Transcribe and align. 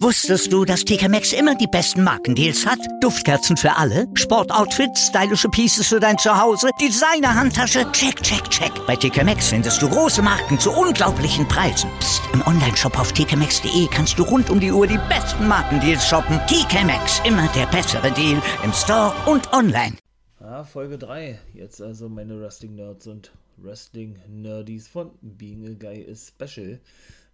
Wusstest 0.00 0.52
du, 0.52 0.64
dass 0.64 0.84
TK 0.84 1.08
Maxx 1.08 1.32
immer 1.32 1.54
die 1.54 1.66
besten 1.66 2.04
Markendeals 2.04 2.66
hat? 2.66 2.78
Duftkerzen 3.00 3.56
für 3.56 3.74
alle, 3.76 4.06
Sportoutfits, 4.14 5.08
stylische 5.08 5.48
Pieces 5.48 5.88
für 5.88 5.98
dein 5.98 6.18
Zuhause, 6.18 6.68
Designer-Handtasche, 6.80 7.90
check, 7.92 8.22
check, 8.22 8.48
check. 8.50 8.70
Bei 8.86 8.94
TK 8.94 9.24
Maxx 9.24 9.48
findest 9.48 9.80
du 9.82 9.88
große 9.88 10.22
Marken 10.22 10.60
zu 10.60 10.70
unglaublichen 10.70 11.48
Preisen. 11.48 11.90
Psst. 11.98 12.22
im 12.32 12.46
Onlineshop 12.46 12.98
auf 12.98 13.12
tkmaxx.de 13.12 13.88
kannst 13.90 14.18
du 14.18 14.22
rund 14.22 14.50
um 14.50 14.60
die 14.60 14.70
Uhr 14.70 14.86
die 14.86 15.00
besten 15.08 15.48
Markendeals 15.48 16.06
shoppen. 16.06 16.38
TK 16.46 16.84
Maxx, 16.84 17.20
immer 17.24 17.48
der 17.56 17.66
bessere 17.66 18.12
Deal 18.12 18.40
im 18.62 18.72
Store 18.72 19.12
und 19.26 19.52
online. 19.52 19.96
Ja, 20.40 20.62
Folge 20.64 20.98
3. 20.98 21.38
Jetzt 21.54 21.80
also 21.80 22.08
meine 22.08 22.40
Wrestling-Nerds 22.40 23.06
und 23.06 23.32
Wrestling-Nerdies 23.56 24.86
von 24.86 25.10
Being 25.22 25.66
a 25.66 25.72
Guy 25.72 26.02
is 26.02 26.28
Special. 26.28 26.78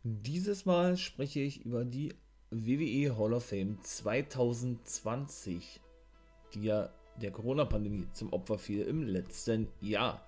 Dieses 0.04 0.66
Mal 0.66 0.96
spreche 0.96 1.38
ich 1.38 1.64
über 1.64 1.84
die 1.84 2.12
WWE 2.50 3.16
Hall 3.16 3.34
of 3.34 3.44
Fame 3.44 3.78
2020, 3.84 5.80
die 6.52 6.64
ja 6.64 6.90
der 7.20 7.30
Corona-Pandemie 7.30 8.08
zum 8.12 8.32
Opfer 8.32 8.58
fiel 8.58 8.82
im 8.82 9.04
letzten 9.04 9.68
Jahr. 9.80 10.20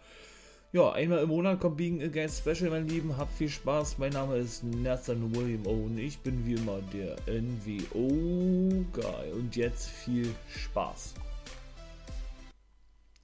Ja, 0.70 0.92
einmal 0.92 1.24
im 1.24 1.29
Monat 1.29 1.59
kommt 1.59 1.77
Being 1.77 2.01
a 2.05 2.06
Guy 2.06 2.29
Special, 2.29 2.70
mein 2.70 2.87
Lieben. 2.87 3.16
Habt 3.16 3.32
viel 3.32 3.48
Spaß. 3.48 3.98
Mein 3.98 4.12
Name 4.12 4.37
ist 4.37 4.62
Nathan 4.62 5.34
William 5.34 5.66
O. 5.66 5.91
ich 5.96 6.20
bin 6.20 6.46
wie 6.46 6.54
immer 6.54 6.80
der 6.93 7.16
NWO 7.27 8.84
Guy. 8.93 9.32
Und 9.32 9.56
jetzt 9.56 9.88
viel 9.88 10.32
Spaß. 10.51 11.15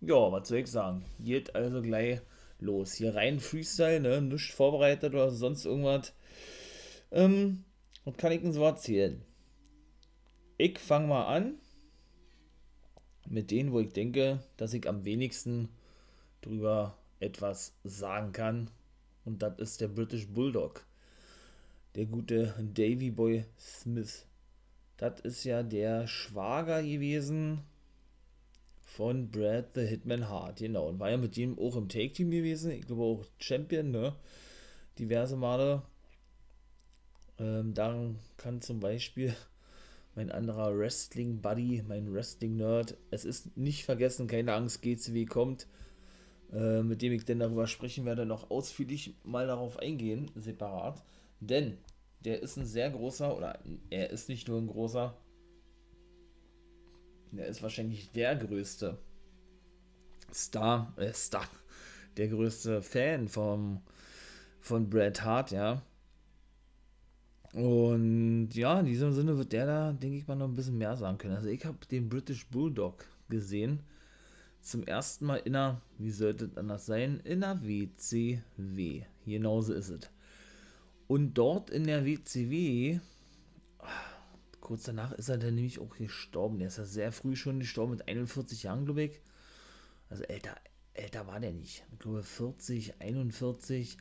Ja, 0.01 0.33
was 0.33 0.49
soll 0.49 0.59
ich 0.59 0.67
sagen? 0.67 1.05
Geht 1.21 1.55
also 1.55 1.81
gleich 1.81 2.21
los. 2.59 2.95
Hier 2.95 3.15
rein 3.15 3.39
Freestyle, 3.39 4.01
ne? 4.01 4.21
Nicht 4.21 4.53
vorbereitet 4.53 5.15
oder 5.15 5.31
sonst 5.31 5.65
irgendwas. 5.65 6.13
Ähm, 7.13 7.65
was 8.05 8.17
kann 8.17 8.33
ich 8.33 8.41
denn 8.41 8.53
so 8.53 8.65
erzählen? 8.65 9.23
Ich 10.59 10.79
fange 10.79 11.09
mal 11.09 11.27
an 11.27 11.55
mit 13.29 13.51
denen, 13.51 13.73
wo 13.73 13.81
ich 13.81 13.93
denke, 13.93 14.43
dass 14.57 14.75
ich 14.75 14.89
am 14.89 15.05
wenigsten 15.05 15.69
drüber 16.43 16.99
etwas 17.21 17.75
sagen 17.85 18.33
kann. 18.33 18.71
Und 19.25 19.43
das 19.43 19.59
ist 19.59 19.81
der 19.81 19.89
British 19.89 20.29
Bulldog. 20.29 20.85
Der 21.95 22.07
gute 22.07 22.55
Davy 22.59 23.11
Boy 23.11 23.45
Smith. 23.59 24.27
Das 24.97 25.21
ist 25.21 25.45
ja 25.45 25.63
der 25.63 26.07
Schwager 26.07 26.83
gewesen 26.83 27.63
von 28.83 29.31
Brad 29.31 29.75
the 29.75 29.83
Hitman 29.83 30.29
Hart, 30.29 30.59
genau. 30.59 30.89
Und 30.89 30.99
war 30.99 31.11
ja 31.11 31.17
mit 31.17 31.37
ihm 31.37 31.59
auch 31.59 31.77
im 31.77 31.89
Take-Team 31.89 32.31
gewesen. 32.31 32.73
Ich 32.73 32.87
glaube 32.87 33.03
auch 33.03 33.25
Champion, 33.39 33.91
ne? 33.91 34.15
Diverse 34.99 35.37
Male. 35.37 35.83
Ähm, 37.41 37.73
daran 37.73 38.19
kann 38.37 38.61
zum 38.61 38.81
Beispiel 38.81 39.35
mein 40.15 40.31
anderer 40.31 40.77
Wrestling-Buddy, 40.77 41.85
mein 41.89 42.13
Wrestling-Nerd, 42.13 42.97
es 43.11 43.25
ist 43.25 43.57
nicht 43.57 43.85
vergessen, 43.85 44.27
keine 44.27 44.53
Angst, 44.53 44.83
GCW 44.83 45.25
kommt, 45.25 45.67
äh, 46.53 46.83
mit 46.83 47.01
dem 47.01 47.13
ich 47.13 47.25
denn 47.25 47.39
darüber 47.39 47.67
sprechen 47.67 48.05
werde, 48.05 48.27
noch 48.27 48.51
ausführlich 48.51 49.15
mal 49.25 49.47
darauf 49.47 49.79
eingehen, 49.79 50.31
separat. 50.35 51.03
Denn 51.41 51.79
der 52.25 52.43
ist 52.43 52.59
ein 52.59 52.67
sehr 52.67 52.91
großer, 52.91 53.35
oder 53.35 53.59
er 53.89 54.11
ist 54.11 54.29
nicht 54.29 54.47
nur 54.47 54.61
ein 54.61 54.67
großer, 54.67 55.17
er 57.35 57.47
ist 57.47 57.63
wahrscheinlich 57.63 58.13
der 58.13 58.37
größte 58.37 58.99
Star, 60.35 60.93
äh, 60.99 61.13
Star, 61.15 61.49
der 62.19 62.29
größte 62.29 62.83
Fan 62.83 63.29
vom, 63.29 63.81
von 64.61 64.91
Bret 64.91 65.23
Hart, 65.23 65.53
ja. 65.53 65.83
Und 67.53 68.51
ja, 68.55 68.79
in 68.79 68.87
diesem 68.87 69.13
Sinne 69.13 69.37
wird 69.37 69.53
der 69.53 69.67
da, 69.67 69.93
denke 69.93 70.19
ich 70.19 70.29
mal, 70.29 70.37
noch 70.37 70.49
ein 70.49 70.55
bisschen 70.55 70.79
mehr 70.79 70.97
sagen 70.97 71.19
können. 71.19 71.35
Also 71.35 71.49
ich 71.49 71.65
habe 71.65 71.79
den 71.91 72.09
British 72.09 72.47
Bulldog 72.47 73.05
gesehen. 73.29 73.81
Zum 74.61 74.85
ersten 74.85 75.25
Mal 75.25 75.37
in 75.39 75.57
einer, 75.57 75.81
wie 75.99 76.11
sollte 76.11 76.45
es 76.45 76.57
anders 76.57 76.87
sein, 76.87 77.21
in 77.25 77.41
der 77.41 77.63
WCW. 77.63 79.03
Genauso 79.25 79.73
ist 79.73 79.89
es. 79.89 80.11
Und 81.09 81.35
dort 81.35 81.71
in 81.71 81.85
der 81.85 82.05
WCW, 82.05 83.01
kurz 84.61 84.85
danach 84.85 85.13
ist 85.13 85.29
er 85.29 85.39
dann 85.39 85.57
nämlich 85.57 85.81
auch 85.81 85.97
gestorben. 85.97 86.59
Der 86.59 86.69
ist 86.69 86.79
ja 86.79 86.85
sehr 86.85 87.11
früh 87.11 87.35
schon 87.35 87.59
gestorben, 87.59 87.93
mit 87.93 88.07
41 88.07 88.63
Jahren, 88.63 88.85
glaube 88.85 89.03
ich. 89.03 89.21
Also 90.09 90.23
älter, 90.25 90.55
älter 90.95 91.27
war 91.27 91.41
der 91.41 91.53
nicht. 91.53 91.85
Ich 91.91 91.99
glaube 91.99 92.23
40, 92.23 93.01
41. 93.01 93.97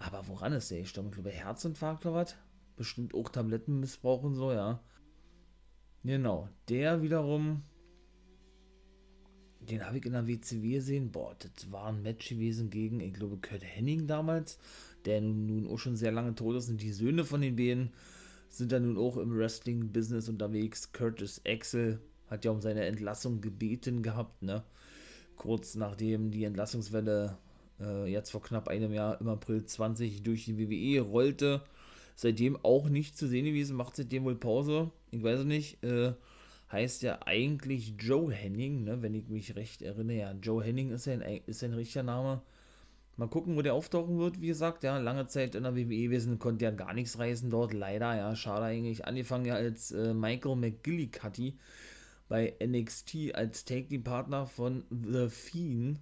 Aber 0.00 0.26
woran 0.28 0.54
ist 0.54 0.70
der 0.70 0.80
gestorben? 0.80 1.10
Ich 1.10 1.14
glaube, 1.14 1.30
Herzinfarkt 1.30 2.06
oder 2.06 2.16
was? 2.16 2.34
Bestimmt 2.76 3.14
auch 3.14 3.28
Tabletten 3.28 3.80
missbrauchen 3.80 4.34
so, 4.34 4.50
ja. 4.50 4.82
Genau. 6.02 6.48
Der 6.70 7.02
wiederum, 7.02 7.62
den 9.60 9.84
habe 9.84 9.98
ich 9.98 10.06
in 10.06 10.12
der 10.12 10.26
WCW 10.26 10.72
gesehen. 10.72 11.12
Boah, 11.12 11.36
das 11.38 11.70
war 11.70 11.88
ein 11.88 12.02
Match 12.02 12.30
gewesen 12.30 12.70
gegen, 12.70 13.00
ich 13.00 13.12
glaube, 13.12 13.36
Kurt 13.36 13.62
Henning 13.62 14.06
damals, 14.06 14.58
der 15.04 15.20
nun, 15.20 15.68
auch 15.68 15.78
schon 15.78 15.96
sehr 15.96 16.12
lange 16.12 16.34
tot 16.34 16.56
ist. 16.56 16.70
Und 16.70 16.80
die 16.80 16.92
Söhne 16.92 17.24
von 17.24 17.42
den 17.42 17.56
beiden 17.56 17.90
sind 18.48 18.72
dann 18.72 18.84
nun 18.84 18.96
auch 18.96 19.18
im 19.18 19.36
Wrestling-Business 19.36 20.30
unterwegs. 20.30 20.92
Curtis 20.92 21.42
Axel 21.46 22.00
hat 22.28 22.46
ja 22.46 22.52
um 22.52 22.62
seine 22.62 22.86
Entlassung 22.86 23.42
gebeten 23.42 24.02
gehabt, 24.02 24.42
ne? 24.42 24.64
Kurz 25.36 25.74
nachdem 25.74 26.30
die 26.30 26.44
Entlassungswelle 26.44 27.36
äh, 27.80 28.06
jetzt 28.06 28.30
vor 28.30 28.42
knapp 28.42 28.68
einem 28.68 28.92
Jahr 28.92 29.20
im 29.20 29.28
April 29.28 29.64
20 29.64 30.22
durch 30.22 30.44
die 30.44 30.58
WWE 30.58 31.00
rollte. 31.02 31.62
Seitdem 32.14 32.58
auch 32.62 32.88
nicht 32.88 33.16
zu 33.16 33.26
sehen 33.26 33.46
gewesen, 33.46 33.76
macht 33.76 33.96
seitdem 33.96 34.24
wohl 34.24 34.36
Pause. 34.36 34.90
Ich 35.10 35.22
weiß 35.22 35.40
es 35.40 35.46
nicht. 35.46 35.82
Äh, 35.82 36.12
heißt 36.70 37.02
ja 37.02 37.18
eigentlich 37.24 37.94
Joe 37.98 38.32
Henning, 38.32 38.84
ne, 38.84 39.02
wenn 39.02 39.14
ich 39.14 39.28
mich 39.28 39.56
recht 39.56 39.82
erinnere. 39.82 40.16
Ja, 40.16 40.32
Joe 40.32 40.62
Henning 40.62 40.90
ist 40.90 41.04
sein, 41.04 41.22
ist 41.46 41.60
sein 41.60 41.74
richtiger 41.74 42.02
Name. 42.02 42.42
Mal 43.16 43.28
gucken, 43.28 43.56
wo 43.56 43.62
der 43.62 43.74
auftauchen 43.74 44.18
wird. 44.18 44.40
Wie 44.40 44.46
gesagt, 44.46 44.84
ja, 44.84 44.98
lange 44.98 45.26
Zeit 45.26 45.54
in 45.54 45.64
der 45.64 45.76
WWE 45.76 45.84
gewesen, 45.84 46.38
konnte 46.38 46.64
ja 46.64 46.70
gar 46.70 46.94
nichts 46.94 47.18
reißen 47.18 47.50
dort. 47.50 47.72
Leider, 47.72 48.16
ja, 48.16 48.34
schade 48.36 48.66
eigentlich. 48.66 49.04
Angefangen 49.04 49.46
ja 49.46 49.54
als 49.54 49.90
äh, 49.90 50.14
Michael 50.14 50.56
McGillicuddy 50.56 51.58
bei 52.28 52.54
NXT 52.64 53.34
als 53.34 53.64
Take-Team-Partner 53.64 54.46
von 54.46 54.84
The 54.90 55.28
Fiend 55.28 55.98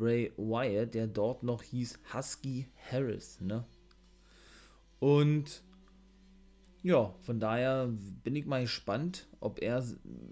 Ray 0.00 0.32
Wyatt, 0.36 0.94
der 0.94 1.06
dort 1.06 1.42
noch 1.42 1.62
hieß 1.62 1.98
Husky 2.12 2.66
Harris, 2.90 3.40
ne? 3.40 3.64
Und 5.00 5.62
ja, 6.82 7.14
von 7.22 7.40
daher 7.40 7.88
bin 8.22 8.36
ich 8.36 8.46
mal 8.46 8.62
gespannt, 8.62 9.26
ob 9.40 9.60
er 9.60 9.82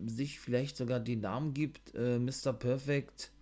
sich 0.07 0.39
vielleicht 0.39 0.77
sogar 0.77 1.01
den 1.01 1.21
Namen 1.21 1.55
gibt, 1.55 1.95
äh, 1.95 2.19
Mr. 2.19 2.53
Perfect 2.53 3.33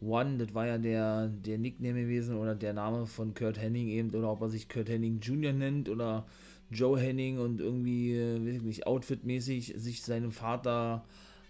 One, 0.00 0.38
das 0.38 0.54
war 0.54 0.66
ja 0.66 0.78
der, 0.78 1.28
der 1.28 1.58
Nickname 1.58 2.02
gewesen 2.02 2.36
oder 2.36 2.54
der 2.54 2.72
Name 2.72 3.06
von 3.06 3.34
Kurt 3.34 3.58
Henning 3.58 3.88
eben, 3.88 4.14
oder 4.14 4.30
ob 4.30 4.40
er 4.42 4.48
sich 4.48 4.68
Kurt 4.68 4.88
Henning 4.88 5.20
Jr. 5.20 5.52
nennt 5.52 5.88
oder 5.88 6.26
Joe 6.70 6.98
Henning 6.98 7.38
und 7.38 7.60
irgendwie, 7.60 8.14
äh, 8.14 8.40
weiß 8.40 8.56
ich 8.56 8.62
nicht, 8.62 8.86
outfitmäßig 8.86 9.74
sich 9.76 10.02
seinem 10.02 10.30
Vater 10.30 11.04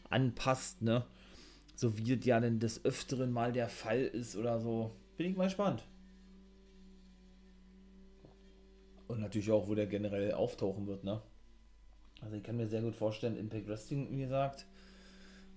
anpasst, 0.09 0.83
ne? 0.83 1.05
So 1.78 1.97
wie 1.97 2.12
es 2.12 2.25
ja 2.25 2.41
denn 2.41 2.59
des 2.59 2.84
Öfteren 2.84 3.31
mal 3.31 3.53
der 3.53 3.69
Fall 3.69 4.00
ist 4.00 4.34
oder 4.34 4.59
so. 4.59 4.91
Bin 5.16 5.31
ich 5.31 5.37
mal 5.37 5.44
gespannt. 5.44 5.87
Und 9.06 9.21
natürlich 9.21 9.53
auch, 9.53 9.69
wo 9.69 9.77
der 9.77 9.87
generell 9.87 10.33
auftauchen 10.33 10.88
wird, 10.88 11.05
ne? 11.05 11.22
Also 12.21 12.34
ich 12.34 12.43
kann 12.43 12.56
mir 12.56 12.67
sehr 12.67 12.83
gut 12.83 12.97
vorstellen, 12.97 13.37
Impact 13.37 13.69
Wrestling, 13.69 14.09
wie 14.11 14.22
gesagt, 14.22 14.67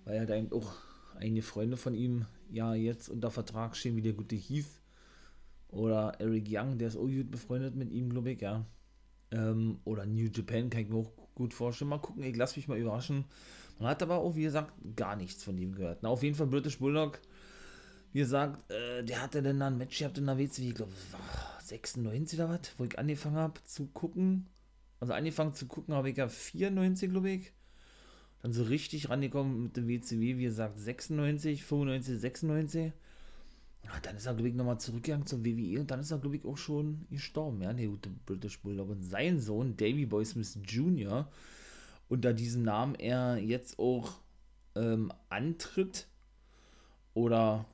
weil 0.05 0.27
da 0.27 0.35
eben 0.35 0.51
auch 0.51 0.75
einige 1.15 1.41
Freunde 1.41 1.75
von 1.75 1.95
ihm 1.95 2.27
ja 2.51 2.75
jetzt 2.75 3.09
unter 3.09 3.31
Vertrag 3.31 3.75
stehen, 3.75 3.95
wie 3.95 4.03
der 4.03 4.13
gute 4.13 4.35
Heath 4.35 4.79
oder 5.69 6.13
Eric 6.19 6.45
Young, 6.47 6.77
der 6.77 6.89
ist 6.89 6.97
auch 6.97 7.07
gut 7.07 7.31
befreundet 7.31 7.75
mit 7.75 7.91
ihm, 7.91 8.11
glaube 8.11 8.33
ich, 8.33 8.41
ja. 8.41 8.63
Ähm, 9.31 9.79
oder 9.85 10.05
New 10.05 10.29
Japan 10.31 10.69
kann 10.69 10.81
ich 10.83 10.89
mir 10.89 10.97
auch 10.97 11.11
gut 11.33 11.55
vorstellen. 11.55 11.89
Mal 11.89 11.97
gucken, 11.97 12.21
ich 12.21 12.35
lasse 12.35 12.59
mich 12.59 12.67
mal 12.67 12.77
überraschen. 12.77 13.25
Man 13.79 13.89
hat 13.89 14.03
aber 14.03 14.17
auch, 14.17 14.35
wie 14.35 14.43
gesagt, 14.43 14.73
gar 14.95 15.15
nichts 15.15 15.43
von 15.43 15.57
ihm 15.57 15.75
gehört. 15.75 16.03
Na, 16.03 16.09
auf 16.09 16.23
jeden 16.23 16.35
Fall 16.35 16.47
British 16.47 16.79
Bulldog, 16.79 17.19
wie 18.13 18.19
gesagt, 18.19 18.69
äh, 18.71 19.03
der 19.03 19.21
hatte 19.21 19.41
dann 19.41 19.61
ein 19.61 19.77
Match 19.77 19.99
gehabt 19.99 20.17
in 20.17 20.25
der 20.25 20.37
WCW, 20.37 20.69
ich 20.69 20.75
glaube, 20.75 20.91
96 21.63 22.39
oder 22.39 22.49
was, 22.49 22.59
wo 22.77 22.83
ich 22.85 22.99
angefangen 22.99 23.37
habe 23.37 23.63
zu 23.63 23.87
gucken. 23.87 24.47
Also 24.99 25.13
angefangen 25.13 25.53
zu 25.53 25.65
gucken 25.67 25.95
habe 25.95 26.09
ich 26.09 26.17
ja 26.17 26.27
94, 26.27 27.09
glaube 27.09 27.31
ich. 27.31 27.53
Dann 28.41 28.53
so 28.53 28.63
richtig 28.63 29.09
rangekommen 29.09 29.63
mit 29.63 29.77
dem 29.77 29.87
WCW, 29.87 30.37
wie 30.37 30.43
gesagt, 30.43 30.79
96, 30.79 31.63
95, 31.63 32.19
96. 32.19 32.91
Ja, 33.83 33.91
dann 34.03 34.15
ist 34.17 34.25
er, 34.25 34.33
glaube 34.33 34.49
ich, 34.49 34.55
nochmal 34.55 34.79
zurückgegangen 34.79 35.25
zur 35.25 35.43
WWE 35.43 35.79
und 35.79 35.89
dann 35.89 36.01
ist 36.01 36.11
er, 36.11 36.19
glaube 36.19 36.35
ich, 36.35 36.45
auch 36.45 36.57
schon 36.57 37.05
gestorben, 37.09 37.61
ja, 37.61 37.73
der 37.73 37.87
gute 37.87 38.09
British 38.25 38.59
Bulldog. 38.59 38.89
Und 38.89 39.03
sein 39.03 39.39
Sohn, 39.39 39.75
Davy 39.77 40.05
Boy 40.05 40.25
Smith 40.25 40.57
Jr., 40.63 41.31
unter 42.11 42.33
diesem 42.33 42.63
Namen 42.63 42.95
er 42.95 43.37
jetzt 43.37 43.79
auch 43.79 44.19
ähm, 44.75 45.13
antritt 45.29 46.07
oder 47.13 47.65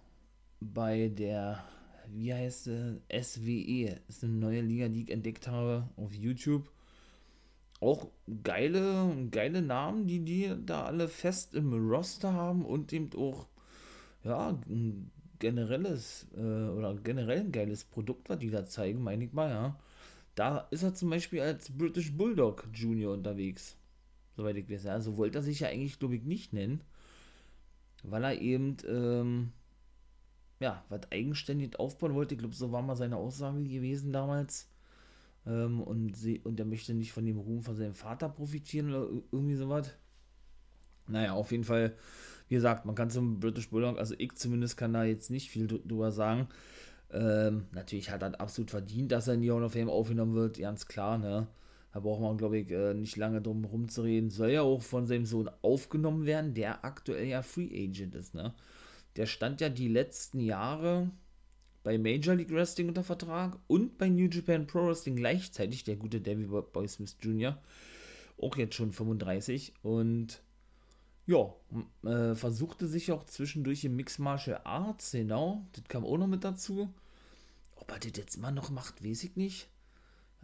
bei 0.60 1.10
der, 1.10 1.64
wie 2.08 2.34
heißt 2.34 2.66
sie, 2.66 3.02
SWE, 3.12 4.00
ist 4.08 4.24
eine 4.24 4.34
neue 4.34 4.62
Liga, 4.62 4.90
die 4.90 5.04
ich 5.04 5.12
entdeckt 5.12 5.48
habe 5.48 5.90
auf 5.98 6.14
YouTube. 6.14 6.70
auch 7.80 8.08
geile, 8.44 9.28
geile 9.32 9.62
Namen, 9.62 10.08
die 10.08 10.20
die 10.20 10.54
da 10.66 10.86
alle 10.86 11.08
fest 11.08 11.54
im 11.56 11.74
Roster 11.90 12.34
haben 12.34 12.66
und 12.66 12.92
eben 12.94 13.10
auch, 13.18 13.48
ja, 14.24 14.50
ein 14.70 15.12
generelles 15.40 16.28
äh, 16.36 16.40
oder 16.40 16.96
generell 16.96 17.40
ein 17.42 17.52
geiles 17.52 17.84
Produkt, 17.86 18.30
was 18.30 18.40
die 18.40 18.50
da 18.50 18.66
zeigen, 18.66 19.04
meine 19.04 19.26
ich 19.26 19.34
mal, 19.34 19.50
ja. 19.50 19.80
Da 20.36 20.68
ist 20.72 20.84
er 20.84 20.94
zum 20.94 21.10
Beispiel 21.10 21.42
als 21.42 21.70
British 21.72 22.12
Bulldog 22.14 22.68
Junior 22.74 23.14
unterwegs. 23.14 23.77
Soweit 24.38 24.56
ich 24.56 24.70
weiß. 24.70 24.86
Also 24.86 25.18
wollte 25.18 25.40
er 25.40 25.42
sich 25.42 25.60
ja 25.60 25.68
eigentlich, 25.68 25.98
glaube 26.00 26.16
ich, 26.16 26.24
nicht 26.24 26.54
nennen. 26.54 26.82
Weil 28.04 28.24
er 28.24 28.40
eben, 28.40 28.78
ähm, 28.88 29.52
ja, 30.60 30.86
was 30.90 31.12
eigenständig 31.12 31.80
aufbauen 31.80 32.14
wollte. 32.14 32.36
Ich 32.36 32.40
glaube, 32.40 32.56
so 32.56 32.72
war 32.72 32.84
mal 32.84 32.96
seine 32.96 33.18
Aussage 33.18 33.64
gewesen 33.64 34.14
damals. 34.14 34.70
Ähm, 35.48 35.82
und, 35.82 36.16
sie, 36.16 36.40
und 36.40 36.60
er 36.60 36.66
möchte 36.66 36.94
nicht 36.94 37.12
von 37.12 37.26
dem 37.26 37.40
Ruhm 37.40 37.64
von 37.64 37.76
seinem 37.76 37.96
Vater 37.96 38.30
profitieren 38.30 38.94
oder 38.94 39.10
irgendwie 39.32 39.56
sowas. 39.56 39.90
Naja, 41.08 41.34
auf 41.34 41.52
jeden 41.52 41.64
Fall, 41.64 41.96
wie 42.48 42.56
gesagt, 42.56 42.86
man 42.86 42.94
kann 42.94 43.10
zum 43.10 43.40
British 43.40 43.70
Bulldog, 43.70 43.98
also 43.98 44.14
ich 44.18 44.36
zumindest 44.36 44.78
kann 44.78 44.94
da 44.94 45.04
jetzt 45.04 45.32
nicht 45.32 45.50
viel 45.50 45.68
drüber 45.68 46.12
sagen. 46.12 46.48
Ähm, 47.12 47.68
natürlich 47.72 48.12
hat 48.12 48.22
er 48.22 48.40
absolut 48.42 48.70
verdient, 48.70 49.12
dass 49.14 49.28
er 49.28 49.36
in 49.36 49.42
die 49.42 49.52
Hall 49.52 49.64
of 49.64 49.72
Fame 49.72 49.90
aufgenommen 49.90 50.36
wird, 50.36 50.60
ganz 50.60 50.86
klar, 50.86 51.18
ne? 51.18 51.48
Da 51.98 52.02
braucht 52.02 52.22
man, 52.22 52.38
glaube 52.38 52.60
ich, 52.60 52.70
äh, 52.70 52.94
nicht 52.94 53.16
lange 53.16 53.42
drum 53.42 53.66
rumzureden. 53.66 54.30
Soll 54.30 54.52
ja 54.52 54.62
auch 54.62 54.84
von 54.84 55.08
seinem 55.08 55.26
Sohn 55.26 55.50
aufgenommen 55.64 56.28
werden, 56.28 56.54
der 56.54 56.86
aktuell 56.86 57.26
ja 57.26 57.42
Free 57.42 57.72
Agent 57.74 58.14
ist, 58.14 58.36
ne? 58.36 58.54
Der 59.16 59.26
stand 59.26 59.62
ja 59.62 59.70
die 59.70 59.88
letzten 59.88 60.40
Jahre 60.40 61.10
bei 61.82 61.98
Major 61.98 62.36
League 62.36 62.52
Wrestling 62.52 62.90
unter 62.90 63.04
Vertrag 63.04 63.58
und 63.66 63.98
bei 63.98 64.10
New 64.10 64.30
Japan 64.30 64.68
Pro 64.68 64.86
Wrestling 64.86 65.16
gleichzeitig, 65.16 65.86
der 65.86 65.96
gute 65.96 66.22
Davey 66.22 66.46
Boy 66.46 66.88
Smith 66.88 67.18
Jr., 67.20 67.58
auch 68.40 68.56
jetzt 68.58 68.76
schon 68.76 68.92
35 68.92 69.74
und 69.82 70.44
ja, 71.26 71.52
äh, 72.04 72.36
versuchte 72.36 72.88
sich 72.88 73.12
auch 73.12 73.24
zwischendurch 73.24 73.84
im 73.86 73.96
Mix 73.96 74.20
Martial 74.20 74.62
Arts, 74.66 75.14
genau, 75.14 75.66
das 75.74 75.86
kam 75.86 76.06
auch 76.06 76.20
noch 76.20 76.28
mit 76.28 76.44
dazu. 76.44 76.94
Ob 77.76 77.92
er 77.92 77.98
das 77.98 78.12
jetzt 78.16 78.36
immer 78.36 78.52
noch 78.52 78.70
macht, 78.70 79.04
weiß 79.04 79.24
ich 79.24 79.36
nicht. 79.36 79.68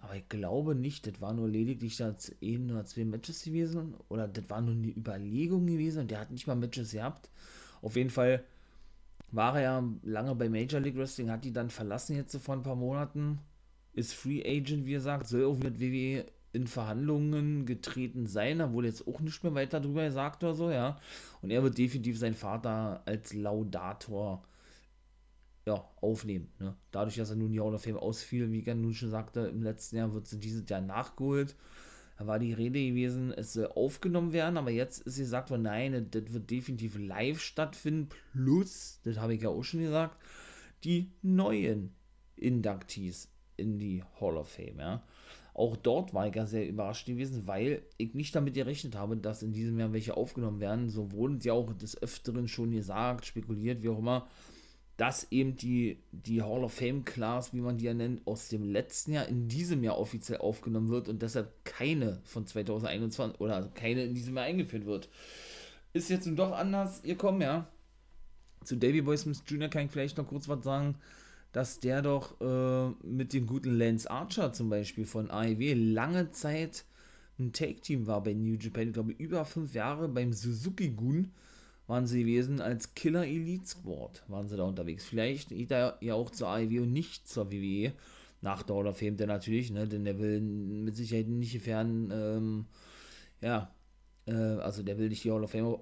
Aber 0.04 0.18
ich 0.18 0.28
glaube 0.28 0.76
nicht, 0.76 1.08
das 1.08 1.22
war 1.22 1.34
nur 1.34 1.48
lediglich 1.48 1.96
das 1.96 2.36
ein 2.44 2.70
oder 2.70 2.86
zwei 2.86 3.06
Matches 3.06 3.42
gewesen. 3.42 3.94
Oder 4.10 4.28
das 4.28 4.50
war 4.50 4.60
nur 4.60 4.76
eine 4.76 4.88
Überlegung 4.88 5.66
gewesen 5.66 6.02
und 6.02 6.12
der 6.12 6.20
hat 6.20 6.30
nicht 6.30 6.46
mal 6.46 6.56
Matches 6.56 6.92
gehabt. 6.92 7.30
Auf 7.82 7.96
jeden 7.96 8.10
Fall 8.10 8.44
war 9.32 9.56
er 9.56 9.62
ja 9.62 9.84
lange 10.04 10.36
bei 10.36 10.50
Major 10.50 10.82
League 10.82 10.98
Wrestling, 10.98 11.32
hat 11.32 11.46
die 11.46 11.54
dann 11.54 11.70
verlassen 11.70 12.18
jetzt 12.18 12.34
so 12.34 12.40
vor 12.40 12.54
ein 12.54 12.64
paar 12.64 12.76
Monaten. 12.76 13.40
Ist 13.94 14.14
Free 14.14 14.44
Agent, 14.46 14.86
wie 14.86 14.92
gesagt, 14.92 15.26
soll 15.26 15.46
auch 15.46 15.58
mit 15.58 15.80
WWE 15.80 16.26
in 16.52 16.68
Verhandlungen 16.68 17.66
getreten 17.66 18.28
sein. 18.28 18.60
Da 18.60 18.74
wurde 18.74 18.90
jetzt 18.90 19.08
auch 19.08 19.22
nicht 19.22 19.42
mehr 19.42 19.56
weiter 19.56 19.80
drüber 19.80 20.04
gesagt 20.04 20.44
oder 20.44 20.54
so, 20.54 20.70
ja. 20.70 21.00
Und 21.42 21.50
er 21.50 21.64
wird 21.64 21.78
definitiv 21.78 22.20
seinen 22.20 22.36
Vater 22.36 23.04
als 23.06 23.34
Laudator 23.34 24.44
ja, 25.66 25.88
aufnehmen. 26.02 26.52
Ne? 26.60 26.76
Dadurch, 26.92 27.16
dass 27.16 27.30
er 27.30 27.36
nun 27.36 27.52
die 27.52 27.60
Hall 27.60 27.74
of 27.74 27.84
Fame 27.84 27.98
ausfiel, 27.98 28.52
wie 28.52 28.60
ich 28.60 28.68
nun 28.68 28.94
schon 28.94 29.10
sagte, 29.10 29.42
im 29.42 29.64
letzten 29.64 29.98
Jahr 29.98 30.14
wird 30.14 30.28
sie 30.28 30.40
dieses 30.40 30.70
Jahr 30.70 30.82
nachgeholt. 30.82 31.56
Da 32.18 32.28
war 32.28 32.38
die 32.38 32.54
Rede 32.54 32.80
gewesen, 32.80 33.32
es 33.32 33.54
soll 33.54 33.68
aufgenommen 33.68 34.34
werden, 34.34 34.58
aber 34.58 34.70
jetzt 34.70 35.00
ist 35.00 35.18
gesagt 35.18 35.50
worden, 35.50 35.64
nein, 35.64 36.08
das 36.12 36.32
wird 36.32 36.52
definitiv 36.52 36.98
live 36.98 37.40
stattfinden. 37.40 38.10
Plus, 38.34 39.00
das 39.04 39.18
habe 39.18 39.34
ich 39.34 39.42
ja 39.42 39.50
auch 39.50 39.64
schon 39.64 39.82
gesagt, 39.82 40.18
die 40.84 41.12
neuen 41.22 41.96
Inductees 42.36 43.30
in 43.58 43.80
die 43.80 44.04
Hall 44.20 44.38
of 44.38 44.50
Fame. 44.50 44.80
Ja. 44.80 45.04
Auch 45.54 45.76
dort 45.76 46.14
war 46.14 46.28
ich 46.28 46.36
ja 46.36 46.46
sehr 46.46 46.68
überrascht 46.68 47.06
gewesen, 47.06 47.48
weil 47.48 47.84
ich 47.98 48.14
nicht 48.14 48.36
damit 48.36 48.56
gerechnet 48.56 48.96
habe, 48.96 49.18
dass 49.18 49.44
in 49.44 49.54
diesem 49.54 49.80
Jahr 49.80 49.94
welche 49.94 50.18
aufgenommen 50.18 50.60
werden. 50.60 50.90
So 50.90 51.12
wurden 51.12 51.40
sie 51.40 51.52
auch 51.52 51.72
des 51.74 52.02
Öfteren 52.02 52.48
schon 52.48 52.72
gesagt, 52.72 53.26
spekuliert, 53.26 53.84
wie 53.84 53.90
auch 53.90 54.00
immer, 54.00 54.28
dass 54.98 55.32
eben 55.32 55.56
die, 55.56 55.98
die 56.12 56.42
Hall 56.42 56.64
of 56.64 56.74
Fame 56.74 57.04
Class, 57.04 57.54
wie 57.54 57.62
man 57.62 57.78
die 57.78 57.86
ja 57.86 57.94
nennt, 57.94 58.26
aus 58.28 58.50
dem 58.50 58.64
letzten 58.64 59.14
Jahr 59.14 59.28
in 59.28 59.48
diesem 59.48 59.84
Jahr 59.84 59.98
offiziell 59.98 60.38
aufgenommen 60.38 60.90
wird 60.90 61.10
und 61.10 61.22
deshalb 61.22 61.52
keine 61.66 62.20
von 62.26 62.46
2021 62.46 63.40
oder 63.40 63.70
keine 63.74 64.04
in 64.04 64.14
diesem 64.14 64.36
Jahr 64.36 64.46
eingeführt 64.46 64.86
wird. 64.86 65.10
Ist 65.94 66.10
jetzt 66.10 66.26
nun 66.26 66.36
doch 66.36 66.52
anders 66.52 67.02
gekommen, 67.02 67.42
ja. 67.42 67.68
Zu 68.64 68.76
Davy 68.78 69.02
Boy 69.02 69.18
Smith 69.18 69.44
Jr. 69.48 69.68
kann 69.68 69.86
ich 69.86 69.92
vielleicht 69.92 70.18
noch 70.18 70.28
kurz 70.28 70.48
was 70.48 70.64
sagen 70.64 70.96
dass 71.54 71.80
der 71.80 72.02
doch 72.02 72.42
äh, 72.42 72.90
mit 73.08 73.32
dem 73.32 73.48
guten 73.48 73.78
Lance 73.78 74.10
Archer 74.10 74.52
zum 74.52 74.70
Beispiel 74.70 75.06
von 75.06 75.32
AEW 75.32 75.76
lange 75.76 76.32
Zeit 76.32 76.84
ein 77.40 77.54
Take-Team 77.54 78.06
war 78.08 78.22
bei 78.24 78.34
New 78.34 78.56
Japan. 78.56 78.88
Ich 78.88 78.94
glaube, 78.94 79.12
über 79.14 79.46
fünf 79.46 79.74
Jahre 79.74 80.08
beim 80.08 80.34
Suzuki-Gun 80.34 81.32
waren 81.88 82.08
sie 82.08 82.22
gewesen 82.22 82.62
als 82.62 82.96
Killer 82.96 83.26
Elite 83.26 83.68
Squad, 83.68 84.24
waren 84.28 84.48
sie 84.48 84.58
da 84.58 84.64
unterwegs. 84.64 85.06
Vielleicht 85.06 85.50
geht 85.50 85.72
er 85.72 85.98
ja 86.02 86.14
auch 86.16 86.30
zur 86.30 86.50
AEW 86.50 86.84
und 86.84 86.94
nicht 86.94 87.28
zur 87.28 87.52
WWE. 87.52 87.94
Nach 88.42 88.64
der 88.64 88.76
Hall 88.76 88.88
of 88.88 88.98
Fame 88.98 89.16
der 89.16 89.28
natürlich, 89.28 89.72
ne, 89.72 89.88
denn 89.88 90.04
der 90.04 90.20
will 90.20 90.42
mit 90.42 90.96
Sicherheit 90.96 91.28
nicht 91.28 91.58
fern, 91.62 92.12
ähm, 92.14 92.66
ja, 93.42 93.74
äh, 94.26 94.34
also 94.34 94.84
der 94.84 94.98
will 94.98 95.10
nicht 95.10 95.24
die 95.24 95.32
Hall 95.32 95.44
of 95.44 95.52
Fame, 95.52 95.80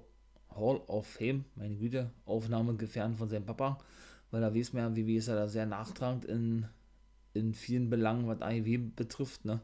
Hall 0.50 0.80
of 0.86 1.06
Fame, 1.06 1.44
meine 1.56 1.74
Güte, 1.74 2.10
Aufnahme 2.24 2.76
gefährden 2.76 3.16
von 3.16 3.28
seinem 3.28 3.46
Papa 3.46 3.78
weil 4.32 4.40
da 4.40 4.52
weiß 4.52 4.72
man 4.72 4.96
ja, 4.96 5.06
wie 5.06 5.16
ist 5.16 5.28
er 5.28 5.36
da 5.36 5.46
sehr 5.46 5.66
nachtragend 5.66 6.24
in, 6.24 6.66
in 7.34 7.54
vielen 7.54 7.90
Belangen, 7.90 8.26
was 8.26 8.40
AEW 8.40 8.90
betrifft, 8.96 9.44
ne? 9.44 9.60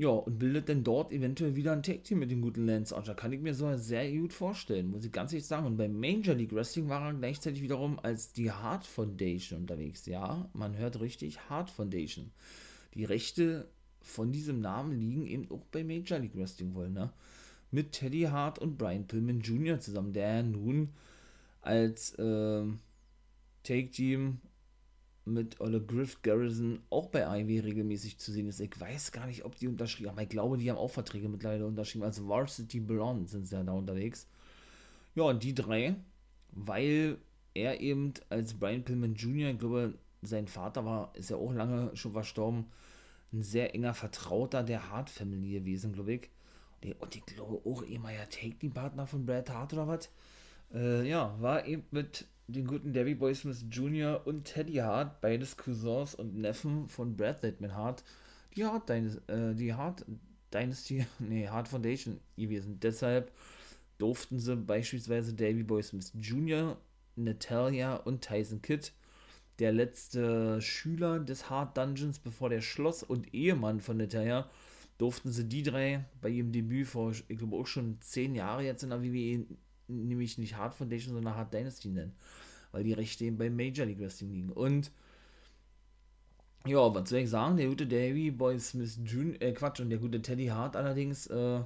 Ja, 0.00 0.08
und 0.08 0.38
bildet 0.38 0.70
denn 0.70 0.82
dort 0.82 1.12
eventuell 1.12 1.56
wieder 1.56 1.72
ein 1.72 1.82
Tag-Team 1.82 2.20
mit 2.20 2.30
dem 2.30 2.40
guten 2.40 2.64
Lance 2.64 2.96
Archer. 2.96 3.14
Kann 3.14 3.34
ich 3.34 3.40
mir 3.42 3.52
so 3.52 3.76
sehr 3.76 4.10
gut 4.10 4.32
vorstellen, 4.32 4.88
muss 4.88 5.04
ich 5.04 5.12
ganz 5.12 5.30
ehrlich 5.30 5.46
sagen. 5.46 5.66
Und 5.66 5.76
beim 5.76 6.00
Major 6.00 6.34
League 6.34 6.54
Wrestling 6.54 6.88
war 6.88 7.06
er 7.06 7.12
gleichzeitig 7.12 7.60
wiederum 7.60 7.98
als 7.98 8.32
die 8.32 8.50
Hart 8.50 8.86
Foundation 8.86 9.60
unterwegs. 9.60 10.06
Ja, 10.06 10.48
man 10.54 10.74
hört 10.78 11.02
richtig, 11.02 11.50
Hart 11.50 11.68
Foundation. 11.68 12.30
Die 12.94 13.04
Rechte 13.04 13.68
von 14.00 14.32
diesem 14.32 14.62
Namen 14.62 14.98
liegen 14.98 15.26
eben 15.26 15.50
auch 15.50 15.66
bei 15.66 15.84
Major 15.84 16.18
League 16.18 16.34
Wrestling 16.34 16.74
wohl, 16.74 16.88
ne? 16.88 17.12
Mit 17.70 17.92
Teddy 17.92 18.22
Hart 18.22 18.58
und 18.58 18.78
Brian 18.78 19.06
Pillman 19.06 19.40
Jr. 19.40 19.80
zusammen, 19.80 20.14
der 20.14 20.42
nun 20.42 20.94
als, 21.60 22.16
ähm, 22.18 22.78
Take-Team 23.64 24.38
mit 25.24 25.60
Olle 25.60 25.80
Griff 25.80 26.22
Garrison 26.22 26.80
auch 26.90 27.08
bei 27.08 27.40
IW 27.40 27.60
regelmäßig 27.60 28.18
zu 28.18 28.32
sehen 28.32 28.48
ist. 28.48 28.60
Ich 28.60 28.78
weiß 28.78 29.12
gar 29.12 29.26
nicht, 29.26 29.44
ob 29.44 29.56
die 29.56 29.68
unterschrieben 29.68 30.10
haben, 30.10 30.16
aber 30.16 30.22
ich 30.22 30.28
glaube, 30.28 30.58
die 30.58 30.70
haben 30.70 30.78
auch 30.78 30.90
Verträge 30.90 31.28
mittlerweile 31.28 31.66
unterschrieben. 31.66 32.04
Also 32.04 32.28
Varsity 32.28 32.80
Blonde 32.80 33.28
sind 33.28 33.46
sie 33.46 33.54
ja 33.54 33.62
da 33.62 33.72
unterwegs. 33.72 34.26
Ja, 35.14 35.24
und 35.24 35.42
die 35.42 35.54
drei, 35.54 35.96
weil 36.52 37.18
er 37.54 37.80
eben 37.80 38.14
als 38.28 38.54
Brian 38.54 38.84
Pillman 38.84 39.14
Jr., 39.14 39.50
ich 39.50 39.58
glaube, 39.58 39.94
sein 40.22 40.46
Vater 40.46 40.84
war, 40.84 41.12
ist 41.14 41.30
ja 41.30 41.36
auch 41.36 41.52
lange 41.52 41.94
schon 41.96 42.12
verstorben, 42.12 42.66
ein 43.32 43.42
sehr 43.42 43.74
enger 43.74 43.94
Vertrauter 43.94 44.62
der 44.62 44.90
Hart 44.90 45.10
Family 45.10 45.52
gewesen, 45.52 45.92
glaube 45.92 46.14
ich. 46.14 46.30
Und 46.98 47.14
ich 47.14 47.24
glaube 47.26 47.60
auch 47.68 47.82
ja 47.82 48.24
Take-Team-Partner 48.26 49.06
von 49.06 49.26
Brad 49.26 49.50
Hart 49.50 49.72
oder 49.74 49.86
was. 49.86 50.10
Äh, 50.72 51.08
ja, 51.08 51.36
war 51.40 51.66
eben 51.66 51.84
mit 51.90 52.26
den 52.52 52.66
guten 52.66 52.92
Davy 52.92 53.14
Boy 53.14 53.34
Smith 53.34 53.64
Jr. 53.70 54.20
und 54.26 54.44
Teddy 54.44 54.74
Hart, 54.74 55.20
beides 55.20 55.56
Cousins 55.56 56.14
und 56.14 56.36
Neffen 56.36 56.88
von 56.88 57.16
Brad 57.16 57.42
Littman 57.42 57.74
Hart, 57.74 58.04
die 58.56 58.64
Hart, 58.64 58.88
Dynasty, 58.88 59.20
äh, 59.32 59.54
die 59.54 59.74
Hart 59.74 60.04
Dynasty, 60.52 61.06
nee, 61.18 61.48
Hart 61.48 61.68
Foundation 61.68 62.20
gewesen. 62.36 62.80
Deshalb 62.80 63.32
durften 63.98 64.38
sie 64.38 64.56
beispielsweise 64.56 65.34
Davy 65.34 65.62
Boy 65.62 65.82
Smith 65.82 66.12
Jr., 66.14 66.76
Natalia 67.16 67.96
und 67.96 68.22
Tyson 68.22 68.62
Kidd, 68.62 68.92
der 69.58 69.72
letzte 69.72 70.60
Schüler 70.60 71.20
des 71.20 71.50
Hart 71.50 71.76
Dungeons, 71.76 72.18
bevor 72.18 72.48
der 72.48 72.62
schloss 72.62 73.02
und 73.02 73.34
Ehemann 73.34 73.80
von 73.80 73.98
Natalia, 73.98 74.48
durften 74.96 75.30
sie 75.30 75.44
die 75.44 75.62
drei 75.62 76.04
bei 76.20 76.30
ihrem 76.30 76.52
Debüt 76.52 76.86
vor, 76.86 77.12
ich 77.12 77.38
glaube 77.38 77.56
auch 77.56 77.66
schon 77.66 77.98
zehn 78.00 78.34
Jahre 78.34 78.64
jetzt 78.64 78.82
in 78.82 78.90
der 78.90 79.02
WWE 79.02 79.46
nämlich 79.90 80.38
nicht 80.38 80.56
Hard 80.56 80.74
Foundation, 80.74 81.14
sondern 81.14 81.36
Hard 81.36 81.52
Dynasty 81.52 81.88
nennen. 81.88 82.12
Weil 82.72 82.84
die 82.84 82.92
Rechte 82.92 83.24
eben 83.24 83.38
bei 83.38 83.50
Major 83.50 83.86
League 83.86 84.00
Wrestling 84.00 84.32
liegen. 84.32 84.52
Und 84.52 84.90
ja, 86.66 86.94
was 86.94 87.08
soll 87.08 87.20
ich 87.20 87.30
sagen? 87.30 87.56
Der 87.56 87.68
gute 87.68 87.86
Davy 87.86 88.30
Boy 88.30 88.58
Smith 88.58 88.98
Jr., 89.04 89.40
äh, 89.40 89.52
Quatsch, 89.52 89.80
und 89.80 89.90
der 89.90 89.98
gute 89.98 90.20
Teddy 90.20 90.46
Hart 90.48 90.76
allerdings, 90.76 91.26
äh, 91.28 91.60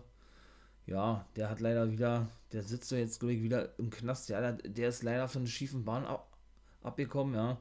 ja, 0.87 1.27
der 1.37 1.51
hat 1.51 1.61
leider 1.61 1.91
wieder, 1.91 2.29
der 2.53 2.63
sitzt 2.63 2.89
so 2.89 2.97
jetzt, 2.97 3.19
glaube 3.19 3.35
ich, 3.35 3.43
wieder 3.43 3.77
im 3.79 3.91
Knast. 3.91 4.29
Ja, 4.29 4.41
der, 4.41 4.53
der 4.53 4.89
ist 4.89 5.03
leider 5.03 5.29
von 5.29 5.43
einer 5.43 5.49
schiefen 5.51 5.85
Bahn 5.85 6.05
ab, 6.05 6.37
abgekommen, 6.83 7.35
ja. 7.35 7.59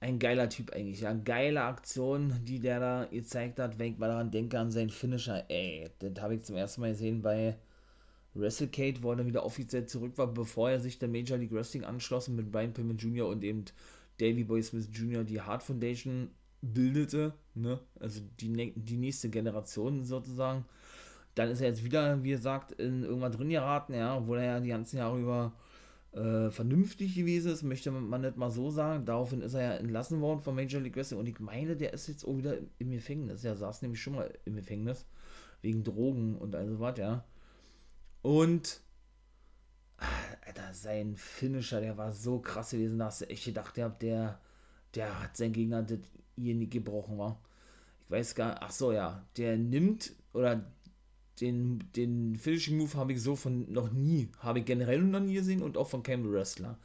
Ein 0.00 0.18
geiler 0.18 0.48
Typ 0.48 0.72
eigentlich, 0.72 1.00
ja. 1.00 1.12
Geile 1.12 1.62
Aktion, 1.62 2.34
die 2.44 2.60
der 2.60 2.80
da 2.80 3.04
gezeigt 3.10 3.58
hat, 3.58 3.78
wenn 3.78 3.92
ich 3.92 3.98
mal 3.98 4.08
daran 4.08 4.30
denke, 4.30 4.58
an 4.58 4.70
seinen 4.70 4.90
Finisher. 4.90 5.44
Ey, 5.48 5.88
das 6.00 6.20
habe 6.22 6.34
ich 6.34 6.42
zum 6.42 6.56
ersten 6.56 6.80
Mal 6.80 6.90
gesehen 6.90 7.22
bei 7.22 7.56
WrestleCade, 8.38 9.02
wo 9.02 9.10
er 9.10 9.16
dann 9.16 9.26
wieder 9.26 9.44
offiziell 9.44 9.86
zurück 9.86 10.12
war, 10.16 10.26
bevor 10.26 10.70
er 10.70 10.80
sich 10.80 10.98
der 10.98 11.08
Major 11.08 11.38
League 11.38 11.52
Wrestling 11.52 11.84
anschloss 11.84 12.28
mit 12.28 12.50
Brian 12.50 12.72
Pillman 12.72 12.96
Jr. 12.96 13.28
und 13.28 13.44
eben 13.44 13.64
Davey 14.18 14.44
Boy 14.44 14.62
Smith 14.62 14.88
Jr., 14.92 15.24
die 15.24 15.40
Hart 15.40 15.62
Foundation 15.62 16.30
bildete, 16.62 17.34
ne? 17.54 17.80
Also 18.00 18.20
die, 18.40 18.72
die 18.74 18.96
nächste 18.96 19.28
Generation 19.28 20.04
sozusagen. 20.04 20.64
Dann 21.34 21.50
ist 21.50 21.60
er 21.60 21.68
jetzt 21.68 21.84
wieder, 21.84 22.22
wie 22.24 22.30
gesagt, 22.30 22.72
in 22.72 23.02
irgendwann 23.02 23.32
drin 23.32 23.50
geraten, 23.50 23.92
ja, 23.92 24.16
obwohl 24.16 24.38
er 24.38 24.44
ja 24.44 24.60
die 24.60 24.70
ganzen 24.70 24.96
Jahre 24.96 25.20
über 25.20 25.52
äh, 26.12 26.50
vernünftig 26.50 27.14
gewesen 27.14 27.52
ist, 27.52 27.62
möchte 27.62 27.90
man 27.90 28.22
nicht 28.22 28.38
mal 28.38 28.50
so 28.50 28.70
sagen. 28.70 29.04
Daraufhin 29.04 29.42
ist 29.42 29.52
er 29.52 29.62
ja 29.62 29.74
entlassen 29.74 30.22
worden 30.22 30.40
von 30.40 30.54
Major 30.54 30.80
League 30.80 30.96
Wrestling 30.96 31.20
und 31.20 31.28
ich 31.28 31.38
meine, 31.40 31.76
der 31.76 31.92
ist 31.92 32.08
jetzt 32.08 32.24
auch 32.24 32.38
wieder 32.38 32.56
im 32.78 32.90
Gefängnis. 32.90 33.44
Er 33.44 33.54
saß 33.54 33.82
nämlich 33.82 34.00
schon 34.00 34.14
mal 34.14 34.32
im 34.46 34.56
Gefängnis 34.56 35.04
wegen 35.60 35.84
Drogen 35.84 36.36
und 36.36 36.54
also 36.54 36.80
was, 36.80 36.98
ja. 36.98 37.24
Und 38.26 38.80
Alter, 40.44 40.74
sein 40.74 41.16
Finisher, 41.16 41.80
der 41.80 41.96
war 41.96 42.10
so 42.10 42.40
krass 42.40 42.72
gewesen, 42.72 42.98
da 42.98 43.04
hast 43.04 43.20
du 43.20 43.30
echt 43.30 43.44
gedacht, 43.44 43.76
der, 43.76 43.88
der, 44.96 45.22
hat 45.22 45.36
sein 45.36 45.52
Gegner 45.52 45.84
das 45.84 46.00
hier 46.34 46.56
nicht 46.56 46.72
gebrochen, 46.72 47.18
war. 47.18 47.40
Ich 48.04 48.10
weiß 48.10 48.34
gar 48.34 48.60
ach 48.60 48.72
so, 48.72 48.90
ja, 48.90 49.24
der 49.36 49.56
nimmt, 49.56 50.12
oder 50.32 50.72
den, 51.40 51.84
den 51.94 52.34
Finishing 52.34 52.78
Move 52.78 52.94
habe 52.94 53.12
ich 53.12 53.22
so 53.22 53.36
von 53.36 53.70
noch 53.70 53.92
nie, 53.92 54.28
habe 54.40 54.58
ich 54.58 54.64
generell 54.64 55.02
noch 55.02 55.20
nie 55.20 55.34
gesehen 55.34 55.62
und 55.62 55.76
auch 55.76 55.88
von 55.88 56.02
keinem 56.02 56.28
Wrestler. 56.32 56.80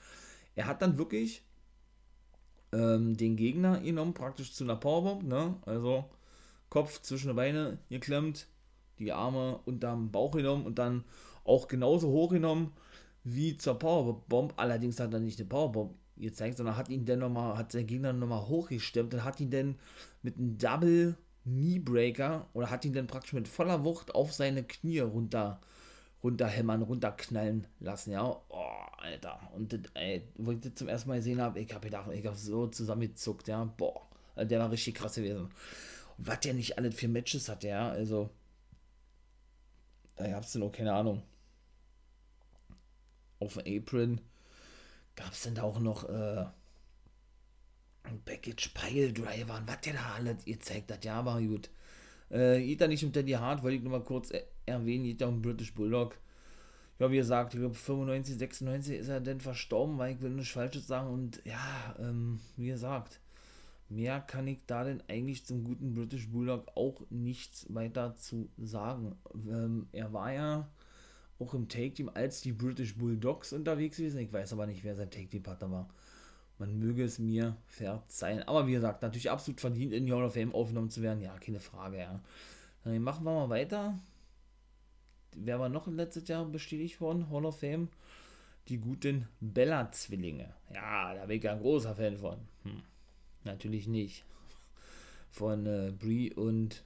Er 0.53 0.67
hat 0.67 0.83
dann 0.83 0.99
wirklich 0.99 1.41
ähm, 2.71 3.17
den 3.17 3.35
Gegner 3.35 3.79
genommen, 3.79 4.13
praktisch 4.13 4.53
zu 4.53 4.63
einer 4.63 4.75
Powerbomb, 4.75 5.23
ne? 5.23 5.55
Also 5.65 6.05
Kopf 6.69 7.01
zwischen 7.01 7.29
die 7.29 7.33
Beine 7.33 7.79
geklemmt, 7.89 8.45
die 8.99 9.11
Arme 9.11 9.59
unterm 9.65 10.11
Bauch 10.11 10.33
genommen 10.33 10.67
und 10.67 10.77
dann 10.77 11.03
auch 11.43 11.67
genauso 11.67 12.09
hoch 12.09 12.29
genommen 12.29 12.73
wie 13.23 13.57
zur 13.57 13.77
Powerbomb. 13.77 14.53
Allerdings 14.57 14.99
hat 14.99 15.13
er 15.13 15.19
nicht 15.19 15.39
eine 15.39 15.49
Powerbomb 15.49 15.95
gezeigt, 16.17 16.57
sondern 16.57 16.77
hat 16.77 16.89
ihn 16.89 17.05
dann 17.05 17.19
nochmal, 17.19 17.57
hat 17.57 17.71
sein 17.71 17.87
Gegner 17.87 18.13
nochmal 18.13 18.47
hochgestemmt 18.47 19.13
und 19.13 19.23
hat 19.23 19.39
ihn 19.39 19.49
dann 19.49 19.75
mit 20.21 20.37
einem 20.37 20.57
Double 20.57 21.17
Kneebreaker 21.43 22.47
oder 22.53 22.69
hat 22.69 22.85
ihn 22.85 22.93
dann 22.93 23.07
praktisch 23.07 23.33
mit 23.33 23.47
voller 23.47 23.83
Wucht 23.83 24.13
auf 24.13 24.31
seine 24.33 24.63
Knie 24.63 24.99
runter 24.99 25.59
runterhämmern, 26.23 26.81
runterknallen 26.83 27.67
lassen, 27.79 28.11
ja. 28.11 28.39
Oh, 28.49 28.65
Alter. 28.97 29.39
Und 29.55 29.89
ey, 29.95 30.27
wo 30.35 30.51
ich 30.51 30.59
das 30.59 30.75
zum 30.75 30.87
ersten 30.87 31.09
Mal 31.09 31.17
gesehen 31.17 31.41
habe, 31.41 31.59
ich 31.59 31.73
habe 31.73 31.85
gedacht, 31.85 32.11
ich 32.11 32.25
habe 32.25 32.35
so 32.35 32.67
zusammengezuckt, 32.67 33.47
ja. 33.47 33.63
Boah, 33.65 34.07
der 34.37 34.59
war 34.59 34.71
richtig 34.71 34.95
krass 34.95 35.15
gewesen. 35.15 35.49
Was 36.17 36.39
der 36.41 36.53
nicht 36.53 36.77
alles 36.77 36.95
für 36.95 37.07
Matches 37.07 37.49
hat, 37.49 37.63
ja, 37.63 37.89
also. 37.89 38.29
Da 40.15 40.27
gab 40.27 40.43
es 40.43 40.51
denn 40.51 40.61
auch 40.63 40.71
keine 40.71 40.93
Ahnung. 40.93 41.23
Auf 43.41 43.57
dem 43.57 43.81
Apron 43.81 44.21
gab 45.15 45.33
es 45.33 45.41
denn 45.41 45.55
da 45.55 45.63
auch 45.63 45.79
noch, 45.79 46.07
äh, 46.07 46.45
Package 48.25 48.69
Pile 48.69 49.13
Driver 49.13 49.57
und 49.57 49.67
was 49.67 49.81
der 49.81 49.93
da 49.93 50.13
alles 50.15 50.45
gezeigt 50.45 50.91
hat, 50.91 51.05
ja, 51.05 51.15
aber 51.15 51.41
gut. 51.41 51.69
Äh, 52.29 52.61
geht 52.61 52.81
da 52.81 52.87
nicht 52.87 53.03
um 53.03 53.11
Teddy 53.11 53.31
Hart, 53.31 53.63
wollte 53.63 53.77
ich 53.77 53.83
nur 53.83 53.91
mal 53.91 54.03
kurz 54.03 54.31
erwähnen, 54.65 55.03
geht 55.05 55.21
da 55.21 55.27
um 55.27 55.41
British 55.41 55.73
Bulldog. 55.73 56.15
Ja, 56.99 57.11
wie 57.11 57.17
gesagt, 57.17 57.53
ich 57.53 57.59
glaube 57.59 57.75
95, 57.75 58.37
96 58.37 58.97
ist 58.97 59.07
er 59.07 59.21
denn 59.21 59.41
verstorben, 59.41 59.97
weil 59.97 60.15
ich 60.15 60.21
will 60.21 60.29
nichts 60.31 60.53
Falsches 60.53 60.87
sagen 60.87 61.09
und 61.09 61.41
ja, 61.45 61.95
ähm, 61.99 62.39
wie 62.57 62.67
gesagt, 62.67 63.19
mehr 63.89 64.21
kann 64.21 64.47
ich 64.47 64.59
da 64.67 64.83
denn 64.83 65.03
eigentlich 65.07 65.45
zum 65.45 65.63
guten 65.63 65.93
British 65.93 66.29
Bulldog 66.29 66.71
auch 66.75 67.01
nichts 67.09 67.65
weiter 67.69 68.15
zu 68.15 68.49
sagen. 68.57 69.15
Ähm, 69.33 69.87
er 69.91 70.13
war 70.13 70.31
ja 70.31 70.69
auch 71.41 71.53
im 71.53 71.67
Take-Team 71.67 72.09
als 72.13 72.41
die 72.41 72.53
British 72.53 72.95
Bulldogs 72.95 73.51
unterwegs 73.51 73.97
gewesen. 73.97 74.19
Ich 74.19 74.31
weiß 74.31 74.53
aber 74.53 74.67
nicht, 74.67 74.83
wer 74.83 74.95
sein 74.95 75.09
Take-Team-Partner 75.09 75.71
war. 75.71 75.89
Man 76.59 76.77
möge 76.77 77.03
es 77.03 77.17
mir 77.17 77.57
verzeihen. 77.65 78.43
Aber 78.43 78.67
wie 78.67 78.73
gesagt, 78.73 79.01
natürlich 79.01 79.31
absolut 79.31 79.59
verdient, 79.59 79.93
in 79.93 80.05
die 80.05 80.13
Hall 80.13 80.23
of 80.23 80.35
Fame 80.35 80.53
aufgenommen 80.53 80.91
zu 80.91 81.01
werden. 81.01 81.21
Ja, 81.21 81.37
keine 81.39 81.59
Frage, 81.59 81.97
ja. 81.97 82.21
Dann 82.83 83.01
machen 83.01 83.23
wir 83.25 83.31
mal 83.31 83.49
weiter. 83.49 83.97
Wer 85.35 85.59
war 85.59 85.69
noch 85.69 85.87
letztes 85.87 86.27
Jahr 86.27 86.45
bestätigt 86.45 87.01
worden? 87.01 87.29
Hall 87.31 87.45
of 87.45 87.59
Fame. 87.59 87.89
Die 88.67 88.77
guten 88.77 89.27
Bella-Zwillinge. 89.39 90.53
Ja, 90.73 91.15
da 91.15 91.25
bin 91.25 91.37
ich 91.37 91.49
ein 91.49 91.59
großer 91.59 91.95
Fan 91.95 92.17
von. 92.17 92.37
Hm. 92.63 92.83
Natürlich 93.43 93.87
nicht. 93.87 94.23
Von 95.31 95.65
äh, 95.65 95.91
Brie 95.97 96.31
und 96.33 96.83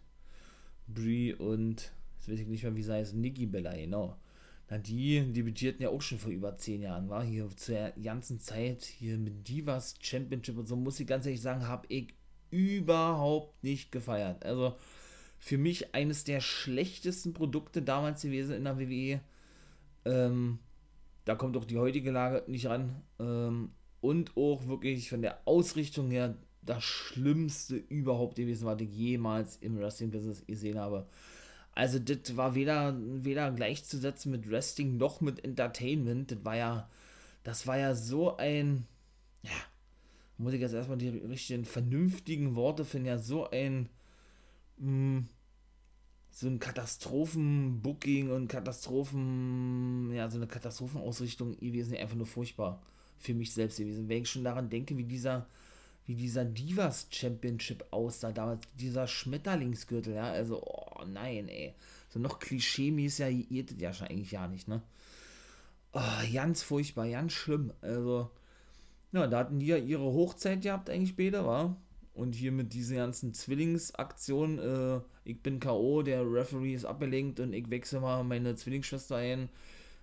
Brie 0.88 1.33
und 1.33 1.91
jetzt 2.17 2.29
weiß 2.29 2.39
ich 2.39 2.47
nicht 2.47 2.63
mehr, 2.63 2.75
wie 2.75 2.83
sie 2.83 2.93
heißt, 2.93 3.15
Nikki 3.15 3.45
Bella, 3.45 3.74
genau. 3.74 4.15
Na, 4.69 4.77
die 4.77 5.31
debütierten 5.31 5.84
ja 5.84 5.89
auch 5.89 6.01
schon 6.01 6.17
vor 6.17 6.31
über 6.31 6.57
zehn 6.57 6.81
Jahren, 6.81 7.10
war 7.10 7.24
hier 7.24 7.48
zur 7.55 7.91
ganzen 8.01 8.39
Zeit 8.39 8.84
hier 8.84 9.17
mit 9.17 9.48
Divas 9.48 9.95
Championship 10.00 10.57
und 10.57 10.67
so, 10.67 10.75
muss 10.75 11.00
ich 11.00 11.07
ganz 11.07 11.25
ehrlich 11.25 11.41
sagen, 11.41 11.67
habe 11.67 11.86
ich 11.89 12.13
überhaupt 12.50 13.63
nicht 13.63 13.91
gefeiert. 13.91 14.43
Also 14.43 14.75
für 15.38 15.57
mich 15.57 15.93
eines 15.93 16.24
der 16.24 16.41
schlechtesten 16.41 17.34
Produkte 17.34 17.81
damals 17.81 18.22
gewesen 18.24 18.55
in 18.55 18.63
der 18.63 18.79
WWE. 18.79 19.19
Ähm, 20.05 20.60
da 21.25 21.36
kommt 21.36 21.57
auch 21.57 21.65
die 21.65 21.77
heutige 21.77 22.12
Lage 22.12 22.50
nicht 22.50 22.67
ran. 22.67 23.01
Ähm, 23.19 23.72
und 24.01 24.38
auch 24.38 24.67
wirklich 24.67 25.10
von 25.10 25.22
der 25.22 25.39
Ausrichtung 25.45 26.10
her 26.12 26.36
das 26.62 26.84
Schlimmste 26.84 27.75
überhaupt 27.75 28.36
gewesen, 28.36 28.65
was 28.65 28.81
ich 28.81 28.89
jemals 28.89 29.57
im 29.57 29.77
Wrestling-Business 29.77 30.45
gesehen 30.45 30.79
habe. 30.79 31.07
Also, 31.75 32.00
das 32.00 32.38
war 32.38 32.55
weder, 32.55 32.96
weder 32.98 33.51
gleichzusetzen 33.51 34.32
mit 34.32 34.50
Wrestling 34.50 34.98
noch 34.98 35.22
mit 35.22 35.44
Entertainment. 35.44 36.32
Das 36.32 36.46
war 36.46 36.55
ja, 36.55 36.89
das 37.44 37.67
war 37.67 37.77
ja 37.77 37.94
so 37.94 38.38
ein, 38.38 38.88
ja, 39.44 39.51
muss 40.38 40.53
ich 40.53 40.62
jetzt 40.62 40.74
erstmal 40.74 40.98
die 40.98 41.10
richtigen, 41.10 41.65
vernünftigen 41.65 42.55
Worte 42.55 42.86
finden, 42.86 43.08
ja, 43.08 43.17
so 43.17 43.50
ein, 43.50 43.89
mh, 44.77 44.88
hm, 44.88 45.29
so 46.32 46.48
ein 46.48 46.60
Katastrophenbooking 46.60 48.29
und 48.29 48.50
Katastrophen, 48.50 50.12
ja, 50.13 50.29
so 50.29 50.38
eine 50.38 50.48
Katastrophenausrichtung 50.48 51.58
gewesen, 51.60 51.96
einfach 51.96 52.17
nur 52.17 52.25
furchtbar 52.25 52.82
für 53.20 53.34
mich 53.34 53.53
selbst 53.53 53.77
gewesen. 53.77 54.10
Wenn 54.10 54.24
ich 54.24 54.29
schon 54.29 54.44
daran 54.44 54.70
denke, 54.70 54.98
wie 54.98 55.05
dieser, 55.05 55.48
wie 56.05 56.15
dieser 56.15 56.44
Divas 56.44 57.08
Championship 57.10 57.86
aussah, 57.91 58.34
damals 58.34 58.67
dieser 58.77 59.08
Schmetterlingsgürtel, 59.08 60.15
ja, 60.15 60.32
also, 60.32 60.62
oh 60.62 60.94
nein, 61.05 61.47
ey. 61.47 61.75
So 62.09 62.19
noch 62.19 62.39
klischee-mäßig 62.39 63.19
ja, 63.19 63.27
ihr 63.27 63.65
ja 63.77 63.93
schon 63.93 64.07
eigentlich 64.07 64.31
ja 64.31 64.47
nicht, 64.47 64.67
ne? 64.67 64.81
Oh, 65.93 66.33
ganz 66.33 66.62
furchtbar, 66.62 67.09
ganz 67.09 67.33
schlimm. 67.33 67.71
Also, 67.81 68.29
ja, 69.12 69.27
da 69.27 69.39
hatten 69.39 69.59
die 69.59 69.67
ja 69.67 69.77
ihre 69.77 70.03
Hochzeit 70.03 70.62
gehabt, 70.62 70.89
eigentlich 70.89 71.12
später, 71.12 71.45
war. 71.45 71.77
Und 72.13 72.35
hier 72.35 72.51
mit 72.51 72.74
dieser 72.74 72.95
ganzen 72.95 73.33
Zwillingsaktion, 73.33 74.59
äh, 74.59 75.01
ich 75.25 75.41
bin 75.41 75.59
K.O., 75.59 76.01
der 76.01 76.21
Referee 76.21 76.74
ist 76.74 76.85
abgelenkt 76.85 77.39
und 77.39 77.53
ich 77.53 77.69
wechsle 77.69 78.00
mal 78.00 78.24
meine 78.24 78.55
Zwillingsschwester 78.55 79.17
ein. 79.17 79.50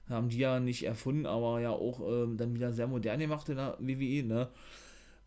Haben 0.09 0.29
die 0.29 0.39
ja 0.39 0.61
nicht 0.61 0.85
erfunden, 0.85 1.27
aber 1.27 1.61
ja 1.61 1.71
auch 1.71 2.01
äh, 2.01 2.37
dann 2.37 2.55
wieder 2.55 2.73
sehr 2.73 2.87
modern 2.87 3.21
gemacht 3.21 3.49
in 3.49 3.57
der 3.57 3.77
WWE, 3.79 4.23
ne? 4.25 4.49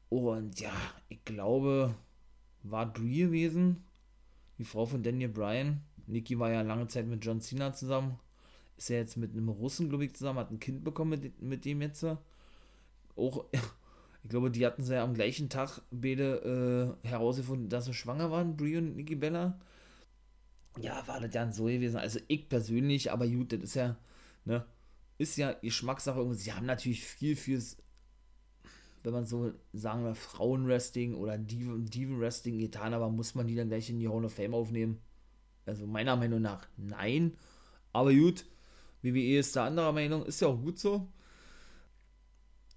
Und 0.10 0.60
ja, 0.60 0.74
ich 1.10 1.24
glaube, 1.26 1.96
war 2.64 2.92
Brie 2.92 3.20
gewesen, 3.20 3.85
die 4.58 4.64
Frau 4.66 4.86
von 4.86 5.04
Daniel 5.04 5.30
Bryan. 5.30 5.82
Nikki 6.08 6.38
war 6.40 6.52
ja 6.52 6.62
lange 6.62 6.88
Zeit 6.88 7.08
mit 7.08 7.24
John 7.26 7.42
Cena 7.42 7.74
zusammen. 7.74 8.20
Ist 8.78 8.90
ja 8.90 8.98
jetzt 8.98 9.18
mit 9.18 9.32
einem 9.32 9.50
Russen, 9.50 9.90
glaube 9.90 10.06
ich, 10.06 10.16
zusammen, 10.16 10.40
hat 10.40 10.52
ein 10.52 10.60
Kind 10.60 10.84
bekommen 10.84 11.12
mit, 11.12 11.42
mit 11.42 11.66
dem 11.66 11.82
jetzt. 11.82 12.06
Auch, 13.16 13.46
ich 14.24 14.30
glaube, 14.30 14.52
die 14.52 14.66
hatten 14.66 14.84
sie 14.84 14.94
ja 14.94 15.04
am 15.04 15.14
gleichen 15.14 15.50
Tag 15.50 15.82
beide 15.92 16.98
äh, 17.04 17.08
herausgefunden, 17.08 17.70
dass 17.70 17.86
sie 17.86 17.94
schwanger 17.94 18.32
waren, 18.32 18.58
Brie 18.58 18.78
und 18.78 18.96
Nikki 18.96 19.16
Bella. 19.16 19.60
Ja, 20.78 21.08
war 21.08 21.22
das 21.22 21.34
ja 21.34 21.52
so 21.52 21.66
gewesen. 21.66 21.98
Also 21.98 22.20
ich 22.28 22.50
persönlich, 22.50 23.12
aber 23.12 23.28
gut, 23.28 23.54
das 23.54 23.62
ist 23.62 23.76
ja, 23.76 23.96
ne, 24.44 24.66
ist 25.18 25.38
ja 25.38 25.54
Geschmackssache. 25.54 26.34
Sie 26.34 26.52
haben 26.52 26.66
natürlich 26.66 27.04
viel 27.04 27.36
fürs 27.38 27.78
wenn 29.06 29.14
man 29.14 29.26
so 29.26 29.54
sagen 29.74 30.04
will, 30.04 30.16
Frauenwrestling 30.16 31.16
oder 31.16 31.38
Diven-Wrestling 31.38 32.58
getan, 32.58 32.94
aber 32.94 33.10
muss 33.10 33.36
man 33.36 33.48
die 33.48 33.56
dann 33.56 33.70
gleich 33.70 33.90
in 33.90 34.00
die 34.00 34.10
Hall 34.10 34.26
of 34.26 34.34
Fame 34.34 34.54
aufnehmen? 34.54 35.00
Also 35.66 35.88
meiner 35.88 36.16
Meinung 36.16 36.42
nach 36.42 36.68
nein. 36.78 37.38
Aber 37.94 38.14
gut, 38.14 38.46
WWE 39.02 39.40
ist 39.40 39.56
da 39.56 39.68
anderer 39.68 39.92
Meinung, 39.92 40.26
ist 40.26 40.42
ja 40.42 40.48
auch 40.48 40.60
gut 40.60 40.80
so. 40.80 41.08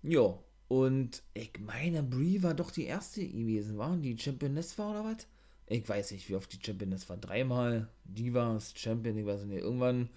Ja, 0.03 0.39
und 0.69 1.23
ich 1.35 1.53
meine, 1.61 2.03
Brie 2.03 2.43
war 2.43 2.55
doch 2.55 2.71
die 2.71 2.85
erste 2.85 3.27
gewesen, 3.27 3.79
war? 3.79 3.97
Die 3.97 4.19
Championess 4.19 4.79
war 4.79 4.91
oder 4.91 5.05
was? 5.05 5.27
Ich 5.67 5.89
weiß 5.89 6.13
nicht, 6.13 6.29
wie 6.29 6.37
oft 6.37 6.53
die 6.53 6.65
Championess 6.65 7.09
war. 7.09 7.17
Dreimal 7.17 7.89
Divas, 8.05 8.73
Champion, 8.77 9.19
ich 9.19 9.27
weiß 9.27 9.45
nicht. 9.45 9.61
Irgendwann 9.61 10.09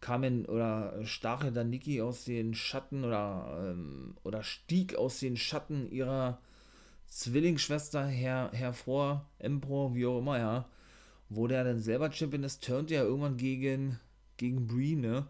kamen 0.00 0.46
oder 0.46 1.04
stach 1.04 1.50
dann 1.52 1.70
Niki 1.70 2.00
aus 2.02 2.24
den 2.24 2.54
Schatten 2.54 3.04
oder, 3.04 3.72
ähm, 3.72 4.16
oder 4.22 4.42
stieg 4.42 4.96
aus 4.96 5.20
den 5.20 5.36
Schatten 5.36 5.90
ihrer 5.90 6.38
Zwillingsschwester 7.06 8.06
her, 8.06 8.50
hervor, 8.52 9.26
Empro, 9.38 9.94
wie 9.94 10.06
auch 10.06 10.18
immer, 10.18 10.38
ja. 10.38 10.68
Wo 11.28 11.46
der 11.46 11.64
dann 11.64 11.80
selber 11.80 12.12
Champion 12.12 12.44
ist, 12.44 12.64
turnt 12.64 12.90
er 12.90 13.04
irgendwann 13.04 13.36
gegen, 13.36 13.98
gegen 14.36 14.66
Brie, 14.66 14.96
ne? 14.96 15.26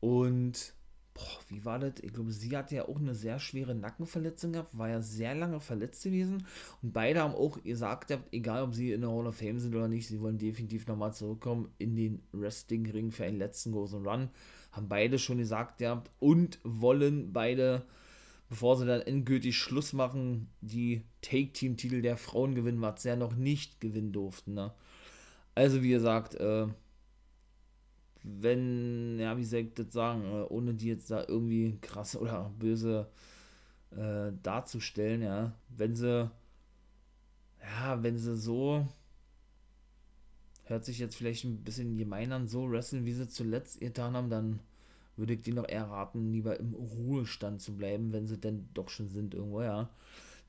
Und 0.00 0.73
boah, 1.14 1.38
wie 1.48 1.64
war 1.64 1.78
das? 1.78 1.94
Ich 2.02 2.12
glaube, 2.12 2.32
sie 2.32 2.56
hatte 2.56 2.74
ja 2.74 2.88
auch 2.88 2.98
eine 2.98 3.14
sehr 3.14 3.38
schwere 3.38 3.74
Nackenverletzung 3.74 4.52
gehabt, 4.52 4.76
war 4.76 4.88
ja 4.88 5.00
sehr 5.00 5.34
lange 5.34 5.60
verletzt 5.60 6.02
gewesen. 6.02 6.44
Und 6.82 6.92
beide 6.92 7.20
haben 7.20 7.34
auch 7.34 7.62
gesagt, 7.62 8.16
egal 8.32 8.64
ob 8.64 8.74
sie 8.74 8.92
in 8.92 9.02
der 9.02 9.10
Hall 9.10 9.26
of 9.26 9.36
Fame 9.36 9.60
sind 9.60 9.74
oder 9.74 9.88
nicht, 9.88 10.08
sie 10.08 10.20
wollen 10.20 10.38
definitiv 10.38 10.86
nochmal 10.88 11.14
zurückkommen 11.14 11.72
in 11.78 11.94
den 11.94 12.22
Wrestling-Ring 12.32 13.12
für 13.12 13.24
einen 13.24 13.38
letzten 13.38 13.72
großen 13.72 14.04
Run. 14.04 14.28
Haben 14.72 14.88
beide 14.88 15.20
schon 15.20 15.38
gesagt 15.38 15.78
gehabt 15.78 16.10
und 16.18 16.58
wollen 16.64 17.32
beide, 17.32 17.86
bevor 18.48 18.76
sie 18.76 18.86
dann 18.86 19.00
endgültig 19.00 19.56
Schluss 19.56 19.92
machen, 19.92 20.48
die 20.60 21.02
Take-Team-Titel 21.22 22.02
der 22.02 22.16
Frauen 22.16 22.56
gewinnen, 22.56 22.82
was 22.82 23.02
sie 23.02 23.08
ja 23.08 23.16
noch 23.16 23.36
nicht 23.36 23.80
gewinnen 23.80 24.12
durften. 24.12 24.54
Ne? 24.54 24.72
Also, 25.54 25.84
wie 25.84 25.90
gesagt, 25.90 26.34
äh, 26.34 26.66
wenn, 28.24 29.18
ja, 29.20 29.36
wie 29.36 29.44
soll 29.44 29.60
ich 29.60 29.74
das 29.74 29.92
sagen, 29.92 30.24
äh, 30.24 30.42
ohne 30.48 30.74
die 30.74 30.88
jetzt 30.88 31.10
da 31.10 31.24
irgendwie 31.28 31.78
krass 31.80 32.16
oder 32.20 32.52
böse 32.58 33.08
äh, 33.92 34.32
darzustellen, 34.42 35.22
ja, 35.22 35.52
wenn 35.68 35.94
sie, 35.94 36.30
ja, 37.62 38.02
wenn 38.02 38.16
sie 38.18 38.36
so, 38.36 38.88
hört 40.64 40.84
sich 40.84 40.98
jetzt 40.98 41.16
vielleicht 41.16 41.44
ein 41.44 41.62
bisschen 41.62 41.98
gemein 41.98 42.32
an, 42.32 42.48
so 42.48 42.70
wresteln, 42.70 43.04
wie 43.04 43.12
sie 43.12 43.28
zuletzt 43.28 43.80
getan 43.80 44.14
haben, 44.14 44.30
dann 44.30 44.60
würde 45.16 45.34
ich 45.34 45.42
dir 45.42 45.54
noch 45.54 45.68
eher 45.68 45.84
raten, 45.84 46.32
lieber 46.32 46.58
im 46.58 46.74
Ruhestand 46.74 47.60
zu 47.60 47.76
bleiben, 47.76 48.12
wenn 48.12 48.26
sie 48.26 48.38
denn 48.38 48.68
doch 48.74 48.88
schon 48.88 49.08
sind 49.08 49.34
irgendwo, 49.34 49.62
ja. 49.62 49.90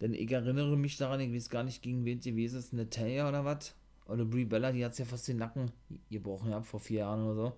Denn 0.01 0.13
ich 0.13 0.31
erinnere 0.31 0.77
mich 0.77 0.97
daran, 0.97 1.19
ich 1.19 1.33
weiß 1.33 1.49
gar 1.49 1.63
nicht, 1.63 1.81
gegen 1.81 2.05
wen 2.05 2.19
gewesen 2.19 2.59
ist, 2.59 2.73
Natalia 2.73 3.27
oder 3.29 3.45
was? 3.45 3.75
Oder 4.07 4.25
Brie 4.25 4.45
Bella, 4.45 4.71
die 4.71 4.85
hat 4.85 4.97
ja 4.97 5.05
fast 5.05 5.27
den 5.27 5.37
Nacken 5.37 5.71
gebrochen, 6.09 6.51
ja, 6.51 6.61
vor 6.61 6.79
vier 6.79 6.99
Jahren 6.99 7.23
oder 7.23 7.35
so. 7.35 7.53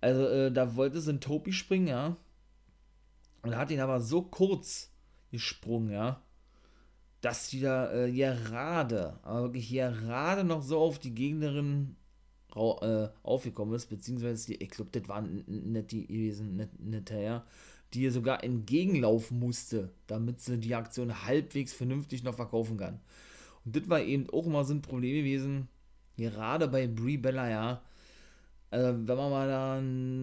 Also, 0.00 0.26
äh, 0.28 0.52
da 0.52 0.74
wollte 0.76 1.00
sie 1.00 1.10
in 1.10 1.20
Topi 1.20 1.52
springen, 1.52 1.88
ja. 1.88 2.16
Und 3.42 3.56
hat 3.56 3.70
ihn 3.70 3.80
aber 3.80 4.00
so 4.00 4.22
kurz 4.22 4.90
gesprungen, 5.30 5.90
ja. 5.90 6.22
Dass 7.20 7.48
die 7.48 7.60
da 7.60 7.92
äh, 7.92 8.10
gerade, 8.10 9.18
aber 9.22 9.42
wirklich 9.42 9.70
gerade 9.70 10.44
noch 10.44 10.62
so 10.62 10.78
auf 10.78 10.98
die 10.98 11.14
Gegnerin 11.14 11.96
äh, 12.54 13.08
aufgekommen 13.22 13.74
ist, 13.74 13.86
beziehungsweise 13.86 14.46
die, 14.46 14.62
ich 14.62 14.70
glaube, 14.70 14.90
das 14.92 15.08
war 15.08 15.22
nicht 15.22 15.92
die 15.92 16.06
gewesen, 16.06 16.56
nicht, 16.56 16.80
nicht 16.80 17.10
ja, 17.10 17.44
die 17.94 18.02
ihr 18.02 18.12
sogar 18.12 18.42
entgegenlaufen 18.42 19.38
musste, 19.38 19.90
damit 20.06 20.40
sie 20.40 20.58
die 20.58 20.74
Aktion 20.74 21.24
halbwegs 21.24 21.72
vernünftig 21.72 22.22
noch 22.22 22.34
verkaufen 22.34 22.76
kann. 22.76 23.00
Und 23.64 23.76
das 23.76 23.88
war 23.88 24.00
eben 24.00 24.28
auch 24.30 24.46
immer 24.46 24.64
so 24.64 24.74
ein 24.74 24.82
Problem 24.82 25.14
gewesen, 25.14 25.68
gerade 26.16 26.68
bei 26.68 26.86
Brie 26.86 27.16
Bella, 27.16 27.50
ja. 27.50 27.82
Also, 28.70 29.06
wenn 29.06 29.16
man 29.16 29.30
mal 29.30 29.48
da 29.48 29.82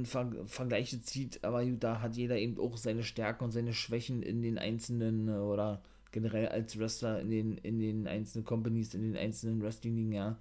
Ver 0.09 0.47
Vergleiche 0.47 1.01
zieht, 1.01 1.43
aber 1.43 1.63
gut, 1.63 1.83
da 1.83 2.01
hat 2.01 2.15
jeder 2.15 2.37
eben 2.37 2.59
auch 2.59 2.77
seine 2.77 3.03
Stärken 3.03 3.43
und 3.43 3.51
seine 3.51 3.73
Schwächen 3.73 4.23
in 4.23 4.41
den 4.41 4.57
einzelnen 4.57 5.27
äh, 5.27 5.33
oder 5.33 5.83
generell 6.11 6.47
als 6.47 6.79
Wrestler 6.79 7.21
in 7.21 7.29
den, 7.29 7.57
in 7.57 7.79
den 7.79 8.07
einzelnen 8.07 8.45
Companies, 8.45 8.95
in 8.95 9.03
den 9.03 9.15
einzelnen 9.17 9.61
Wrestling-Ligen, 9.61 10.13
ja. 10.13 10.37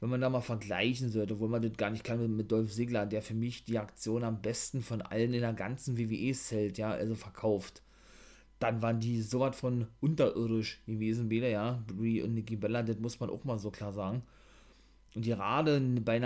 Wenn 0.00 0.10
man 0.10 0.20
da 0.20 0.30
mal 0.30 0.40
vergleichen 0.40 1.10
sollte, 1.10 1.34
obwohl 1.34 1.48
man 1.48 1.62
das 1.62 1.76
gar 1.76 1.90
nicht 1.90 2.04
kann 2.04 2.20
mit, 2.20 2.30
mit 2.30 2.52
Dolph 2.52 2.72
Ziggler, 2.72 3.06
der 3.06 3.22
für 3.22 3.34
mich 3.34 3.64
die 3.64 3.78
Aktion 3.78 4.24
am 4.24 4.42
besten 4.42 4.82
von 4.82 5.02
allen 5.02 5.34
in 5.34 5.40
der 5.40 5.52
ganzen 5.52 5.98
WWE-Zelt, 5.98 6.78
ja, 6.78 6.90
also 6.90 7.14
verkauft 7.14 7.82
dann 8.58 8.82
waren 8.82 9.00
die 9.00 9.22
so 9.22 9.40
was 9.40 9.58
von 9.58 9.86
unterirdisch 10.00 10.82
gewesen, 10.86 11.30
weder, 11.30 11.48
ja, 11.48 11.82
Brie 11.86 12.22
und 12.22 12.34
Nikki 12.34 12.56
Bella, 12.56 12.82
das 12.82 12.98
muss 12.98 13.20
man 13.20 13.30
auch 13.30 13.44
mal 13.44 13.58
so 13.58 13.70
klar 13.70 13.92
sagen. 13.92 14.22
Und 15.14 15.24
gerade 15.24 15.80
bei, 15.80 16.20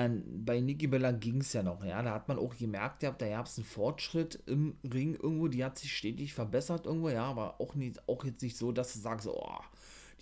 bei 0.44 0.60
Nikki 0.60 0.86
Bella 0.86 1.12
ging 1.12 1.40
es 1.40 1.52
ja 1.52 1.62
noch, 1.62 1.84
ja, 1.84 2.02
da 2.02 2.14
hat 2.14 2.28
man 2.28 2.38
auch 2.38 2.56
gemerkt, 2.56 3.02
da 3.02 3.10
gab 3.10 3.46
es 3.46 3.56
einen 3.56 3.64
Fortschritt 3.64 4.42
im 4.46 4.76
Ring 4.82 5.14
irgendwo, 5.14 5.48
die 5.48 5.64
hat 5.64 5.78
sich 5.78 5.96
stetig 5.96 6.34
verbessert 6.34 6.86
irgendwo, 6.86 7.08
ja, 7.08 7.24
aber 7.24 7.60
auch, 7.60 7.74
nicht, 7.74 8.06
auch 8.08 8.24
jetzt 8.24 8.42
nicht 8.42 8.56
so, 8.56 8.72
dass 8.72 8.92
du 8.92 8.98
sagst, 8.98 9.28
oh, 9.28 9.58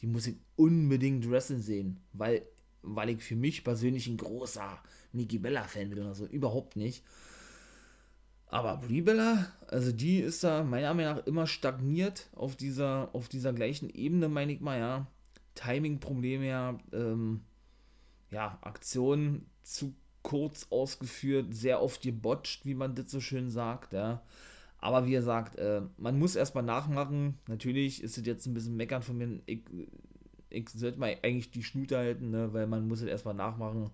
die 0.00 0.06
muss 0.06 0.26
ich 0.26 0.36
unbedingt 0.56 1.30
wresteln 1.30 1.62
sehen, 1.62 2.00
weil, 2.12 2.42
weil 2.82 3.10
ich 3.10 3.22
für 3.22 3.36
mich 3.36 3.64
persönlich 3.64 4.06
ein 4.08 4.16
großer 4.16 4.78
Nikki 5.12 5.38
Bella-Fan 5.38 5.90
bin 5.90 6.00
oder 6.00 6.14
so, 6.14 6.26
überhaupt 6.26 6.76
nicht. 6.76 7.02
Aber 8.50 8.78
Brie 8.78 9.00
Bella, 9.00 9.46
also 9.68 9.92
die 9.92 10.18
ist 10.18 10.42
da 10.42 10.64
meiner 10.64 10.92
Meinung 10.92 11.16
nach 11.16 11.26
immer 11.26 11.46
stagniert 11.46 12.28
auf 12.34 12.56
dieser, 12.56 13.08
auf 13.12 13.28
dieser 13.28 13.52
gleichen 13.52 13.88
Ebene, 13.90 14.28
meine 14.28 14.52
ich 14.52 14.60
mal, 14.60 14.78
ja. 14.78 15.06
Timing-Probleme, 15.54 16.48
ja, 16.48 16.78
ähm, 16.92 17.42
ja, 18.30 18.58
Aktionen 18.62 19.46
zu 19.62 19.94
kurz 20.22 20.66
ausgeführt, 20.70 21.54
sehr 21.54 21.80
oft 21.80 22.02
gebotcht, 22.02 22.66
wie 22.66 22.74
man 22.74 22.94
das 22.94 23.10
so 23.10 23.20
schön 23.20 23.50
sagt, 23.50 23.92
ja. 23.92 24.22
Aber 24.78 25.06
wie 25.06 25.14
er 25.14 25.22
sagt, 25.22 25.56
äh, 25.58 25.82
man 25.98 26.18
muss 26.18 26.34
erstmal 26.34 26.64
nachmachen. 26.64 27.38
Natürlich 27.46 28.02
ist 28.02 28.18
es 28.18 28.26
jetzt 28.26 28.46
ein 28.46 28.54
bisschen 28.54 28.76
meckern 28.76 29.02
von 29.02 29.18
mir. 29.18 29.40
Ich, 29.46 29.60
ich 30.48 30.68
sollte 30.70 30.98
mal 30.98 31.16
eigentlich 31.22 31.50
die 31.50 31.62
Schnute 31.62 31.98
halten, 31.98 32.30
ne, 32.30 32.52
weil 32.52 32.66
man 32.66 32.88
muss 32.88 33.02
es 33.02 33.06
erstmal 33.06 33.34
nachmachen. 33.34 33.90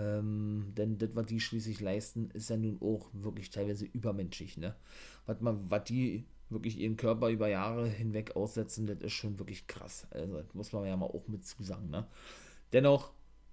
Ähm, 0.00 0.72
denn 0.76 0.98
das, 0.98 1.10
was 1.14 1.26
die 1.26 1.40
schließlich 1.40 1.80
leisten, 1.80 2.30
ist 2.32 2.50
ja 2.50 2.56
nun 2.56 2.80
auch 2.80 3.08
wirklich 3.12 3.50
teilweise 3.50 3.84
übermenschlich, 3.84 4.56
ne? 4.56 4.74
Was, 5.26 5.84
die 5.84 6.24
wirklich 6.48 6.78
ihren 6.78 6.96
Körper 6.96 7.28
über 7.28 7.48
Jahre 7.48 7.86
hinweg 7.86 8.36
aussetzen, 8.36 8.86
das 8.86 9.00
ist 9.00 9.12
schon 9.12 9.38
wirklich 9.38 9.66
krass. 9.66 10.06
Also, 10.10 10.34
das 10.40 10.54
muss 10.54 10.72
man 10.72 10.86
ja 10.86 10.96
mal 10.96 11.06
auch 11.06 11.28
mit 11.28 11.44
zusagen, 11.44 11.90
ne? 11.90 12.06
Dennoch 12.72 13.12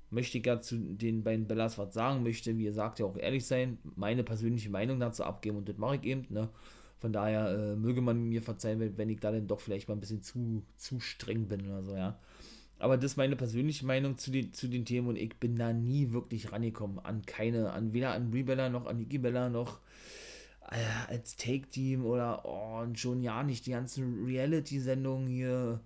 möchte 0.10 0.38
ich 0.38 0.46
ja 0.46 0.62
zu 0.62 0.78
den 0.78 1.24
beiden 1.24 1.48
Bellas 1.48 1.78
was 1.78 1.94
sagen, 1.94 2.24
möchte, 2.24 2.58
wie 2.58 2.66
ihr 2.66 2.74
sagt, 2.74 3.00
ja 3.00 3.06
auch 3.06 3.18
ehrlich 3.18 3.46
sein, 3.46 3.78
meine 3.96 4.24
persönliche 4.24 4.70
Meinung 4.70 5.00
dazu 5.00 5.24
abgeben 5.24 5.58
und 5.58 5.68
das 5.68 5.78
mache 5.78 5.98
ich 5.98 6.04
eben, 6.04 6.26
ne? 6.30 6.50
Von 7.00 7.14
daher 7.14 7.50
äh, 7.52 7.76
möge 7.76 8.02
man 8.02 8.24
mir 8.24 8.42
verzeihen, 8.42 8.98
wenn 8.98 9.10
ich 9.10 9.20
da 9.20 9.32
dann 9.32 9.48
doch 9.48 9.60
vielleicht 9.60 9.88
mal 9.88 9.96
ein 9.96 10.00
bisschen 10.00 10.24
zu, 10.24 10.64
zu 10.78 11.00
streng 11.00 11.48
bin 11.48 11.68
oder 11.68 11.84
so, 11.84 11.96
ja. 11.96 12.18
Aber 12.80 12.98
das 12.98 13.12
ist 13.12 13.18
meine 13.18 13.36
persönliche 13.36 13.86
Meinung 13.86 14.18
zu 14.18 14.32
den, 14.32 14.54
zu 14.54 14.68
den 14.68 14.86
Themen 14.86 15.08
und 15.08 15.16
ich 15.16 15.36
bin 15.38 15.56
da 15.56 15.74
nie 15.74 16.12
wirklich 16.12 16.52
rangekommen 16.52 17.00
an 17.00 17.26
keine, 17.26 17.72
an 17.72 17.94
weder 17.94 18.12
an 18.12 18.30
Brie 18.30 18.44
Bella 18.44 18.70
noch 18.70 18.86
an 18.86 18.98
Nikki 18.98 19.18
Bella 19.18 19.50
noch 19.50 19.80
äh, 20.70 21.12
als 21.12 21.36
Take-Team 21.38 22.06
oder 22.06 22.46
oh, 22.46 22.82
und 22.82 23.00
schon 23.00 23.22
ja 23.22 23.44
nicht 23.44 23.66
die 23.66 23.72
ganzen 23.72 24.26
Reality-Sendungen 24.26 25.28
hier 25.28 25.80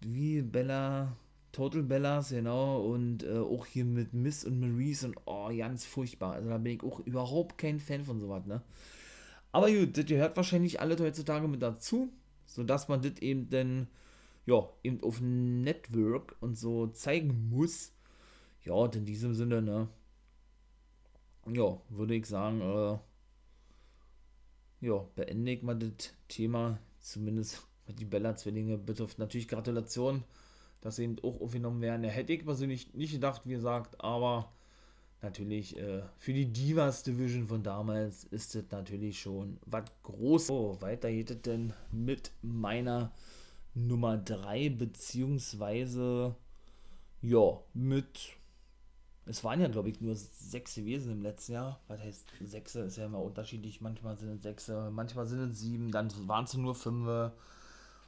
wie 0.00 0.42
Bella, 0.42 1.16
Total 1.52 1.82
Bellas, 1.82 2.30
genau, 2.30 2.80
und 2.80 3.24
äh, 3.24 3.38
auch 3.38 3.66
hier 3.66 3.84
mit 3.84 4.14
Miss 4.14 4.44
und 4.44 4.60
Maurice 4.60 5.06
und 5.06 5.16
oh, 5.26 5.50
ganz 5.56 5.84
furchtbar. 5.84 6.34
Also 6.34 6.48
da 6.48 6.58
bin 6.58 6.76
ich 6.76 6.82
auch 6.82 7.00
überhaupt 7.00 7.58
kein 7.58 7.80
Fan 7.80 8.04
von 8.04 8.20
sowas, 8.20 8.46
ne? 8.46 8.62
Aber 9.52 9.70
gut, 9.70 9.98
das 9.98 10.06
gehört 10.06 10.36
wahrscheinlich 10.36 10.80
alle 10.80 10.96
heutzutage 10.98 11.48
mit 11.48 11.60
dazu, 11.60 12.12
sodass 12.46 12.88
man 12.88 13.02
das 13.02 13.18
eben 13.20 13.50
dann 13.50 13.88
ja, 14.46 14.68
eben 14.82 15.02
auf 15.02 15.20
Network 15.20 16.36
und 16.40 16.56
so 16.56 16.88
zeigen 16.88 17.48
muss. 17.50 17.92
Ja, 18.64 18.74
und 18.74 18.96
in 18.96 19.04
diesem 19.04 19.34
Sinne, 19.34 19.62
ne, 19.62 19.88
ja, 21.46 21.80
würde 21.88 22.14
ich 22.14 22.26
sagen, 22.26 22.60
äh, 22.60 22.98
ja, 24.80 24.98
beende 25.14 25.52
ich 25.52 25.62
mal 25.62 25.78
das 25.78 26.14
Thema, 26.28 26.78
zumindest 27.00 27.66
was 27.86 27.96
die 27.96 28.04
Bella-Zwillinge 28.04 28.78
betrifft. 28.78 29.18
Natürlich 29.18 29.48
Gratulation, 29.48 30.24
dass 30.80 30.96
sie 30.96 31.04
eben 31.04 31.18
auch 31.22 31.40
aufgenommen 31.40 31.80
werden. 31.80 32.04
Ja, 32.04 32.10
hätte 32.10 32.32
ich 32.32 32.44
persönlich 32.44 32.94
nicht 32.94 33.12
gedacht, 33.12 33.42
wie 33.46 33.52
gesagt, 33.52 34.00
aber 34.02 34.52
natürlich 35.22 35.76
äh, 35.76 36.02
für 36.18 36.32
die 36.32 36.46
Divas 36.46 37.02
Division 37.02 37.46
von 37.46 37.62
damals 37.62 38.24
ist 38.24 38.54
das 38.54 38.64
natürlich 38.70 39.20
schon 39.20 39.58
was 39.66 39.84
Großes. 40.02 40.46
So, 40.46 40.76
weiter 40.80 41.10
geht 41.10 41.30
es 41.30 41.42
denn 41.42 41.72
mit 41.92 42.32
meiner 42.42 43.12
Nummer 43.74 44.18
3, 44.18 44.70
beziehungsweise 44.70 46.34
ja, 47.22 47.60
mit. 47.74 48.36
Es 49.26 49.44
waren 49.44 49.60
ja, 49.60 49.68
glaube 49.68 49.90
ich, 49.90 50.00
nur 50.00 50.16
sechs 50.16 50.74
gewesen 50.74 51.12
im 51.12 51.22
letzten 51.22 51.52
Jahr. 51.52 51.80
Was 51.86 52.00
heißt 52.00 52.26
sechs? 52.40 52.74
Ist 52.74 52.96
ja 52.96 53.06
immer 53.06 53.22
unterschiedlich. 53.22 53.80
Manchmal 53.80 54.18
sind 54.18 54.36
es 54.36 54.42
sechs, 54.42 54.68
manchmal 54.90 55.26
sind 55.26 55.50
es 55.50 55.60
sieben, 55.60 55.92
dann 55.92 56.10
waren 56.26 56.44
es 56.44 56.54
nur 56.54 56.74
fünf 56.74 57.32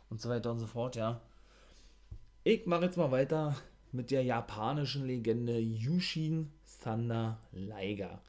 und 0.08 0.20
so 0.20 0.28
weiter 0.28 0.50
und 0.50 0.58
so 0.58 0.66
fort, 0.66 0.96
ja. 0.96 1.20
Ich 2.44 2.66
mache 2.66 2.86
jetzt 2.86 2.96
mal 2.98 3.10
weiter 3.10 3.56
mit 3.92 4.10
der 4.10 4.24
japanischen 4.24 5.06
Legende 5.06 5.58
Yushin 5.58 6.50
Thunder 6.82 7.38
Liger. 7.52 8.20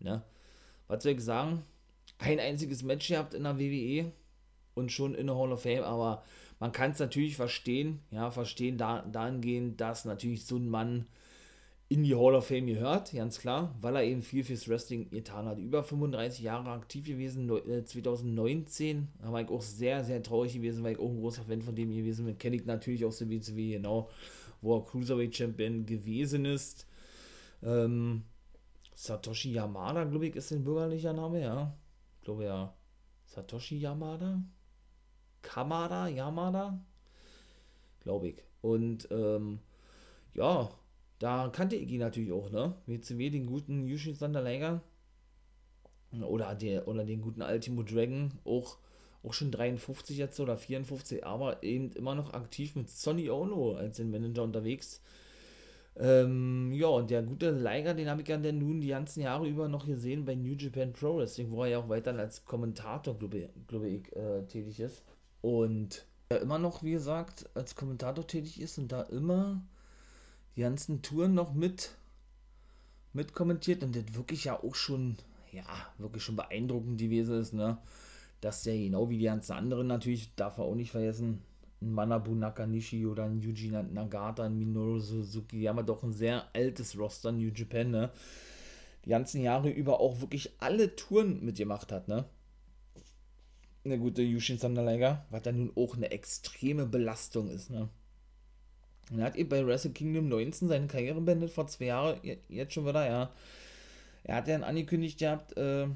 Ne? 0.00 0.22
Was 0.86 1.02
soll 1.02 1.12
ich 1.12 1.20
sagen? 1.20 1.64
Ein 2.18 2.40
einziges 2.40 2.82
Match 2.82 3.08
gehabt 3.08 3.34
in 3.34 3.44
der 3.44 3.58
WWE 3.58 4.10
und 4.74 4.90
schon 4.90 5.14
in 5.14 5.26
der 5.26 5.36
Hall 5.36 5.52
of 5.52 5.62
Fame, 5.62 5.84
aber 5.84 6.24
man 6.60 6.72
kann 6.72 6.90
es 6.90 6.98
natürlich 6.98 7.36
verstehen, 7.36 8.00
ja, 8.10 8.30
verstehen 8.30 8.78
da, 8.78 9.02
dahingehend, 9.02 9.80
dass 9.80 10.04
natürlich 10.04 10.44
so 10.44 10.56
ein 10.56 10.68
Mann 10.68 11.06
in 11.90 12.02
die 12.02 12.14
Hall 12.14 12.34
of 12.34 12.46
Fame 12.46 12.66
gehört, 12.66 13.12
ganz 13.12 13.38
klar, 13.38 13.74
weil 13.80 13.96
er 13.96 14.04
eben 14.04 14.22
viel 14.22 14.44
fürs 14.44 14.68
Wrestling 14.68 15.08
getan 15.08 15.46
hat. 15.46 15.58
Über 15.58 15.82
35 15.82 16.44
Jahre 16.44 16.70
aktiv 16.70 17.06
gewesen, 17.06 17.48
2019, 17.48 18.98
äh, 18.98 19.22
da 19.22 19.32
war 19.32 19.40
ich 19.40 19.48
auch 19.48 19.62
sehr, 19.62 20.04
sehr 20.04 20.22
traurig 20.22 20.52
gewesen, 20.52 20.84
weil 20.84 20.92
ich 20.92 20.98
auch 20.98 21.08
ein 21.08 21.18
großer 21.20 21.44
Fan 21.44 21.62
von 21.62 21.74
dem 21.74 21.90
gewesen 21.90 22.26
bin. 22.26 22.36
Kenne 22.36 22.56
ich 22.56 22.66
natürlich 22.66 23.06
auch 23.06 23.12
so 23.12 23.28
wie 23.30 23.40
WCW, 23.40 23.72
genau, 23.72 24.10
wo 24.60 24.76
er 24.76 24.84
Cruiserweight 24.84 25.34
Champion 25.34 25.86
gewesen 25.86 26.44
ist. 26.44 26.86
Ähm, 27.62 28.24
Satoshi 28.94 29.52
Yamada, 29.52 30.04
glaube 30.04 30.26
ich, 30.26 30.36
ist 30.36 30.52
ein 30.52 30.64
bürgerlicher 30.64 31.14
Name, 31.14 31.40
ja. 31.40 31.74
Ich 32.18 32.24
glaube 32.24 32.44
ja, 32.44 32.74
Satoshi 33.24 33.78
Yamada? 33.78 34.42
Kamada? 35.48 36.08
Yamada? 36.08 36.78
Glaube 38.00 38.28
ich. 38.28 38.42
Und 38.60 39.08
ähm, 39.10 39.60
ja, 40.34 40.70
da 41.18 41.48
kannte 41.48 41.76
ich 41.76 41.90
ihn 41.90 42.00
natürlich 42.00 42.32
auch, 42.32 42.50
ne? 42.50 42.74
WCW, 42.86 43.30
den 43.30 43.46
guten 43.46 43.86
Yushin 43.86 44.14
Sandaleiger. 44.14 44.82
Oder, 46.22 46.54
der, 46.54 46.86
oder 46.86 47.04
den 47.04 47.22
guten 47.22 47.42
Ultimo 47.42 47.82
Dragon, 47.82 48.32
auch, 48.44 48.78
auch 49.22 49.32
schon 49.32 49.50
53 49.50 50.18
jetzt 50.18 50.38
oder 50.38 50.56
54, 50.56 51.24
aber 51.24 51.62
eben 51.62 51.92
immer 51.92 52.14
noch 52.14 52.32
aktiv 52.34 52.76
mit 52.76 52.90
Sonny 52.90 53.30
Ono 53.30 53.74
als 53.74 53.96
den 53.96 54.10
Manager 54.10 54.42
unterwegs. 54.42 55.02
Ähm, 55.96 56.72
ja, 56.72 56.88
und 56.88 57.10
der 57.10 57.22
gute 57.22 57.50
Liger, 57.50 57.94
den 57.94 58.08
habe 58.08 58.22
ich 58.22 58.28
ja 58.28 58.36
dann 58.36 58.58
nun 58.58 58.80
die 58.80 58.88
ganzen 58.88 59.22
Jahre 59.22 59.48
über 59.48 59.68
noch 59.68 59.86
gesehen 59.86 60.24
bei 60.24 60.34
New 60.34 60.54
Japan 60.54 60.92
Pro 60.92 61.16
Wrestling, 61.16 61.50
wo 61.50 61.64
er 61.64 61.70
ja 61.70 61.78
auch 61.78 61.88
weiter 61.88 62.16
als 62.16 62.44
Kommentator, 62.44 63.18
glaube 63.18 63.48
ich, 63.88 64.16
äh, 64.16 64.42
tätig 64.46 64.80
ist. 64.80 65.02
Und 65.40 66.06
er 66.28 66.40
immer 66.40 66.58
noch, 66.58 66.82
wie 66.82 66.92
gesagt, 66.92 67.48
als 67.54 67.74
Kommentator 67.74 68.26
tätig 68.26 68.60
ist 68.60 68.78
und 68.78 68.92
da 68.92 69.02
immer 69.02 69.62
die 70.56 70.62
ganzen 70.62 71.02
Touren 71.02 71.34
noch 71.34 71.54
mit, 71.54 71.94
mit 73.12 73.32
kommentiert 73.32 73.82
und 73.82 73.96
das 73.96 74.14
wirklich 74.14 74.44
ja 74.44 74.62
auch 74.62 74.74
schon, 74.74 75.16
ja, 75.52 75.64
wirklich 75.98 76.22
schon 76.22 76.36
beeindruckend 76.36 77.00
gewesen 77.00 77.40
ist, 77.40 77.54
ne? 77.54 77.78
Dass 78.40 78.62
der 78.62 78.76
genau 78.76 79.08
wie 79.08 79.18
die 79.18 79.24
ganzen 79.24 79.52
anderen 79.52 79.86
natürlich, 79.86 80.34
darf 80.36 80.58
er 80.58 80.64
auch 80.64 80.74
nicht 80.74 80.90
vergessen, 80.90 81.42
ein 81.80 81.92
Manabu 81.92 82.34
Nakanishi 82.34 83.06
oder 83.06 83.24
ein 83.24 83.40
Yuji 83.40 83.70
Nagata, 83.70 84.44
ein 84.44 84.58
Minoru 84.58 84.98
Suzuki, 84.98 85.60
die 85.60 85.68
haben 85.68 85.76
ja 85.76 85.82
doch 85.82 86.02
ein 86.02 86.12
sehr 86.12 86.44
altes 86.54 86.98
Roster 86.98 87.32
New 87.32 87.50
Japan, 87.54 87.90
ne? 87.90 88.10
Die 89.04 89.10
ganzen 89.10 89.40
Jahre 89.40 89.70
über 89.70 90.00
auch 90.00 90.20
wirklich 90.20 90.50
alle 90.58 90.94
Touren 90.94 91.44
mitgemacht 91.44 91.92
hat, 91.92 92.08
ne? 92.08 92.24
Eine 93.88 93.98
gute 93.98 94.20
Yushin 94.20 94.58
Sandaleiga, 94.58 95.24
was 95.30 95.42
dann 95.42 95.56
nun 95.56 95.72
auch 95.74 95.96
eine 95.96 96.10
extreme 96.10 96.84
Belastung 96.84 97.48
ist, 97.48 97.70
ne? 97.70 97.88
Er 99.16 99.24
hat 99.24 99.36
eben 99.36 99.48
bei 99.48 99.66
Wrestle 99.66 99.92
Kingdom 99.92 100.28
19 100.28 100.68
seine 100.68 100.86
Karriere 100.88 101.22
beendet, 101.22 101.50
vor 101.50 101.66
zwei 101.68 101.86
Jahren, 101.86 102.20
jetzt 102.48 102.74
schon 102.74 102.86
wieder, 102.86 103.06
ja. 103.06 103.32
Er 104.24 104.36
hat 104.36 104.46
ja 104.46 104.60
angekündigt 104.60 105.18
gehabt, 105.18 105.56
äh, 105.56 105.86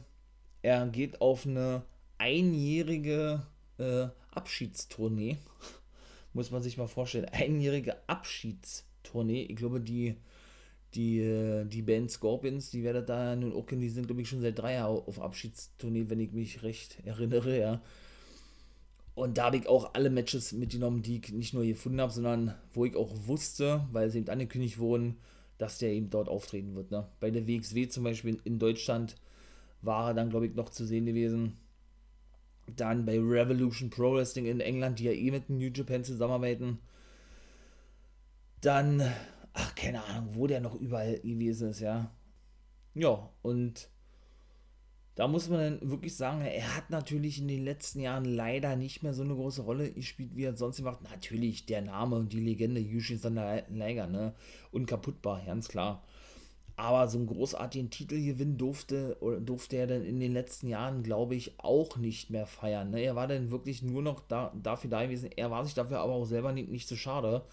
er 0.62 0.86
geht 0.86 1.20
auf 1.20 1.46
eine 1.46 1.82
einjährige 2.16 3.42
äh, 3.78 4.06
Abschiedstournee. 4.30 5.36
Muss 6.32 6.50
man 6.50 6.62
sich 6.62 6.78
mal 6.78 6.88
vorstellen. 6.88 7.26
Einjährige 7.26 7.96
Abschiedstournee. 8.08 9.42
Ich 9.42 9.56
glaube, 9.56 9.82
die, 9.82 10.16
die, 10.94 11.20
äh, 11.20 11.64
die 11.64 11.82
Band 11.82 12.10
Scorpions, 12.10 12.70
die 12.70 12.84
werdet 12.84 13.08
da 13.08 13.34
nun 13.36 13.54
auch 13.54 13.66
kennen, 13.66 13.80
die 13.80 13.88
sind, 13.88 14.06
glaube 14.06 14.22
ich, 14.22 14.28
schon 14.28 14.40
seit 14.40 14.58
drei 14.58 14.74
Jahren 14.74 15.02
auf 15.06 15.20
Abschiedstournee, 15.20 16.06
wenn 16.08 16.20
ich 16.20 16.32
mich 16.32 16.62
recht 16.62 16.98
erinnere, 17.04 17.58
ja. 17.58 17.82
Und 19.14 19.36
da 19.36 19.46
habe 19.46 19.58
ich 19.58 19.68
auch 19.68 19.94
alle 19.94 20.10
Matches 20.10 20.52
mitgenommen, 20.52 21.02
die 21.02 21.18
ich 21.18 21.32
nicht 21.32 21.52
nur 21.52 21.64
gefunden 21.64 22.00
habe, 22.00 22.12
sondern 22.12 22.54
wo 22.72 22.84
ich 22.86 22.96
auch 22.96 23.10
wusste, 23.26 23.86
weil 23.92 24.10
sie 24.10 24.18
eben 24.18 24.30
angekündigt 24.30 24.78
wurden, 24.78 25.16
dass 25.58 25.78
der 25.78 25.90
eben 25.90 26.08
dort 26.08 26.28
auftreten 26.28 26.74
wird. 26.74 26.90
Ne? 26.90 27.06
Bei 27.20 27.30
der 27.30 27.46
WXW 27.46 27.88
zum 27.88 28.04
Beispiel 28.04 28.38
in 28.44 28.58
Deutschland 28.58 29.16
war 29.82 30.08
er 30.08 30.14
dann, 30.14 30.30
glaube 30.30 30.46
ich, 30.46 30.54
noch 30.54 30.70
zu 30.70 30.86
sehen 30.86 31.04
gewesen. 31.04 31.58
Dann 32.74 33.04
bei 33.04 33.18
Revolution 33.18 33.90
Pro 33.90 34.14
Wrestling 34.14 34.46
in 34.46 34.60
England, 34.60 34.98
die 34.98 35.04
ja 35.04 35.12
eh 35.12 35.30
mit 35.30 35.50
New 35.50 35.70
Japan 35.74 36.04
zusammenarbeiten. 36.04 36.78
Dann, 38.62 39.02
ach, 39.54 39.74
keine 39.74 40.04
Ahnung, 40.04 40.34
wo 40.34 40.46
der 40.46 40.60
noch 40.60 40.74
überall 40.74 41.18
gewesen 41.20 41.70
ist, 41.70 41.80
ja. 41.80 42.10
Ja, 42.94 43.30
und 43.42 43.88
da 45.14 45.28
muss 45.28 45.48
man 45.50 45.58
dann 45.78 45.90
wirklich 45.90 46.16
sagen, 46.16 46.40
er 46.40 46.74
hat 46.74 46.88
natürlich 46.88 47.38
in 47.38 47.48
den 47.48 47.64
letzten 47.64 48.00
Jahren 48.00 48.24
leider 48.24 48.76
nicht 48.76 49.02
mehr 49.02 49.12
so 49.12 49.22
eine 49.22 49.34
große 49.34 49.62
Rolle 49.62 49.92
gespielt, 49.92 50.30
wie 50.34 50.44
er 50.44 50.56
sonst 50.56 50.78
gemacht 50.78 51.02
Natürlich 51.02 51.66
der 51.66 51.82
Name 51.82 52.16
und 52.16 52.32
die 52.32 52.40
Legende 52.40 52.80
Yushin 52.80 53.18
Sandaleiger, 53.18 54.06
ne? 54.06 54.34
Unkaputtbar, 54.70 55.42
ganz 55.44 55.68
klar. 55.68 56.02
Aber 56.76 57.06
so 57.08 57.18
einen 57.18 57.26
großartigen 57.26 57.90
Titelgewinn 57.90 58.56
durfte, 58.56 59.18
durfte 59.44 59.76
er 59.76 59.86
dann 59.86 60.02
in 60.02 60.18
den 60.18 60.32
letzten 60.32 60.68
Jahren, 60.68 61.02
glaube 61.02 61.34
ich, 61.34 61.60
auch 61.60 61.98
nicht 61.98 62.30
mehr 62.30 62.46
feiern. 62.46 62.90
Ne? 62.90 63.02
Er 63.02 63.14
war 63.14 63.28
dann 63.28 63.50
wirklich 63.50 63.82
nur 63.82 64.00
noch 64.00 64.20
da, 64.20 64.54
dafür 64.62 64.88
da 64.88 65.02
gewesen. 65.04 65.30
Er 65.36 65.50
war 65.50 65.66
sich 65.66 65.74
dafür 65.74 66.00
aber 66.00 66.14
auch 66.14 66.24
selber 66.24 66.52
nicht, 66.52 66.70
nicht 66.70 66.88
so 66.88 66.96
schade, 66.96 67.44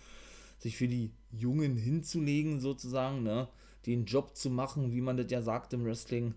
sich 0.59 0.77
für 0.77 0.87
die 0.87 1.11
Jungen 1.31 1.75
hinzulegen, 1.75 2.59
sozusagen, 2.59 3.23
ne? 3.23 3.47
den 3.85 4.05
Job 4.05 4.35
zu 4.35 4.49
machen, 4.49 4.91
wie 4.91 5.01
man 5.01 5.17
das 5.17 5.31
ja 5.31 5.41
sagt 5.41 5.73
im 5.73 5.85
Wrestling 5.85 6.35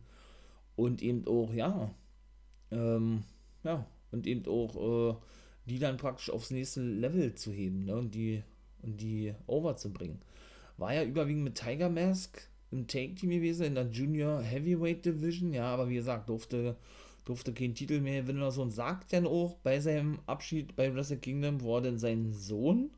und 0.77 1.03
eben 1.03 1.27
auch, 1.27 1.53
ja, 1.53 1.95
ähm, 2.71 3.25
ja, 3.65 3.87
und 4.11 4.27
eben 4.27 4.47
auch 4.47 5.13
äh, 5.13 5.17
die 5.67 5.79
dann 5.79 5.97
praktisch 5.97 6.31
aufs 6.31 6.51
nächste 6.51 6.83
Level 6.83 7.35
zu 7.35 7.53
heben, 7.53 7.85
ne, 7.85 7.97
und 7.97 8.15
die, 8.15 8.43
und 8.83 9.01
die 9.01 9.35
over 9.47 9.77
zu 9.77 9.93
bringen. 9.93 10.21
War 10.77 10.95
ja 10.95 11.05
überwiegend 11.05 11.45
mit 11.45 11.55
Tiger 11.57 11.89
Mask 11.89 12.49
im 12.71 12.87
Take-Team 12.87 13.31
gewesen, 13.31 13.67
in 13.67 13.75
der 13.75 13.91
Junior 13.91 14.41
Heavyweight 14.41 15.05
Division, 15.05 15.53
ja, 15.53 15.67
aber 15.67 15.89
wie 15.89 15.97
gesagt, 15.97 16.29
durfte, 16.29 16.77
durfte 17.25 17.53
keinen 17.53 17.75
Titel 17.75 18.01
mehr 18.01 18.23
gewinnen 18.23 18.41
oder 18.41 18.51
so 18.51 18.63
und 18.63 18.71
sagt 18.71 19.13
dann 19.13 19.27
auch 19.27 19.57
bei 19.63 19.79
seinem 19.79 20.21
Abschied 20.27 20.75
bei 20.75 20.93
Wrestle 20.95 21.19
Kingdom, 21.19 21.61
wo 21.61 21.77
er 21.77 21.83
denn 21.83 21.99
seinen 21.99 22.33
Sohn 22.33 22.91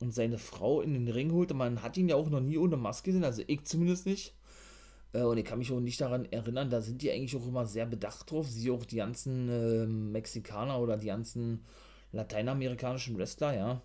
und 0.00 0.12
seine 0.12 0.38
Frau 0.38 0.80
in 0.80 0.94
den 0.94 1.08
Ring 1.08 1.32
holte. 1.32 1.54
Man 1.54 1.82
hat 1.82 1.96
ihn 1.96 2.08
ja 2.08 2.16
auch 2.16 2.30
noch 2.30 2.40
nie 2.40 2.58
ohne 2.58 2.76
Maske 2.76 3.10
gesehen, 3.10 3.24
also 3.24 3.42
ich 3.46 3.64
zumindest 3.64 4.06
nicht. 4.06 4.34
Äh, 5.12 5.22
und 5.22 5.38
ich 5.38 5.44
kann 5.44 5.58
mich 5.58 5.72
auch 5.72 5.80
nicht 5.80 6.00
daran 6.00 6.24
erinnern, 6.32 6.70
da 6.70 6.80
sind 6.80 7.02
die 7.02 7.10
eigentlich 7.10 7.36
auch 7.36 7.46
immer 7.46 7.66
sehr 7.66 7.86
bedacht 7.86 8.30
drauf. 8.30 8.48
Sie 8.48 8.70
auch 8.70 8.84
die 8.84 8.96
ganzen 8.96 9.48
äh, 9.48 9.86
Mexikaner 9.86 10.80
oder 10.80 10.96
die 10.96 11.06
ganzen 11.06 11.64
lateinamerikanischen 12.12 13.16
Wrestler, 13.18 13.54
ja. 13.54 13.82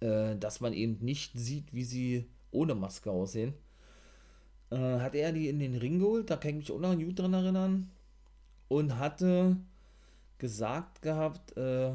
Äh, 0.00 0.36
dass 0.36 0.60
man 0.60 0.72
eben 0.72 0.98
nicht 1.04 1.32
sieht, 1.34 1.72
wie 1.72 1.84
sie 1.84 2.26
ohne 2.50 2.74
Maske 2.74 3.10
aussehen. 3.10 3.54
Äh, 4.70 5.00
hat 5.00 5.14
er 5.14 5.32
die 5.32 5.48
in 5.48 5.58
den 5.58 5.76
Ring 5.76 5.98
geholt, 5.98 6.30
da 6.30 6.36
kann 6.36 6.52
ich 6.52 6.56
mich 6.56 6.72
auch 6.72 6.80
noch 6.80 6.96
gut 6.96 7.18
dran 7.18 7.34
erinnern. 7.34 7.90
Und 8.68 8.98
hatte 8.98 9.56
gesagt 10.38 11.02
gehabt, 11.02 11.56
äh, 11.58 11.92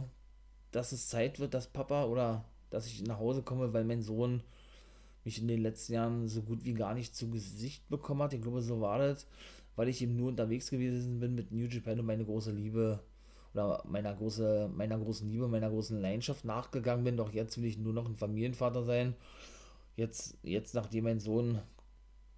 dass 0.71 0.91
es 0.91 1.07
Zeit 1.07 1.39
wird, 1.39 1.53
dass 1.53 1.67
Papa 1.67 2.05
oder 2.05 2.45
dass 2.69 2.87
ich 2.87 3.03
nach 3.03 3.19
Hause 3.19 3.43
komme, 3.43 3.73
weil 3.73 3.83
mein 3.83 4.01
Sohn 4.01 4.41
mich 5.23 5.41
in 5.41 5.47
den 5.47 5.61
letzten 5.61 5.93
Jahren 5.93 6.27
so 6.27 6.41
gut 6.41 6.63
wie 6.63 6.73
gar 6.73 6.93
nicht 6.93 7.15
zu 7.15 7.29
Gesicht 7.29 7.87
bekommen 7.89 8.23
hat. 8.23 8.33
Ich 8.33 8.41
glaube, 8.41 8.61
so 8.61 8.81
war 8.81 8.99
das, 8.99 9.27
weil 9.75 9.89
ich 9.89 10.01
eben 10.01 10.15
nur 10.15 10.29
unterwegs 10.29 10.69
gewesen 10.69 11.19
bin 11.19 11.35
mit 11.35 11.51
New 11.51 11.65
Japan 11.65 11.99
und 11.99 12.05
meine 12.05 12.25
große 12.25 12.51
Liebe 12.51 12.99
oder 13.53 13.83
meiner, 13.87 14.13
große, 14.13 14.69
meiner 14.73 14.97
großen 14.97 15.29
Liebe, 15.29 15.47
meiner 15.47 15.69
großen 15.69 15.99
Leidenschaft 15.99 16.45
nachgegangen 16.45 17.03
bin. 17.03 17.17
Doch 17.17 17.33
jetzt 17.33 17.57
will 17.57 17.65
ich 17.65 17.77
nur 17.77 17.93
noch 17.93 18.07
ein 18.07 18.15
Familienvater 18.15 18.83
sein. 18.83 19.15
Jetzt, 19.95 20.37
jetzt 20.43 20.75
nachdem 20.75 21.05
mein 21.05 21.19
Sohn 21.19 21.59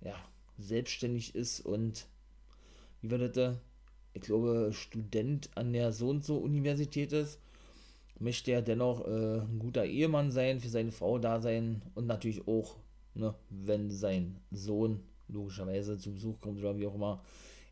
ja, 0.01 0.15
selbstständig 0.57 1.35
ist 1.35 1.59
und 1.59 2.07
wie 3.01 3.11
war 3.11 3.17
das? 3.17 3.57
Ich 4.13 4.21
glaube, 4.21 4.71
Student 4.73 5.49
an 5.55 5.73
der 5.73 5.91
so 5.91 6.09
und 6.09 6.25
so 6.25 6.37
Universität 6.37 7.13
ist, 7.13 7.39
möchte 8.19 8.51
er 8.51 8.61
dennoch 8.61 9.05
äh, 9.07 9.39
ein 9.39 9.59
guter 9.59 9.85
Ehemann 9.85 10.31
sein, 10.31 10.59
für 10.59 10.69
seine 10.69 10.91
Frau 10.91 11.17
da 11.19 11.41
sein 11.41 11.81
und 11.95 12.07
natürlich 12.07 12.47
auch, 12.47 12.75
ne, 13.13 13.33
wenn 13.49 13.89
sein 13.89 14.37
Sohn 14.51 15.01
logischerweise 15.27 15.97
zu 15.97 16.13
Besuch 16.13 16.39
kommt 16.41 16.59
oder 16.59 16.77
wie 16.77 16.87
auch 16.87 16.95
immer, 16.95 17.23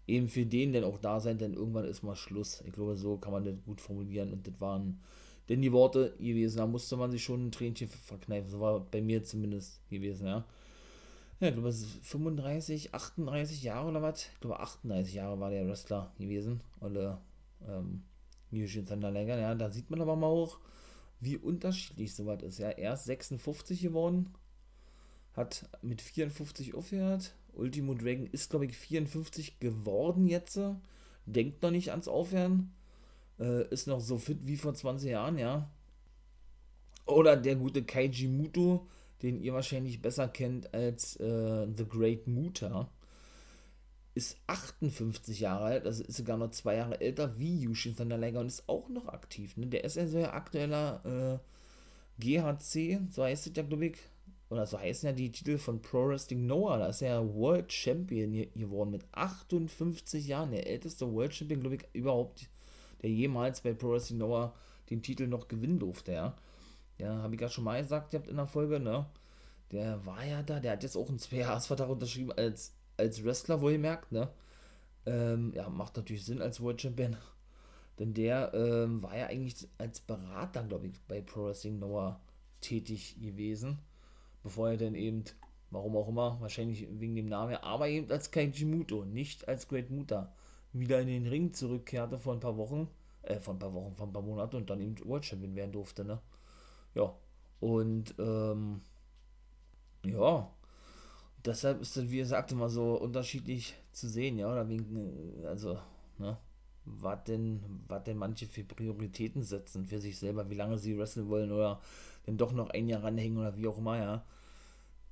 eben 0.08 0.30
für 0.30 0.46
den 0.46 0.74
denn 0.74 0.84
auch 0.84 0.98
da 1.00 1.20
sein, 1.20 1.38
denn 1.38 1.54
irgendwann 1.54 1.86
ist 1.86 2.04
mal 2.04 2.16
Schluss. 2.16 2.64
Ich 2.66 2.74
glaube, 2.74 2.96
so 2.96 3.18
kann 3.18 3.34
man 3.34 3.44
das 3.44 3.56
gut 3.66 3.82
formulieren 3.82 4.32
und 4.32 4.48
das 4.48 4.60
waren 4.62 5.00
denn 5.50 5.62
die 5.62 5.72
Worte 5.72 6.14
gewesen. 6.18 6.58
Da 6.58 6.68
musste 6.68 6.98
man 6.98 7.12
sich 7.12 7.24
schon 7.24 7.48
ein 7.48 7.52
Tränchen 7.52 7.88
verkneifen. 7.88 8.50
So 8.50 8.60
war 8.60 8.80
bei 8.80 9.02
mir 9.02 9.24
zumindest 9.24 9.82
gewesen, 9.90 10.28
ja. 10.28 10.46
Ja, 11.40 11.50
ich 11.50 11.54
glaube, 11.54 11.70
es 11.70 11.82
ist 11.82 12.06
35, 12.08 12.96
38 12.96 13.62
Jahre 13.62 13.90
oder 13.90 14.02
was? 14.02 14.30
Ich 14.34 14.40
glaube, 14.40 14.60
38 14.60 15.14
Jahre 15.14 15.40
war 15.40 15.52
der 15.52 15.68
Wrestler 15.68 16.12
gewesen. 16.18 16.62
Oder, 16.80 17.22
ähm, 17.68 18.02
Yushin 18.52 18.88
Sandalenga, 18.88 19.38
ja, 19.38 19.56
da 19.56 19.70
sieht 19.70 19.90
man 19.90 20.02
aber 20.02 20.16
mal 20.16 20.28
auch, 20.28 20.60
wie 21.20 21.38
unterschiedlich 21.38 22.14
sowas 22.16 22.44
ist. 22.44 22.60
Ja, 22.60 22.70
er 22.70 22.94
ist 22.94 23.06
56 23.06 23.82
geworden, 23.82 24.30
hat 25.34 25.70
mit 25.82 26.02
54 26.02 26.76
aufgehört. 26.76 27.36
Ultimo 27.54 27.94
Dragon 27.96 28.28
ist, 28.28 28.50
glaube 28.50 28.66
ich, 28.66 28.78
54 28.78 29.60
geworden 29.60 30.28
jetzt. 30.28 30.60
Denkt 31.26 31.62
noch 31.62 31.72
nicht 31.72 31.92
ans 31.92 32.08
Aufhören. 32.08 32.72
Äh, 33.40 33.68
ist 33.70 33.88
noch 33.88 34.00
so 34.00 34.18
fit 34.18 34.40
wie 34.44 34.58
vor 34.58 34.74
20 34.74 35.10
Jahren, 35.10 35.38
ja. 35.38 35.70
Oder 37.06 37.36
der 37.36 37.56
gute 37.56 37.84
Kaiji 37.84 38.28
Muto, 38.28 38.88
den 39.22 39.42
ihr 39.42 39.54
wahrscheinlich 39.54 40.02
besser 40.02 40.28
kennt 40.28 40.74
als 40.74 41.16
äh, 41.18 41.68
The 41.76 41.86
Great 41.88 42.28
Muta 42.28 42.90
ist 44.18 44.38
58 44.48 45.40
Jahre 45.40 45.66
alt, 45.66 45.86
also 45.86 46.04
ist 46.04 46.18
sogar 46.18 46.38
noch 46.38 46.52
zwei 46.52 46.76
Jahre 46.76 47.00
älter 47.00 47.38
wie 47.38 47.62
Yushin 47.62 47.96
Thunderliger 47.96 48.40
und 48.40 48.48
ist 48.48 48.68
auch 48.68 48.90
noch 48.90 49.08
aktiv. 49.08 49.56
Ne? 49.58 49.68
Der 49.68 49.84
ist 49.84 49.96
ja 49.96 50.08
sehr 50.08 50.34
aktueller 50.34 51.40
äh, 51.40 51.40
GHC, 52.20 53.00
so 53.12 53.24
heißt 53.24 53.48
es 53.48 53.56
ja, 53.56 53.64
glaube 53.64 53.86
ich, 53.86 53.98
oder 54.50 54.66
so 54.66 54.80
heißen 54.80 55.08
ja 55.08 55.14
die 55.14 55.32
Titel 55.32 55.58
von 55.58 55.82
Pro 55.82 56.08
Wrestling 56.08 56.48
Noah, 56.48 56.80
da 56.80 56.88
ist 56.88 57.02
er 57.02 57.10
ja 57.10 57.34
World 57.36 57.72
Champion 57.72 58.32
geworden 58.56 58.92
mit 58.92 59.06
58 59.12 60.28
Jahren, 60.28 60.52
der 60.52 60.68
älteste 60.68 61.12
World 61.12 61.36
Champion, 61.36 61.62
glaube 61.62 61.76
ich, 61.76 61.86
überhaupt, 61.94 62.50
der 63.02 63.12
jemals 63.12 63.62
bei 63.62 63.74
Pro 63.74 63.92
Wrestling 63.92 64.20
Noah 64.20 64.54
den 64.90 65.04
Titel 65.04 65.28
noch 65.28 65.48
gewinnen 65.48 65.80
durfte, 65.80 66.14
ja. 66.14 66.36
Ja, 66.98 67.22
habe 67.22 67.36
ich 67.36 67.42
ja 67.42 67.50
schon 67.50 67.66
mal 67.66 67.80
gesagt, 67.80 68.14
ihr 68.14 68.20
habt 68.20 68.30
in 68.30 68.38
der 68.38 68.48
Folge, 68.48 68.80
ne? 68.80 69.06
Der 69.72 70.04
war 70.06 70.26
ja 70.26 70.42
da, 70.42 70.60
der 70.60 70.72
hat 70.72 70.84
jetzt 70.84 70.96
auch 70.96 71.10
einen 71.10 71.20
2-Jahres-Vertrag 71.20 71.90
unterschrieben 71.90 72.32
als, 72.32 72.74
als 72.98 73.24
Wrestler, 73.24 73.62
wo 73.62 73.70
ihr 73.70 73.80
merkt, 73.80 74.12
ne? 74.12 74.30
Ähm, 75.06 75.54
ja, 75.56 75.70
macht 75.70 75.96
natürlich 75.96 76.26
Sinn 76.26 76.42
als 76.42 76.62
World 76.62 76.82
Champion. 76.82 77.16
Denn 78.00 78.14
der 78.14 78.54
ähm, 78.54 79.02
war 79.02 79.18
ja 79.18 79.28
eigentlich 79.28 79.68
als 79.78 80.00
Berater, 80.02 80.64
glaube 80.64 80.88
ich, 80.88 81.02
bei 81.08 81.22
Pro 81.22 81.46
Wrestling 81.46 81.80
Noah 81.80 82.20
tätig 82.62 83.18
gewesen 83.22 83.80
bevor 84.48 84.70
er 84.70 84.78
dann 84.78 84.96
eben, 84.96 85.26
warum 85.72 85.98
auch 85.98 86.08
immer, 86.08 86.40
wahrscheinlich 86.40 86.88
wegen 86.90 87.16
dem 87.16 87.26
Namen, 87.28 87.56
aber 87.58 87.90
eben 87.90 88.10
als 88.10 88.32
Kaiji 88.32 88.64
Muto, 88.64 89.04
nicht 89.04 89.46
als 89.50 89.68
Great 89.68 89.90
Muta, 89.90 90.34
wieder 90.72 91.02
in 91.02 91.08
den 91.08 91.28
Ring 91.28 91.54
zurückkehrte 91.54 92.18
vor 92.18 92.34
ein 92.34 92.40
paar 92.40 92.56
Wochen, 92.56 92.88
äh, 93.24 93.42
vor 93.42 93.56
ein 93.56 93.60
paar 93.60 93.74
Wochen, 93.74 93.94
vor 93.96 94.08
ein 94.08 94.14
paar 94.14 94.22
Monaten 94.22 94.56
und 94.56 94.70
dann 94.70 94.80
eben 94.80 94.96
World 95.06 95.26
Champion 95.26 95.54
werden 95.56 95.74
durfte, 95.74 96.06
ne? 96.06 96.22
Ja, 96.96 97.14
und, 97.60 98.16
ähm, 98.20 98.82
ja, 100.06 100.50
deshalb 101.48 101.82
ist 101.82 101.98
das, 101.98 102.10
wie 102.12 102.18
gesagt, 102.18 102.52
immer 102.52 102.70
so 102.70 102.96
unterschiedlich 103.00 103.76
zu 103.92 104.08
sehen, 104.08 104.38
ja, 104.38 104.52
oder 104.52 104.68
wegen, 104.70 105.44
also, 105.46 105.80
ne? 106.18 106.38
was 106.86 107.24
denn, 107.26 107.62
was 107.88 108.04
denn 108.04 108.18
manche 108.18 108.48
für 108.48 108.64
Prioritäten 108.64 109.44
setzen 109.44 109.86
für 109.86 110.00
sich 110.00 110.18
selber, 110.18 110.50
wie 110.50 110.56
lange 110.56 110.78
sie 110.78 110.98
wresteln 110.98 111.28
wollen 111.30 111.52
oder 111.52 111.82
denn 112.26 112.38
doch 112.38 112.54
noch 112.54 112.70
ein 112.70 112.88
Jahr 112.88 113.04
ranhängen 113.04 113.38
oder 113.38 113.56
wie 113.58 113.68
auch 113.68 113.78
immer, 113.78 113.98
ja. 113.98 114.26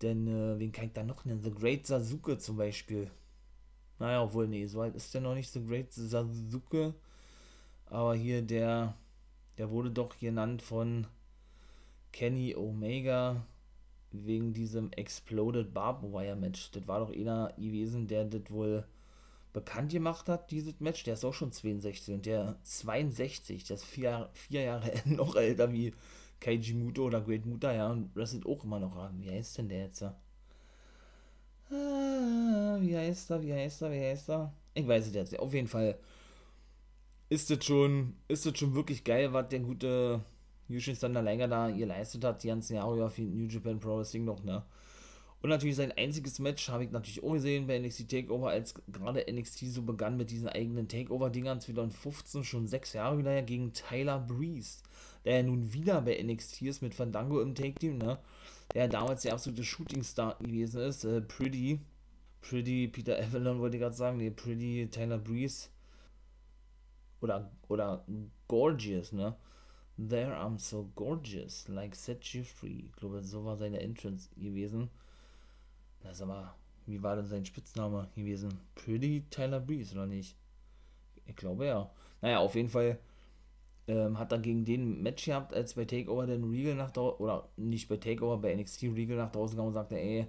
Denn, 0.02 0.28
äh, 0.28 0.60
wen 0.60 0.72
kann 0.72 0.86
ich 0.86 0.94
da 0.94 1.04
noch 1.04 1.26
nennen? 1.26 1.44
The 1.44 1.52
Great 1.52 1.88
Sasuke 1.88 2.38
zum 2.38 2.58
Beispiel. 2.58 3.10
Naja, 4.00 4.24
obwohl, 4.24 4.48
nee, 4.48 4.66
so 4.68 4.82
alt 4.82 4.96
ist 4.96 5.14
der 5.14 5.22
noch 5.22 5.36
nicht, 5.36 5.52
The 5.52 5.66
Great 5.66 5.94
Sasuke. 5.94 6.94
Aber 7.86 8.16
hier 8.16 8.42
der, 8.42 8.96
der 9.58 9.70
wurde 9.70 9.92
doch 9.92 10.18
genannt 10.20 10.62
von 10.62 11.08
Kenny 12.12 12.56
Omega 12.56 13.46
wegen 14.24 14.54
diesem 14.54 14.92
Exploded 14.92 15.74
Barbed 15.74 16.12
Wire 16.12 16.36
Match. 16.36 16.72
Das 16.72 16.88
war 16.88 17.00
doch 17.00 17.12
einer 17.12 17.54
gewesen, 17.58 18.08
der 18.08 18.26
das 18.26 18.50
wohl 18.50 18.86
bekannt 19.54 19.92
gemacht 19.92 20.30
hat, 20.30 20.52
dieses 20.52 20.80
Match. 20.80 21.04
Der 21.04 21.16
ist 21.16 21.26
auch 21.26 21.34
schon 21.34 21.52
62 21.52 22.14
und 22.14 22.26
der 22.26 22.58
62, 22.64 23.64
das 23.64 23.82
ist 23.82 23.88
vier, 23.88 24.30
vier 24.34 24.62
Jahre 24.64 24.92
noch 25.06 25.36
älter 25.36 25.72
wie 25.72 25.94
Keiji 26.40 26.74
Muto 26.74 27.06
oder 27.06 27.22
Great 27.22 27.46
Muta, 27.46 27.74
ja, 27.74 27.90
und 27.90 28.16
wrestelt 28.16 28.46
auch 28.46 28.64
immer 28.64 28.80
noch 28.80 28.96
an. 28.98 29.20
Wie 29.22 29.32
heißt 29.32 29.58
denn 29.58 29.70
der 29.70 29.84
jetzt? 29.84 30.02
Ah, 30.02 30.16
wie 32.80 32.96
heißt 32.96 33.32
er, 33.32 33.42
wie 33.42 33.54
heißt 33.54 33.82
er, 33.82 33.92
wie 33.92 34.02
heißt 34.02 34.30
er? 34.30 34.54
Ich 34.74 34.88
weiß 34.88 35.08
es 35.08 35.14
jetzt. 35.14 35.40
Auf 35.40 35.54
jeden 35.54 35.68
Fall 35.68 35.98
ist 37.30 37.50
das 37.50 37.66
schon, 37.66 38.16
ist 38.28 38.46
das 38.46 38.58
schon 38.58 38.76
wirklich 38.76 39.04
geil, 39.04 39.34
was 39.34 39.48
der 39.50 39.60
gute 39.60 40.22
Yushin 40.68 40.98
Thunder 40.98 41.22
Liger 41.22 41.48
da 41.48 41.70
geleistet 41.70 42.24
hat, 42.24 42.44
die 42.44 42.48
ganzen 42.48 42.76
Jahre 42.76 42.98
ja 43.00 43.10
für 43.10 43.22
New 43.22 43.48
Japan 43.48 43.80
Pro 43.80 43.98
Wrestling 43.98 44.26
noch, 44.26 44.44
ne? 44.44 44.64
Und 45.42 45.50
natürlich 45.50 45.76
sein 45.76 45.92
einziges 45.92 46.40
Match 46.40 46.70
habe 46.70 46.86
ich 46.86 46.92
natürlich 46.92 47.24
auch 47.24 47.34
gesehen 47.34 47.68
bei 47.68 47.78
NXT 47.78 48.10
Takeover, 48.10 48.50
als 48.50 48.74
gerade 48.88 49.24
NXT 49.32 49.66
so 49.68 49.84
begann 49.84 50.18
mit 50.18 50.32
diesen 50.32 50.50
eigenen 50.50 50.88
Takeover-Dingern 50.88 51.62
2015, 51.62 52.44
schon 52.44 52.68
sechs 52.68 52.94
Jahre 52.94 53.20
wieder 53.20 53.44
gegen 53.44 53.72
Tyler 53.72 54.18
Breeze 54.18 54.80
der 55.26 55.38
ja 55.38 55.44
nun 55.44 55.74
wieder 55.74 56.02
bei 56.02 56.22
NXT 56.22 56.62
ist 56.64 56.82
mit 56.82 56.94
Fandango 56.94 57.42
im 57.42 57.56
Take-Team, 57.56 57.98
ne? 57.98 58.20
Der 58.74 58.88
damals 58.88 59.24
der 59.24 59.34
absolute 59.34 59.64
Shooting-Star 59.64 60.38
gewesen 60.40 60.82
ist. 60.82 61.04
Äh, 61.04 61.22
Pretty, 61.22 61.80
Pretty 62.42 62.88
Peter 62.88 63.18
Avalon 63.18 63.60
wollte 63.60 63.78
ich 63.78 63.82
gerade 63.82 63.96
sagen, 63.96 64.18
nee, 64.18 64.30
Pretty 64.30 64.88
Tyler 64.90 65.18
Breeze. 65.18 65.70
Oder, 67.22 67.52
oder 67.68 68.06
Gorgeous, 68.48 69.12
ne? 69.12 69.36
There 69.98 70.36
I'm 70.36 70.58
so 70.58 70.90
gorgeous, 70.96 71.68
like 71.70 71.96
set 71.96 72.34
you 72.34 72.44
free. 72.44 72.86
Ich 72.88 72.96
glaube, 72.98 73.24
so 73.24 73.46
war 73.46 73.56
seine 73.56 73.80
Entrance 73.80 74.30
gewesen. 74.36 74.90
Na, 76.04 76.14
sag 76.14 76.28
mal, 76.28 76.54
wie 76.86 77.02
war 77.02 77.16
denn 77.16 77.26
sein 77.26 77.46
Spitzname 77.46 78.10
gewesen? 78.16 78.60
Pretty 78.76 79.24
Tyler 79.30 79.62
Breeze, 79.62 79.94
oder 79.94 80.06
nicht? 80.06 80.36
Ich 81.26 81.36
glaube 81.36 81.68
ja. 81.68 81.90
Naja, 82.22 82.40
auf 82.40 82.56
jeden 82.56 82.70
Fall 82.70 83.00
ähm, 83.88 84.20
hat 84.20 84.32
dann 84.32 84.42
gegen 84.42 84.66
den 84.66 85.02
Match 85.02 85.26
gehabt, 85.26 85.54
als 85.54 85.76
bei 85.76 85.86
Takeover 85.86 86.28
den 86.28 86.44
Regal 86.44 86.76
nach 86.76 86.92
draußen, 86.92 87.20
oder 87.20 87.48
nicht 87.56 87.88
bei 87.88 87.98
Takeover, 87.98 88.38
bei 88.38 88.54
NXT 88.54 88.84
Regal 88.84 89.18
nach 89.18 89.32
draußen 89.32 89.58
kam 89.58 89.68
und 89.68 89.74
sagte, 89.74 89.98
ey, 89.98 90.28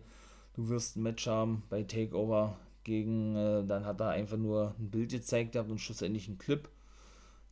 du 0.54 0.68
wirst 0.68 0.96
ein 0.96 1.02
Match 1.02 1.26
haben 1.26 1.64
bei 1.68 1.82
Takeover 1.82 2.56
gegen, 2.84 3.34
äh, 3.34 3.64
dann 3.66 3.84
hat 3.84 4.00
er 4.00 4.10
einfach 4.10 4.36
nur 4.36 4.74
ein 4.78 4.90
Bild 4.90 5.10
gezeigt 5.10 5.52
gehabt 5.52 5.70
und 5.70 5.80
schlussendlich 5.80 6.28
einen 6.28 6.38
Clip 6.38 6.68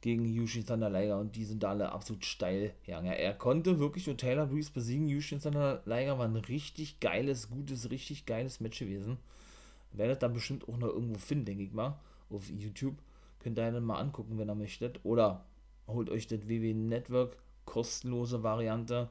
gegen 0.05 0.27
Yushin 0.27 0.67
Thunder 0.67 0.91
Liger 0.91 1.19
und 1.19 1.35
die 1.35 1.47
sind 1.47 1.63
da 1.63 1.71
alle 1.71 1.91
absolut 1.91 2.27
steil. 2.27 2.75
Ja, 2.85 3.01
er 3.01 3.33
konnte 3.33 3.79
wirklich 3.79 4.07
nur 4.07 4.19
Taylor 4.19 4.45
Breeze 4.45 4.71
besiegen. 4.71 5.09
Yushin 5.09 5.41
Thunder 5.41 5.81
Liger 5.87 6.19
war 6.19 6.27
ein 6.27 6.37
richtig 6.37 7.01
geiles, 7.01 7.49
gutes, 7.49 7.91
richtig 7.91 8.27
geiles 8.27 8.61
Match 8.61 8.81
gewesen. 8.81 9.17
Werdet 9.93 10.23
dann 10.23 10.35
bestimmt 10.35 10.69
auch 10.69 10.77
noch 10.77 10.89
irgendwo 10.89 11.19
finden, 11.19 11.47
denke 11.47 11.63
ich 11.63 11.73
mal, 11.73 11.99
auf 12.29 12.51
YouTube. 12.51 12.97
Könnt 13.39 13.59
ihr 13.59 13.73
dann 13.73 13.83
mal 13.83 13.99
angucken, 13.99 14.37
wenn 14.37 14.51
ihr 14.51 14.55
möchtet. 14.55 15.01
Oder 15.05 15.47
holt 15.87 16.11
euch 16.11 16.27
das 16.27 16.47
WW 16.47 16.75
Network, 16.75 17.39
kostenlose 17.65 18.43
Variante. 18.43 19.09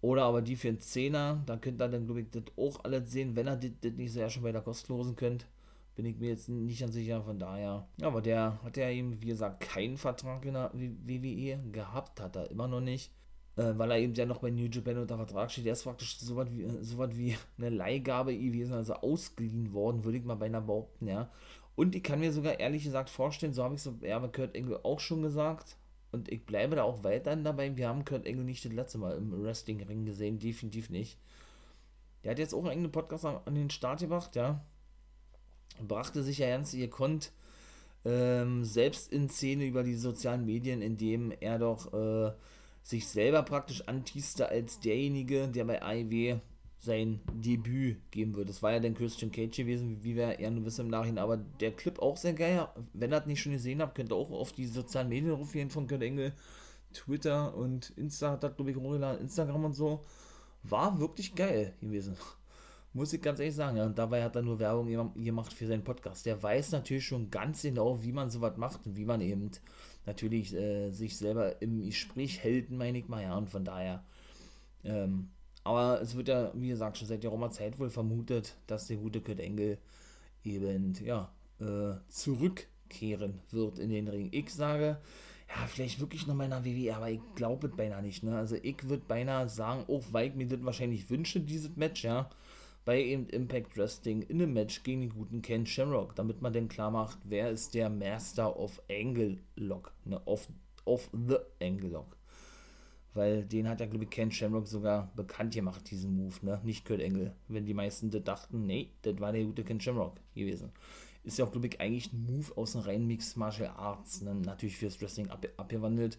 Oder 0.00 0.26
aber 0.26 0.42
die 0.42 0.54
für 0.54 0.68
einen 0.68 0.78
Zehner, 0.78 1.42
da 1.44 1.56
könnt 1.56 1.82
ihr 1.82 1.88
dann, 1.88 2.04
glaube 2.04 2.20
ich, 2.20 2.30
das 2.30 2.44
auch 2.56 2.84
alles 2.84 3.10
sehen, 3.10 3.34
wenn 3.34 3.48
ihr 3.48 3.56
das, 3.56 3.70
das 3.80 3.92
nicht 3.94 4.12
so 4.12 4.20
ja 4.20 4.30
schon 4.30 4.44
bei 4.44 4.52
der 4.52 4.62
kostenlosen 4.62 5.16
könnt. 5.16 5.48
Bin 5.94 6.06
ich 6.06 6.18
mir 6.18 6.30
jetzt 6.30 6.48
nicht 6.48 6.80
ganz 6.80 6.94
sicher, 6.94 7.22
von 7.22 7.38
daher. 7.38 7.86
Aber 8.02 8.20
der 8.20 8.58
hat 8.62 8.76
ja 8.76 8.88
eben, 8.90 9.20
wie 9.20 9.26
gesagt, 9.26 9.60
keinen 9.60 9.96
Vertrag 9.96 10.44
in 10.44 10.54
der 10.54 10.72
WWE 10.74 11.58
gehabt, 11.70 12.20
hat 12.20 12.36
er 12.36 12.50
immer 12.50 12.66
noch 12.66 12.80
nicht. 12.80 13.12
Äh, 13.56 13.78
weil 13.78 13.92
er 13.92 13.98
eben 13.98 14.14
ja 14.14 14.26
noch 14.26 14.38
bei 14.38 14.50
New 14.50 14.66
Japan 14.66 14.98
unter 14.98 15.16
Vertrag 15.16 15.50
steht. 15.50 15.66
Der 15.66 15.74
ist 15.74 15.84
praktisch 15.84 16.18
so 16.18 16.34
was 16.34 16.50
wie, 16.50 16.66
so 16.82 16.98
was 16.98 17.16
wie 17.16 17.36
eine 17.58 17.70
Leihgabe 17.70 18.36
gewesen, 18.36 18.74
also 18.74 18.94
ausgeliehen 18.94 19.72
worden, 19.72 20.04
würde 20.04 20.18
ich 20.18 20.24
mal 20.24 20.34
beinahe 20.34 20.62
behaupten, 20.62 21.06
ja. 21.06 21.30
Und 21.76 21.94
ich 21.94 22.02
kann 22.02 22.20
mir 22.20 22.32
sogar 22.32 22.58
ehrlich 22.58 22.84
gesagt 22.84 23.10
vorstellen, 23.10 23.52
so 23.52 23.64
habe 23.64 23.74
ich 23.74 23.84
es 23.84 23.92
ja, 24.02 24.18
bei 24.18 24.28
Kurt 24.28 24.54
Engel 24.54 24.78
auch 24.82 25.00
schon 25.00 25.22
gesagt, 25.22 25.76
und 26.12 26.30
ich 26.30 26.46
bleibe 26.46 26.76
da 26.76 26.84
auch 26.84 27.02
weiterhin 27.02 27.42
dabei. 27.42 27.76
Wir 27.76 27.88
haben 27.88 28.04
Kurt 28.04 28.24
Engel 28.24 28.44
nicht 28.44 28.64
das 28.64 28.72
letzte 28.72 28.98
Mal 28.98 29.16
im 29.16 29.42
Wrestling-Ring 29.42 30.04
gesehen, 30.04 30.38
definitiv 30.38 30.88
nicht. 30.88 31.18
Der 32.22 32.30
hat 32.30 32.38
jetzt 32.38 32.54
auch 32.54 32.60
einen 32.60 32.68
eigenen 32.68 32.92
Podcast 32.92 33.24
an, 33.24 33.40
den 33.54 33.70
Start 33.70 34.00
gebracht, 34.00 34.36
ja. 34.36 34.64
Brachte 35.86 36.22
sich 36.22 36.38
ja 36.38 36.48
ganz 36.48 36.72
ihr 36.74 36.88
Kont 36.88 37.32
ähm, 38.04 38.64
selbst 38.64 39.12
in 39.12 39.28
Szene 39.28 39.66
über 39.66 39.82
die 39.82 39.94
sozialen 39.94 40.44
Medien, 40.44 40.82
indem 40.82 41.32
er 41.40 41.58
doch 41.58 41.92
äh, 41.92 42.32
sich 42.82 43.08
selber 43.08 43.42
praktisch 43.42 43.88
antießte 43.88 44.48
als 44.48 44.80
derjenige, 44.80 45.48
der 45.48 45.64
bei 45.64 45.82
AEW 45.82 46.40
sein 46.78 47.20
Debüt 47.32 47.98
geben 48.10 48.36
wird. 48.36 48.50
Das 48.50 48.62
war 48.62 48.72
ja 48.72 48.80
dann 48.80 48.94
Christian 48.94 49.32
Cage 49.32 49.56
gewesen, 49.56 50.04
wie 50.04 50.16
wir 50.16 50.38
ja 50.40 50.50
nur 50.50 50.66
wissen 50.66 50.82
im 50.82 50.90
Nachhinein. 50.90 51.18
Aber 51.24 51.38
der 51.38 51.72
Clip 51.72 51.98
auch 51.98 52.18
sehr 52.18 52.34
geil. 52.34 52.68
Wenn 52.92 53.10
ihr 53.10 53.18
das 53.18 53.26
nicht 53.26 53.40
schon 53.40 53.52
gesehen 53.52 53.80
habt, 53.80 53.94
könnt 53.94 54.12
ihr 54.12 54.16
auch 54.16 54.30
auf 54.30 54.52
die 54.52 54.66
sozialen 54.66 55.08
Medien 55.08 55.32
rufen 55.32 55.70
von 55.70 55.88
Kurt 55.88 56.02
Engel. 56.02 56.34
Twitter 56.92 57.56
und 57.56 57.90
Insta 57.96 58.32
hat 58.32 58.44
das, 58.44 58.54
glaube 58.54 58.70
ich, 58.70 58.76
hochgeladen. 58.76 59.20
Instagram 59.20 59.64
und 59.64 59.72
so. 59.72 60.04
War 60.62 61.00
wirklich 61.00 61.34
geil 61.34 61.74
gewesen. 61.80 62.16
Muss 62.94 63.12
ich 63.12 63.20
ganz 63.20 63.40
ehrlich 63.40 63.56
sagen. 63.56 63.76
Ja, 63.76 63.86
und 63.86 63.98
dabei 63.98 64.22
hat 64.22 64.36
er 64.36 64.42
nur 64.42 64.60
Werbung 64.60 64.86
gemacht 65.16 65.52
für 65.52 65.66
seinen 65.66 65.82
Podcast. 65.82 66.26
Der 66.26 66.40
weiß 66.40 66.70
natürlich 66.70 67.04
schon 67.04 67.28
ganz 67.28 67.62
genau, 67.62 68.02
wie 68.04 68.12
man 68.12 68.30
sowas 68.30 68.56
macht 68.56 68.86
und 68.86 68.96
wie 68.96 69.04
man 69.04 69.20
eben 69.20 69.50
natürlich 70.06 70.54
äh, 70.54 70.90
sich 70.90 71.16
selber 71.16 71.60
im 71.60 71.82
Gespräch 71.82 72.38
hält, 72.44 72.70
meine 72.70 72.98
ich 72.98 73.08
mal. 73.08 73.22
Ja, 73.22 73.36
und 73.36 73.50
von 73.50 73.64
daher. 73.64 74.04
Ähm, 74.84 75.30
aber 75.64 76.00
es 76.02 76.14
wird 76.14 76.28
ja, 76.28 76.52
wie 76.54 76.68
gesagt, 76.68 76.96
schon 76.98 77.08
seit 77.08 77.20
geraumer 77.20 77.50
Zeit 77.50 77.80
wohl 77.80 77.90
vermutet, 77.90 78.56
dass 78.68 78.86
der 78.86 78.98
gute 78.98 79.20
Kurt 79.20 79.40
Engel 79.40 79.78
eben, 80.44 80.94
ja, 81.04 81.32
äh, 81.58 81.94
zurückkehren 82.08 83.40
wird 83.50 83.80
in 83.80 83.90
den 83.90 84.06
Ring. 84.06 84.28
Ich 84.30 84.50
sage, 84.50 85.00
ja, 85.48 85.66
vielleicht 85.66 85.98
wirklich 85.98 86.28
noch 86.28 86.34
meiner 86.36 86.64
WWE, 86.64 86.94
aber 86.94 87.10
ich 87.10 87.20
glaube 87.34 87.66
es 87.66 87.76
beinahe 87.76 88.02
nicht, 88.02 88.22
ne? 88.22 88.36
Also 88.36 88.56
ich 88.62 88.88
würde 88.88 89.02
beinahe 89.08 89.48
sagen, 89.48 89.84
auch 89.88 90.04
weil 90.12 90.28
ich 90.28 90.34
mir 90.34 90.46
das 90.46 90.64
wahrscheinlich 90.64 91.10
wünsche, 91.10 91.40
dieses 91.40 91.74
Match, 91.76 92.04
ja, 92.04 92.30
bei 92.84 93.02
Impact 93.02 93.76
Wrestling 93.76 94.22
in 94.22 94.42
einem 94.42 94.52
Match 94.52 94.82
gegen 94.82 95.02
den 95.02 95.10
guten 95.10 95.42
Ken 95.42 95.66
Shamrock, 95.66 96.14
damit 96.16 96.42
man 96.42 96.52
dann 96.52 96.68
klar 96.68 96.90
macht, 96.90 97.18
wer 97.24 97.50
ist 97.50 97.74
der 97.74 97.88
Master 97.88 98.58
of 98.58 98.80
Angle 98.90 99.38
Lock, 99.56 99.92
ne, 100.04 100.20
of, 100.26 100.48
of 100.84 101.08
the 101.12 101.36
Angle 101.60 101.90
Lock 101.90 102.16
weil 103.14 103.44
den 103.44 103.68
hat 103.68 103.80
ja, 103.80 103.86
glaube 103.86 104.04
ich, 104.04 104.10
Ken 104.10 104.30
Shamrock 104.30 104.66
sogar 104.66 105.12
bekannt 105.14 105.54
gemacht, 105.54 105.88
diesen 105.90 106.16
Move, 106.16 106.34
ne? 106.42 106.60
Nicht 106.64 106.84
Kurt 106.84 107.00
Engel. 107.00 107.32
Wenn 107.48 107.64
die 107.64 107.74
meisten 107.74 108.10
da 108.10 108.18
dachten, 108.18 108.66
nee, 108.66 108.90
das 109.02 109.18
war 109.20 109.32
der 109.32 109.44
gute 109.44 109.64
Ken 109.64 109.80
Shamrock 109.80 110.16
gewesen. 110.34 110.72
Ist 111.22 111.38
ja 111.38 111.46
auch, 111.46 111.52
glaube 111.52 111.68
ich, 111.68 111.80
eigentlich 111.80 112.12
ein 112.12 112.26
Move 112.26 112.56
aus 112.56 112.72
dem 112.72 112.82
reinen 112.82 113.06
Mix 113.06 113.36
Martial 113.36 113.70
Arts, 113.76 114.20
ne? 114.20 114.34
natürlich 114.34 114.76
fürs 114.76 115.00
Wrestling 115.00 115.30
ab, 115.30 115.46
abgewandelt. 115.56 116.18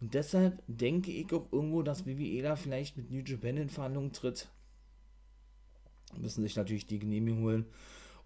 Und 0.00 0.14
deshalb 0.14 0.62
denke 0.66 1.10
ich 1.10 1.30
auch 1.34 1.52
irgendwo, 1.52 1.82
dass 1.82 2.06
WWE 2.06 2.42
da 2.42 2.56
vielleicht 2.56 2.96
mit 2.96 3.10
New 3.10 3.22
Japan 3.22 3.58
in 3.58 3.68
Verhandlungen 3.68 4.12
tritt. 4.12 4.48
Müssen 6.18 6.42
sich 6.42 6.56
natürlich 6.56 6.86
die 6.86 6.98
Genehmigung 6.98 7.42
holen 7.42 7.66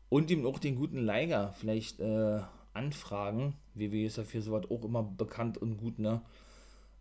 und 0.08 0.30
ihm 0.30 0.46
auch 0.46 0.58
den 0.58 0.76
guten 0.76 0.98
Leiger 0.98 1.52
vielleicht 1.52 2.00
äh, 2.00 2.40
anfragen. 2.72 3.54
WWE 3.74 4.06
ist 4.06 4.18
ja 4.18 4.24
für 4.24 4.42
sowas 4.42 4.70
auch 4.70 4.84
immer 4.84 5.02
bekannt 5.02 5.58
und 5.58 5.76
gut, 5.76 5.98
ne? 5.98 6.22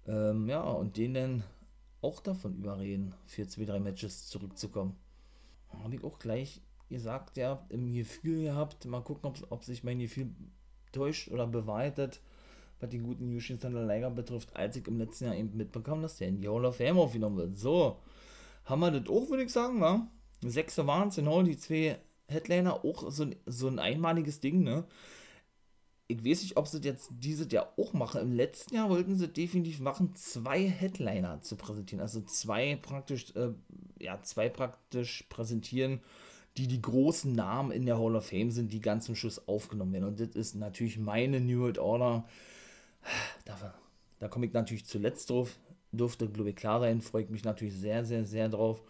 Ähm, 0.08 0.50
ja, 0.50 0.62
und 0.62 0.98
den 0.98 1.14
dann 1.14 1.44
auch 2.02 2.20
davon 2.20 2.56
überreden, 2.56 3.14
für 3.26 3.48
zwei, 3.48 3.66
drei 3.66 3.80
Matches 3.80 4.28
zurückzukommen. 4.28 4.96
Habe 5.82 5.96
ich 5.96 6.04
auch 6.04 6.20
gleich 6.20 6.62
gesagt, 6.90 7.38
ja, 7.38 7.66
im 7.70 7.94
Gefühl 7.94 8.44
gehabt. 8.44 8.86
Mal 8.86 9.02
gucken, 9.02 9.30
ob, 9.30 9.38
ob 9.50 9.64
sich 9.64 9.84
mein 9.84 10.00
Gefühl 10.00 10.30
täuscht 10.92 11.30
oder 11.30 11.48
bewahrheitet, 11.48 12.22
was 12.80 12.90
den 12.90 13.04
guten 13.04 13.32
Yushin 13.32 13.60
Liger 13.62 14.12
betrifft, 14.12 14.56
als 14.56 14.76
ich 14.76 14.88
im 14.88 15.00
letzten 15.00 15.26
Jahr 15.26 15.36
eben 15.36 15.56
mitbekommen, 15.56 16.02
dass 16.02 16.18
der 16.18 16.28
in 16.28 16.42
die 16.42 16.50
Hall 16.50 16.66
of 16.66 16.78
Fame 16.78 17.00
aufgenommen 17.00 17.38
wird. 17.38 17.58
So, 17.58 18.00
haben 18.66 18.82
wir 18.82 18.92
das 18.92 19.10
auch, 19.10 19.30
würde 19.30 19.44
ich 19.44 19.52
sagen, 19.52 19.82
wa? 19.82 20.08
Sechste 20.50 20.88
waren 20.88 21.10
es, 21.10 21.16
genau, 21.16 21.42
die 21.44 21.58
zwei 21.58 22.00
Headliner, 22.28 22.84
auch 22.86 23.12
so 23.12 23.24
ein, 23.24 23.36
so 23.46 23.68
ein 23.68 23.80
einmaliges 23.80 24.40
Ding, 24.40 24.64
ne? 24.64 24.86
Ich 26.08 26.24
weiß 26.24 26.44
nicht, 26.44 26.58
ob 26.58 26.68
sie 26.68 26.80
jetzt 26.80 27.10
dieses 27.12 27.52
Jahr 27.52 27.74
auch 27.78 27.94
machen. 27.94 28.22
Im 28.22 28.34
letzten 28.34 28.76
Jahr 28.76 28.90
wollten 28.90 29.16
sie 29.16 29.28
definitiv 29.28 29.80
machen, 29.80 30.14
zwei 30.16 30.68
Headliner 30.68 31.42
zu 31.42 31.56
präsentieren. 31.56 32.02
Also 32.02 32.22
zwei 32.22 32.76
praktisch, 32.76 33.34
äh, 33.36 33.54
ja, 34.00 34.22
zwei 34.22 34.50
praktisch 34.50 35.24
präsentieren, 35.30 36.02
die 36.58 36.68
die 36.68 36.82
großen 36.82 37.34
Namen 37.34 37.72
in 37.72 37.86
der 37.86 37.98
Hall 37.98 38.16
of 38.16 38.28
Fame 38.28 38.52
sind, 38.52 38.74
die 38.74 38.82
ganz 38.82 39.06
zum 39.06 39.16
Schluss 39.16 39.48
aufgenommen 39.48 39.94
werden. 39.94 40.04
Und 40.06 40.20
das 40.20 40.30
ist 40.36 40.56
natürlich 40.56 41.00
meine 41.00 41.40
New 41.40 41.62
World 41.62 41.80
Order. 41.80 42.26
Da, 43.46 43.74
da 44.20 44.28
komme 44.28 44.46
ich 44.46 44.54
natürlich 44.54 44.86
zuletzt 44.86 45.30
drauf. 45.30 45.58
Durfte, 45.92 46.28
glaube 46.30 46.50
ich, 46.50 46.56
klar 46.56 46.80
sein. 46.80 47.02
Freue 47.02 47.24
ich 47.24 47.30
mich 47.30 47.44
natürlich 47.44 47.76
sehr, 47.76 48.04
sehr, 48.06 48.26
sehr 48.26 48.50
drauf. 48.50 48.84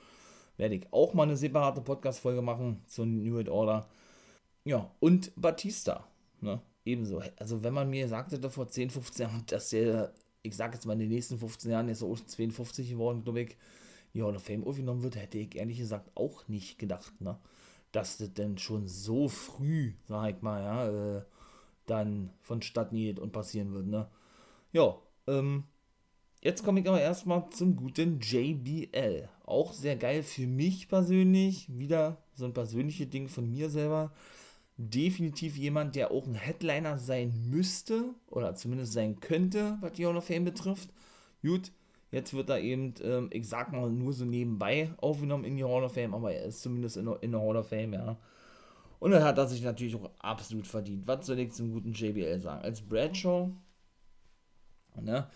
Werde 0.58 0.76
ich 0.76 0.92
auch 0.92 1.14
mal 1.14 1.24
eine 1.24 1.38
separate 1.38 1.82
Podcast-Folge 1.82 2.42
machen 2.42 2.84
zur 2.88 3.06
New 3.06 3.34
World 3.34 3.50
Order. 3.50 3.88
Ja, 4.66 4.92
und 5.00 5.32
Batista. 5.36 6.08
Ne? 6.42 6.62
Ebenso. 6.86 7.22
Also, 7.38 7.64
wenn 7.64 7.74
man 7.74 7.90
mir 7.90 8.08
sagte, 8.08 8.40
da 8.40 8.50
vor 8.50 8.68
10, 8.68 8.90
15 8.90 9.26
Jahren, 9.28 9.44
dass 9.48 9.70
der, 9.70 10.14
ich 10.42 10.56
sage 10.56 10.76
jetzt 10.76 10.86
mal 10.86 10.94
in 10.94 11.00
den 11.00 11.10
nächsten 11.10 11.38
15 11.38 11.72
Jahren, 11.72 11.90
ist 11.90 12.02
er 12.02 12.08
auch 12.08 12.20
52 12.20 12.92
geworden, 12.92 13.24
glaube 13.24 13.42
ich, 13.42 13.58
die 14.14 14.22
Hall 14.22 14.36
of 14.36 14.44
Fame 14.44 14.64
aufgenommen 14.64 15.04
wird, 15.04 15.16
hätte 15.16 15.40
ich 15.40 15.56
ehrlich 15.56 15.80
gesagt 15.80 16.12
auch 16.16 16.48
nicht 16.48 16.78
gedacht, 16.78 17.20
ne? 17.20 17.38
Dass 17.92 18.18
das 18.18 18.34
denn 18.34 18.58
schon 18.58 18.88
so 18.88 19.28
früh, 19.28 19.94
sag 20.08 20.36
ich 20.36 20.42
mal, 20.42 20.62
ja, 20.62 21.18
äh, 21.18 21.24
dann 21.86 22.32
vonstatten 22.42 22.96
geht 22.96 23.20
und 23.20 23.32
passieren 23.32 23.74
wird, 23.74 23.88
ne? 23.88 24.08
Ja, 24.72 24.98
ähm, 25.28 25.64
jetzt 26.44 26.64
komme 26.64 26.80
ich 26.82 26.88
aber 26.88 27.02
erstmal 27.02 27.50
zum 27.50 27.76
guten 27.76 28.20
JBL. 28.20 29.30
Auch 29.46 29.74
sehr 29.74 29.96
geil 29.96 30.24
für 30.24 30.48
mich 30.48 30.88
persönlich, 30.88 31.68
wieder 31.78 32.18
so 32.34 32.46
ein 32.46 32.54
persönliches 32.54 33.10
Ding 33.10 33.28
von 33.28 33.50
mir 33.50 33.70
selber. 33.70 34.12
Definitiv 34.78 35.56
jemand, 35.56 35.96
der 35.96 36.12
auch 36.12 36.26
ein 36.26 36.36
Headliner 36.36 36.98
sein 36.98 37.34
müsste, 37.50 38.06
oder 38.28 38.56
zumindest 38.56 38.94
sein 38.94 39.20
könnte, 39.20 39.78
was 39.82 39.94
die 39.94 40.06
Hall 40.06 40.18
of 40.18 40.26
Fame 40.26 40.46
betrifft. 40.46 40.90
Gut, 41.42 41.72
Jetzt 42.14 42.36
wird 42.36 42.48
er 42.52 42.60
eben, 42.60 42.94
ähm, 43.02 43.28
ich 43.34 43.50
sag 43.50 43.72
mal, 43.72 43.90
nur 43.90 44.14
so 44.14 44.24
nebenbei 44.24 44.94
aufgenommen 44.98 45.46
in 45.46 45.58
die 45.58 45.64
Hall 45.64 45.84
of 45.84 45.96
Fame, 45.96 46.14
aber 46.14 46.32
er 46.32 46.46
ist 46.46 46.62
zumindest 46.62 46.96
in, 46.96 47.08
in 47.22 47.32
der 47.32 47.42
Hall 47.42 47.58
of 47.58 47.70
Fame, 47.70 47.94
ja. 47.94 48.18
Und 49.00 49.12
dann 49.12 49.24
hat 49.24 49.40
er 49.40 49.48
sich 49.48 49.64
natürlich 49.64 49.96
auch 49.96 50.12
absolut 50.20 50.68
verdient. 50.68 51.08
Was 51.08 51.26
soll 51.26 51.40
ich 51.40 51.54
zum 51.54 51.72
guten 51.72 51.92
JBL 51.92 52.40
sagen? 52.40 52.64
Als 52.64 52.82
Bradshaw, 52.82 53.50
ne, 55.02 55.28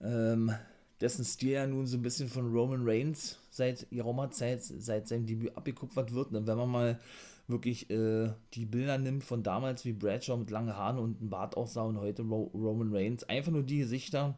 ähm, 0.00 0.52
dessen 1.00 1.24
Stil 1.24 1.50
ja 1.50 1.66
nun 1.66 1.86
so 1.86 1.96
ein 1.96 2.02
bisschen 2.02 2.28
von 2.28 2.52
Roman 2.52 2.82
Reigns 2.82 3.38
seit 3.50 3.88
geraumer 3.90 4.30
Zeit, 4.30 4.62
seit 4.62 5.08
seinem 5.08 5.26
Debüt 5.26 5.56
abgekupfert 5.56 6.14
wird. 6.14 6.32
Ne? 6.32 6.46
Wenn 6.46 6.58
man 6.58 6.70
mal 6.70 7.00
wirklich 7.46 7.88
äh, 7.90 8.30
die 8.54 8.66
Bilder 8.66 8.98
nimmt 8.98 9.24
von 9.24 9.42
damals, 9.42 9.84
wie 9.84 9.92
Bradshaw 9.92 10.36
mit 10.36 10.50
langen 10.50 10.76
Haaren 10.76 10.98
und 10.98 11.20
einem 11.20 11.30
Bart 11.30 11.56
aussah 11.56 11.82
und 11.82 11.98
heute 11.98 12.22
Ro 12.22 12.50
Roman 12.54 12.94
Reigns, 12.94 13.24
einfach 13.24 13.52
nur 13.52 13.62
die 13.62 13.78
Gesichter 13.78 14.36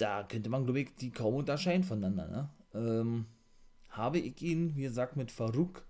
da 0.00 0.22
könnte 0.22 0.50
man, 0.50 0.64
glaube 0.64 0.80
ich, 0.80 0.94
die 0.96 1.10
kaum 1.10 1.34
unterscheiden 1.34 1.84
voneinander. 1.84 2.28
Ne? 2.28 2.48
Ähm, 2.74 3.26
habe 3.90 4.18
ich 4.18 4.40
ihn, 4.42 4.76
wie 4.76 4.82
gesagt, 4.82 5.16
mit 5.16 5.30
Farouk, 5.30 5.84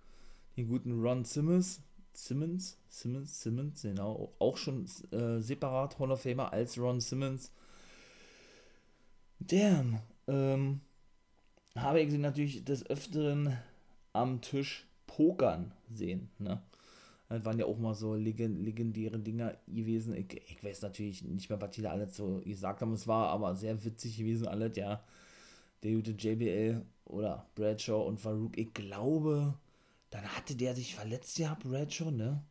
den 0.56 0.68
guten 0.68 1.00
Ron 1.00 1.24
Simmons, 1.24 1.80
Simmons, 2.12 2.78
Simmons, 2.88 3.40
Simmons, 3.40 3.82
genau, 3.82 4.32
auch 4.38 4.56
schon 4.56 4.86
äh, 5.12 5.40
separat 5.40 5.98
Hall 5.98 6.10
of 6.10 6.22
Famer 6.22 6.52
als 6.52 6.78
Ron 6.78 7.00
Simmons. 7.00 7.52
Damn, 9.40 9.98
ähm, 10.28 10.80
habe 11.74 12.00
ich 12.00 12.10
sie 12.10 12.18
natürlich 12.18 12.64
des 12.64 12.86
Öfteren 12.86 13.56
am 14.12 14.40
Tisch 14.40 14.86
pokern 15.06 15.72
sehen, 15.92 16.30
ne? 16.38 16.62
Das 17.28 17.44
waren 17.44 17.60
ja 17.60 17.66
auch 17.66 17.78
mal 17.78 17.94
so 17.94 18.16
legendäre 18.16 19.20
Dinger 19.20 19.56
gewesen. 19.68 20.16
Ich, 20.16 20.34
ich 20.50 20.64
weiß 20.64 20.82
natürlich 20.82 21.22
nicht 21.22 21.48
mehr, 21.48 21.60
was 21.60 21.70
die 21.70 21.82
da 21.82 21.92
alles 21.92 22.16
so 22.16 22.40
gesagt 22.44 22.82
haben. 22.82 22.92
Es 22.92 23.06
war 23.06 23.28
aber 23.28 23.54
sehr 23.54 23.84
witzig 23.84 24.18
gewesen, 24.18 24.48
alles, 24.48 24.76
ja. 24.76 25.04
Der 25.84 25.92
gute 25.92 26.10
JBL 26.10 26.84
oder 27.04 27.46
Bradshaw 27.54 28.04
und 28.04 28.18
Farouk. 28.18 28.58
Ich 28.58 28.74
glaube, 28.74 29.54
dann 30.10 30.24
hatte 30.24 30.56
der 30.56 30.74
sich 30.74 30.96
verletzt 30.96 31.36
gehabt, 31.36 31.62
Bradshaw, 31.62 32.10
ne? 32.10 32.42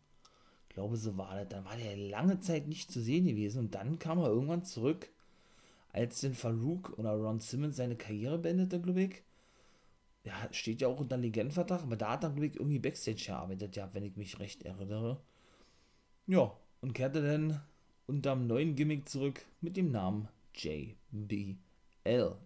Ich 0.69 0.75
glaube, 0.75 0.95
so 0.95 1.17
war 1.17 1.36
das. 1.36 1.49
Dann 1.49 1.65
war 1.65 1.75
der 1.75 1.97
lange 1.97 2.39
Zeit 2.39 2.67
nicht 2.67 2.89
zu 2.89 3.02
sehen 3.02 3.25
gewesen 3.25 3.60
und 3.60 3.75
dann 3.75 3.99
kam 3.99 4.19
er 4.19 4.28
irgendwann 4.30 4.63
zurück, 4.63 5.10
als 5.91 6.21
den 6.21 6.34
Farouk 6.34 6.97
oder 6.97 7.12
Ron 7.12 7.39
Simmons 7.39 7.78
seine 7.78 7.95
Karriere 7.95 8.38
beendete, 8.38 8.80
glaube 8.82 9.04
ich 9.04 9.23
ja, 10.23 10.34
steht 10.52 10.82
ja 10.82 10.88
auch 10.88 10.99
unter 10.99 11.17
Legendenvertrag, 11.17 11.82
aber 11.84 11.95
da 11.95 12.12
hat 12.12 12.23
er, 12.23 12.30
glaube 12.30 12.47
ich, 12.47 12.56
irgendwie 12.56 12.80
Backstage 12.80 13.23
gearbeitet, 13.28 13.75
ja, 13.75 13.89
wenn 13.93 14.04
ich 14.04 14.15
mich 14.15 14.39
recht 14.39 14.63
erinnere. 14.63 15.19
Ja, 16.28 16.56
und 16.82 16.93
kehrte 16.93 17.21
dann 17.21 17.62
unterm 18.08 18.47
neuen 18.47 18.75
Gimmick 18.75 19.08
zurück 19.08 19.45
mit 19.62 19.78
dem 19.78 19.91
Namen 19.91 20.28
JBL, 20.56 21.56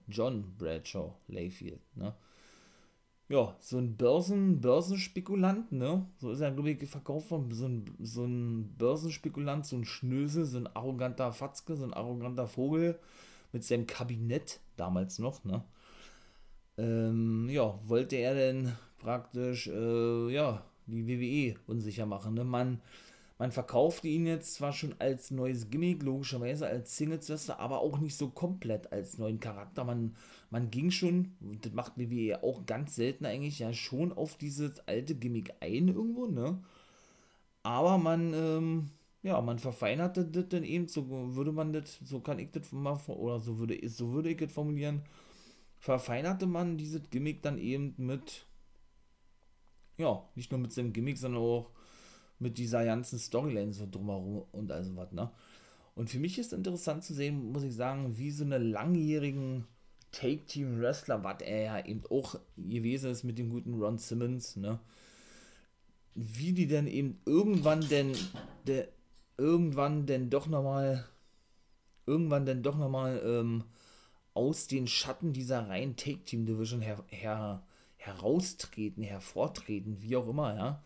John 0.08 0.56
Bradshaw 0.58 1.16
Layfield, 1.28 1.82
ne? 1.96 2.14
Ja, 3.30 3.56
so 3.60 3.78
ein 3.78 3.96
Börsen, 3.96 4.62
Börsenspekulant, 4.62 5.72
ne? 5.72 6.06
So 6.18 6.32
ist 6.32 6.42
er, 6.42 6.52
glaube 6.52 6.72
ich, 6.72 6.88
verkauft 6.88 7.30
von 7.30 7.52
so 7.52 7.66
ein, 7.68 7.86
so 8.00 8.26
ein 8.26 8.76
Börsenspekulant, 8.78 9.66
so 9.66 9.78
ein 9.78 9.86
Schnösel, 9.86 10.46
so 10.46 10.58
ein 10.58 10.68
arroganter 10.68 11.32
Fatzke, 11.32 11.76
so 11.76 11.86
ein 11.86 11.94
arroganter 11.94 12.48
Vogel 12.48 13.00
mit 13.54 13.64
seinem 13.64 13.88
Kabinett 13.88 14.60
damals 14.76 15.20
noch, 15.20 15.46
ne? 15.46 15.64
ähm, 16.78 17.48
ja, 17.50 17.80
wollte 17.86 18.16
er 18.16 18.34
denn 18.34 18.74
praktisch, 18.98 19.68
äh, 19.68 20.30
ja, 20.34 20.64
die 20.88 21.08
WWE 21.08 21.60
unsicher 21.68 22.06
machen. 22.06 22.34
Ne? 22.34 22.44
Man, 22.44 22.82
man 23.38 23.52
verkaufte 23.52 24.08
ihn 24.08 24.26
jetzt 24.26 24.56
zwar 24.56 24.74
schon 24.74 24.96
als 25.00 25.32
neues 25.32 25.70
Gimmick, 25.70 26.04
logischerweise 26.04 26.68
als 26.68 26.98
Singles-Wrestler, 26.98 27.60
aber 27.60 27.80
auch 27.80 28.00
nicht 28.00 28.18
so 28.18 28.30
komplett 28.30 28.92
als 28.92 29.18
neuen 29.18 29.40
Charakter. 29.40 29.84
Man, 29.84 30.16
man 30.50 30.72
ging 30.72 30.92
schon, 30.92 31.34
das 31.62 31.74
macht 31.74 31.98
WWE 31.98 32.44
auch 32.44 32.66
ganz 32.66 32.96
selten 32.96 33.26
eigentlich, 33.26 33.60
ja 33.60 33.74
schon 33.74 34.12
auf 34.12 34.36
dieses 34.38 34.86
alte 34.88 35.16
Gimmick 35.16 35.54
ein 35.60 35.88
irgendwo, 35.90 36.28
ne? 36.28 36.62
Aber 37.64 37.98
man, 37.98 38.34
ähm, 38.34 38.90
ja, 39.24 39.40
man 39.42 39.58
verfeinerte 39.58 40.26
das 40.26 40.50
dann 40.50 40.64
eben, 40.64 40.88
so 40.88 41.10
würde 41.10 41.54
man 41.54 41.72
das, 41.72 41.98
so 42.04 42.20
kann 42.20 42.40
ich 42.40 42.52
das 42.52 42.72
mal, 42.74 43.00
oder 43.08 43.40
so 43.40 43.58
würde, 43.58 43.80
so 43.90 44.12
würde 44.12 44.30
ich 44.30 44.38
das 44.38 44.52
formulieren, 44.52 45.02
verfeinerte 45.80 46.46
man 46.46 46.78
dieses 46.78 47.10
Gimmick 47.10 47.42
dann 47.42 47.58
eben 47.58 47.94
mit, 47.98 48.46
ja, 49.98 50.24
nicht 50.36 50.52
nur 50.52 50.60
mit 50.60 50.74
seinem 50.74 50.92
Gimmick, 50.94 51.18
sondern 51.18 51.42
auch 51.42 51.72
mit 52.40 52.58
dieser 52.58 52.84
ganzen 52.84 53.18
Storyline 53.18 53.74
so 53.74 53.88
drumherum 53.90 54.46
und 54.52 54.72
also 54.72 54.96
was, 54.96 55.12
ne? 55.14 55.32
Und 55.96 56.10
für 56.10 56.20
mich 56.20 56.40
ist 56.40 56.54
interessant 56.54 57.04
zu 57.04 57.14
sehen, 57.14 57.52
muss 57.52 57.64
ich 57.64 57.76
sagen, 57.76 58.18
wie 58.18 58.32
so 58.32 58.44
eine 58.44 58.58
langjährigen 58.58 59.68
Take-Team-Wrestler, 60.12 61.24
was 61.24 61.42
er 61.42 61.62
ja 61.62 61.86
eben 61.86 62.04
auch 62.10 62.40
gewesen 62.58 63.12
ist 63.12 63.24
mit 63.24 63.38
dem 63.38 63.50
guten 63.50 63.76
Ron 63.76 64.00
Simmons, 64.00 64.56
ne? 64.56 64.80
Wie 66.16 66.54
die 66.54 66.68
denn 66.68 66.88
eben 66.88 67.20
irgendwann 67.26 67.88
denn, 67.90 68.12
der, 68.68 68.88
irgendwann 69.38 70.06
denn 70.06 70.30
doch 70.30 70.48
nochmal, 70.48 71.06
irgendwann 72.06 72.46
denn 72.46 72.64
doch 72.64 72.78
nochmal, 72.78 73.22
ähm, 73.26 73.64
aus 74.34 74.68
den 74.68 74.88
Schatten 74.88 75.34
dieser 75.34 75.68
reinen 75.70 75.96
Take-Team-Division 75.96 76.82
her, 76.82 77.04
her, 77.08 77.64
heraustreten, 77.98 79.04
hervortreten, 79.04 80.02
wie 80.02 80.16
auch 80.16 80.28
immer, 80.28 80.56
ja. 80.56 80.84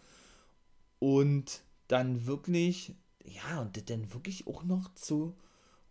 Und 0.99 1.61
dann 1.87 2.25
wirklich, 2.25 2.95
ja, 3.23 3.61
und 3.61 3.89
dann 3.89 4.13
wirklich 4.13 4.47
auch 4.47 4.63
noch 4.63 4.93
zu 4.95 5.37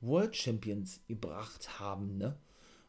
World 0.00 0.36
Champions 0.36 1.00
gebracht 1.06 1.80
haben, 1.80 2.18
ne? 2.18 2.36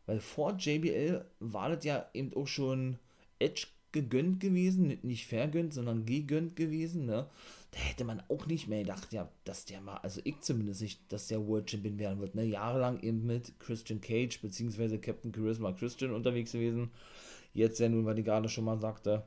Weil 0.06 0.20
vor 0.22 0.56
JBL 0.58 1.26
war 1.40 1.70
das 1.70 1.84
ja 1.84 2.06
eben 2.14 2.34
auch 2.34 2.48
schon 2.48 2.98
Edge 3.40 3.68
gegönnt 4.02 4.40
gewesen, 4.40 4.98
nicht 5.02 5.26
vergönnt, 5.26 5.74
sondern 5.74 6.06
gegönnt 6.06 6.56
gewesen, 6.56 7.06
ne? 7.06 7.28
Da 7.72 7.80
hätte 7.80 8.06
man 8.06 8.24
auch 8.30 8.46
nicht 8.46 8.68
mehr 8.68 8.82
gedacht, 8.82 9.12
ja, 9.12 9.30
dass 9.44 9.66
der 9.66 9.82
mal, 9.82 9.98
also 9.98 10.22
ich 10.24 10.40
zumindest 10.42 10.82
nicht, 10.82 11.12
dass 11.12 11.28
der 11.28 11.46
World 11.46 11.70
Champion 11.70 12.00
werden 12.00 12.20
wird, 12.20 12.36
ne? 12.36 12.44
Jahrelang 12.46 13.02
eben 13.02 13.26
mit 13.26 13.60
Christian 13.60 14.02
Cage, 14.02 14.42
beziehungsweise 14.42 15.00
Captain 15.00 15.34
Charisma 15.34 15.72
Christian 15.74 16.12
unterwegs 16.12 16.52
gewesen. 16.52 16.92
Jetzt 17.54 17.80
ja 17.80 17.90
nun, 17.90 18.06
weil 18.06 18.16
die 18.16 18.24
gerade 18.24 18.50
schon 18.50 18.66
mal 18.66 18.80
sagte, 18.80 19.26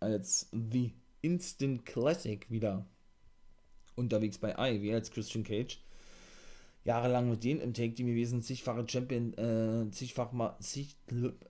als 0.00 0.48
The 0.52 0.92
Instant 1.22 1.84
Classic 1.84 2.50
wieder 2.50 2.86
unterwegs 3.94 4.38
bei 4.38 4.54
Ivy 4.56 4.94
als 4.94 5.10
Christian 5.10 5.44
Cage. 5.44 5.80
Jahrelang 6.86 7.28
mit 7.28 7.42
denen 7.42 7.60
im 7.60 7.74
Take 7.74 7.94
Team 7.94 8.06
gewesen, 8.06 8.42
zigfache 8.42 8.88
Champion, 8.88 9.36
äh, 9.36 9.90
zigfach 9.90 10.30
mal, 10.30 10.56
zig, 10.60 10.96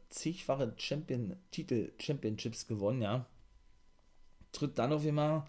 zigfache 0.09 0.72
Champion, 0.78 1.37
Titel, 1.51 1.93
Championships 1.99 2.66
gewonnen, 2.66 3.03
ja. 3.03 3.26
Tritt 4.53 4.78
dann 4.78 4.95
auf 4.95 5.05
einmal 5.05 5.45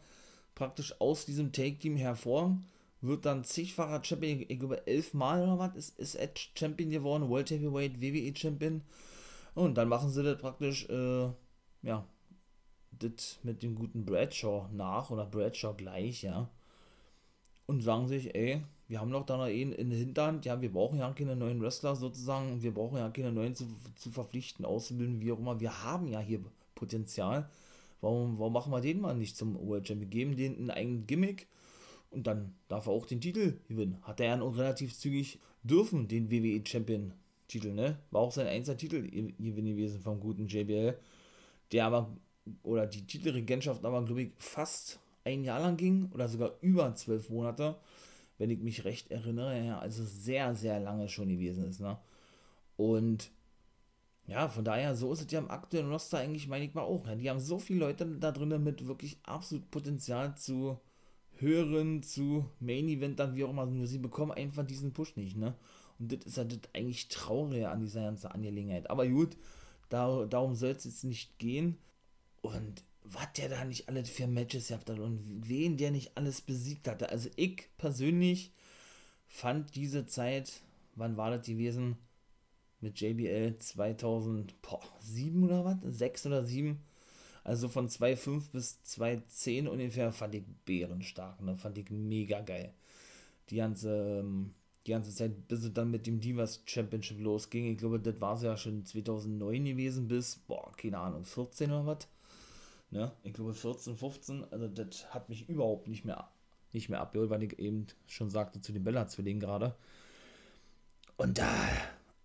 praktisch 0.56 1.00
aus 1.00 1.26
diesem 1.26 1.54
Take 1.54 1.80
Team 1.80 1.96
hervor, 1.96 2.58
wird 3.00 3.26
dann 3.26 3.46
zigfacher 3.46 4.04
Champion, 4.04 4.44
ich 4.46 4.60
glaube 4.60 4.86
elfmal 4.88 5.44
oder 5.44 5.58
was, 5.58 5.76
ist, 5.76 6.00
ist 6.00 6.16
Edge 6.16 6.50
Champion 6.56 6.90
geworden, 6.90 7.30
World 7.30 7.50
Heavyweight, 7.50 8.02
WWE 8.02 8.36
Champion. 8.36 8.82
Und 9.56 9.76
dann 9.76 9.88
machen 9.88 10.10
sie 10.10 10.22
das 10.22 10.38
praktisch, 10.38 10.90
äh, 10.90 11.30
ja, 11.84 12.06
das 12.92 13.40
mit 13.44 13.64
dem 13.64 13.76
guten 13.76 14.04
Bradshaw 14.04 14.68
nach 14.74 15.12
oder 15.12 15.26
Bradshaw 15.26 15.74
gleich, 15.74 16.24
ja. 16.24 16.50
Und 17.68 17.82
sagen 17.82 18.10
sich, 18.10 18.36
ey, 18.36 18.64
wir 18.88 19.02
haben 19.02 19.12
doch 19.12 19.26
da 19.26 19.38
noch 19.38 19.46
einen 19.46 19.74
in 19.74 19.90
der 19.90 20.00
Hinterhand, 20.00 20.46
ja, 20.46 20.62
wir 20.62 20.72
brauchen 20.72 21.00
ja 21.00 21.12
keine 21.12 21.36
neuen 21.36 21.62
Wrestler 21.62 21.96
sozusagen, 21.96 22.62
wir 22.64 22.74
brauchen 22.74 22.98
ja 22.98 23.10
keine 23.10 23.32
neuen 23.32 23.54
zu, 23.54 23.66
zu 23.96 24.12
verpflichten, 24.12 24.66
auszubilden, 24.66 25.22
wie 25.22 25.32
auch 25.32 25.40
immer. 25.40 25.60
Wir 25.60 25.84
haben 25.84 26.08
ja 26.08 26.20
hier 26.20 26.40
Potenzial. 26.76 27.50
Warum, 28.00 28.38
warum 28.40 28.54
machen 28.54 28.72
wir 28.72 28.80
den 28.80 29.02
mal 29.02 29.16
nicht 29.16 29.36
zum 29.36 29.56
World 29.68 29.88
Champion? 29.88 30.10
Geben 30.10 30.38
den 30.38 30.56
einen 30.58 30.72
eigenen 30.72 31.08
Gimmick 31.08 31.48
und 32.12 32.28
dann 32.28 32.54
darf 32.68 32.86
er 32.88 32.94
auch 32.94 33.06
den 33.06 33.20
Titel 33.20 33.60
gewinnen. 33.68 33.98
Hat 34.04 34.20
er 34.20 34.28
ja 34.28 34.38
noch 34.38 34.56
relativ 34.58 34.98
zügig 34.98 35.40
dürfen, 35.64 36.08
den 36.08 36.32
WWE 36.32 36.62
Champion 36.66 37.14
Titel, 37.48 37.74
ne? 37.74 37.98
War 38.12 38.22
auch 38.22 38.32
sein 38.32 38.48
einziger 38.48 38.78
Titel 38.78 39.02
gewesen 39.02 40.02
vom 40.02 40.20
guten 40.20 40.48
JBL, 40.48 40.98
der 41.72 41.86
aber, 41.86 42.16
oder 42.64 42.86
die 42.86 43.06
Titelregentschaft 43.06 43.84
aber, 43.84 44.04
glaube 44.04 44.24
ich, 44.24 44.32
fast 44.38 45.00
ein 45.24 45.44
Jahr 45.44 45.60
lang 45.60 45.78
ging 45.78 46.10
oder 46.14 46.28
sogar 46.28 46.54
über 46.62 46.94
zwölf 46.96 47.30
Monate, 47.30 47.76
wenn 48.38 48.50
ich 48.50 48.60
mich 48.60 48.86
recht 48.86 49.12
erinnere, 49.12 49.66
ja, 49.66 49.80
also 49.80 50.04
sehr, 50.04 50.56
sehr 50.56 50.80
lange 50.80 51.10
schon 51.10 51.30
gewesen 51.30 51.66
ist, 51.66 51.80
ne? 51.80 51.98
Und 52.76 53.32
ja, 54.28 54.50
von 54.50 54.66
daher, 54.66 54.96
so 54.96 55.12
ist 55.14 55.22
es 55.22 55.32
ja 55.32 55.40
im 55.40 55.50
aktuellen 55.50 55.90
Roster 55.90 56.20
eigentlich, 56.20 56.48
meine 56.48 56.66
ich 56.66 56.74
mal 56.74 56.82
auch. 56.82 57.06
Ne? 57.06 57.16
Die 57.16 57.30
haben 57.30 57.40
so 57.40 57.60
viele 57.60 57.80
Leute 57.80 58.06
da 58.06 58.32
drin 58.32 58.62
mit 58.62 58.86
wirklich 58.86 59.18
absolut 59.24 59.72
Potenzial 59.72 60.36
zu 60.36 60.78
höheren, 61.38 62.04
zu 62.04 62.46
Main 62.60 62.90
Event, 62.90 63.20
dann 63.20 63.36
wie 63.36 63.46
auch 63.46 63.52
immer, 63.52 63.66
nur 63.66 63.88
sie 63.88 64.00
bekommen 64.00 64.32
einfach 64.32 64.66
diesen 64.66 64.92
Push 64.94 65.16
nicht, 65.16 65.38
ne? 65.38 65.56
Und 66.00 66.12
das 66.12 66.26
ist 66.26 66.38
ja 66.38 66.44
das 66.44 66.60
eigentlich 66.74 67.08
Traurige 67.08 67.70
an 67.70 67.82
dieser 67.82 68.02
ganzen 68.04 68.28
Angelegenheit. 68.28 68.90
Aber 68.90 69.08
gut, 69.08 69.36
da, 69.90 70.26
darum 70.26 70.56
soll 70.56 70.72
es 70.72 70.84
jetzt 70.84 71.04
nicht 71.04 71.40
gehen. 71.40 71.78
Und 72.42 72.84
was 73.14 73.34
der 73.34 73.50
da 73.50 73.64
nicht 73.66 73.88
alles 73.88 74.10
für 74.10 74.28
Matches 74.28 74.68
gehabt 74.68 74.90
hat 74.90 75.00
und 75.00 75.22
wen 75.48 75.78
der 75.78 75.92
nicht 75.92 76.18
alles 76.18 76.42
besiegt 76.42 76.88
hatte. 76.88 77.10
Also 77.10 77.30
ich 77.36 77.66
persönlich 77.78 78.52
fand 79.28 79.76
diese 79.76 80.06
Zeit, 80.06 80.62
wann 80.96 81.18
war 81.18 81.32
das 81.32 81.46
gewesen? 81.46 81.98
Mit 82.80 83.00
JBL 83.00 83.58
2007 83.58 85.44
oder 85.44 85.66
was? 85.66 85.78
6 85.84 86.26
oder 86.28 86.46
7? 86.46 86.80
Also 87.44 87.70
von 87.70 87.88
2,5 87.88 88.52
bis 88.52 88.80
2,10 88.86 89.68
ungefähr 89.68 90.12
fand 90.12 90.36
ich 90.36 90.44
bärenstark, 90.66 91.42
ne? 91.42 91.56
Fand 91.58 91.78
ich 91.78 91.90
mega 91.90 92.42
geil. 92.42 92.74
Die 93.50 93.56
ganze, 93.56 94.20
ähm, 94.20 94.54
die 94.86 94.92
ganze 94.92 95.16
Zeit, 95.16 95.48
bis 95.48 95.64
es 95.64 95.74
dann 95.74 95.90
mit 95.90 96.08
dem 96.08 96.20
Divas 96.20 96.62
Championship 96.66 97.20
losging. 97.22 97.66
Ich 97.72 97.78
glaube, 97.78 98.00
das 98.00 98.20
war 98.20 98.36
es 98.36 98.44
ja 98.44 98.58
schon 98.58 98.86
2009 98.86 99.64
gewesen 99.66 100.08
bis, 100.08 100.36
boah, 100.36 100.72
keine 100.76 101.00
Ahnung, 101.00 101.24
14 101.24 101.72
oder 101.72 101.86
was. 101.86 102.08
Ne? 102.90 103.12
Ich 103.24 103.34
glaube 103.34 103.54
14, 103.54 103.98
15. 103.98 104.46
Also 104.52 104.68
das 104.68 105.14
hat 105.14 105.30
mich 105.30 105.50
überhaupt 105.50 105.88
nicht 105.88 106.06
mehr, 106.06 106.30
nicht 106.74 106.90
mehr 106.90 107.02
abgeholt, 107.02 107.30
weil 107.30 107.44
ich 107.44 107.60
eben 107.60 107.88
schon 108.08 108.30
sagte 108.30 108.62
zu 108.62 108.72
den 108.72 108.84
Bella-Zwillingen 108.84 109.42
gerade. 109.42 109.76
Und 111.18 111.38
da 111.38 111.52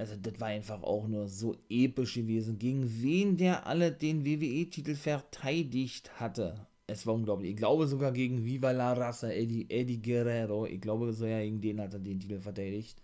also 0.02 0.16
das 0.16 0.40
war 0.40 0.48
einfach 0.48 0.82
auch 0.82 1.06
nur 1.06 1.28
so 1.28 1.54
episch 1.68 2.14
gewesen, 2.14 2.58
gegen 2.58 2.90
wen 3.00 3.36
der 3.36 3.68
alle 3.68 3.92
den 3.92 4.26
WWE-Titel 4.26 4.96
verteidigt 4.96 6.18
hatte. 6.18 6.66
Es 6.88 7.06
war 7.06 7.14
unglaublich. 7.14 7.52
Ich 7.52 7.56
glaube 7.56 7.86
sogar 7.86 8.10
gegen 8.10 8.44
Viva 8.44 8.72
la 8.72 8.94
Raza, 8.94 9.30
Eddie, 9.30 9.70
Eddie 9.70 10.02
Guerrero. 10.02 10.66
Ich 10.66 10.80
glaube 10.80 11.12
so 11.12 11.24
ja, 11.24 11.38
gegen 11.38 11.60
den 11.60 11.80
hat 11.80 11.94
er 11.94 12.00
den 12.00 12.18
Titel 12.18 12.40
verteidigt. 12.40 13.00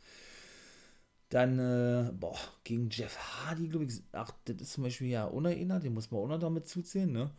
Dann, 1.29 1.59
äh, 1.59 2.13
boah, 2.13 2.39
gegen 2.65 2.89
Jeff 2.91 3.19
Hardy, 3.19 3.69
glaube 3.69 3.85
ich. 3.87 4.03
Ach, 4.13 4.33
das 4.45 4.57
ist 4.63 4.73
zum 4.73 4.85
Beispiel 4.85 5.09
ja 5.09 5.27
unerinnert, 5.27 5.85
den 5.85 5.95
muss 5.95 6.11
man 6.11 6.23
auch 6.23 6.29
noch 6.29 6.39
damit 6.39 6.69
zuzählen, 6.69 7.13
ne? 7.13 7.31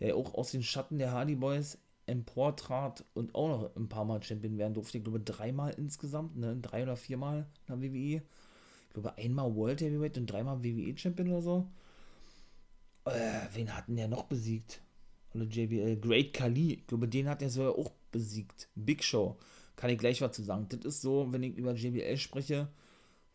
Der 0.00 0.16
auch 0.16 0.34
aus 0.34 0.52
den 0.52 0.62
Schatten 0.62 0.98
der 0.98 1.12
Hardy 1.12 1.36
Boys 1.36 1.78
emportrat 2.06 3.04
und 3.14 3.34
auch 3.34 3.48
noch 3.48 3.76
ein 3.76 3.88
paar 3.88 4.04
Mal 4.04 4.22
Champion 4.22 4.58
werden 4.58 4.74
durfte. 4.74 4.98
Ich 4.98 5.04
glaube, 5.04 5.20
dreimal 5.20 5.74
insgesamt, 5.74 6.36
ne? 6.36 6.56
Drei 6.56 6.82
oder 6.82 6.96
viermal 6.96 7.46
in 7.68 7.80
der 7.80 7.92
WWE 7.92 8.22
glaube, 8.96 9.16
einmal 9.18 9.54
World 9.54 9.80
Heavyweight 9.80 10.18
und 10.18 10.26
dreimal 10.26 10.62
WWE 10.62 10.96
Champion 10.96 11.28
oder 11.28 11.42
so. 11.42 11.66
Äh, 13.04 13.46
wen 13.52 13.74
hatten 13.74 13.96
der 13.96 14.08
noch 14.08 14.24
besiegt? 14.24 14.80
Oder 15.34 15.44
JBL? 15.44 15.96
Great 16.00 16.32
Khali. 16.32 16.74
Ich 16.74 16.86
glaube, 16.86 17.06
den 17.06 17.28
hat 17.28 17.42
er 17.42 17.50
sogar 17.50 17.78
auch 17.78 17.92
besiegt. 18.10 18.68
Big 18.74 19.04
Show. 19.04 19.36
Kann 19.76 19.90
ich 19.90 19.98
gleich 19.98 20.20
was 20.22 20.32
zu 20.32 20.42
sagen. 20.42 20.66
Das 20.70 20.80
ist 20.80 21.02
so, 21.02 21.30
wenn 21.30 21.42
ich 21.42 21.56
über 21.56 21.74
JBL 21.74 22.16
spreche, 22.16 22.68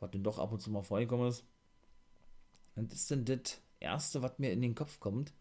was 0.01 0.11
denn 0.11 0.23
doch 0.23 0.39
ab 0.39 0.51
und 0.51 0.61
zu 0.61 0.71
mal 0.71 0.83
vorgekommen 0.83 1.29
ist. 1.29 1.45
Und 2.75 2.91
das 2.91 2.99
ist 2.99 3.11
denn 3.11 3.25
das 3.25 3.61
Erste, 3.79 4.21
was 4.21 4.39
mir 4.39 4.51
in 4.51 4.61
den 4.61 4.75
Kopf 4.75 4.99
kommt 4.99 5.33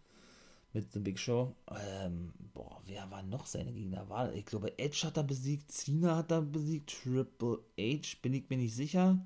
mit 0.73 0.93
The 0.93 1.01
Big 1.01 1.19
Show. 1.19 1.55
Ähm, 1.69 2.33
boah, 2.53 2.81
wer 2.87 3.11
war 3.11 3.23
noch 3.23 3.47
seine 3.47 3.73
Gegner? 3.73 4.09
War, 4.09 4.33
ich 4.35 4.47
glaube, 4.47 4.79
Edge 4.79 5.03
hat 5.05 5.17
er 5.17 5.25
besiegt, 5.25 5.73
Cena 5.73 6.17
hat 6.17 6.31
er 6.31 6.43
besiegt, 6.43 7.03
Triple 7.03 7.59
H, 7.79 8.17
bin 8.23 8.35
ich 8.35 8.49
mir 8.49 8.57
nicht 8.57 8.75
sicher. 8.75 9.19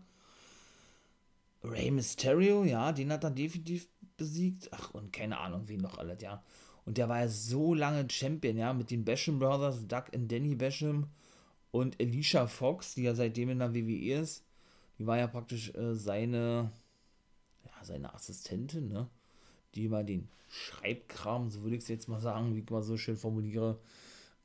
Rey 1.62 1.91
Mysterio, 1.91 2.64
ja, 2.64 2.93
den 2.93 3.12
hat 3.12 3.24
er 3.24 3.30
definitiv 3.30 3.89
besiegt. 4.16 4.68
Ach, 4.72 4.93
und 4.93 5.12
keine 5.12 5.39
Ahnung, 5.39 5.62
wen 5.66 5.80
noch 5.80 5.99
alles, 5.99 6.20
ja. 6.22 6.43
Und 6.85 6.99
der 6.99 7.09
war 7.09 7.20
ja 7.20 7.28
so 7.28 7.72
lange 7.72 8.09
Champion, 8.11 8.59
ja, 8.59 8.72
mit 8.72 8.91
den 8.91 9.05
Basham 9.05 9.39
Brothers, 9.39 9.87
Doug 9.87 10.05
und 10.14 10.30
Danny 10.30 10.55
Basham 10.55 11.09
und 11.70 12.01
Alicia 12.01 12.47
Fox, 12.47 12.95
die 12.95 13.05
ja 13.05 13.14
seitdem 13.14 13.49
in 13.51 13.59
der 13.59 13.74
WWE 13.74 14.20
ist. 14.20 14.45
Die 14.99 15.07
war 15.07 15.18
ja 15.18 15.26
praktisch 15.26 15.74
äh, 15.74 15.95
seine, 15.95 16.70
ja, 17.64 17.84
seine 17.84 18.14
Assistentin, 18.14 18.88
ne? 18.88 19.09
Die 19.74 19.88
mal 19.88 20.05
den 20.05 20.28
Schreibkram, 20.49 21.51
so 21.51 21.62
würde 21.62 21.76
ich 21.76 21.82
es 21.82 21.88
jetzt 21.88 22.09
mal 22.09 22.20
sagen, 22.20 22.55
wie 22.55 22.61
ich 22.61 22.70
mal 22.70 22.82
so 22.82 22.97
schön 22.97 23.16
formuliere, 23.16 23.80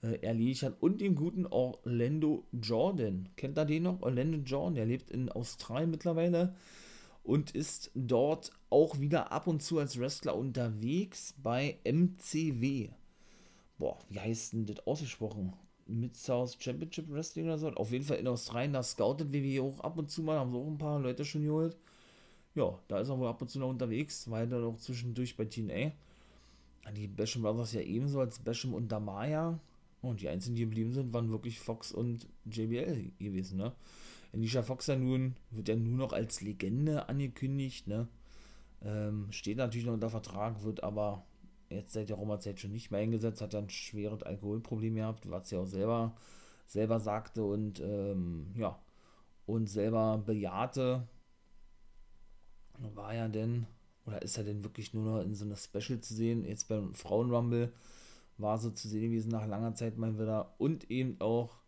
äh, 0.02 0.20
erledigt 0.22 0.64
hat. 0.64 0.82
Und 0.82 1.02
den 1.02 1.16
guten 1.16 1.46
Orlando 1.46 2.48
Jordan. 2.52 3.30
Kennt 3.36 3.58
ihr 3.60 3.66
den 3.66 3.84
noch? 3.84 4.02
Orlando 4.02 4.40
Jordan, 4.40 4.76
der 4.76 4.86
lebt 4.86 5.12
in 5.12 5.30
Australien 5.30 5.92
mittlerweile 5.92 6.56
und 7.24 7.52
ist 7.52 7.92
dort 7.94 8.52
auch 8.72 9.00
wieder 9.00 9.32
ab 9.32 9.46
und 9.46 9.62
zu 9.62 9.78
als 9.78 10.00
Wrestler 10.00 10.36
unterwegs 10.36 11.36
bei 11.38 11.78
MCW. 11.84 12.90
Boah, 13.78 14.00
wie 14.10 14.20
heißt 14.20 14.54
denn 14.54 14.66
das 14.66 14.86
ausgesprochen? 14.88 15.54
Mid-South 15.90 16.58
Championship 16.60 17.10
Wrestling 17.10 17.46
oder 17.46 17.58
so? 17.58 17.70
Auf 17.70 17.92
jeden 17.92 18.06
Fall 18.06 18.18
in 18.18 18.28
Australien, 18.28 18.74
da 18.74 18.84
scoutet 18.84 19.34
WWE 19.34 19.62
auch 19.64 19.80
ab 19.82 19.98
und 19.98 20.10
zu 20.10 20.24
mal, 20.24 20.38
haben 20.38 20.52
so 20.52 20.62
auch 20.62 20.68
ein 20.68 20.78
paar 20.78 21.00
Leute 21.00 21.26
schon 21.26 21.44
geholt. 21.44 21.76
Ja, 22.56 22.78
da 22.88 23.00
ist 23.00 23.10
er 23.10 23.20
wohl 23.20 23.28
ab 23.28 23.42
und 23.42 23.50
zu 23.50 23.60
noch 23.60 23.70
unterwegs, 23.70 24.30
weil 24.30 24.52
er 24.52 24.64
auch 24.64 24.78
zwischendurch 24.78 25.36
bei 25.36 25.46
TNA. 25.46 25.92
Die 26.96 27.08
Basham 27.08 27.44
Brothers 27.44 27.74
ja 27.74 27.82
ebenso 27.82 28.20
als 28.20 28.40
Basham 28.40 28.74
und 28.74 28.92
Damaya. 28.92 29.60
Und 30.02 30.22
die 30.22 30.30
einzigen, 30.30 30.56
die 30.56 30.64
geblieben 30.64 30.94
sind, 30.94 31.14
waren 31.14 31.30
wirklich 31.30 31.60
Fox 31.60 31.92
und 31.92 32.28
JBL 32.46 33.12
gewesen, 33.20 33.58
ne? 33.58 33.74
Alicia 34.34 34.64
Fox 34.64 34.88
ja 34.88 34.96
nun, 34.96 35.36
wird 35.52 35.68
ja 35.68 35.76
nur 35.76 35.98
noch 35.98 36.14
als 36.14 36.42
Legende 36.42 37.10
angekündigt, 37.10 37.88
ne? 37.88 38.08
Ähm, 38.82 39.28
steht 39.32 39.58
natürlich 39.58 39.86
noch 39.86 39.94
unter 39.94 40.10
Vertrag, 40.10 40.64
wird 40.64 40.84
aber 40.84 41.26
jetzt 41.70 41.94
seit 41.94 42.10
der 42.10 42.18
Roma-Zeit 42.18 42.60
schon 42.60 42.72
nicht 42.72 42.92
mehr 42.92 43.00
eingesetzt, 43.00 43.42
hat 43.42 43.56
ein 43.56 43.70
schweres 43.70 44.24
Alkoholproblem 44.24 44.96
gehabt, 44.96 45.30
was 45.30 45.50
sie 45.50 45.58
auch 45.58 45.66
selber, 45.66 46.16
selber 46.68 47.00
sagte 47.00 47.44
und 47.44 47.80
ähm, 47.80 48.54
ja, 48.56 48.80
und 49.46 49.68
selber 49.68 50.22
bejahte. 50.26 51.08
War 52.94 53.14
ja 53.14 53.28
denn, 53.28 53.68
oder 54.06 54.22
ist 54.22 54.38
er 54.38 54.44
denn 54.44 54.64
wirklich 54.64 54.94
nur 54.94 55.04
noch 55.04 55.22
in 55.22 55.36
so 55.36 55.46
einer 55.46 55.58
Special 55.58 56.00
zu 56.00 56.14
sehen? 56.14 56.46
Jetzt 56.46 56.68
beim 56.70 56.94
Frauenrumble 56.94 57.74
war 58.38 58.58
so 58.58 58.72
zu 58.72 58.88
sehen 58.88 59.12
gewesen 59.12 59.32
nach 59.32 59.46
langer 59.46 59.76
Zeit 59.76 59.98
mal 59.98 60.18
wieder 60.18 60.56
und 60.60 60.90
eben 60.90 61.20
auch 61.20 61.60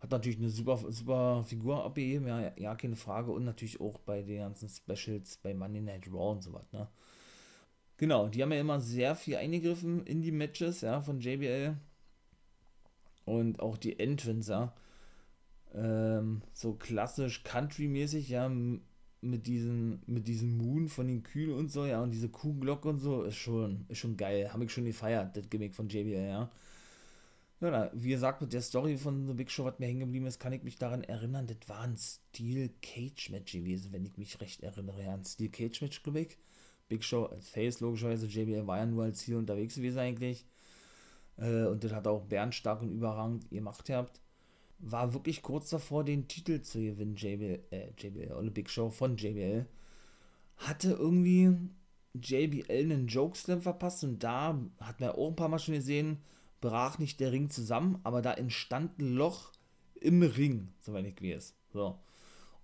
hat 0.00 0.10
natürlich 0.10 0.38
eine 0.38 0.48
super, 0.48 0.78
super 0.90 1.44
Figur 1.44 1.84
abgegeben, 1.84 2.26
ja, 2.26 2.52
ja, 2.56 2.74
keine 2.74 2.96
Frage. 2.96 3.32
Und 3.32 3.44
natürlich 3.44 3.80
auch 3.80 3.98
bei 4.00 4.22
den 4.22 4.38
ganzen 4.38 4.68
Specials 4.68 5.36
bei 5.36 5.52
Monday 5.54 5.82
Night 5.82 6.06
Raw 6.08 6.32
und 6.32 6.42
so 6.42 6.52
was, 6.54 6.72
ne? 6.72 6.88
Genau, 8.00 8.28
die 8.28 8.42
haben 8.42 8.50
ja 8.50 8.60
immer 8.60 8.80
sehr 8.80 9.14
viel 9.14 9.36
eingegriffen 9.36 10.06
in 10.06 10.22
die 10.22 10.32
Matches, 10.32 10.80
ja, 10.80 11.02
von 11.02 11.20
JBL. 11.20 11.76
Und 13.26 13.60
auch 13.60 13.76
die 13.76 14.00
Entrance, 14.00 14.50
ja. 14.50 14.74
Ähm, 15.74 16.40
so 16.54 16.72
klassisch 16.72 17.42
Country-mäßig, 17.44 18.30
ja, 18.30 18.48
mit 19.20 19.46
diesem, 19.46 20.00
mit 20.06 20.28
diesem 20.28 20.56
Moon 20.56 20.88
von 20.88 21.08
den 21.08 21.22
Kühen 21.22 21.52
und 21.52 21.70
so, 21.70 21.84
ja, 21.84 22.02
und 22.02 22.12
diese 22.12 22.30
Kuhglocke 22.30 22.88
und 22.88 23.00
so, 23.00 23.22
ist 23.22 23.36
schon, 23.36 23.84
ist 23.88 23.98
schon 23.98 24.16
geil. 24.16 24.50
Habe 24.50 24.64
ich 24.64 24.72
schon 24.72 24.86
gefeiert, 24.86 25.36
das 25.36 25.50
Gimmick 25.50 25.74
von 25.74 25.90
JBL, 25.90 26.26
ja. 26.26 26.50
Ja, 27.60 27.90
wie 27.92 28.08
gesagt, 28.08 28.40
mit 28.40 28.54
der 28.54 28.62
Story 28.62 28.96
von 28.96 29.26
The 29.26 29.34
Big 29.34 29.50
Show, 29.50 29.66
was 29.66 29.78
mir 29.78 29.88
hängen 29.88 30.00
geblieben 30.00 30.24
ist, 30.24 30.40
kann 30.40 30.54
ich 30.54 30.62
mich 30.62 30.78
daran 30.78 31.04
erinnern, 31.04 31.46
das 31.46 31.68
war 31.68 31.82
ein 31.82 31.98
Steel 31.98 32.70
Cage 32.80 33.28
Match 33.28 33.52
gewesen, 33.52 33.92
wenn 33.92 34.06
ich 34.06 34.16
mich 34.16 34.40
recht 34.40 34.62
erinnere. 34.62 35.04
Ja, 35.04 35.12
ein 35.12 35.24
Steel 35.26 35.50
Cage 35.50 35.82
Match, 35.82 36.02
glaube 36.02 36.20
ich. 36.20 36.38
Big 36.90 37.02
Show 37.04 37.24
als 37.24 37.48
Face, 37.48 37.80
logischerweise. 37.80 38.26
JBL 38.26 38.66
war 38.66 38.78
ja 38.78 38.86
nur 38.86 39.04
als 39.04 39.20
Ziel 39.20 39.36
unterwegs 39.36 39.76
gewesen 39.76 40.00
eigentlich. 40.00 40.44
Äh, 41.38 41.64
und 41.64 41.82
das 41.82 41.92
hat 41.92 42.06
auch 42.06 42.22
Bernstark 42.24 42.82
und 42.82 42.90
überragend 42.92 43.48
gemacht 43.48 43.86
gehabt. 43.86 44.20
War 44.80 45.14
wirklich 45.14 45.40
kurz 45.40 45.70
davor, 45.70 46.04
den 46.04 46.28
Titel 46.28 46.60
zu 46.60 46.80
gewinnen, 46.80 47.16
JBL, 47.16 47.60
äh, 47.70 47.90
JBL, 47.96 48.32
oder 48.32 48.50
Big 48.50 48.68
Show 48.68 48.90
von 48.90 49.16
JBL. 49.16 49.66
Hatte 50.56 50.90
irgendwie 50.92 51.56
JBL 52.14 52.92
einen 52.92 53.06
Jokeslam 53.06 53.62
verpasst 53.62 54.04
und 54.04 54.22
da 54.22 54.58
hat 54.80 55.00
man 55.00 55.10
auch 55.10 55.28
ein 55.28 55.36
paar 55.36 55.48
Mal 55.48 55.58
schon 55.58 55.74
gesehen, 55.74 56.18
brach 56.60 56.98
nicht 56.98 57.20
der 57.20 57.32
Ring 57.32 57.50
zusammen, 57.50 58.00
aber 58.02 58.20
da 58.20 58.34
entstand 58.34 58.98
ein 58.98 59.14
Loch 59.14 59.52
im 59.94 60.22
Ring, 60.22 60.68
soweit 60.80 61.06
ich 61.06 61.22
weiß. 61.22 61.54
So. 61.72 61.98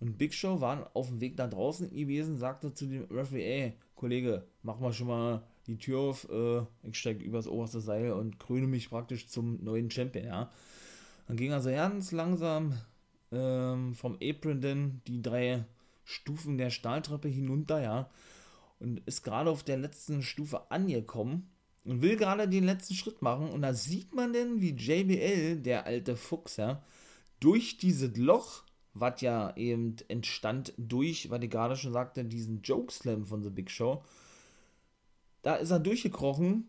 Und 0.01 0.19
Big 0.19 0.35
Show 0.35 0.61
war 0.61 0.91
auf 0.95 1.09
dem 1.09 1.21
Weg 1.21 1.37
da 1.37 1.47
draußen 1.47 1.91
gewesen, 1.91 2.37
sagte 2.37 2.75
zu 2.75 2.87
dem 2.87 3.05
Referee, 3.05 3.63
ey, 3.63 3.73
Kollege, 3.95 4.47
mach 4.63 4.79
mal 4.79 4.93
schon 4.93 5.07
mal 5.07 5.43
die 5.67 5.79
Tür 5.79 6.01
auf, 6.01 6.29
äh, 6.31 6.61
ich 6.83 6.99
steige 6.99 7.25
übers 7.25 7.49
oberste 7.49 7.81
Seil 7.81 8.13
und 8.13 8.39
kröne 8.39 8.67
mich 8.67 8.91
praktisch 8.91 9.29
zum 9.29 9.63
neuen 9.65 9.91
Champion, 9.91 10.27
ja. 10.27 10.51
Dann 11.27 11.37
ging 11.37 11.53
also 11.53 11.71
ganz 11.71 12.13
langsam 12.13 12.75
ähm, 13.33 13.95
vom 13.95 14.19
Apron 14.23 14.61
denn 14.61 15.01
die 15.07 15.23
drei 15.23 15.65
Stufen 16.05 16.57
der 16.59 16.71
Stahltreppe 16.71 17.29
hinunter, 17.29 17.83
ja. 17.83 18.11
Und 18.79 19.01
ist 19.07 19.23
gerade 19.23 19.51
auf 19.51 19.63
der 19.63 19.79
letzten 19.79 20.23
Stufe 20.23 20.71
angekommen 20.71 21.51
und 21.85 22.03
will 22.03 22.17
gerade 22.17 22.47
den 22.47 22.65
letzten 22.65 22.95
Schritt 22.95 23.23
machen. 23.23 23.49
Und 23.51 23.63
da 23.63 23.73
sieht 23.73 24.15
man 24.15 24.33
denn, 24.33 24.61
wie 24.61 24.75
JBL, 24.75 25.63
der 25.63 25.87
alte 25.87 26.17
Fuchs, 26.17 26.59
ja, 26.59 26.83
durch 27.41 27.79
dieses 27.79 28.17
Loch, 28.17 28.66
was 29.01 29.21
ja 29.21 29.55
eben 29.57 29.97
entstand 30.09 30.73
durch, 30.77 31.31
was 31.31 31.43
ich 31.43 31.51
gerade 31.51 31.77
schon 31.77 31.93
sagte, 31.93 32.25
diesen 32.25 32.63
Jokeslam 32.63 33.25
von 33.25 33.43
The 33.43 33.51
Big 33.51 33.71
Show, 33.71 34.03
da 35.43 35.57
ist 35.57 35.71
er 35.71 35.79
durchgekrochen 35.79 36.69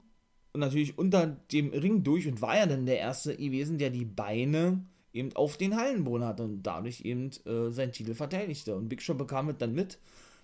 und 0.54 0.60
natürlich 0.60 0.98
unter 0.98 1.28
dem 1.52 1.72
Ring 1.72 2.04
durch 2.04 2.28
und 2.28 2.42
war 2.42 2.58
ja 2.58 2.66
dann 2.66 2.86
der 2.86 3.00
erste 3.00 3.36
gewesen, 3.36 3.78
der 3.78 3.90
die 3.90 4.06
Beine 4.06 4.86
eben 5.14 5.36
auf 5.36 5.58
den 5.58 5.76
Hallenboden 5.76 6.26
hatte 6.26 6.44
und 6.44 6.64
dadurch 6.64 7.02
eben 7.02 7.32
äh, 7.46 7.72
seinen 7.72 7.92
Titel 7.92 8.14
verteidigte. 8.14 8.76
Und 8.76 8.90
Big 8.90 9.02
Show 9.02 9.16
bekam 9.16 9.50
es 9.50 9.58
dann 9.58 9.74
mit, 9.74 9.98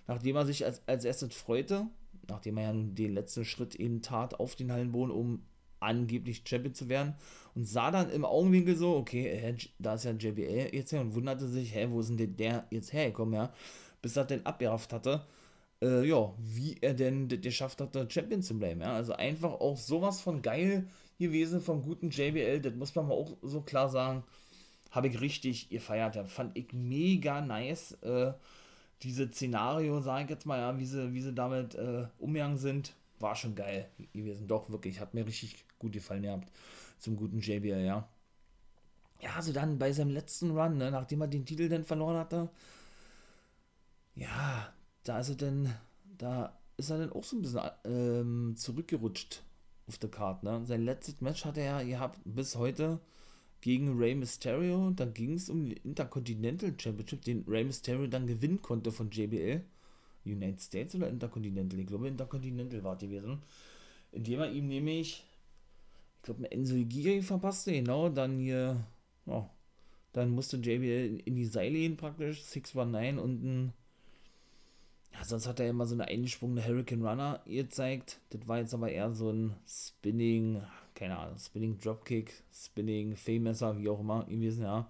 nachdem 0.06 0.36
er 0.36 0.46
sich 0.46 0.64
als, 0.64 0.82
als 0.88 1.04
erstes 1.04 1.34
freute, 1.34 1.86
nachdem 2.28 2.56
er 2.56 2.64
ja 2.64 2.72
nun 2.72 2.94
den 2.94 3.14
letzten 3.14 3.44
Schritt 3.44 3.74
eben 3.76 4.02
tat 4.02 4.40
auf 4.40 4.56
den 4.56 4.72
Hallenboden, 4.72 5.14
um 5.14 5.42
angeblich 5.80 6.42
Champion 6.44 6.74
zu 6.74 6.88
werden 6.88 7.14
und 7.54 7.66
sah 7.66 7.90
dann 7.90 8.10
im 8.10 8.24
Augenwinkel 8.24 8.76
so, 8.76 8.96
okay, 8.96 9.26
äh, 9.28 9.56
da 9.78 9.94
ist 9.94 10.04
ja 10.04 10.12
JBL 10.12 10.74
jetzt 10.74 10.92
her 10.92 11.00
und 11.00 11.14
wunderte 11.14 11.46
sich, 11.48 11.74
hä, 11.74 11.88
wo 11.90 12.00
ist 12.00 12.10
denn 12.10 12.36
der 12.36 12.66
jetzt 12.70 12.92
hergekommen, 12.92 13.34
ja, 13.34 13.52
bis 14.02 14.16
er 14.16 14.24
den 14.24 14.44
abgerafft 14.46 14.92
hatte, 14.92 15.26
äh, 15.82 16.06
ja, 16.06 16.32
wie 16.38 16.76
er 16.80 16.94
denn 16.94 17.28
geschafft 17.28 17.80
hatte, 17.80 18.08
Champion 18.10 18.42
zu 18.42 18.58
bleiben, 18.58 18.80
ja, 18.80 18.94
also 18.94 19.12
einfach 19.12 19.52
auch 19.52 19.76
sowas 19.76 20.20
von 20.20 20.42
geil 20.42 20.88
gewesen 21.18 21.60
vom 21.60 21.82
guten 21.82 22.10
JBL, 22.10 22.60
das 22.60 22.74
muss 22.74 22.94
man 22.94 23.08
mal 23.08 23.14
auch 23.14 23.36
so 23.42 23.60
klar 23.60 23.88
sagen, 23.88 24.24
habe 24.90 25.08
ich 25.08 25.20
richtig 25.20 25.68
gefeiert, 25.70 26.16
ja, 26.16 26.24
fand 26.24 26.56
ich 26.56 26.72
mega 26.72 27.40
nice, 27.40 27.92
äh, 28.02 28.32
diese 29.02 29.28
Szenario, 29.28 30.00
sage 30.00 30.24
ich 30.24 30.30
jetzt 30.30 30.46
mal, 30.46 30.58
ja, 30.58 30.78
wie 30.78 30.86
sie, 30.86 31.12
wie 31.12 31.20
sie 31.20 31.34
damit 31.34 31.74
äh, 31.74 32.06
umgegangen 32.18 32.58
sind, 32.58 32.94
war 33.20 33.36
schon 33.36 33.54
geil 33.54 33.90
gewesen. 34.12 34.48
Doch, 34.48 34.70
wirklich, 34.70 35.00
hat 35.00 35.14
mir 35.14 35.26
richtig 35.26 35.64
gut 35.78 35.92
gefallen 35.92 36.22
gehabt. 36.22 36.50
Zum 36.98 37.16
guten 37.16 37.40
JBL, 37.40 37.84
ja. 37.84 38.08
Ja, 39.20 39.34
also 39.36 39.52
dann 39.52 39.78
bei 39.78 39.92
seinem 39.92 40.10
letzten 40.10 40.50
Run, 40.50 40.76
ne, 40.76 40.90
nachdem 40.90 41.20
er 41.20 41.28
den 41.28 41.46
Titel 41.46 41.68
dann 41.68 41.84
verloren 41.84 42.18
hatte, 42.18 42.50
ja, 44.14 44.72
da 45.02 45.20
ist 45.20 45.30
er 45.30 45.36
dann, 45.36 45.74
da 46.18 46.58
ist 46.76 46.90
er 46.90 46.98
dann 46.98 47.12
auch 47.12 47.24
so 47.24 47.36
ein 47.36 47.42
bisschen 47.42 47.70
ähm, 47.84 48.54
zurückgerutscht 48.56 49.42
auf 49.86 49.98
der 49.98 50.10
Karte. 50.10 50.44
Ne? 50.46 50.64
Sein 50.66 50.84
letztes 50.84 51.20
Match 51.20 51.44
hat 51.44 51.58
er 51.58 51.82
ja 51.82 52.12
bis 52.24 52.56
heute 52.56 53.00
gegen 53.60 53.98
Rey 53.98 54.14
Mysterio. 54.14 54.90
Da 54.90 55.04
ging 55.04 55.34
es 55.34 55.48
um 55.48 55.64
den 55.64 55.76
Intercontinental 55.78 56.74
Championship, 56.78 57.22
den 57.22 57.44
Rey 57.48 57.64
Mysterio 57.64 58.06
dann 58.06 58.26
gewinnen 58.26 58.62
konnte 58.62 58.92
von 58.92 59.10
JBL. 59.10 59.64
United 60.24 60.60
States 60.60 60.94
oder 60.94 61.08
Intercontinental? 61.08 61.78
Ich 61.78 61.86
glaube, 61.86 62.08
Intercontinental 62.08 62.82
war 62.84 62.96
gewesen. 62.96 63.42
Indem 64.12 64.40
er 64.40 64.52
ihm 64.52 64.68
nämlich, 64.68 65.24
ich 66.16 66.22
glaube, 66.22 66.50
Enzo 66.50 66.74
Igiri 66.74 67.22
verpasste, 67.22 67.72
genau, 67.72 68.08
dann 68.08 68.38
hier, 68.38 68.86
oh, 69.26 69.44
dann 70.12 70.30
musste 70.30 70.56
JBL 70.56 71.20
in 71.24 71.34
die 71.34 71.46
Seile 71.46 71.76
gehen 71.76 71.96
praktisch, 71.96 72.42
619 72.42 73.18
und 73.18 73.44
ein, 73.44 73.72
ja, 75.12 75.24
sonst 75.24 75.46
hat 75.46 75.60
er 75.60 75.68
immer 75.68 75.86
so 75.86 75.94
eine 75.94 76.06
eingesprungene 76.06 76.66
Hurricane 76.66 77.04
Runner 77.04 77.40
gezeigt. 77.46 78.20
Das 78.30 78.46
war 78.48 78.58
jetzt 78.58 78.74
aber 78.74 78.90
eher 78.90 79.12
so 79.12 79.30
ein 79.30 79.54
Spinning, 79.66 80.62
keine 80.94 81.18
Ahnung, 81.18 81.38
Spinning 81.38 81.78
Dropkick, 81.78 82.32
Spinning 82.52 83.16
Fame-Messer, 83.16 83.78
wie 83.78 83.88
auch 83.88 84.00
immer 84.00 84.24
gewesen, 84.24 84.62
ja. 84.62 84.88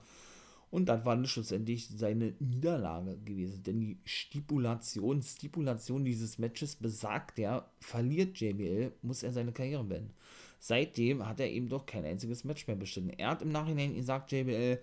Und 0.74 0.86
das 0.86 1.04
war 1.04 1.24
schlussendlich 1.24 1.86
seine 1.86 2.34
Niederlage 2.40 3.16
gewesen. 3.24 3.62
Denn 3.62 3.80
die 3.80 3.96
Stipulation, 4.04 5.22
Stipulation 5.22 6.04
dieses 6.04 6.36
Matches 6.40 6.74
besagt 6.74 7.38
ja, 7.38 7.70
verliert 7.78 8.40
JBL, 8.40 8.90
muss 9.00 9.22
er 9.22 9.30
seine 9.30 9.52
Karriere 9.52 9.84
beenden. 9.84 10.14
Seitdem 10.58 11.28
hat 11.28 11.38
er 11.38 11.48
eben 11.48 11.68
doch 11.68 11.86
kein 11.86 12.04
einziges 12.04 12.42
Match 12.42 12.66
mehr 12.66 12.74
bestritten. 12.74 13.10
Er 13.10 13.30
hat 13.30 13.42
im 13.42 13.50
Nachhinein 13.50 13.94
gesagt, 13.94 14.32
JBL, 14.32 14.80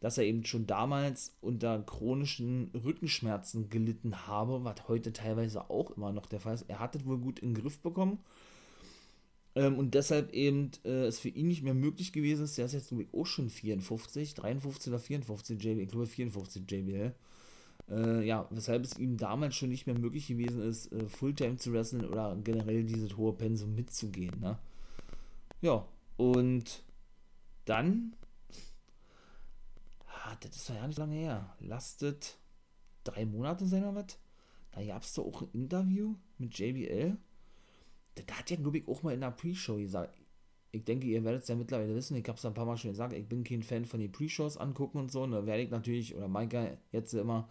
dass 0.00 0.18
er 0.18 0.24
eben 0.24 0.44
schon 0.44 0.66
damals 0.66 1.36
unter 1.40 1.84
chronischen 1.84 2.72
Rückenschmerzen 2.74 3.70
gelitten 3.70 4.26
habe, 4.26 4.64
was 4.64 4.88
heute 4.88 5.12
teilweise 5.12 5.70
auch 5.70 5.92
immer 5.92 6.10
noch 6.10 6.26
der 6.26 6.40
Fall 6.40 6.54
ist. 6.54 6.68
Er 6.68 6.80
hat 6.80 6.96
es 6.96 7.06
wohl 7.06 7.18
gut 7.18 7.38
in 7.38 7.54
den 7.54 7.62
Griff 7.62 7.78
bekommen 7.78 8.18
ähm, 9.54 9.78
und 9.78 9.94
deshalb 9.94 10.32
eben 10.32 10.70
äh, 10.84 11.06
es 11.06 11.18
für 11.18 11.28
ihn 11.28 11.48
nicht 11.48 11.62
mehr 11.62 11.74
möglich 11.74 12.12
gewesen 12.12 12.44
ist, 12.44 12.58
der 12.58 12.66
ist 12.66 12.74
jetzt 12.74 12.92
auch 13.12 13.26
schon 13.26 13.50
54, 13.50 14.34
53 14.34 14.92
oder 14.92 15.00
54 15.00 15.62
JBL, 15.62 15.80
ich 15.80 15.88
glaube 15.88 16.06
54 16.06 16.70
JBL. 16.70 17.14
Äh, 17.90 18.26
ja, 18.26 18.46
weshalb 18.50 18.84
es 18.84 18.98
ihm 18.98 19.16
damals 19.16 19.56
schon 19.56 19.70
nicht 19.70 19.86
mehr 19.86 19.98
möglich 19.98 20.26
gewesen 20.26 20.62
ist, 20.62 20.92
äh, 20.92 21.08
Fulltime 21.08 21.56
zu 21.56 21.72
wresteln 21.72 22.04
oder 22.04 22.36
generell 22.36 22.84
dieses 22.84 23.16
hohe 23.16 23.32
Pensum 23.32 23.74
mitzugehen. 23.74 24.38
Ne? 24.40 24.58
Ja, 25.62 25.86
und 26.16 26.82
dann, 27.64 28.14
ah, 30.06 30.36
das 30.40 30.56
ist 30.56 30.68
ja 30.68 30.86
nicht 30.86 30.98
lange 30.98 31.14
her, 31.14 31.56
lastet 31.60 32.36
drei 33.04 33.24
Monate 33.24 33.66
sein 33.66 33.84
oder 33.84 34.04
was? 34.04 34.18
Da 34.72 34.84
gab 34.84 35.02
es 35.02 35.14
doch 35.14 35.24
auch 35.24 35.42
ein 35.42 35.50
Interview 35.52 36.14
mit 36.36 36.58
JBL 36.58 37.16
da 38.26 38.34
hat 38.34 38.50
ja, 38.50 38.56
glaube 38.56 38.82
auch 38.86 39.02
mal 39.02 39.14
in 39.14 39.20
der 39.20 39.30
Pre-Show 39.30 39.76
gesagt, 39.76 40.14
ich 40.70 40.84
denke, 40.84 41.06
ihr 41.06 41.24
werdet 41.24 41.42
es 41.42 41.48
ja 41.48 41.54
mittlerweile 41.54 41.94
wissen, 41.94 42.16
ich 42.16 42.28
habe 42.28 42.36
es 42.36 42.44
ein 42.44 42.54
paar 42.54 42.66
Mal 42.66 42.76
schon 42.76 42.90
gesagt, 42.90 43.12
ich 43.12 43.28
bin 43.28 43.44
kein 43.44 43.62
Fan 43.62 43.84
von 43.84 44.00
den 44.00 44.12
Pre-Shows 44.12 44.58
angucken 44.58 44.98
und 44.98 45.10
so, 45.10 45.22
und 45.22 45.32
da 45.32 45.46
werde 45.46 45.62
ich 45.62 45.70
natürlich, 45.70 46.14
oder 46.14 46.28
Maika 46.28 46.76
jetzt 46.92 47.14
immer, 47.14 47.48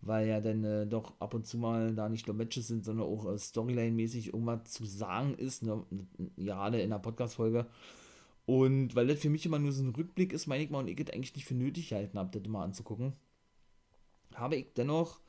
weil 0.00 0.28
ja 0.28 0.40
dann 0.40 0.64
äh, 0.64 0.86
doch 0.86 1.20
ab 1.20 1.34
und 1.34 1.46
zu 1.46 1.58
mal 1.58 1.94
da 1.94 2.08
nicht 2.08 2.26
nur 2.26 2.36
Matches 2.36 2.68
sind, 2.68 2.84
sondern 2.84 3.06
auch 3.06 3.26
äh, 3.26 3.38
Storyline-mäßig 3.38 4.28
irgendwas 4.28 4.72
zu 4.72 4.84
sagen 4.86 5.34
ist, 5.34 5.62
ne, 5.62 5.84
gerade 6.36 6.80
in 6.80 6.90
der 6.90 6.98
Podcast-Folge. 6.98 7.66
Und 8.46 8.94
weil 8.94 9.08
das 9.08 9.18
für 9.18 9.30
mich 9.30 9.44
immer 9.44 9.58
nur 9.58 9.72
so 9.72 9.82
ein 9.82 9.90
Rückblick 9.90 10.32
ist, 10.32 10.46
meine 10.46 10.62
ich 10.62 10.70
mal, 10.70 10.78
und 10.78 10.88
ich 10.88 11.00
es 11.00 11.10
eigentlich 11.10 11.34
nicht 11.34 11.46
für 11.46 11.54
nötig 11.54 11.88
gehalten 11.88 12.18
habe, 12.18 12.38
das 12.38 12.48
mal 12.48 12.62
anzugucken, 12.64 13.14
habe 14.34 14.56
ich 14.56 14.72
dennoch 14.74 15.20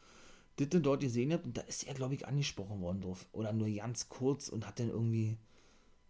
das 0.58 0.82
dort 0.82 1.02
gesehen 1.02 1.32
habt, 1.34 1.46
und 1.46 1.58
da 1.58 1.62
ist 1.62 1.88
er, 1.88 1.94
glaube 1.94 2.16
ich, 2.16 2.28
angesprochen 2.28 2.82
worden 2.82 3.02
drauf. 3.02 3.28
Oder 3.32 3.54
nur 3.54 3.70
ganz 3.70 4.10
kurz 4.10 4.50
und 4.50 4.68
hat 4.68 4.80
dann 4.80 4.90
irgendwie 4.90 5.38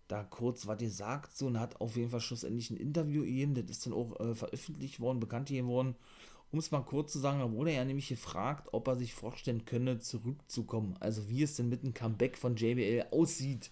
da 0.07 0.23
kurz 0.23 0.67
was 0.67 0.77
gesagt, 0.77 1.35
so 1.35 1.47
und 1.47 1.59
hat 1.59 1.81
auf 1.81 1.97
jeden 1.97 2.09
Fall 2.09 2.21
schlussendlich 2.21 2.69
ein 2.71 2.77
Interview 2.77 3.23
gegeben, 3.23 3.55
das 3.55 3.65
ist 3.69 3.85
dann 3.85 3.93
auch 3.93 4.19
äh, 4.19 4.35
veröffentlicht 4.35 4.99
worden, 4.99 5.19
bekannt 5.19 5.49
gegeben 5.49 5.67
worden. 5.67 5.95
Um 6.49 6.59
es 6.59 6.71
mal 6.71 6.81
kurz 6.81 7.11
zu 7.11 7.19
sagen, 7.19 7.39
da 7.39 7.51
wurde 7.51 7.71
er 7.71 7.83
nämlich 7.83 8.07
gefragt, 8.07 8.69
ob 8.71 8.87
er 8.87 8.95
sich 8.95 9.13
vorstellen 9.13 9.65
könne, 9.65 9.99
zurückzukommen. 9.99 10.95
Also 11.01 11.27
wie 11.27 11.43
es 11.43 11.57
denn 11.57 11.67
mit 11.67 11.83
dem 11.83 11.93
Comeback 11.93 12.37
von 12.37 12.55
JBL 12.55 13.07
aussieht. 13.11 13.69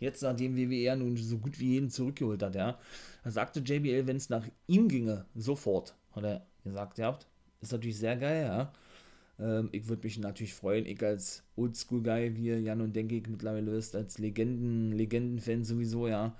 Jetzt, 0.00 0.22
nachdem 0.22 0.56
WWE 0.56 0.96
nun 0.96 1.16
so 1.18 1.38
gut 1.38 1.60
wie 1.60 1.72
jeden 1.74 1.90
zurückgeholt 1.90 2.42
hat, 2.42 2.54
ja. 2.54 2.78
Da 3.24 3.30
sagte 3.30 3.60
JBL, 3.60 4.06
wenn 4.06 4.16
es 4.16 4.30
nach 4.30 4.46
ihm 4.66 4.88
ginge, 4.88 5.26
sofort, 5.34 5.94
hat 6.12 6.24
er 6.24 6.46
gesagt, 6.64 6.98
ihr 6.98 7.06
habt. 7.06 7.26
Ist 7.60 7.72
natürlich 7.72 7.98
sehr 7.98 8.16
geil, 8.16 8.46
ja. 8.46 8.72
Ähm, 9.38 9.68
ich 9.72 9.88
würde 9.88 10.04
mich 10.04 10.18
natürlich 10.18 10.54
freuen, 10.54 10.86
ich 10.86 11.02
als 11.02 11.42
Oldschool-Guy, 11.56 12.36
wie 12.36 12.50
Jan 12.50 12.80
und 12.80 12.94
denke 12.94 13.16
ich 13.16 13.26
mittlerweile 13.28 13.72
wisst, 13.72 13.96
als 13.96 14.18
Legenden, 14.18 14.92
Legenden-Fan 14.92 15.64
sowieso, 15.64 16.08
ja. 16.08 16.34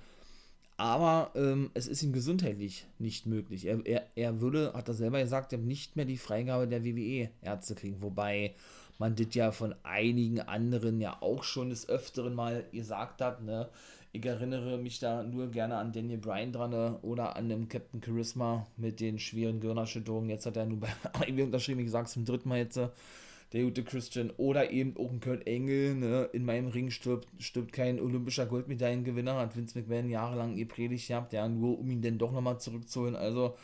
Aber 0.77 1.31
ähm, 1.35 1.71
es 1.73 1.87
ist 1.87 2.03
ihm 2.03 2.11
gesundheitlich 2.11 2.85
nicht 2.99 3.25
möglich. 3.27 3.65
Er, 3.65 3.85
er, 3.85 4.07
er 4.15 4.41
würde, 4.41 4.73
hat 4.73 4.89
er 4.89 4.93
selber 4.93 5.21
gesagt, 5.21 5.53
nicht 5.53 5.95
mehr 5.95 6.05
die 6.05 6.17
Freigabe 6.17 6.67
der 6.67 6.83
WWE-Ärzte 6.83 7.75
kriegen. 7.75 8.01
Wobei 8.01 8.55
man 8.97 9.15
das 9.15 9.33
ja 9.33 9.51
von 9.51 9.73
einigen 9.83 10.41
anderen 10.41 10.99
ja 10.99 11.17
auch 11.21 11.43
schon 11.43 11.69
des 11.69 11.87
Öfteren 11.87 12.35
mal 12.35 12.65
gesagt 12.71 13.21
hat, 13.21 13.41
ne? 13.43 13.69
Ich 14.15 14.25
erinnere 14.25 14.77
mich 14.77 14.99
da 14.99 15.23
nur 15.23 15.51
gerne 15.51 15.75
an 15.75 15.91
Daniel 15.91 16.19
Bryan 16.19 16.53
dran 16.53 16.69
ne? 16.69 16.97
oder 17.01 17.35
an 17.35 17.49
dem 17.49 17.67
Captain 17.67 18.01
Charisma 18.01 18.65
mit 18.77 19.01
den 19.01 19.19
schweren 19.19 19.59
Gehirnerschütterungen. 19.59 20.29
Jetzt 20.29 20.45
hat 20.45 20.55
er 20.55 20.65
nur 20.65 20.79
bei 20.79 20.87
AEW 21.11 21.43
unterschrieben, 21.43 21.81
wie 21.81 21.83
gesagt, 21.83 22.07
zum 22.07 22.23
dritten 22.23 22.47
Mal 22.47 22.59
jetzt 22.59 22.79
der 23.51 23.63
gute 23.63 23.83
Christian 23.83 24.31
oder 24.37 24.71
eben 24.71 24.95
auch 24.95 25.11
ein 25.11 25.19
Kurt 25.19 25.45
Engel, 25.45 25.95
ne? 25.95 26.29
in 26.31 26.45
meinem 26.45 26.69
Ring 26.69 26.91
stirbt, 26.91 27.27
stirbt 27.39 27.73
kein 27.73 27.99
olympischer 27.99 28.45
Goldmedaillengewinner, 28.45 29.35
hat 29.35 29.57
Vince 29.57 29.77
McMahon 29.77 30.09
jahrelang 30.09 30.55
gepredigt 30.55 31.09
gehabt, 31.09 31.33
ja, 31.33 31.49
nur 31.49 31.77
um 31.77 31.91
ihn 31.91 32.01
dann 32.01 32.17
doch 32.17 32.31
nochmal 32.31 32.57
zurückzuholen, 32.57 33.17
also 33.17 33.57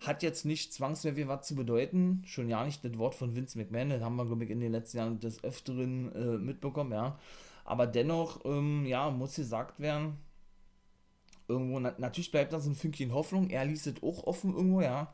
hat 0.00 0.22
jetzt 0.22 0.46
nicht 0.46 0.72
zwangsläufig 0.72 1.28
was 1.28 1.46
zu 1.46 1.54
bedeuten, 1.54 2.22
schon 2.24 2.48
ja 2.48 2.64
nicht 2.64 2.82
das 2.82 2.96
Wort 2.96 3.14
von 3.14 3.36
Vince 3.36 3.58
McMahon, 3.58 3.90
das 3.90 4.02
haben 4.02 4.16
wir, 4.16 4.24
glaube 4.24 4.44
ich, 4.44 4.50
in 4.50 4.60
den 4.60 4.72
letzten 4.72 4.96
Jahren 4.96 5.20
des 5.20 5.44
Öfteren 5.44 6.12
äh, 6.14 6.38
mitbekommen, 6.38 6.92
ja, 6.92 7.18
aber 7.64 7.86
dennoch, 7.86 8.44
ähm, 8.44 8.84
ja, 8.86 9.10
muss 9.10 9.36
gesagt 9.36 9.80
werden, 9.80 10.18
irgendwo, 11.48 11.78
na, 11.80 11.94
natürlich 11.98 12.30
bleibt 12.30 12.52
da 12.52 12.60
so 12.60 12.70
ein 12.70 12.74
Fünkchen 12.74 13.12
Hoffnung, 13.12 13.50
er 13.50 13.64
ließ 13.64 13.86
es 13.86 14.02
auch 14.02 14.24
offen 14.24 14.54
irgendwo, 14.54 14.80
ja, 14.80 15.12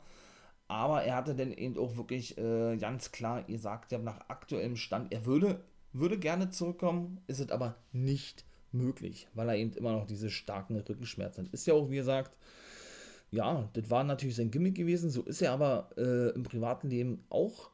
aber 0.67 1.03
er 1.03 1.15
hatte 1.15 1.35
dann 1.35 1.51
eben 1.51 1.77
auch 1.77 1.97
wirklich 1.97 2.37
äh, 2.37 2.77
ganz 2.77 3.11
klar 3.11 3.43
gesagt, 3.43 3.91
ja, 3.91 3.97
nach 3.97 4.21
aktuellem 4.29 4.75
Stand, 4.75 5.11
er 5.11 5.25
würde, 5.25 5.63
würde 5.93 6.17
gerne 6.17 6.49
zurückkommen, 6.49 7.21
ist 7.27 7.39
es 7.39 7.49
aber 7.49 7.75
nicht 7.91 8.45
möglich, 8.71 9.27
weil 9.33 9.49
er 9.49 9.55
eben 9.55 9.73
immer 9.73 9.93
noch 9.93 10.05
diese 10.05 10.29
starken 10.29 10.75
Rückenschmerzen 10.77 11.45
hat. 11.45 11.53
Ist 11.53 11.65
ja 11.65 11.73
auch, 11.73 11.89
wie 11.89 11.95
gesagt, 11.95 12.37
ja, 13.31 13.69
das 13.73 13.89
war 13.89 14.03
natürlich 14.03 14.35
sein 14.35 14.51
Gimmick 14.51 14.75
gewesen, 14.75 15.09
so 15.09 15.21
ist 15.23 15.41
er 15.41 15.51
aber 15.51 15.89
äh, 15.97 16.29
im 16.29 16.43
privaten 16.43 16.89
Leben 16.89 17.23
auch. 17.29 17.71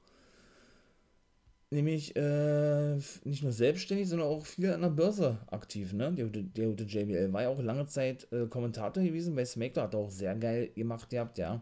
Nämlich 1.72 2.16
äh, 2.16 2.96
nicht 3.24 3.44
nur 3.44 3.52
selbstständig, 3.52 4.08
sondern 4.08 4.28
auch 4.28 4.46
viel 4.46 4.72
an 4.72 4.82
der 4.82 4.90
Börse 4.90 5.40
aktiv. 5.48 5.94
Ne? 5.94 6.14
Der, 6.14 6.28
der, 6.28 6.70
der 6.74 6.86
JBL 6.86 7.34
war 7.34 7.42
ja 7.42 7.50
auch 7.50 7.62
lange 7.62 7.88
Zeit 7.88 8.28
äh, 8.32 8.46
Kommentator 8.48 9.04
gewesen 9.04 9.36
bei 9.36 9.46
SmackDown, 9.46 9.86
hat 9.86 9.94
er 9.94 10.00
auch 10.00 10.12
sehr 10.12 10.36
geil 10.36 10.70
gemacht 10.76 11.10
gehabt, 11.10 11.38
ja 11.38 11.62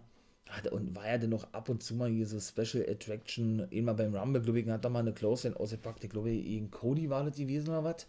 und 0.71 0.95
war 0.95 1.07
ja 1.07 1.17
dann 1.17 1.31
noch 1.31 1.51
ab 1.53 1.69
und 1.69 1.81
zu 1.81 1.95
mal 1.95 2.09
hier 2.09 2.27
so 2.27 2.39
Special 2.39 2.85
Attraction, 2.87 3.67
immer 3.69 3.93
beim 3.93 4.15
Rumble, 4.15 4.41
glaube 4.41 4.59
ich, 4.59 4.67
hat 4.67 4.85
da 4.85 4.89
mal 4.89 4.99
eine 4.99 5.13
Clothesline 5.13 5.59
ausgepackt, 5.59 6.03
ich 6.03 6.09
glaube, 6.09 6.31
gegen 6.31 6.69
Cody 6.69 7.09
war 7.09 7.23
das 7.23 7.37
gewesen 7.37 7.69
oder 7.69 7.83
was? 7.83 8.07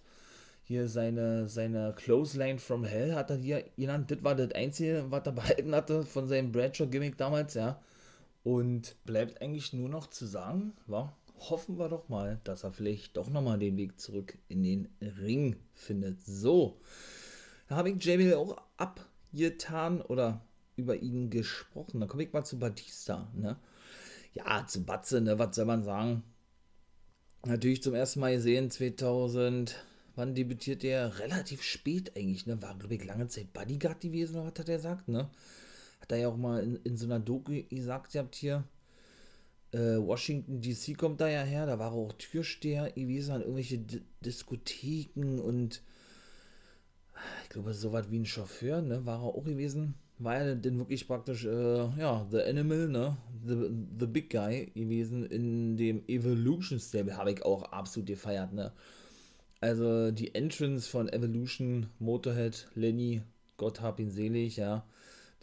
Hier 0.63 0.89
seine, 0.89 1.47
seine 1.47 1.93
Clothesline 1.95 2.59
from 2.59 2.85
Hell 2.85 3.15
hat 3.15 3.31
er 3.31 3.37
hier 3.37 3.65
genannt, 3.77 4.11
das 4.11 4.23
war 4.25 4.35
das 4.35 4.53
Einzige, 4.53 5.05
was 5.11 5.27
er 5.27 5.33
behalten 5.33 5.75
hatte 5.75 6.03
von 6.05 6.27
seinem 6.27 6.53
Bradshaw-Gimmick 6.53 7.17
damals, 7.17 7.55
ja. 7.55 7.81
Und 8.43 8.97
bleibt 9.07 9.41
eigentlich 9.41 9.73
nur 9.73 9.89
noch 9.89 10.09
zu 10.09 10.27
sagen, 10.27 10.75
war, 10.87 11.17
hoffen 11.39 11.79
wir 11.79 11.89
doch 11.89 12.09
mal, 12.09 12.41
dass 12.45 12.65
er 12.65 12.73
vielleicht 12.73 13.17
doch 13.17 13.29
nochmal 13.29 13.59
den 13.59 13.77
Weg 13.77 14.01
zurück 14.01 14.39
in 14.49 14.63
den 14.63 14.89
Ring 15.01 15.57
findet. 15.73 16.25
So, 16.25 16.81
da 17.69 17.77
habe 17.77 17.91
ich 17.91 18.05
JBL 18.05 18.35
auch 18.35 18.57
abgetan 18.77 20.01
oder 20.01 20.41
über 20.77 20.97
ihn 20.97 21.31
gesprochen. 21.31 22.01
Da 22.01 22.07
komme 22.07 22.25
ich 22.25 22.33
mal 22.33 22.45
zu 22.45 22.59
Batista, 22.59 23.31
ne? 23.35 23.57
Ja, 24.33 24.67
zu 24.67 24.85
Batze, 24.85 25.21
ne? 25.21 25.39
Was 25.39 25.55
soll 25.55 25.65
man 25.65 25.85
sagen? 25.85 26.25
Natürlich 27.47 27.83
zum 27.83 27.95
ersten 27.95 28.21
Mal 28.21 28.35
gesehen, 28.35 28.71
2000, 28.71 29.85
wann 30.17 30.35
debütiert 30.35 30.83
er? 30.83 31.19
Relativ 31.19 31.63
spät 31.63 32.17
eigentlich, 32.17 32.47
ne? 32.47 32.61
War, 32.63 32.77
glaube 32.77 32.95
ich, 32.95 33.05
lange 33.05 33.29
Zeit 33.29 33.53
Bodyguard 33.53 34.01
gewesen, 34.01 34.37
oder 34.37 34.47
was 34.47 34.59
hat 34.59 34.69
er 34.69 34.77
gesagt, 34.77 35.09
ne? 35.09 35.31
Hat 36.01 36.13
er 36.13 36.19
ja 36.19 36.29
auch 36.29 36.37
mal 36.37 36.63
in, 36.63 36.77
in 36.77 36.97
so 36.97 37.07
einer 37.07 37.21
Doku 37.21 37.63
gesagt, 37.69 38.15
ihr 38.15 38.23
habt 38.23 38.35
hier, 38.35 38.65
äh, 39.75 39.99
Washington 39.99 40.61
DC 40.61 40.97
kommt 40.97 41.21
da 41.21 41.29
ja 41.29 41.43
her, 41.43 41.67
da 41.67 41.79
war 41.79 41.93
er 41.93 41.99
auch 41.99 42.13
Türsteher 42.15 42.91
gewesen 42.93 43.33
an 43.33 43.41
irgendwelche 43.43 43.79
D 43.79 44.01
Diskotheken 44.25 45.41
und 45.41 45.83
ich 47.43 47.49
glaube, 47.51 47.75
so 47.75 47.93
was 47.93 48.11
wie 48.11 48.19
ein 48.19 48.27
Chauffeur, 48.27 48.83
ne? 48.83 49.05
War 49.07 49.21
er 49.21 49.25
auch 49.25 49.45
gewesen 49.45 49.95
war 50.19 50.37
er 50.37 50.55
denn 50.55 50.79
wirklich 50.79 51.07
praktisch, 51.07 51.45
äh, 51.45 51.89
ja, 51.99 52.27
The 52.31 52.43
Animal, 52.43 52.89
ne? 52.89 53.17
The, 53.47 53.71
the 53.99 54.07
Big 54.07 54.31
Guy 54.31 54.71
gewesen 54.75 55.27
in 55.27 55.77
dem 55.77 56.03
Evolution 56.09 56.79
Stable, 56.79 57.17
habe 57.17 57.33
ich 57.33 57.45
auch 57.45 57.65
absolut 57.65 58.09
gefeiert, 58.09 58.53
ne? 58.53 58.73
Also 59.61 60.11
die 60.11 60.35
Entrance 60.35 60.89
von 60.89 61.09
Evolution, 61.09 61.87
Motorhead, 61.99 62.69
Lenny, 62.75 63.23
Gott 63.57 63.81
hab 63.81 63.99
ihn 63.99 64.11
selig, 64.11 64.57
ja. 64.57 64.87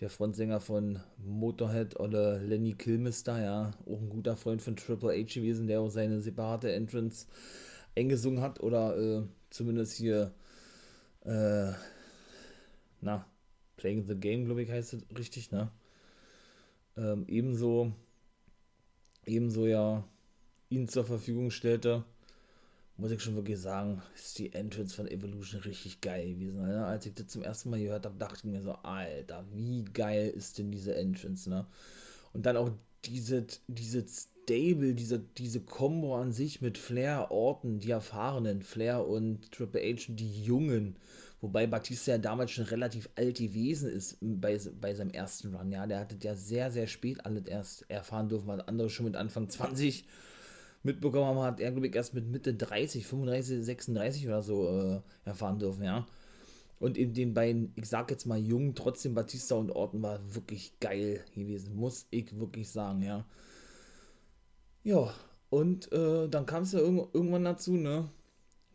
Der 0.01 0.09
Frontsänger 0.09 0.59
von 0.59 0.99
Motorhead 1.17 1.99
oder 1.99 2.39
Lenny 2.39 2.73
Kilmister, 2.73 3.39
ja. 3.39 3.71
Auch 3.85 4.01
ein 4.01 4.09
guter 4.09 4.35
Freund 4.35 4.59
von 4.59 4.75
Triple 4.75 5.11
H 5.11 5.35
gewesen, 5.35 5.67
der 5.67 5.79
auch 5.79 5.89
seine 5.89 6.21
separate 6.21 6.71
Entrance 6.71 7.27
eingesungen 7.95 8.41
hat 8.41 8.61
oder 8.61 8.97
äh, 8.97 9.23
zumindest 9.51 9.93
hier, 9.93 10.33
äh, 11.23 11.71
na, 13.01 13.27
Playing 13.77 14.07
the 14.07 14.15
Game, 14.15 14.45
glaube 14.45 14.63
ich, 14.63 14.71
heißt 14.71 14.93
es 14.93 15.05
richtig, 15.15 15.51
ne? 15.51 15.71
Ähm, 16.97 17.25
ebenso, 17.27 17.91
ebenso 19.25 19.67
ja 19.67 20.03
ihn 20.69 20.87
zur 20.87 21.05
Verfügung 21.05 21.51
stellte, 21.51 22.03
muss 23.01 23.11
ich 23.11 23.21
schon 23.21 23.35
wirklich 23.35 23.59
sagen, 23.59 24.01
ist 24.15 24.39
die 24.39 24.53
Entrance 24.53 24.95
von 24.95 25.07
Evolution 25.07 25.61
richtig 25.61 26.01
geil 26.01 26.33
gewesen. 26.33 26.65
Ne? 26.65 26.85
Als 26.85 27.05
ich 27.05 27.13
das 27.13 27.27
zum 27.27 27.43
ersten 27.43 27.69
Mal 27.69 27.81
gehört 27.81 28.05
habe, 28.05 28.17
dachte 28.17 28.37
ich 28.37 28.43
mir 28.45 28.61
so, 28.61 28.73
Alter, 28.73 29.43
wie 29.53 29.83
geil 29.83 30.29
ist 30.29 30.57
denn 30.57 30.71
diese 30.71 30.95
Entrance, 30.95 31.49
ne? 31.49 31.65
Und 32.31 32.45
dann 32.45 32.55
auch 32.55 32.71
diese, 33.03 33.45
diese 33.67 34.05
Stable, 34.07 34.93
diese, 34.93 35.19
diese 35.19 35.59
Combo 35.59 36.15
an 36.15 36.31
sich 36.31 36.61
mit 36.61 36.77
Flair, 36.77 37.31
Orton, 37.31 37.79
die 37.79 37.91
Erfahrenen, 37.91 38.61
Flair 38.61 39.05
und 39.05 39.51
Triple 39.51 39.81
H, 39.81 40.13
die 40.13 40.43
Jungen 40.43 40.95
Wobei 41.41 41.65
Batista 41.65 42.11
ja 42.11 42.17
damals 42.19 42.51
schon 42.51 42.65
relativ 42.65 43.09
alt 43.15 43.39
gewesen 43.39 43.91
ist 43.91 44.17
bei, 44.21 44.59
bei 44.79 44.93
seinem 44.93 45.09
ersten 45.09 45.55
Run. 45.55 45.71
Ja, 45.71 45.87
der 45.87 45.99
hatte 45.99 46.15
ja 46.21 46.35
sehr, 46.35 46.69
sehr 46.69 46.85
spät 46.85 47.25
alles 47.25 47.47
erst 47.47 47.89
erfahren 47.89 48.29
dürfen, 48.29 48.47
was 48.47 48.67
andere 48.67 48.91
schon 48.91 49.07
mit 49.07 49.15
Anfang 49.15 49.49
20 49.49 50.05
mitbekommen 50.83 51.25
haben, 51.25 51.39
hat 51.39 51.59
er, 51.59 51.71
glaube 51.71 51.87
ich, 51.87 51.95
erst 51.95 52.13
mit 52.13 52.27
Mitte 52.27 52.53
30, 52.53 53.05
35, 53.05 53.63
36 53.63 54.27
oder 54.27 54.41
so 54.43 54.67
äh, 54.67 55.01
erfahren 55.25 55.59
dürfen, 55.59 55.83
ja. 55.83 56.07
Und 56.79 56.97
in 56.97 57.13
den 57.13 57.33
beiden, 57.33 57.73
ich 57.75 57.87
sag 57.87 58.09
jetzt 58.09 58.25
mal 58.25 58.39
jungen, 58.39 58.73
trotzdem 58.73 59.13
Batista 59.13 59.55
und 59.55 59.71
Orton 59.71 60.01
war 60.01 60.19
wirklich 60.33 60.79
geil 60.79 61.23
gewesen, 61.35 61.75
muss 61.75 62.07
ich 62.09 62.39
wirklich 62.39 62.69
sagen, 62.69 63.01
ja. 63.03 63.25
Ja, 64.83 65.13
und 65.49 65.91
äh, 65.91 66.27
dann 66.27 66.45
kam 66.47 66.63
es 66.63 66.71
ja 66.71 66.79
irg 66.79 67.09
irgendwann 67.13 67.43
dazu, 67.43 67.73
ne? 67.73 68.09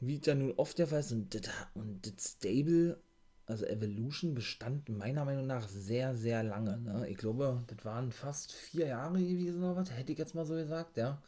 wie 0.01 0.19
da 0.19 0.35
nun 0.35 0.53
oft 0.57 0.79
der 0.79 0.87
Fall 0.87 1.01
ist, 1.01 1.13
und 1.13 1.35
das, 1.35 1.51
und 1.75 2.07
das 2.07 2.33
Stable, 2.33 3.01
also 3.47 3.65
Evolution, 3.65 4.35
bestand 4.35 4.89
meiner 4.89 5.25
Meinung 5.25 5.47
nach 5.47 5.69
sehr, 5.69 6.15
sehr 6.15 6.43
lange. 6.43 6.79
Ne? 6.79 7.09
Ich 7.09 7.17
glaube, 7.17 7.65
das 7.67 7.85
waren 7.85 8.13
fast 8.13 8.53
vier 8.53 8.89
Jahre 8.89 9.19
gewesen 9.19 9.63
oder 9.63 9.77
was, 9.77 9.91
hätte 9.91 10.13
ich 10.13 10.19
jetzt 10.19 10.35
mal 10.35 10.45
so 10.45 10.55
gesagt, 10.55 10.97
ja. 10.97 11.23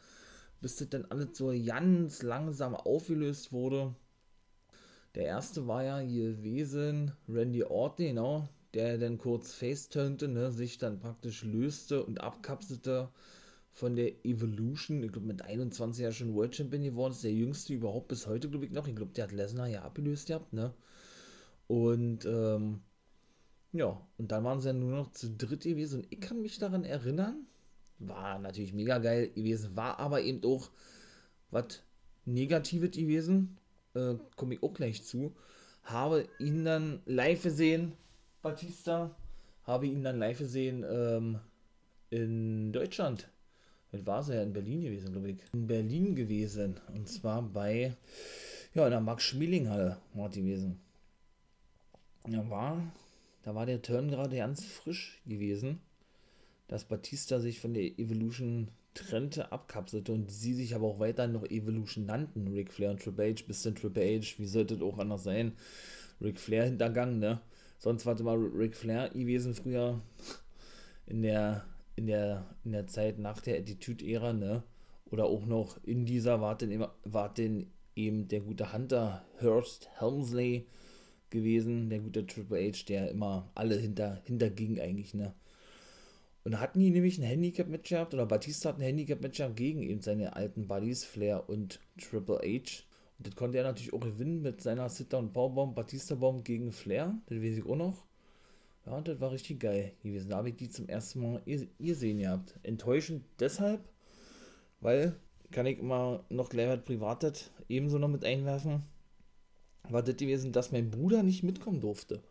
Bis 0.61 0.75
das 0.77 0.89
dann 0.89 1.05
alles 1.05 1.37
so 1.37 1.53
ganz 1.65 2.21
langsam 2.21 2.75
aufgelöst 2.75 3.51
wurde. 3.51 3.95
Der 5.15 5.25
erste 5.25 5.67
war 5.67 5.83
ja 5.83 6.01
gewesen 6.01 7.13
Randy 7.27 7.63
Orton, 7.63 8.05
genau, 8.05 8.49
der 8.73 8.97
dann 8.97 9.17
kurz 9.17 9.53
face-turnte, 9.53 10.27
ne, 10.27 10.51
sich 10.51 10.77
dann 10.77 10.99
praktisch 10.99 11.43
löste 11.43 12.03
und 12.03 12.21
abkapselte 12.21 13.09
von 13.71 13.95
der 13.95 14.25
Evolution, 14.25 15.01
ich 15.03 15.11
glaube 15.11 15.27
mit 15.27 15.41
21 15.41 16.03
ja 16.03 16.11
schon 16.11 16.35
World 16.35 16.55
Champion 16.55 16.83
geworden, 16.83 17.13
ist 17.13 17.23
der 17.23 17.33
jüngste 17.33 17.73
überhaupt 17.73 18.09
bis 18.09 18.27
heute, 18.27 18.49
glaube 18.49 18.65
ich, 18.65 18.71
noch. 18.71 18.87
Ich 18.87 18.95
glaube, 18.95 19.13
der 19.13 19.25
hat 19.25 19.31
Lesnar 19.31 19.67
ja 19.67 19.83
abgelöst 19.83 20.27
gehabt, 20.27 20.53
ne? 20.53 20.73
Und, 21.67 22.25
ähm, 22.25 22.81
ja, 23.71 24.01
und 24.17 24.31
dann 24.31 24.43
waren 24.43 24.59
sie 24.59 24.67
ja 24.69 24.73
nur 24.73 24.91
noch 24.91 25.11
zu 25.11 25.29
dritt 25.31 25.63
gewesen 25.63 26.01
und 26.01 26.07
ich 26.11 26.19
kann 26.19 26.41
mich 26.41 26.57
daran 26.59 26.83
erinnern, 26.83 27.45
war 27.99 28.39
natürlich 28.39 28.73
mega 28.73 28.97
geil 28.97 29.29
gewesen, 29.29 29.75
war 29.75 29.99
aber 29.99 30.21
eben 30.21 30.43
auch 30.43 30.69
was 31.51 31.81
Negatives 32.25 32.91
gewesen, 32.91 33.57
äh, 33.93 34.15
komme 34.35 34.55
ich 34.55 34.63
auch 34.63 34.73
gleich 34.73 35.03
zu, 35.03 35.35
habe 35.83 36.27
ihn 36.39 36.65
dann 36.65 37.01
live 37.05 37.43
gesehen, 37.43 37.93
Batista, 38.41 39.15
habe 39.63 39.87
ihn 39.87 40.03
dann 40.03 40.19
live 40.19 40.39
gesehen, 40.39 40.85
ähm, 40.89 41.39
in 42.09 42.71
Deutschland 42.71 43.29
das 43.91 44.05
war 44.05 44.21
sie 44.21 44.35
ja 44.35 44.43
in 44.43 44.53
Berlin 44.53 44.81
gewesen, 44.81 45.11
glaube 45.11 45.31
ich. 45.31 45.37
In 45.53 45.67
Berlin 45.67 46.15
gewesen. 46.15 46.79
Und 46.93 47.09
zwar 47.09 47.41
bei, 47.41 47.95
ja, 48.73 48.85
in 48.85 48.91
der 48.91 49.01
Max-Schmeling-Halle 49.01 49.97
war 50.13 50.29
gewesen. 50.29 50.79
Ja, 52.27 52.47
war, 52.49 52.81
da 53.43 53.55
war 53.55 53.65
der 53.65 53.81
Turn 53.81 54.09
gerade 54.09 54.35
ganz 54.35 54.63
frisch 54.63 55.21
gewesen, 55.25 55.81
dass 56.69 56.85
Batista 56.85 57.41
sich 57.41 57.59
von 57.59 57.73
der 57.73 57.83
Evolution 57.99 58.69
trennte, 58.93 59.51
abkapselte 59.51 60.13
und 60.13 60.31
sie 60.31 60.53
sich 60.53 60.75
aber 60.75 60.87
auch 60.87 60.99
weiterhin 60.99 61.33
noch 61.33 61.45
Evolution 61.45 62.05
nannten. 62.05 62.47
Ric 62.47 62.71
Flair 62.71 62.91
und 62.91 63.01
Triple 63.01 63.35
H, 63.35 63.43
bis 63.45 63.63
dann 63.63 63.75
Triple 63.75 64.03
H, 64.03 64.37
wie 64.37 64.47
sollte 64.47 64.77
das 64.77 64.83
auch 64.83 64.97
anders 64.97 65.23
sein? 65.23 65.53
Ric 66.21 66.39
Flair 66.39 66.65
hintergangen, 66.65 67.19
ne? 67.19 67.41
Sonst 67.79 68.05
war 68.05 68.13
es 68.13 68.21
immer 68.21 68.35
Ric 68.35 68.75
Flair 68.75 69.09
gewesen 69.09 69.53
früher 69.53 70.01
in 71.05 71.23
der 71.23 71.65
in 71.95 72.07
der, 72.07 72.45
in 72.63 72.71
der 72.71 72.87
Zeit 72.87 73.19
nach 73.19 73.41
der 73.41 73.59
Attitude-Ära, 73.59 74.31
ne? 74.31 74.63
Oder 75.11 75.25
auch 75.25 75.45
noch 75.45 75.83
in 75.83 76.05
dieser 76.05 76.39
war 76.39 76.57
denn, 76.57 76.85
war 77.03 77.33
denn 77.33 77.67
eben 77.95 78.29
der 78.29 78.39
gute 78.39 78.71
Hunter 78.71 79.25
Hurst 79.41 79.89
Helmsley 79.99 80.67
gewesen, 81.29 81.89
der 81.89 81.99
gute 81.99 82.25
Triple 82.25 82.71
H, 82.71 82.85
der 82.87 83.11
immer 83.11 83.51
alle 83.53 83.75
hinter, 83.75 84.21
hinterging 84.23 84.79
eigentlich, 84.79 85.13
ne? 85.13 85.33
Und 86.49 86.53
da 86.53 86.61
hatten 86.61 86.79
die 86.79 86.89
nämlich 86.89 87.19
ein 87.19 87.23
Handicap-Match 87.25 87.91
gehabt, 87.91 88.11
oder 88.15 88.25
Batista 88.25 88.69
hat 88.69 88.77
ein 88.77 88.81
Handicap-Match 88.81 89.37
gehabt 89.37 89.55
gegen 89.55 89.83
eben 89.83 90.01
seine 90.01 90.35
alten 90.35 90.67
Buddies, 90.67 91.05
Flair 91.05 91.47
und 91.47 91.79
Triple 91.99 92.37
H. 92.37 92.85
Und 93.19 93.27
das 93.27 93.35
konnte 93.35 93.59
er 93.59 93.65
natürlich 93.65 93.93
auch 93.93 93.99
gewinnen 93.99 94.41
mit 94.41 94.59
seiner 94.59 94.89
Sit-Down 94.89 95.31
Powerbomb, 95.31 95.75
Batista-Bomb 95.75 96.43
gegen 96.43 96.71
Flair, 96.71 97.15
das 97.27 97.37
weiß 97.37 97.57
ich 97.57 97.65
auch 97.67 97.75
noch. 97.75 98.03
Ja, 98.87 98.93
und 98.93 99.07
das 99.07 99.21
war 99.21 99.31
richtig 99.31 99.59
geil 99.59 99.93
gewesen. 100.01 100.31
Da 100.31 100.37
habe 100.37 100.49
ich 100.49 100.55
die 100.55 100.69
zum 100.69 100.89
ersten 100.89 101.21
Mal 101.21 101.43
gesehen 101.77 102.17
gehabt. 102.17 102.55
Enttäuschend 102.63 103.25
deshalb, 103.39 103.87
weil, 104.81 105.15
kann 105.51 105.67
ich 105.67 105.77
immer 105.77 106.25
noch 106.29 106.49
gleich 106.49 106.67
was 106.67 106.83
Privates 106.83 107.51
ebenso 107.67 107.99
noch 107.99 108.07
mit 108.07 108.25
einwerfen, 108.25 108.81
war 109.87 110.01
das 110.01 110.17
gewesen, 110.17 110.51
dass 110.51 110.71
mein 110.71 110.89
Bruder 110.89 111.21
nicht 111.21 111.43
mitkommen 111.43 111.79
durfte. 111.79 112.23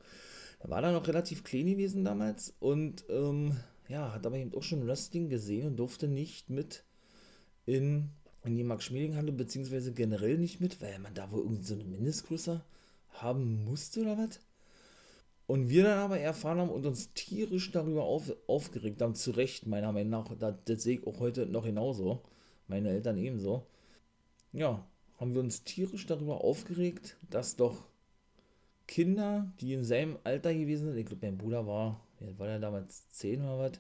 Da 0.58 0.70
war 0.70 0.82
er 0.82 0.90
noch 0.90 1.06
relativ 1.06 1.44
klein 1.44 1.68
gewesen 1.68 2.04
damals 2.04 2.56
und 2.58 3.04
ähm, 3.10 3.52
ja, 3.88 4.12
hat 4.12 4.26
aber 4.26 4.36
eben 4.36 4.54
auch 4.54 4.62
schon 4.62 4.86
Wrestling 4.86 5.28
gesehen 5.28 5.66
und 5.66 5.76
durfte 5.76 6.08
nicht 6.08 6.50
mit 6.50 6.84
in, 7.66 8.10
in 8.44 8.56
die 8.56 8.64
Max-Schmeling-Halle, 8.64 9.32
beziehungsweise 9.32 9.92
generell 9.92 10.38
nicht 10.38 10.60
mit, 10.60 10.80
weil 10.80 10.98
man 10.98 11.14
da 11.14 11.30
wohl 11.30 11.40
irgendwie 11.40 11.64
so 11.64 11.74
eine 11.74 11.84
Mindestgröße 11.84 12.62
haben 13.10 13.64
musste 13.64 14.02
oder 14.02 14.18
was. 14.18 14.40
Und 15.46 15.70
wir 15.70 15.84
dann 15.84 15.98
aber 15.98 16.18
erfahren 16.18 16.58
haben 16.58 16.68
und 16.68 16.84
uns 16.84 17.14
tierisch 17.14 17.70
darüber 17.72 18.04
auf, 18.04 18.30
aufgeregt 18.46 19.00
haben, 19.00 19.14
zu 19.14 19.30
Recht, 19.30 19.66
meiner 19.66 19.92
Meinung 19.92 20.10
nach, 20.10 20.36
das, 20.36 20.56
das 20.66 20.82
sehe 20.82 20.98
ich 20.98 21.06
auch 21.06 21.20
heute 21.20 21.46
noch 21.46 21.64
genauso, 21.64 22.22
meine 22.66 22.90
Eltern 22.90 23.16
ebenso. 23.16 23.66
Ja, 24.52 24.86
haben 25.16 25.32
wir 25.34 25.40
uns 25.40 25.64
tierisch 25.64 26.04
darüber 26.06 26.44
aufgeregt, 26.44 27.16
dass 27.30 27.56
doch 27.56 27.88
Kinder, 28.86 29.50
die 29.60 29.72
in 29.72 29.84
seinem 29.84 30.18
Alter 30.24 30.52
gewesen 30.52 30.88
sind, 30.88 30.98
ich 30.98 31.06
glaube, 31.06 31.26
mein 31.26 31.38
Bruder 31.38 31.66
war, 31.66 32.06
war 32.20 32.48
er 32.48 32.58
damals 32.58 33.10
10 33.10 33.42
oder 33.42 33.58
was, 33.58 33.72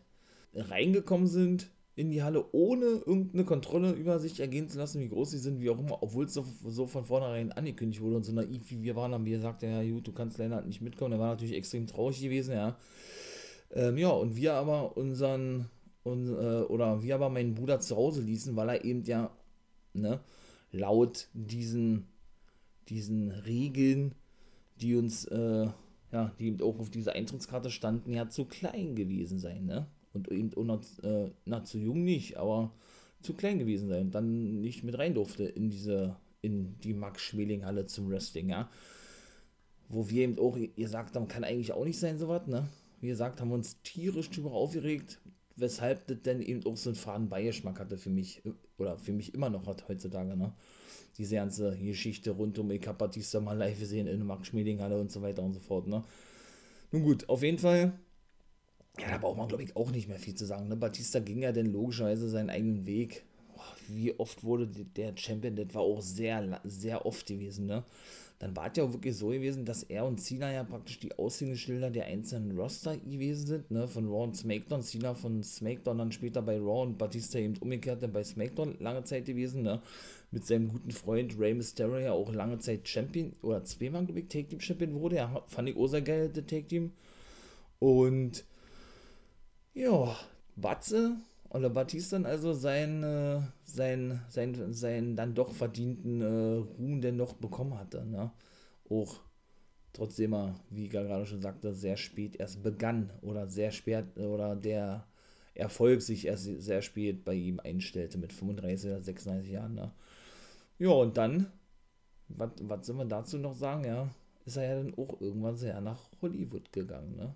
reingekommen 0.54 1.26
sind 1.26 1.70
in 1.98 2.10
die 2.10 2.22
Halle, 2.22 2.44
ohne 2.52 2.84
irgendeine 2.84 3.44
Kontrolle 3.44 3.90
über 3.90 4.20
sich 4.20 4.38
ergehen 4.38 4.68
zu 4.68 4.78
lassen, 4.78 5.00
wie 5.00 5.08
groß 5.08 5.32
sie 5.32 5.38
sind, 5.38 5.60
wie 5.60 5.68
auch 5.68 5.80
immer, 5.80 6.00
obwohl 6.00 6.26
es 6.26 6.34
so, 6.34 6.44
so 6.64 6.86
von 6.86 7.04
vornherein 7.04 7.50
angekündigt 7.50 8.00
wurde 8.00 8.14
und 8.14 8.24
so 8.24 8.32
naiv 8.32 8.70
wie 8.70 8.84
wir 8.84 8.94
waren, 8.94 9.12
haben 9.12 9.24
wir 9.24 9.36
gesagt, 9.36 9.62
ja 9.64 9.82
gut, 9.82 10.06
du 10.06 10.12
kannst 10.12 10.38
leider 10.38 10.62
nicht 10.62 10.80
mitkommen. 10.80 11.14
Er 11.14 11.18
war 11.18 11.30
natürlich 11.30 11.56
extrem 11.56 11.88
traurig 11.88 12.20
gewesen, 12.20 12.54
ja. 12.54 12.76
Ähm, 13.72 13.98
ja, 13.98 14.10
und 14.10 14.36
wir 14.36 14.54
aber 14.54 14.96
unseren, 14.96 15.68
und, 16.04 16.28
äh, 16.28 16.62
oder 16.62 17.02
wir 17.02 17.16
aber 17.16 17.30
meinen 17.30 17.54
Bruder 17.54 17.80
zu 17.80 17.96
Hause 17.96 18.22
ließen, 18.22 18.54
weil 18.54 18.68
er 18.68 18.84
eben 18.84 19.02
ja, 19.02 19.32
ne, 19.92 20.20
laut 20.70 21.28
diesen, 21.32 22.06
diesen 22.88 23.32
Regeln, 23.32 24.14
die 24.80 24.94
uns, 24.94 25.24
äh, 25.24 25.66
ja, 26.12 26.32
die 26.38 26.46
eben 26.46 26.60
auch 26.62 26.78
auf 26.78 26.90
dieser 26.90 27.12
Eintrittskarte 27.12 27.70
standen, 27.70 28.12
ja 28.12 28.28
zu 28.28 28.44
klein 28.44 28.94
gewesen 28.94 29.38
sein, 29.38 29.66
ne? 29.66 29.86
und 30.12 30.30
eben 30.30 30.52
auch 30.54 30.64
noch, 30.64 30.82
äh, 31.02 31.30
na, 31.44 31.64
zu 31.64 31.78
jung 31.78 32.04
nicht, 32.04 32.36
aber 32.36 32.72
zu 33.20 33.34
klein 33.34 33.58
gewesen 33.58 33.88
sein 33.88 34.06
und 34.06 34.14
dann 34.14 34.60
nicht 34.60 34.84
mit 34.84 34.98
rein 34.98 35.14
durfte 35.14 35.44
in 35.44 35.70
diese, 35.70 36.16
in 36.40 36.78
die 36.80 36.94
Max-Schmeling-Halle 36.94 37.86
zum 37.86 38.10
Wrestling, 38.10 38.48
ja. 38.48 38.70
Wo 39.88 40.08
wir 40.10 40.22
eben 40.22 40.38
auch 40.38 40.58
gesagt 40.76 41.16
haben, 41.16 41.28
kann 41.28 41.44
eigentlich 41.44 41.72
auch 41.72 41.84
nicht 41.84 41.98
sein, 41.98 42.18
sowas, 42.18 42.46
ne? 42.46 42.68
Wie 43.00 43.08
gesagt, 43.08 43.40
haben 43.40 43.48
wir 43.48 43.54
uns 43.54 43.80
tierisch 43.82 44.30
drüber 44.30 44.52
aufgeregt, 44.52 45.20
weshalb 45.56 46.06
das 46.08 46.22
denn 46.22 46.42
eben 46.42 46.64
auch 46.66 46.76
so 46.76 46.90
einen 46.90 46.96
faden 46.96 47.28
Beigeschmack 47.28 47.80
hatte 47.80 47.96
für 47.96 48.10
mich, 48.10 48.42
oder 48.76 48.98
für 48.98 49.12
mich 49.12 49.34
immer 49.34 49.50
noch 49.50 49.66
hat 49.66 49.88
heutzutage, 49.88 50.36
ne? 50.36 50.52
Diese 51.16 51.36
ganze 51.36 51.76
Geschichte 51.76 52.30
rund 52.30 52.58
um, 52.58 52.70
ich 52.70 52.86
hab 52.86 52.98
Batista 52.98 53.40
mal 53.40 53.56
live 53.56 53.78
gesehen 53.78 54.06
in 54.06 54.18
der 54.18 54.26
Max-Schmeling-Halle 54.26 54.98
und 54.98 55.10
so 55.10 55.22
weiter 55.22 55.42
und 55.42 55.54
so 55.54 55.60
fort, 55.60 55.86
ne? 55.88 56.04
Nun 56.92 57.02
gut, 57.02 57.28
auf 57.28 57.42
jeden 57.42 57.58
Fall 57.58 57.92
ja, 59.00 59.10
da 59.10 59.18
braucht 59.18 59.36
man, 59.36 59.48
glaube 59.48 59.62
ich, 59.62 59.76
auch 59.76 59.90
nicht 59.90 60.08
mehr 60.08 60.18
viel 60.18 60.34
zu 60.34 60.44
sagen. 60.44 60.68
Ne? 60.68 60.76
Batista 60.76 61.20
ging 61.20 61.42
ja 61.42 61.52
dann 61.52 61.66
logischerweise 61.66 62.28
seinen 62.28 62.50
eigenen 62.50 62.86
Weg. 62.86 63.24
Wie 63.88 64.18
oft 64.18 64.44
wurde 64.44 64.66
der 64.66 65.16
Champion? 65.16 65.56
Das 65.56 65.74
war 65.74 65.82
auch 65.82 66.02
sehr, 66.02 66.60
sehr 66.64 67.06
oft 67.06 67.26
gewesen. 67.26 67.66
Ne? 67.66 67.84
Dann 68.38 68.56
war 68.56 68.70
es 68.70 68.76
ja 68.76 68.84
auch 68.84 68.92
wirklich 68.92 69.16
so 69.16 69.28
gewesen, 69.28 69.64
dass 69.64 69.84
er 69.84 70.04
und 70.04 70.20
Cena 70.20 70.52
ja 70.52 70.64
praktisch 70.64 70.98
die 70.98 71.16
Aushängeschilder 71.16 71.90
der 71.90 72.06
einzelnen 72.06 72.58
Roster 72.58 72.96
gewesen 72.96 73.46
sind. 73.46 73.70
Ne? 73.70 73.86
Von 73.88 74.08
Raw 74.08 74.24
und 74.24 74.36
SmackDown. 74.36 74.82
Cena 74.82 75.14
von 75.14 75.42
SmackDown 75.42 75.98
dann 75.98 76.12
später 76.12 76.42
bei 76.42 76.58
Raw 76.58 76.82
und 76.82 76.98
Batista 76.98 77.38
eben 77.38 77.56
umgekehrt 77.58 78.02
dann 78.02 78.12
bei 78.12 78.24
SmackDown 78.24 78.76
lange 78.80 79.04
Zeit 79.04 79.26
gewesen. 79.26 79.62
Ne? 79.62 79.80
Mit 80.30 80.46
seinem 80.46 80.68
guten 80.68 80.90
Freund 80.90 81.38
Rey 81.38 81.54
Mysterio 81.54 81.98
ja 81.98 82.12
auch 82.12 82.32
lange 82.32 82.58
Zeit 82.58 82.86
Champion 82.86 83.32
oder 83.40 83.64
zweimal, 83.64 84.04
glaube 84.04 84.20
ich, 84.20 84.28
Take 84.28 84.48
Team 84.48 84.60
Champion 84.60 84.94
wurde. 84.94 85.16
Ja, 85.16 85.42
fand 85.46 85.68
ich 85.68 85.76
auch 85.76 85.86
sehr 85.86 86.02
geil, 86.02 86.28
der 86.28 86.46
Take 86.46 86.66
Team. 86.66 86.92
Und 87.78 88.44
ja, 89.74 90.16
Batze 90.56 91.16
oder 91.50 91.70
Batista 91.70 92.16
dann 92.16 92.26
also 92.26 92.52
sein, 92.52 93.02
äh, 93.02 93.40
sein, 93.64 94.20
sein, 94.28 94.72
sein 94.72 95.16
dann 95.16 95.34
doch 95.34 95.52
verdienten 95.52 96.20
äh, 96.20 96.58
Ruhm 96.78 97.00
denn 97.00 97.16
noch 97.16 97.34
bekommen 97.34 97.78
hatte. 97.78 98.04
Ne? 98.04 98.30
Auch 98.90 99.20
trotzdem 99.92 100.34
wie 100.70 100.88
gerade 100.88 101.26
schon 101.26 101.40
sagte, 101.40 101.72
sehr 101.74 101.96
spät 101.96 102.36
erst 102.36 102.62
begann 102.62 103.10
oder 103.22 103.48
sehr 103.48 103.70
spät 103.70 104.16
oder 104.18 104.56
der 104.56 105.06
Erfolg 105.54 106.02
sich 106.02 106.26
erst 106.26 106.44
sehr 106.44 106.82
spät 106.82 107.24
bei 107.24 107.34
ihm 107.34 107.60
einstellte 107.60 108.18
mit 108.18 108.32
35 108.32 108.90
oder 108.90 109.02
36 109.02 109.50
Jahren. 109.50 109.74
Ne? 109.74 109.92
Ja, 110.78 110.90
und 110.90 111.16
dann, 111.16 111.52
was 112.28 112.86
soll 112.86 112.96
man 112.96 113.08
dazu 113.08 113.38
noch 113.38 113.54
sagen, 113.54 113.84
ja, 113.84 114.08
ist 114.46 114.56
er 114.56 114.64
ja 114.64 114.76
dann 114.82 114.94
auch 114.96 115.20
irgendwann 115.20 115.56
sehr 115.56 115.80
nach 115.80 116.10
Hollywood 116.22 116.72
gegangen, 116.72 117.16
ne? 117.16 117.34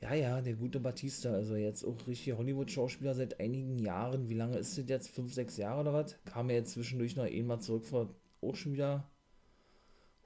Ja, 0.00 0.14
ja, 0.14 0.40
der 0.42 0.54
gute 0.54 0.80
Batista, 0.80 1.32
also 1.32 1.56
jetzt 1.56 1.84
auch 1.84 2.06
richtig 2.08 2.34
Hollywood-Schauspieler 2.36 3.14
seit 3.14 3.40
einigen 3.40 3.78
Jahren. 3.78 4.28
Wie 4.28 4.34
lange 4.34 4.58
ist 4.58 4.78
das 4.78 4.88
jetzt? 4.88 5.10
Fünf, 5.10 5.32
sechs 5.34 5.56
Jahre 5.58 5.80
oder 5.82 5.94
was? 5.94 6.16
Kam 6.24 6.50
er 6.50 6.56
jetzt 6.56 6.72
zwischendurch 6.72 7.16
noch 7.16 7.24
einmal 7.24 7.60
zurück 7.60 7.86
vor 7.86 8.10
auch 8.42 8.56
schon 8.56 8.72
wieder, 8.74 9.08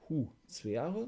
huh, 0.09 0.27
zwei 0.47 0.69
Jahre? 0.69 1.07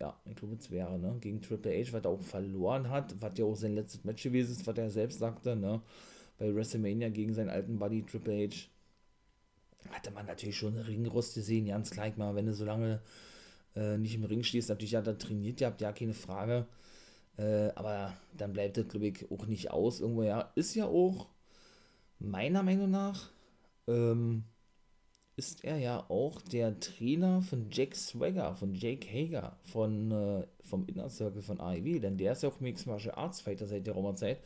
Ja, 0.00 0.20
ich 0.26 0.36
glaube 0.36 0.58
zwei 0.58 0.76
Jahre, 0.76 0.98
ne? 0.98 1.16
Gegen 1.20 1.42
Triple 1.42 1.72
H, 1.72 1.92
was 1.92 2.04
er 2.04 2.10
auch 2.10 2.22
verloren 2.22 2.90
hat, 2.90 3.16
was 3.20 3.38
ja 3.38 3.44
auch 3.46 3.54
sein 3.56 3.74
letztes 3.74 4.04
Match 4.04 4.22
gewesen 4.24 4.52
ist, 4.52 4.66
was 4.66 4.78
er 4.78 4.90
selbst 4.90 5.18
sagte, 5.20 5.56
ne? 5.56 5.82
Bei 6.38 6.54
WrestleMania 6.54 7.10
gegen 7.10 7.34
seinen 7.34 7.50
alten 7.50 7.78
Buddy 7.78 8.02
Triple 8.04 8.48
H. 8.48 8.68
Hatte 9.90 10.10
man 10.10 10.26
natürlich 10.26 10.56
schon 10.56 10.76
Ringrost 10.76 11.34
gesehen, 11.34 11.66
ganz 11.66 11.90
gleich 11.90 12.16
mal, 12.16 12.34
wenn 12.34 12.46
du 12.46 12.54
so 12.54 12.64
lange 12.64 13.00
äh, 13.74 13.98
nicht 13.98 14.14
im 14.14 14.24
Ring 14.24 14.42
stehst, 14.42 14.68
natürlich 14.68 14.94
hat 14.94 15.06
er 15.06 15.18
trainiert, 15.18 15.60
ihr 15.60 15.66
habt 15.66 15.80
ja 15.80 15.92
keine 15.92 16.14
Frage. 16.14 16.66
Äh, 17.36 17.70
aber 17.74 18.14
dann 18.36 18.52
bleibt 18.52 18.76
das, 18.76 18.88
glaube 18.88 19.08
ich, 19.08 19.30
auch 19.30 19.46
nicht 19.46 19.70
aus. 19.70 20.00
Irgendwo, 20.00 20.22
ja, 20.22 20.52
ist 20.54 20.74
ja 20.74 20.86
auch, 20.86 21.28
meiner 22.18 22.62
Meinung 22.62 22.90
nach, 22.90 23.30
ähm, 23.86 24.44
ist 25.36 25.64
er 25.64 25.78
ja 25.78 26.04
auch 26.10 26.42
der 26.42 26.78
Trainer 26.80 27.40
von 27.40 27.68
Jack 27.70 27.96
Swagger, 27.96 28.54
von 28.56 28.74
Jake 28.74 29.08
Hager, 29.08 29.56
von, 29.64 30.10
äh, 30.12 30.46
vom 30.62 30.86
Inner 30.86 31.08
Circle 31.08 31.40
von 31.40 31.60
AEW, 31.60 31.98
denn 31.98 32.18
der 32.18 32.32
ist 32.32 32.42
ja 32.42 32.50
auch 32.50 32.60
Mixed 32.60 32.86
Martial 32.86 33.14
Arts 33.14 33.40
Fighter 33.40 33.66
seit 33.66 33.86
der 33.86 33.94
Roma-Zeit. 33.94 34.42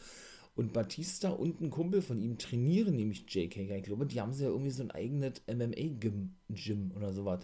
Und 0.57 0.72
Batista 0.72 1.30
und 1.30 1.61
ein 1.61 1.70
Kumpel 1.70 2.00
von 2.00 2.20
ihm 2.20 2.38
trainieren 2.38 2.94
nämlich 2.94 3.26
Hager. 3.28 3.76
Ich 3.76 3.82
glaube, 3.82 4.07
die 4.07 4.20
haben 4.20 4.32
sie 4.32 4.44
ja 4.44 4.50
irgendwie 4.50 4.70
so 4.70 4.84
ein 4.84 4.92
eigenes 4.92 5.42
MMA-Gym 5.48 6.92
oder 6.94 7.12
sowas. 7.12 7.40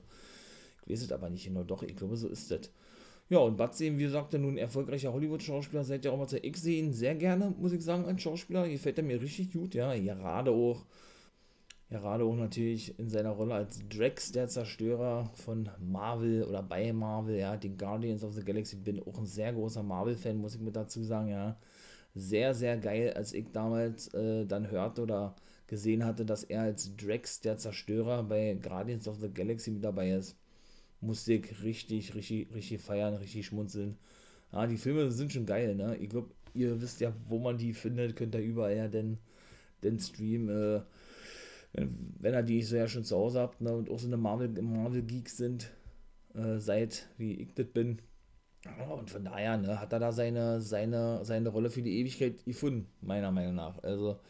Ich 0.86 0.92
weiß 0.92 1.02
es 1.02 1.12
aber 1.12 1.28
nicht 1.28 1.44
genau. 1.44 1.64
Doch, 1.64 1.82
ich 1.82 1.96
glaube, 1.96 2.16
so 2.16 2.28
ist 2.28 2.50
das. 2.50 2.70
Ja, 3.28 3.38
und 3.38 3.56
Bud 3.56 3.74
sehen, 3.74 3.98
wie 3.98 4.04
gesagt, 4.04 4.32
nun 4.32 4.58
erfolgreicher 4.58 5.12
Hollywood-Schauspieler 5.12 5.84
seit 5.84 6.04
der 6.04 6.26
Zeit. 6.26 6.44
Ich 6.44 6.56
sehe 6.56 6.80
ihn 6.80 6.92
sehr 6.92 7.14
gerne, 7.14 7.54
muss 7.58 7.72
ich 7.72 7.82
sagen, 7.82 8.04
als 8.04 8.22
Schauspieler. 8.22 8.68
Gefällt 8.68 8.98
er 8.98 9.04
mir 9.04 9.20
richtig 9.20 9.52
gut, 9.52 9.74
ja. 9.74 9.94
Gerade 9.94 10.52
auch, 10.52 10.84
gerade 11.90 12.24
auch 12.24 12.34
natürlich 12.36 12.98
in 12.98 13.08
seiner 13.08 13.30
Rolle 13.30 13.54
als 13.54 13.88
Drax, 13.88 14.32
der 14.32 14.48
Zerstörer 14.48 15.30
von 15.34 15.68
Marvel 15.80 16.44
oder 16.44 16.62
bei 16.62 16.92
Marvel, 16.92 17.36
ja, 17.38 17.56
den 17.56 17.76
Guardians 17.76 18.24
of 18.24 18.34
the 18.34 18.44
Galaxy. 18.44 18.76
Bin 18.76 19.00
auch 19.00 19.18
ein 19.18 19.26
sehr 19.26 19.52
großer 19.52 19.82
Marvel-Fan, 19.82 20.36
muss 20.36 20.54
ich 20.54 20.60
mit 20.60 20.74
dazu 20.76 21.02
sagen, 21.02 21.28
ja. 21.28 21.56
Sehr, 22.14 22.54
sehr 22.54 22.76
geil, 22.76 23.12
als 23.14 23.32
ich 23.32 23.52
damals 23.52 24.12
äh, 24.14 24.46
dann 24.46 24.70
hörte 24.70 25.02
oder 25.02 25.36
gesehen 25.66 26.04
hatte, 26.04 26.24
dass 26.24 26.44
er 26.44 26.62
als 26.62 26.96
Drax, 26.96 27.40
der 27.40 27.56
Zerstörer, 27.58 28.22
bei 28.24 28.54
Guardians 28.54 29.06
of 29.08 29.20
the 29.20 29.32
Galaxy 29.32 29.70
mit 29.70 29.84
dabei 29.84 30.12
ist 30.12 30.36
musste 31.00 31.34
ich 31.34 31.62
richtig, 31.62 32.14
richtig, 32.14 32.52
richtig 32.54 32.80
feiern, 32.80 33.14
richtig 33.14 33.46
schmunzeln. 33.46 33.96
Ja, 34.52 34.66
die 34.66 34.76
Filme 34.76 35.10
sind 35.10 35.32
schon 35.32 35.46
geil, 35.46 35.74
ne? 35.74 35.96
Ich 35.96 36.10
glaube, 36.10 36.30
ihr 36.54 36.80
wisst 36.80 37.00
ja, 37.00 37.14
wo 37.28 37.38
man 37.38 37.58
die 37.58 37.72
findet, 37.72 38.16
könnt 38.16 38.34
ihr 38.34 38.40
überall 38.40 38.76
ja 38.76 38.88
denn, 38.88 39.18
denn 39.82 39.98
streamen. 39.98 40.48
Äh, 40.48 40.82
wenn, 41.72 42.14
wenn 42.20 42.34
ihr 42.34 42.42
die 42.42 42.62
so 42.62 42.76
ja 42.76 42.88
schon 42.88 43.04
zu 43.04 43.16
Hause 43.16 43.40
habt 43.40 43.60
ne, 43.60 43.72
und 43.72 43.90
auch 43.90 43.98
so 43.98 44.08
eine 44.08 44.16
Marvel, 44.16 44.48
Marvel 44.62 45.04
sind, 45.26 45.70
äh, 46.34 46.58
seid, 46.58 47.08
wie 47.18 47.34
ich 47.34 47.54
das 47.54 47.66
bin. 47.66 48.00
Und 48.98 49.10
von 49.10 49.24
daher 49.24 49.56
ne, 49.56 49.80
hat 49.80 49.92
er 49.92 49.98
da 49.98 50.12
seine, 50.12 50.60
seine, 50.60 51.24
seine 51.24 51.48
Rolle 51.48 51.70
für 51.70 51.82
die 51.82 51.98
Ewigkeit 51.98 52.44
gefunden, 52.44 52.86
meiner 53.00 53.30
Meinung 53.30 53.54
nach. 53.54 53.82
Also, 53.82 54.20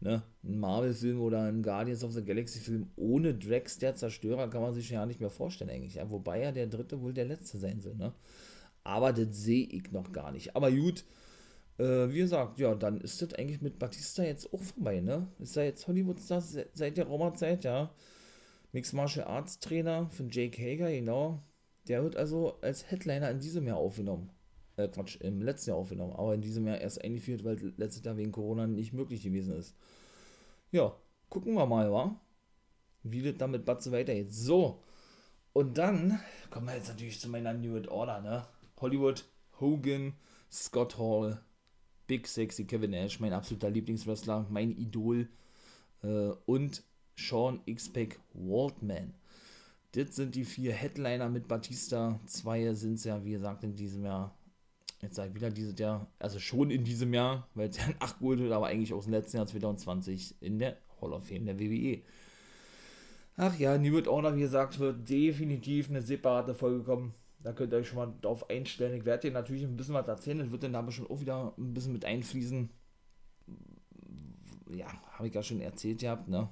ne, 0.00 0.22
ein 0.42 0.58
Marvel-Film 0.58 1.20
oder 1.20 1.42
ein 1.42 1.62
Guardians 1.62 2.02
of 2.02 2.12
the 2.12 2.24
Galaxy-Film 2.24 2.88
ohne 2.96 3.34
Drax, 3.34 3.78
der 3.78 3.94
Zerstörer, 3.94 4.48
kann 4.48 4.62
man 4.62 4.74
sich 4.74 4.90
ja 4.90 5.04
nicht 5.04 5.20
mehr 5.20 5.30
vorstellen 5.30 5.70
eigentlich. 5.70 5.96
Ja, 5.96 6.10
wobei 6.10 6.40
ja 6.40 6.52
der 6.52 6.66
dritte 6.66 7.00
wohl 7.02 7.12
der 7.12 7.26
letzte 7.26 7.58
sein 7.58 7.80
soll, 7.80 7.96
ne? 7.96 8.12
Aber 8.84 9.12
das 9.12 9.28
sehe 9.36 9.66
ich 9.66 9.92
noch 9.92 10.12
gar 10.12 10.32
nicht. 10.32 10.56
Aber 10.56 10.70
gut, 10.70 11.04
äh, 11.78 12.08
wie 12.10 12.18
gesagt, 12.18 12.60
ja, 12.60 12.74
dann 12.74 13.00
ist 13.00 13.22
das 13.22 13.34
eigentlich 13.34 13.62
mit 13.62 13.78
Batista 13.78 14.22
jetzt 14.22 14.52
auch 14.52 14.60
vorbei, 14.60 15.00
ne? 15.00 15.28
Ist 15.40 15.56
er 15.56 15.64
jetzt 15.64 15.86
Hollywood-Star 15.88 16.40
seit 16.40 16.96
der 16.96 17.06
Roma-Zeit, 17.06 17.64
ja? 17.64 17.90
Mixed 18.72 18.94
Martial 18.94 19.26
Arts 19.26 19.58
Trainer 19.60 20.08
von 20.10 20.30
Jake 20.30 20.60
Hager, 20.60 20.90
genau. 20.90 21.42
Der 21.88 22.02
wird 22.02 22.16
also 22.16 22.58
als 22.60 22.90
Headliner 22.90 23.30
in 23.30 23.40
diesem 23.40 23.66
Jahr 23.66 23.76
aufgenommen. 23.76 24.30
Äh, 24.76 24.88
Quatsch, 24.88 25.20
im 25.20 25.42
letzten 25.42 25.70
Jahr 25.70 25.78
aufgenommen, 25.78 26.14
aber 26.14 26.34
in 26.34 26.40
diesem 26.40 26.66
Jahr 26.66 26.80
erst 26.80 27.02
eingeführt, 27.02 27.44
weil 27.44 27.74
letztes 27.76 28.04
Jahr 28.04 28.16
wegen 28.16 28.32
Corona 28.32 28.66
nicht 28.66 28.92
möglich 28.92 29.22
gewesen 29.22 29.54
ist. 29.56 29.76
Ja, 30.72 30.96
gucken 31.28 31.54
wir 31.54 31.66
mal, 31.66 31.92
wa? 31.92 32.18
Wie 33.02 33.22
das 33.22 33.36
dann 33.36 33.52
mit 33.52 33.64
Batze 33.64 33.92
weitergeht. 33.92 34.32
So, 34.32 34.82
und 35.54 35.78
dann 35.78 36.18
kommen 36.50 36.66
wir 36.66 36.74
jetzt 36.74 36.88
natürlich 36.88 37.20
zu 37.20 37.28
meiner 37.28 37.54
New 37.54 37.72
World 37.72 37.88
Order, 37.88 38.20
ne? 38.20 38.44
Hollywood, 38.80 39.24
Hogan, 39.60 40.14
Scott 40.50 40.98
Hall, 40.98 41.40
Big 42.08 42.26
Sexy 42.26 42.64
Kevin 42.64 42.90
Nash, 42.90 43.20
mein 43.20 43.32
absoluter 43.32 43.70
Lieblingswrestler, 43.70 44.46
mein 44.50 44.72
Idol 44.72 45.28
äh, 46.02 46.32
und 46.46 46.82
Sean 47.16 47.60
X-Pac 47.66 48.18
Waldman. 48.32 49.14
Das 49.94 50.16
sind 50.16 50.34
die 50.34 50.44
vier 50.44 50.72
Headliner 50.72 51.28
mit 51.28 51.46
Batista. 51.46 52.18
Zwei 52.26 52.74
sind 52.74 52.94
es 52.94 53.04
ja, 53.04 53.24
wie 53.24 53.30
gesagt, 53.30 53.62
in 53.62 53.76
diesem 53.76 54.04
Jahr. 54.04 54.36
Jetzt 55.00 55.14
sage 55.14 55.28
ich 55.28 55.34
wieder 55.36 55.50
dieses 55.50 55.78
Jahr, 55.78 56.10
also 56.18 56.40
schon 56.40 56.70
in 56.70 56.82
diesem 56.82 57.14
Jahr, 57.14 57.46
weil 57.54 57.68
es 57.68 57.76
ja 57.76 57.84
ein 57.84 57.94
8 58.00 58.20
wurde, 58.20 58.52
aber 58.54 58.66
eigentlich 58.66 58.92
aus 58.92 59.04
dem 59.04 59.12
letzten 59.12 59.36
Jahr 59.36 59.46
2020 59.46 60.42
in 60.42 60.58
der 60.58 60.78
Hall 61.00 61.12
of 61.12 61.28
Fame 61.28 61.46
der 61.46 61.60
WWE. 61.60 62.02
Ach 63.36 63.56
ja, 63.58 63.78
New 63.78 63.92
World 63.92 64.08
Order, 64.08 64.34
wie 64.34 64.40
gesagt, 64.40 64.78
wird 64.80 65.08
definitiv 65.08 65.90
eine 65.90 66.02
separate 66.02 66.54
Folge 66.54 66.82
kommen. 66.82 67.14
Da 67.40 67.52
könnt 67.52 67.72
ihr 67.72 67.78
euch 67.78 67.88
schon 67.88 67.98
mal 67.98 68.14
drauf 68.22 68.48
einstellen. 68.48 68.96
Ich 68.96 69.04
werde 69.04 69.28
dir 69.28 69.34
natürlich 69.34 69.62
ein 69.62 69.76
bisschen 69.76 69.94
was 69.94 70.08
erzählen. 70.08 70.38
Das 70.38 70.50
wird 70.50 70.62
dann 70.62 70.74
aber 70.74 70.90
schon 70.90 71.06
auch 71.06 71.20
wieder 71.20 71.52
ein 71.58 71.74
bisschen 71.74 71.92
mit 71.92 72.04
einfließen. 72.04 72.70
Ja, 74.74 74.86
habe 75.12 75.28
ich 75.28 75.34
ja 75.34 75.42
schon 75.42 75.60
erzählt 75.60 76.00
gehabt, 76.00 76.26
ne? 76.28 76.48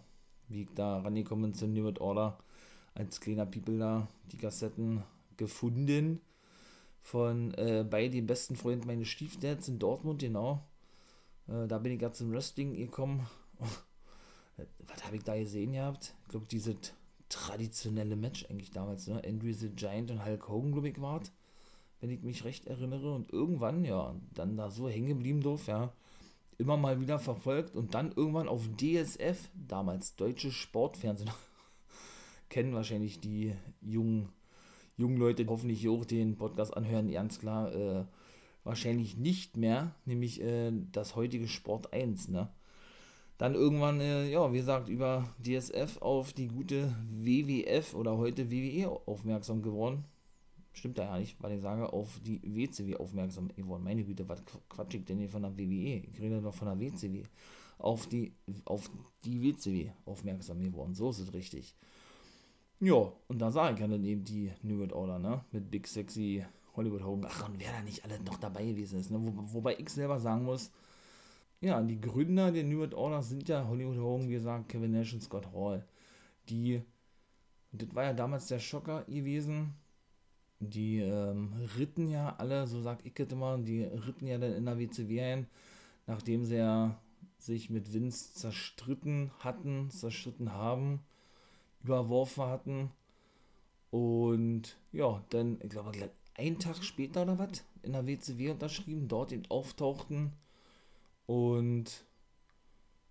Wie 0.49 0.63
ich 0.63 0.75
da 0.75 0.99
rangekommen 0.99 1.45
bin 1.51 1.55
zu 1.55 1.67
New 1.67 1.85
World 1.85 2.01
Order. 2.01 2.39
Als 2.95 3.21
kleiner 3.21 3.47
People 3.47 3.79
da 3.79 4.09
die 4.31 4.37
Kassetten 4.37 5.03
gefunden. 5.37 6.21
Von 7.01 7.53
äh, 7.55 7.85
bei 7.89 8.09
den 8.09 8.27
besten 8.27 8.55
Freunden 8.55 8.87
meines 8.87 9.09
Stiefdads 9.09 9.69
in 9.69 9.79
Dortmund, 9.79 10.21
genau. 10.21 10.63
Äh, 11.49 11.67
da 11.67 11.79
bin 11.79 11.93
ich 11.93 11.99
gerade 11.99 12.15
zum 12.15 12.31
Wrestling 12.33 12.77
gekommen. 12.77 13.27
was 14.87 15.05
habe 15.05 15.17
ich 15.17 15.25
da 15.25 15.37
gesehen 15.37 15.73
gehabt? 15.73 16.15
Ich 16.23 16.29
glaube, 16.29 16.47
diese 16.49 16.77
traditionelle 17.29 18.15
Match 18.15 18.47
eigentlich 18.49 18.71
damals, 18.71 19.09
ne? 19.09 19.21
Andrew 19.27 19.53
the 19.53 19.71
Giant 19.71 20.11
und 20.11 20.25
Hulk 20.25 20.49
Hogan, 20.49 20.73
glaube 20.73 20.91
ich, 20.91 21.01
war 21.01 21.21
wenn 22.03 22.11
ich 22.11 22.23
mich 22.23 22.45
recht 22.45 22.67
erinnere. 22.67 23.15
Und 23.15 23.33
irgendwann, 23.33 23.85
ja, 23.85 24.15
dann 24.35 24.57
da 24.57 24.71
so 24.71 24.89
hängen 24.89 25.09
geblieben 25.09 25.41
durf, 25.41 25.69
ja, 25.69 25.93
immer 26.59 26.77
mal 26.77 27.01
wieder 27.01 27.19
verfolgt 27.19 27.75
und 27.75 27.95
dann 27.95 28.13
irgendwann 28.13 28.49
auf 28.49 28.69
DSF, 28.77 29.49
damals 29.55 30.17
Deutsche 30.17 30.51
Sportfernsehen, 30.51 31.31
kennen 32.53 32.75
wahrscheinlich 32.75 33.19
die 33.19 33.55
jungen, 33.81 34.29
jungen 34.97 35.17
Leute, 35.17 35.47
hoffentlich 35.49 35.89
auch 35.89 36.05
den 36.05 36.37
Podcast 36.37 36.77
anhören, 36.77 37.11
ganz 37.11 37.39
klar, 37.39 37.75
äh, 37.75 38.05
wahrscheinlich 38.63 39.17
nicht 39.17 39.57
mehr, 39.57 39.95
nämlich 40.05 40.41
äh, 40.43 40.71
das 40.93 41.17
heutige 41.17 41.49
Sport 41.49 41.93
1, 41.93 42.29
ne? 42.29 42.51
dann 43.39 43.55
irgendwann, 43.55 44.01
äh, 44.01 44.31
ja, 44.31 44.53
wie 44.53 44.59
gesagt, 44.59 44.89
über 44.89 45.29
DSF 45.45 46.01
auf 46.01 46.33
die 46.33 46.49
gute 46.49 46.95
WWF 47.11 47.95
oder 47.95 48.19
heute 48.19 48.51
WWE 48.53 48.89
aufmerksam 49.07 49.63
geworden. 49.63 50.05
Stimmt 50.75 50.99
da 50.99 51.05
ja 51.05 51.19
nicht, 51.19 51.43
weil 51.43 51.57
ich 51.57 51.63
sage, 51.63 51.93
auf 51.93 52.21
die 52.21 52.41
WCW 52.45 52.97
aufmerksam 52.97 53.49
geworden. 53.49 53.83
Meine 53.83 54.05
Güte, 54.05 54.29
was 54.29 54.43
quatsch 54.69 54.95
ich 54.95 55.05
denn 55.07 55.19
hier 55.19 55.29
von 55.29 55.43
der 55.43 55.59
WWE? 55.59 56.03
Ich 56.13 56.21
rede 56.21 56.41
doch 56.41 56.55
von 56.55 56.69
der 56.69 56.79
WCW. 56.79 57.25
Auf 57.79 58.07
die, 58.07 58.33
auf 58.65 58.91
die 59.25 59.43
WCW 59.43 59.91
aufmerksam 60.05 60.63
geworden. 60.63 60.95
So 60.95 61.11
ist 61.11 61.19
es 61.19 61.35
richtig. 61.35 61.75
Ja, 62.83 63.13
und 63.29 63.39
da 63.39 63.53
sage 63.53 63.75
ich 63.75 63.81
ja 63.81 63.87
dann 63.87 64.03
eben 64.03 64.25
die 64.25 64.51
New 64.63 64.81
World 64.81 64.93
Order, 64.93 65.21
ne? 65.21 65.45
Mit 65.53 65.71
Big 65.71 65.87
Sexy 65.87 66.45
Hollywood 66.75 67.05
Hogan. 67.05 67.31
Ach, 67.31 67.49
und 67.49 67.61
wer 67.61 67.71
da 67.71 67.81
nicht 67.81 68.05
alle 68.05 68.21
noch 68.25 68.39
dabei 68.39 68.65
gewesen 68.65 68.99
ist, 68.99 69.09
ne? 69.09 69.21
Wo, 69.23 69.33
wobei 69.55 69.77
ich 69.79 69.89
selber 69.89 70.19
sagen 70.19 70.43
muss, 70.43 70.73
ja, 71.61 71.81
die 71.81 72.01
Gründer 72.01 72.51
der 72.51 72.65
New 72.65 72.79
World 72.79 72.95
Order 72.95 73.23
sind 73.23 73.49
ja 73.49 73.69
Hollywood 73.69 73.99
Hogan, 73.99 74.29
wie 74.29 74.33
gesagt, 74.33 74.69
Kevin 74.69 74.91
Nash 74.91 75.15
und 75.15 75.23
Scott 75.23 75.47
Hall. 75.55 75.87
Die, 76.49 76.83
das 77.71 77.95
war 77.95 78.03
ja 78.03 78.15
damals 78.15 78.49
der 78.49 78.59
Schocker 78.59 79.05
gewesen. 79.05 79.75
Die 80.59 80.99
ähm, 80.99 81.53
ritten 81.79 82.09
ja 82.09 82.35
alle, 82.37 82.67
so 82.67 82.81
sagt 82.83 83.07
ich 83.07 83.17
immer, 83.31 83.59
die 83.59 83.85
ritten 83.85 84.27
ja 84.27 84.39
dann 84.39 84.55
in 84.55 84.65
der 84.65 84.81
WCW 84.81 85.21
ein, 85.21 85.47
nachdem 86.09 86.45
sie 86.45 86.57
ja 86.57 86.99
sich 87.39 87.71
mit 87.71 87.93
Vince 87.93 88.35
zerstritten 88.35 89.31
hatten, 89.39 89.89
zerstritten 89.91 90.53
haben, 90.53 90.99
überworfen 91.85 92.45
hatten. 92.45 92.91
Und 93.91 94.77
ja, 94.93 95.23
dann, 95.31 95.59
ich 95.63 95.71
glaube, 95.71 96.11
einen 96.35 96.59
Tag 96.59 96.83
später 96.83 97.23
oder 97.23 97.39
was, 97.39 97.65
in 97.83 97.93
der 97.93 98.07
WCW 98.07 98.51
unterschrieben, 98.51 99.09
dort 99.09 99.33
eben 99.33 99.45
auftauchten 99.49 100.33
und 101.27 102.05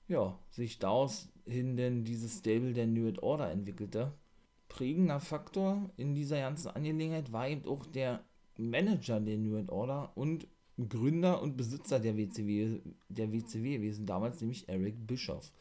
ja, 0.07 0.37
sich 0.49 0.79
daraus 0.79 1.29
hin 1.45 1.77
denn 1.77 2.03
dieses 2.03 2.39
Stable 2.39 2.73
der 2.73 2.87
New 2.87 3.11
Order 3.21 3.51
entwickelte. 3.51 4.13
Prägender 4.67 5.19
Faktor 5.19 5.89
in 5.97 6.15
dieser 6.15 6.39
ganzen 6.39 6.69
Angelegenheit 6.69 7.31
war 7.31 7.47
eben 7.47 7.65
auch 7.65 7.85
der 7.85 8.23
Manager 8.57 9.19
der 9.19 9.37
New 9.37 9.63
Order 9.69 10.11
und 10.15 10.47
Gründer 10.89 11.41
und 11.41 11.57
Besitzer 11.57 11.99
der 11.99 12.17
WCW, 12.17 12.79
der 13.09 13.31
WCW 13.31 13.77
gewesen, 13.77 14.05
damals 14.05 14.41
nämlich 14.41 14.67
Eric 14.67 14.95
Bischoff. 15.07 15.51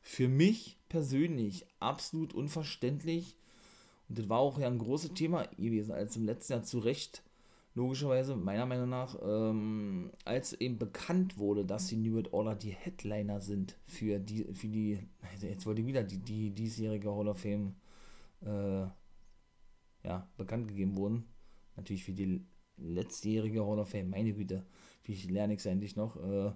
Für 0.00 0.28
mich 0.28 0.77
persönlich 0.88 1.66
absolut 1.80 2.34
unverständlich 2.34 3.36
und 4.08 4.18
das 4.18 4.28
war 4.28 4.38
auch 4.38 4.58
ja 4.58 4.66
ein 4.66 4.78
großes 4.78 5.14
Thema 5.14 5.46
gewesen, 5.56 5.92
als 5.92 6.16
im 6.16 6.24
letzten 6.24 6.54
Jahr 6.54 6.62
zu 6.62 6.78
Recht 6.78 7.22
logischerweise, 7.74 8.34
meiner 8.34 8.66
Meinung 8.66 8.88
nach, 8.88 9.16
ähm, 9.22 10.10
als 10.24 10.52
eben 10.54 10.78
bekannt 10.78 11.38
wurde, 11.38 11.64
dass 11.64 11.86
die 11.86 11.96
New 11.96 12.14
World 12.14 12.32
Order 12.32 12.54
die 12.56 12.72
Headliner 12.72 13.40
sind 13.40 13.76
für 13.86 14.18
die, 14.18 14.44
für 14.52 14.66
die, 14.66 14.98
jetzt 15.40 15.64
wollte 15.64 15.82
ich 15.82 15.86
wieder 15.86 16.02
die, 16.02 16.18
die 16.18 16.50
diesjährige 16.50 17.14
Hall 17.14 17.28
of 17.28 17.38
Fame, 17.38 17.76
äh, 18.44 18.86
ja, 20.04 20.28
bekannt 20.36 20.68
gegeben 20.68 20.96
wurden. 20.96 21.24
Natürlich 21.76 22.04
für 22.04 22.12
die 22.12 22.44
letztjährige 22.78 23.64
Hall 23.64 23.78
of 23.78 23.90
Fame, 23.90 24.10
meine 24.10 24.32
Güte, 24.32 24.64
wie 25.04 25.12
ich 25.12 25.30
lerne 25.30 25.52
ich 25.52 25.60
es 25.60 25.66
endlich 25.66 25.94
noch, 25.94 26.16
äh, 26.16 26.52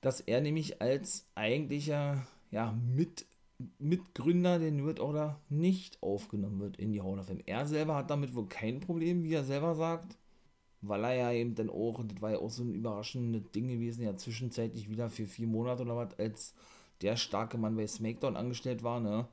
dass 0.00 0.20
er 0.20 0.40
nämlich 0.40 0.82
als 0.82 1.28
eigentlicher, 1.36 2.26
ja, 2.52 2.72
mit 2.94 3.26
Mitgründer 3.78 4.58
der 4.58 4.70
New 4.70 4.84
World 4.84 5.00
Order 5.00 5.40
nicht 5.48 6.00
aufgenommen 6.02 6.60
wird 6.60 6.76
in 6.76 6.92
die 6.92 7.00
Hall 7.00 7.18
of 7.18 7.26
Fame. 7.26 7.42
Er 7.46 7.66
selber 7.66 7.96
hat 7.96 8.10
damit 8.10 8.34
wohl 8.34 8.46
kein 8.46 8.80
Problem, 8.80 9.24
wie 9.24 9.34
er 9.34 9.44
selber 9.44 9.74
sagt, 9.74 10.16
weil 10.80 11.04
er 11.04 11.14
ja 11.14 11.32
eben 11.32 11.54
dann 11.54 11.70
auch, 11.70 12.04
das 12.04 12.20
war 12.20 12.32
ja 12.32 12.38
auch 12.38 12.50
so 12.50 12.62
ein 12.62 12.74
überraschendes 12.74 13.50
Ding 13.52 13.68
gewesen, 13.68 14.02
ja 14.02 14.16
zwischenzeitlich 14.16 14.90
wieder 14.90 15.10
für 15.10 15.26
vier 15.26 15.46
Monate 15.46 15.82
oder 15.82 15.96
was, 15.96 16.18
als 16.18 16.54
der 17.02 17.16
starke 17.16 17.58
Mann 17.58 17.76
bei 17.76 17.86
SmackDown 17.86 18.36
angestellt 18.36 18.82
war, 18.82 19.00
ne? 19.00 19.26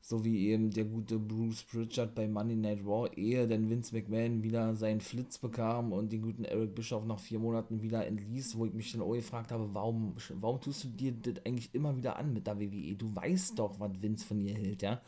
So 0.00 0.24
wie 0.24 0.48
eben 0.48 0.70
der 0.70 0.84
gute 0.84 1.18
Bruce 1.18 1.62
Pritchard 1.62 2.14
bei 2.14 2.26
Monday 2.26 2.56
Night 2.56 2.80
Raw, 2.84 3.08
ehe 3.14 3.46
denn 3.46 3.68
Vince 3.68 3.94
McMahon 3.94 4.42
wieder 4.42 4.74
seinen 4.74 5.00
Flitz 5.00 5.38
bekam 5.38 5.92
und 5.92 6.10
den 6.10 6.22
guten 6.22 6.44
Eric 6.44 6.74
Bischoff 6.74 7.04
nach 7.04 7.20
vier 7.20 7.38
Monaten 7.38 7.82
wieder 7.82 8.06
entließ, 8.06 8.56
wo 8.56 8.66
ich 8.66 8.72
mich 8.72 8.92
dann 8.92 9.02
auch 9.02 9.12
gefragt 9.12 9.52
habe, 9.52 9.68
warum, 9.74 10.14
warum 10.34 10.60
tust 10.60 10.84
du 10.84 10.88
dir 10.88 11.12
das 11.12 11.44
eigentlich 11.44 11.74
immer 11.74 11.96
wieder 11.96 12.16
an 12.16 12.32
mit 12.32 12.46
der 12.46 12.58
WWE? 12.58 12.96
Du 12.96 13.14
weißt 13.14 13.58
doch, 13.58 13.78
was 13.78 13.90
Vince 14.00 14.26
von 14.26 14.40
dir 14.40 14.54
hält, 14.54 14.82
ja. 14.82 15.00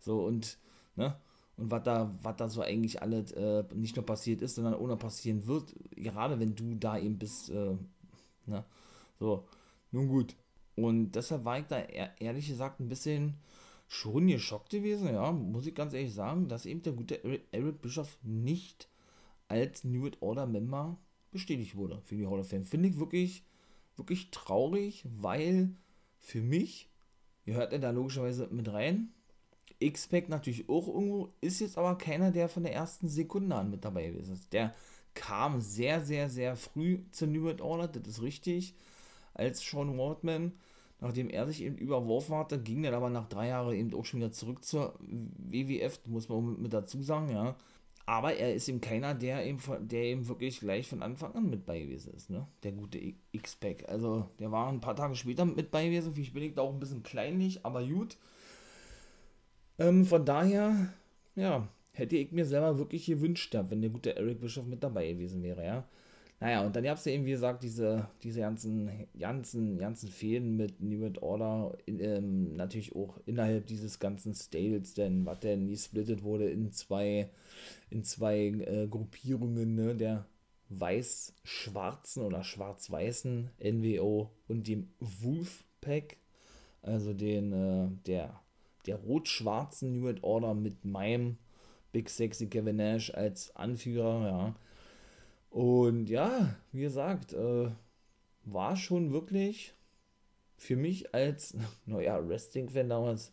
So 0.00 0.24
und, 0.24 0.58
ne? 0.96 1.16
Und 1.56 1.70
was 1.70 1.82
da, 1.84 2.14
was 2.22 2.36
da 2.36 2.48
so 2.50 2.60
eigentlich 2.60 3.00
alles 3.00 3.32
äh, 3.32 3.64
nicht 3.74 3.96
nur 3.96 4.04
passiert 4.04 4.42
ist, 4.42 4.56
sondern 4.56 4.74
noch 4.74 4.98
passieren 4.98 5.46
wird, 5.46 5.74
gerade 5.96 6.38
wenn 6.38 6.54
du 6.54 6.74
da 6.74 6.98
eben 6.98 7.18
bist, 7.18 7.48
äh, 7.50 7.76
ne? 8.44 8.64
So, 9.18 9.46
nun 9.92 10.08
gut. 10.08 10.36
Und 10.74 11.12
deshalb 11.12 11.46
war 11.46 11.58
ich 11.58 11.64
da 11.66 11.78
ehrlich 11.78 12.48
gesagt 12.48 12.80
ein 12.80 12.88
bisschen 12.88 13.34
schon 13.88 14.26
geschockt 14.26 14.70
gewesen, 14.70 15.08
ja, 15.08 15.30
muss 15.32 15.66
ich 15.66 15.74
ganz 15.74 15.92
ehrlich 15.92 16.14
sagen, 16.14 16.48
dass 16.48 16.66
eben 16.66 16.82
der 16.82 16.92
gute 16.92 17.22
Eric 17.52 17.82
Bischoff 17.82 18.18
nicht 18.22 18.88
als 19.48 19.84
New 19.84 20.02
World 20.02 20.20
Order 20.20 20.46
Member 20.46 20.98
bestätigt 21.30 21.76
wurde 21.76 22.00
für 22.00 22.16
die 22.16 22.26
Hall 22.26 22.40
of 22.40 22.48
Fame. 22.48 22.64
Finde 22.64 22.88
ich 22.88 22.98
wirklich, 22.98 23.44
wirklich 23.96 24.30
traurig, 24.30 25.04
weil 25.18 25.70
für 26.18 26.40
mich, 26.40 26.88
ihr 27.44 27.54
hört 27.54 27.72
ja 27.72 27.78
da 27.78 27.90
logischerweise 27.90 28.48
mit 28.50 28.72
rein, 28.72 29.12
X-Pac 29.78 30.28
natürlich 30.28 30.68
auch 30.68 30.88
irgendwo, 30.88 31.32
ist 31.40 31.60
jetzt 31.60 31.78
aber 31.78 31.98
keiner, 31.98 32.32
der 32.32 32.48
von 32.48 32.62
der 32.62 32.72
ersten 32.72 33.08
Sekunde 33.08 33.54
an 33.54 33.70
mit 33.70 33.84
dabei 33.84 34.06
ist. 34.06 34.52
Der 34.52 34.74
kam 35.14 35.60
sehr, 35.60 36.00
sehr, 36.04 36.30
sehr 36.30 36.56
früh 36.56 37.00
zur 37.12 37.28
New 37.28 37.42
World 37.44 37.60
Order, 37.60 37.88
das 37.88 38.06
ist 38.08 38.22
richtig. 38.22 38.74
als 39.36 39.60
Sean 39.60 39.96
Waldman. 39.98 40.52
Nachdem 41.00 41.28
er 41.28 41.46
sich 41.46 41.62
eben 41.62 41.76
überworfen 41.76 42.34
hatte, 42.34 42.58
ging 42.58 42.84
er 42.84 42.94
aber 42.94 43.10
nach 43.10 43.28
drei 43.28 43.48
Jahren 43.48 43.74
eben 43.74 43.94
auch 43.94 44.04
schon 44.04 44.20
wieder 44.20 44.32
zurück 44.32 44.64
zur 44.64 44.98
WWF, 45.00 46.00
muss 46.06 46.28
man 46.28 46.60
mit 46.60 46.72
dazu 46.72 47.02
sagen, 47.02 47.30
ja. 47.30 47.56
Aber 48.06 48.34
er 48.34 48.54
ist 48.54 48.68
eben 48.68 48.80
keiner, 48.80 49.14
der 49.14 49.44
eben, 49.44 49.58
der 49.80 50.04
eben 50.04 50.28
wirklich 50.28 50.60
gleich 50.60 50.88
von 50.88 51.02
Anfang 51.02 51.34
an 51.34 51.50
mit 51.50 51.66
bei 51.66 51.80
gewesen 51.80 52.14
ist, 52.14 52.30
ne? 52.30 52.46
Der 52.62 52.72
gute 52.72 53.00
X-Pack. 53.32 53.88
Also, 53.88 54.30
der 54.38 54.52
war 54.52 54.68
ein 54.68 54.80
paar 54.80 54.94
Tage 54.94 55.16
später 55.16 55.44
mit 55.44 55.72
bei 55.72 55.86
gewesen. 55.86 56.14
Wie 56.16 56.22
ich 56.22 56.32
bin 56.32 56.44
ich 56.44 56.56
auch 56.56 56.72
ein 56.72 56.78
bisschen 56.78 57.02
kleinlich, 57.02 57.66
aber 57.66 57.84
gut. 57.84 58.16
Ähm, 59.78 60.04
von 60.04 60.24
daher, 60.24 60.92
ja, 61.34 61.68
hätte 61.92 62.16
ich 62.16 62.30
mir 62.30 62.46
selber 62.46 62.78
wirklich 62.78 63.06
gewünscht, 63.06 63.54
wenn 63.68 63.80
der 63.80 63.90
gute 63.90 64.16
Eric 64.16 64.40
Bischoff 64.40 64.66
mit 64.66 64.82
dabei 64.84 65.12
gewesen 65.12 65.42
wäre, 65.42 65.64
ja. 65.64 65.84
Naja, 66.38 66.66
und 66.66 66.76
dann 66.76 66.84
gab 66.84 66.98
es 66.98 67.04
ja 67.06 67.12
eben, 67.12 67.24
wie 67.24 67.30
gesagt, 67.30 67.62
diese, 67.62 68.08
diese 68.22 68.40
ganzen, 68.40 69.08
ganzen, 69.18 69.78
ganzen 69.78 70.10
Fäden 70.10 70.56
mit 70.56 70.82
New 70.82 71.00
World 71.00 71.22
Order, 71.22 71.78
in, 71.86 71.98
ähm, 72.00 72.56
natürlich 72.56 72.94
auch 72.94 73.18
innerhalb 73.24 73.66
dieses 73.66 73.98
ganzen 73.98 74.34
Stables, 74.34 74.92
denn 74.92 75.24
was 75.24 75.40
denn 75.40 75.66
gesplittet 75.68 76.22
wurde 76.22 76.50
in 76.50 76.72
zwei, 76.72 77.30
in 77.88 78.04
zwei 78.04 78.48
äh, 78.48 78.86
Gruppierungen, 78.86 79.74
ne, 79.74 79.94
der 79.94 80.26
weiß-schwarzen 80.68 82.22
oder 82.22 82.44
schwarz-weißen 82.44 83.50
NWO 83.58 84.30
und 84.46 84.68
dem 84.68 84.90
Wolfpack, 85.00 86.18
also 86.82 87.14
den, 87.14 87.52
äh, 87.52 87.88
der, 88.04 88.40
der 88.86 88.96
rot-schwarzen 88.96 89.94
New 89.94 90.02
World 90.02 90.22
Order 90.22 90.52
mit 90.52 90.84
meinem 90.84 91.38
Big 91.92 92.10
Sexy 92.10 92.48
Kevin 92.48 92.76
Nash 92.76 93.14
als 93.14 93.56
Anführer, 93.56 94.26
ja 94.26 94.56
und 95.56 96.10
ja, 96.10 96.54
wie 96.72 96.82
gesagt, 96.82 97.32
äh, 97.32 97.70
war 98.44 98.76
schon 98.76 99.14
wirklich 99.14 99.72
für 100.58 100.76
mich 100.76 101.14
als, 101.14 101.54
naja, 101.86 102.28
Wrestling-Fan 102.28 102.90
damals 102.90 103.32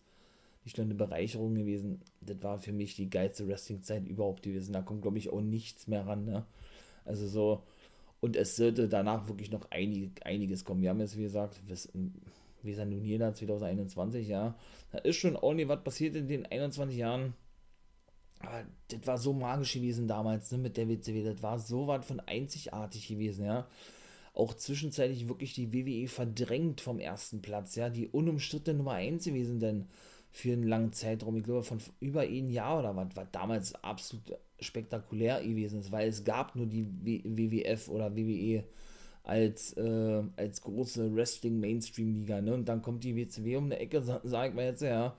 nicht 0.64 0.78
nur 0.78 0.86
eine 0.86 0.94
Bereicherung 0.94 1.54
gewesen. 1.54 2.00
Das 2.22 2.42
war 2.42 2.60
für 2.60 2.72
mich 2.72 2.96
die 2.96 3.10
geilste 3.10 3.46
Wrestling-Zeit 3.46 4.08
überhaupt 4.08 4.44
gewesen. 4.44 4.72
Da 4.72 4.82
kommt, 4.82 5.02
glaube 5.02 5.18
ich, 5.18 5.32
auch 5.32 5.42
nichts 5.42 5.88
mehr 5.88 6.08
ran. 6.08 6.24
Ne? 6.24 6.46
Also 7.04 7.28
so, 7.28 7.64
und 8.22 8.38
es 8.38 8.56
sollte 8.56 8.88
danach 8.88 9.28
wirklich 9.28 9.52
noch 9.52 9.70
einig, 9.70 10.26
einiges 10.26 10.64
kommen. 10.64 10.82
Wir 10.82 10.92
haben 10.92 11.02
jetzt, 11.02 11.18
wie 11.18 11.24
gesagt, 11.24 11.62
bis, 11.68 11.92
wie 12.62 12.72
gesagt, 12.72 12.90
nun 12.90 13.04
jeder 13.04 13.34
2021, 13.34 14.30
ja. 14.30 14.56
Da 14.94 15.00
ist 15.00 15.18
schon 15.18 15.36
ordentlich 15.36 15.68
was 15.68 15.84
passiert 15.84 16.16
in 16.16 16.30
den 16.30 16.46
21 16.46 16.98
Jahren. 16.98 17.34
Aber 18.44 18.64
das 18.90 19.08
war 19.08 19.18
so 19.18 19.34
magisch 19.34 19.74
gewesen 19.74 20.08
damals, 20.08 20.52
ne, 20.52 20.58
mit 20.58 20.78
der 20.78 20.90
WCW. 20.90 21.24
Das 21.24 21.42
war 21.42 21.60
so 21.60 21.88
was 21.88 22.06
von 22.06 22.20
einzigartig 22.20 23.08
gewesen, 23.08 23.46
ja. 23.46 23.68
Auch 24.34 24.54
zwischenzeitlich 24.56 25.28
wirklich 25.28 25.54
die 25.54 25.72
WWE 25.74 26.08
verdrängt 26.08 26.82
vom 26.82 27.00
ersten 27.00 27.42
Platz, 27.42 27.76
ja. 27.76 27.90
Die 27.90 28.08
unumstrittene 28.08 28.78
Nummer 28.78 28.94
1 28.94 29.26
gewesen, 29.26 29.60
denn 29.60 29.88
für 30.32 30.52
einen 30.52 30.64
langen 30.64 30.94
Zeitraum, 30.94 31.38
ich 31.38 31.44
glaube 31.44 31.64
von 31.64 31.80
über 32.00 32.22
ein 32.22 32.50
Jahr 32.50 32.80
oder 32.80 32.96
was, 32.96 33.16
war 33.16 33.28
damals 33.32 33.76
absolut 33.76 34.24
spektakulär 34.60 35.42
gewesen 35.42 35.80
ist, 35.80 35.92
weil 35.92 36.10
es 36.10 36.24
gab 36.24 36.56
nur 36.56 36.66
die 36.66 36.86
WWF 37.04 37.88
oder 37.90 38.16
WWE 38.16 38.64
als, 39.24 39.74
äh, 39.78 40.24
als 40.36 40.62
große 40.62 41.16
Wrestling-Mainstream-Liga, 41.16 42.42
ne? 42.42 42.54
Und 42.54 42.66
dann 42.66 42.82
kommt 42.82 43.04
die 43.04 43.16
WCW 43.16 43.56
um 43.56 43.66
eine 43.66 43.80
Ecke, 43.80 44.02
sag 44.24 44.50
ich 44.50 44.56
mal 44.56 44.66
jetzt, 44.66 44.82
ja, 44.82 45.16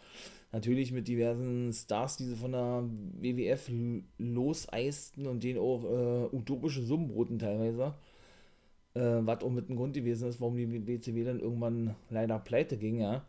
natürlich 0.55 0.93
mit 0.93 1.09
diversen 1.09 1.73
Stars, 1.73 2.17
die 2.17 2.27
sie 2.27 2.37
von 2.37 2.53
der 2.53 2.85
WWF 3.21 3.71
loseisten 4.19 5.27
und 5.27 5.43
denen 5.43 5.59
auch 5.59 5.85
äh, 5.85 6.37
utopische 6.37 6.83
Summen 6.83 7.09
broten 7.09 7.41
teilweise. 7.41 7.95
Äh, 8.95 9.27
was 9.27 9.43
auch 9.43 9.51
mit 9.51 9.69
dem 9.69 9.77
Grund 9.77 9.95
gewesen 9.95 10.29
ist, 10.29 10.41
warum 10.41 10.57
die 10.57 10.87
WCW 10.87 11.25
dann 11.25 11.41
irgendwann 11.41 11.97
leider 12.09 12.39
pleite 12.39 12.77
ging, 12.77 13.01
ja. 13.01 13.27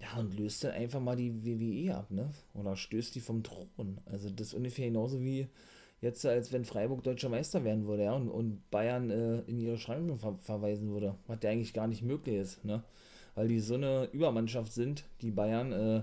Ja, 0.00 0.18
und 0.18 0.36
löst 0.36 0.64
dann 0.64 0.72
einfach 0.72 1.00
mal 1.00 1.14
die 1.14 1.44
WWE 1.44 1.94
ab, 1.94 2.10
ne? 2.10 2.30
Oder 2.54 2.74
stößt 2.74 3.14
die 3.14 3.20
vom 3.20 3.42
Thron. 3.42 4.00
Also 4.06 4.28
das 4.30 4.48
ist 4.48 4.54
ungefähr 4.54 4.86
genauso 4.86 5.20
wie 5.20 5.46
jetzt, 6.00 6.24
als 6.26 6.52
wenn 6.52 6.64
Freiburg 6.64 7.04
deutscher 7.04 7.28
Meister 7.28 7.62
werden 7.62 7.86
würde, 7.86 8.04
ja, 8.04 8.14
und, 8.14 8.28
und 8.28 8.68
Bayern 8.70 9.10
äh, 9.10 9.40
in 9.42 9.60
ihre 9.60 9.78
Schranken 9.78 10.18
ver 10.18 10.36
verweisen 10.38 10.90
würde, 10.90 11.14
was 11.28 11.38
ja 11.42 11.50
eigentlich 11.50 11.74
gar 11.74 11.86
nicht 11.86 12.02
möglich 12.02 12.36
ist, 12.36 12.64
ne? 12.64 12.82
Weil 13.36 13.46
die 13.46 13.60
so 13.60 13.74
eine 13.74 14.08
Übermannschaft 14.12 14.72
sind, 14.72 15.04
die 15.20 15.30
Bayern, 15.30 15.72
äh, 15.72 16.02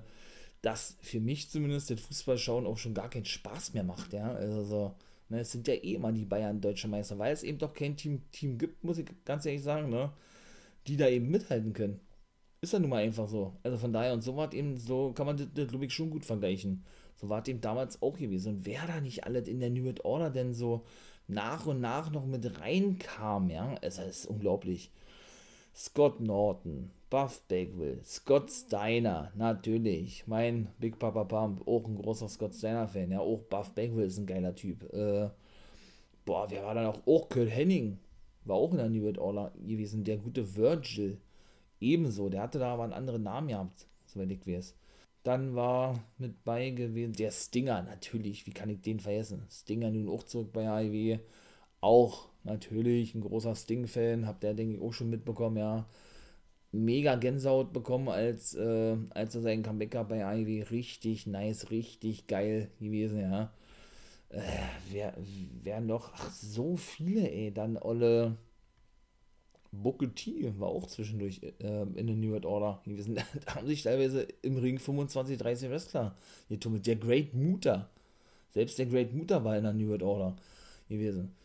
dass 0.61 0.97
für 1.01 1.19
mich 1.19 1.49
zumindest 1.49 1.89
das 1.91 2.01
Fußballschauen 2.01 2.65
auch 2.65 2.77
schon 2.77 2.93
gar 2.93 3.09
keinen 3.09 3.25
Spaß 3.25 3.73
mehr 3.73 3.83
macht, 3.83 4.13
ja. 4.13 4.33
Also 4.33 4.63
so, 4.63 4.95
ne, 5.29 5.39
es 5.41 5.51
sind 5.51 5.67
ja 5.67 5.75
eh 5.75 5.93
immer 5.95 6.11
die 6.11 6.25
Bayern 6.25 6.61
deutsche 6.61 6.87
Meister, 6.87 7.17
weil 7.19 7.33
es 7.33 7.43
eben 7.43 7.57
doch 7.57 7.73
kein 7.73 7.95
Team, 7.95 8.21
Team 8.31 8.57
gibt, 8.57 8.83
muss 8.83 8.97
ich 8.97 9.07
ganz 9.25 9.45
ehrlich 9.45 9.63
sagen, 9.63 9.89
ne, 9.89 10.11
die 10.87 10.97
da 10.97 11.07
eben 11.07 11.29
mithalten 11.29 11.73
können. 11.73 11.99
Ist 12.61 12.73
ja 12.73 12.79
nun 12.79 12.89
mal 12.89 13.03
einfach 13.03 13.27
so. 13.27 13.53
Also 13.63 13.77
von 13.77 13.93
daher 13.93 14.13
und 14.13 14.23
so 14.23 14.35
war 14.35 14.51
eben, 14.53 14.77
so 14.77 15.13
kann 15.13 15.27
man 15.27 15.37
das, 15.37 15.47
das 15.53 15.67
glaube 15.67 15.85
ich, 15.85 15.93
schon 15.93 16.09
gut 16.09 16.25
vergleichen. 16.25 16.83
So 17.15 17.29
war 17.29 17.41
es 17.41 17.47
eben 17.47 17.61
damals 17.61 18.01
auch 18.01 18.17
gewesen. 18.17 18.57
Und 18.57 18.65
wer 18.65 18.85
da 18.87 18.99
nicht 19.01 19.25
alles 19.25 19.47
in 19.47 19.59
der 19.59 19.69
New 19.69 19.85
World 19.85 20.05
Order 20.05 20.29
denn 20.29 20.53
so 20.53 20.85
nach 21.27 21.65
und 21.65 21.81
nach 21.81 22.11
noch 22.11 22.25
mit 22.25 22.59
reinkam, 22.59 23.49
ja, 23.49 23.75
es 23.81 23.99
ist 23.99 24.25
unglaublich. 24.25 24.91
Scott 25.75 26.19
Norton, 26.19 26.91
Buff 27.09 27.41
Bagwell, 27.47 28.01
Scott 28.03 28.51
Steiner, 28.51 29.31
natürlich. 29.35 30.27
Mein 30.27 30.67
Big 30.77 30.99
Papa 30.99 31.23
Pump, 31.23 31.65
auch 31.65 31.87
ein 31.87 31.95
großer 31.95 32.27
Scott 32.27 32.53
Steiner-Fan. 32.53 33.11
Ja, 33.11 33.21
auch 33.21 33.43
Buff 33.43 33.71
Bagwell 33.71 34.07
ist 34.07 34.17
ein 34.17 34.25
geiler 34.25 34.53
Typ. 34.53 34.83
Äh, 34.93 35.29
boah, 36.25 36.47
wer 36.49 36.65
war 36.65 36.75
da 36.75 36.83
noch? 36.83 37.07
Auch 37.07 37.29
Kurt 37.29 37.49
Henning. 37.49 37.97
War 38.43 38.57
auch 38.57 38.71
in 38.71 38.77
der 38.77 38.89
New 38.89 39.03
World 39.03 39.19
Order 39.19 39.53
gewesen. 39.55 40.03
Der 40.03 40.17
gute 40.17 40.55
Virgil. 40.57 41.17
Ebenso. 41.79 42.27
Der 42.27 42.41
hatte 42.41 42.59
da 42.59 42.73
aber 42.73 42.83
einen 42.83 42.93
anderen 42.93 43.23
Namen 43.23 43.47
gehabt, 43.47 43.87
soweit 44.05 44.31
ich 44.31 44.45
weiß. 44.45 44.75
Dann 45.23 45.55
war 45.55 46.03
mit 46.17 46.43
bei 46.43 46.71
gewesen 46.71 47.13
der 47.13 47.31
Stinger, 47.31 47.83
natürlich. 47.83 48.45
Wie 48.47 48.51
kann 48.51 48.69
ich 48.69 48.81
den 48.81 48.99
vergessen? 48.99 49.45
Stinger 49.49 49.91
nun 49.91 50.09
auch 50.09 50.23
zurück 50.23 50.51
bei 50.51 50.67
AEW. 50.67 51.19
Auch 51.79 52.29
natürlich 52.43 53.15
ein 53.15 53.21
großer 53.21 53.55
Sting-Fan, 53.55 54.27
habt 54.27 54.43
ihr, 54.43 54.53
denke 54.53 54.75
ich, 54.75 54.81
auch 54.81 54.93
schon 54.93 55.09
mitbekommen, 55.09 55.57
ja. 55.57 55.85
Mega 56.71 57.15
Gänsehaut 57.15 57.73
bekommen, 57.73 58.09
als, 58.09 58.53
äh, 58.55 58.97
als 59.11 59.35
er 59.35 59.41
seinen 59.41 59.63
Comeback 59.63 59.91
gab 59.91 60.09
bei 60.09 60.19
Ivy. 60.41 60.61
Richtig 60.63 61.27
nice, 61.27 61.71
richtig 61.71 62.27
geil 62.27 62.69
gewesen, 62.79 63.21
ja. 63.21 63.53
Äh, 64.29 64.41
wer, 64.91 65.13
wer 65.63 65.81
noch? 65.81 66.11
Ach, 66.13 66.31
so 66.31 66.75
viele, 66.77 67.29
ey. 67.29 67.53
Dann 67.53 67.77
Olle 67.77 68.37
Booker 69.71 70.13
T 70.13 70.53
war 70.59 70.69
auch 70.69 70.87
zwischendurch 70.87 71.41
äh, 71.43 71.83
in 71.95 72.07
der 72.07 72.15
New 72.15 72.31
World 72.31 72.45
Order 72.45 72.81
gewesen. 72.85 73.15
da 73.45 73.55
haben 73.55 73.67
sich 73.67 73.83
teilweise 73.83 74.27
im 74.41 74.57
Ring 74.57 74.79
25, 74.79 75.37
30 75.37 75.69
Wrestler 75.69 76.15
getummelt. 76.49 76.85
Der 76.85 76.95
Great 76.95 77.33
Muta. 77.33 77.89
Selbst 78.51 78.79
der 78.79 78.87
Great 78.87 79.13
Muta 79.13 79.43
war 79.43 79.57
in 79.57 79.63
der 79.63 79.73
New 79.73 79.89
World 79.89 80.03
Order 80.03 80.35
gewesen. 80.89 81.35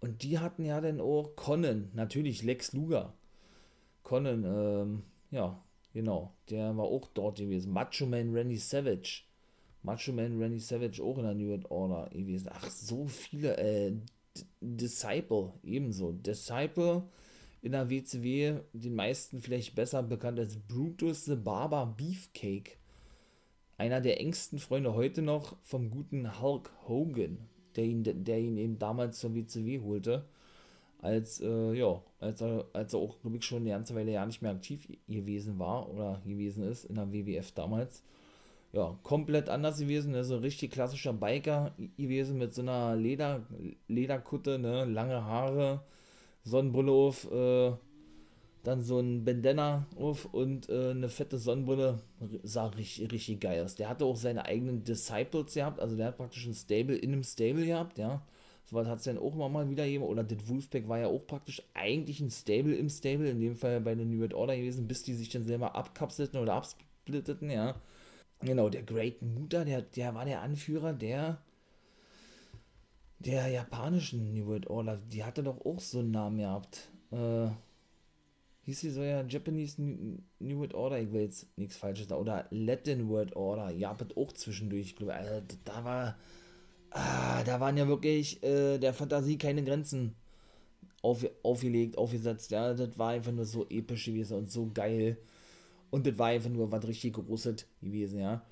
Und 0.00 0.22
die 0.22 0.38
hatten 0.38 0.64
ja 0.64 0.80
dann 0.80 1.00
auch 1.00 1.36
Conan, 1.36 1.90
natürlich 1.94 2.42
Lex 2.42 2.72
Luger. 2.72 3.12
Conan, 4.10 4.44
ähm, 4.44 5.02
ja, 5.30 5.62
genau, 5.92 6.34
der 6.50 6.76
war 6.76 6.86
auch 6.86 7.06
dort 7.14 7.38
gewesen. 7.38 7.72
Macho 7.72 8.06
Man 8.06 8.34
Randy 8.34 8.56
Savage. 8.56 9.22
Macho 9.84 10.10
Man 10.10 10.42
Randy 10.42 10.58
Savage 10.58 11.00
auch 11.00 11.16
in 11.18 11.22
der 11.22 11.34
New 11.34 11.48
World 11.48 11.70
Order 11.70 12.10
gewesen. 12.10 12.48
Ach, 12.52 12.68
so 12.68 13.06
viele, 13.06 13.56
äh, 13.56 13.92
Disciple 14.60 15.52
ebenso. 15.62 16.10
Disciple 16.10 17.04
in 17.62 17.70
der 17.70 17.88
WCW, 17.88 18.60
den 18.72 18.94
meisten 18.96 19.40
vielleicht 19.40 19.76
besser 19.76 20.02
bekannt 20.02 20.40
als 20.40 20.56
Brutus 20.56 21.26
the 21.26 21.36
Barber 21.36 21.94
Beefcake. 21.96 22.78
Einer 23.78 24.00
der 24.00 24.18
engsten 24.18 24.58
Freunde 24.58 24.94
heute 24.94 25.22
noch 25.22 25.56
vom 25.62 25.88
guten 25.88 26.40
Hulk 26.40 26.72
Hogan 26.88 27.48
der 27.76 27.84
ihn, 27.84 28.02
der 28.24 28.38
ihn 28.38 28.56
eben 28.56 28.78
damals 28.78 29.18
zur 29.18 29.34
WCW 29.34 29.80
holte, 29.80 30.24
als, 31.02 31.40
äh, 31.40 31.72
ja, 31.72 32.02
als 32.18 32.40
er, 32.40 32.66
als 32.72 32.94
er 32.94 33.00
auch, 33.00 33.20
glaube 33.20 33.40
schon 33.42 33.62
eine 33.62 33.70
ganze 33.70 33.94
Weile 33.94 34.12
ja 34.12 34.26
nicht 34.26 34.42
mehr 34.42 34.52
aktiv 34.52 34.86
gewesen 35.08 35.58
war 35.58 35.88
oder 35.90 36.20
gewesen 36.26 36.64
ist 36.64 36.84
in 36.84 36.96
der 36.96 37.12
WWF 37.12 37.52
damals. 37.52 38.02
Ja, 38.72 38.96
komplett 39.02 39.48
anders 39.48 39.80
gewesen, 39.80 40.14
also 40.14 40.38
richtig 40.38 40.70
klassischer 40.72 41.12
Biker 41.12 41.72
gewesen 41.96 42.38
mit 42.38 42.54
so 42.54 42.62
einer 42.62 42.94
Leder, 42.94 43.44
Lederkutte, 43.88 44.60
ne, 44.60 44.84
lange 44.84 45.24
Haare, 45.24 45.82
Sonnenbrille 46.44 46.92
auf, 46.92 47.30
äh, 47.32 47.72
dann 48.62 48.82
so 48.82 49.00
ein 49.00 49.24
Bandana 49.24 49.86
auf 49.98 50.26
und 50.26 50.68
äh, 50.68 50.90
eine 50.90 51.08
fette 51.08 51.38
Sonnenbrille. 51.38 52.00
Sah 52.42 52.66
richtig, 52.66 53.10
richtig 53.10 53.40
geil 53.40 53.64
aus. 53.64 53.74
Der 53.74 53.88
hatte 53.88 54.04
auch 54.04 54.16
seine 54.16 54.44
eigenen 54.44 54.84
Disciples 54.84 55.54
gehabt, 55.54 55.80
also 55.80 55.96
der 55.96 56.08
hat 56.08 56.18
praktisch 56.18 56.46
ein 56.46 56.54
Stable 56.54 56.96
in 56.96 57.12
einem 57.12 57.24
Stable 57.24 57.66
gehabt, 57.66 57.98
ja. 57.98 58.22
So 58.64 58.76
was 58.76 58.86
hat 58.86 58.98
es 58.98 59.04
dann 59.04 59.18
auch 59.18 59.34
mal 59.34 59.68
wieder 59.68 59.84
jemand, 59.84 60.10
oder 60.10 60.24
das 60.24 60.48
Wolfpack 60.48 60.88
war 60.88 60.98
ja 60.98 61.08
auch 61.08 61.26
praktisch 61.26 61.62
eigentlich 61.74 62.20
ein 62.20 62.30
Stable 62.30 62.74
im 62.74 62.88
Stable, 62.88 63.28
in 63.30 63.40
dem 63.40 63.56
Fall 63.56 63.80
bei 63.80 63.94
der 63.94 64.06
New 64.06 64.20
World 64.20 64.34
Order 64.34 64.56
gewesen, 64.56 64.86
bis 64.86 65.02
die 65.02 65.14
sich 65.14 65.28
dann 65.28 65.44
selber 65.44 65.74
abkapselten 65.74 66.38
oder 66.38 66.54
absplitteten, 66.54 67.50
ja. 67.50 67.74
Genau, 68.40 68.68
der 68.68 68.82
Great 68.82 69.22
Muta, 69.22 69.64
der, 69.64 69.82
der 69.82 70.14
war 70.14 70.24
der 70.24 70.40
Anführer 70.40 70.92
der 70.92 71.42
der 73.20 73.48
japanischen 73.48 74.32
New 74.32 74.46
World 74.46 74.68
Order. 74.68 74.98
Die 75.12 75.24
hatte 75.24 75.42
doch 75.42 75.64
auch 75.64 75.78
so 75.80 75.98
einen 75.98 76.10
Namen 76.10 76.38
gehabt. 76.38 76.88
Äh, 77.12 77.48
hieß 78.64 78.80
sie 78.80 78.90
so 78.90 79.02
ja 79.02 79.22
Japanese 79.22 79.80
New 79.80 80.58
World 80.58 80.74
Order, 80.74 81.00
ich 81.00 81.12
will 81.12 81.22
jetzt 81.22 81.46
nichts 81.58 81.76
Falsches 81.76 82.08
da, 82.08 82.16
oder 82.16 82.46
Latin 82.50 83.08
World 83.08 83.36
Order, 83.36 83.70
ja, 83.70 83.96
auch 84.16 84.32
zwischendurch, 84.32 84.86
ich 84.86 84.96
glaube, 84.96 85.14
also, 85.14 85.42
da 85.64 85.84
war, 85.84 86.16
ah, 86.90 87.42
da 87.44 87.60
waren 87.60 87.76
ja 87.76 87.88
wirklich 87.88 88.42
äh, 88.42 88.78
der 88.78 88.94
Fantasie 88.94 89.38
keine 89.38 89.64
Grenzen 89.64 90.14
auf, 91.02 91.24
aufgelegt, 91.42 91.96
aufgesetzt, 91.98 92.50
ja, 92.50 92.74
das 92.74 92.98
war 92.98 93.10
einfach 93.10 93.32
nur 93.32 93.44
so 93.44 93.66
episch 93.68 94.06
gewesen 94.06 94.36
und 94.38 94.50
so 94.50 94.70
geil 94.72 95.16
und 95.90 96.06
das 96.06 96.18
war 96.18 96.28
einfach 96.28 96.50
nur 96.50 96.70
was 96.70 96.86
richtig 96.86 97.14
Großes 97.14 97.66
gewesen, 97.82 98.20
ja. 98.20 98.42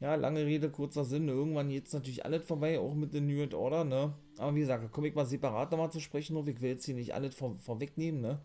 Ja, 0.00 0.14
lange 0.14 0.46
Rede, 0.46 0.70
kurzer 0.70 1.04
Sinn. 1.04 1.28
Irgendwann 1.28 1.70
jetzt 1.70 1.92
natürlich 1.92 2.24
alles 2.24 2.44
vorbei, 2.44 2.78
auch 2.78 2.94
mit 2.94 3.14
der 3.14 3.20
New 3.20 3.36
World 3.38 3.54
Order, 3.54 3.84
ne? 3.84 4.14
Aber 4.36 4.54
wie 4.54 4.60
gesagt, 4.60 4.84
da 4.84 4.88
komme 4.88 5.08
ich 5.08 5.14
mal 5.14 5.26
separat 5.26 5.72
nochmal 5.72 5.90
zu 5.90 5.98
sprechen, 5.98 6.36
auf. 6.36 6.46
ich 6.46 6.60
will 6.60 6.70
jetzt 6.70 6.84
hier 6.86 6.94
nicht 6.94 7.14
alles 7.14 7.34
vor, 7.34 7.56
vorwegnehmen, 7.56 8.20
ne? 8.20 8.38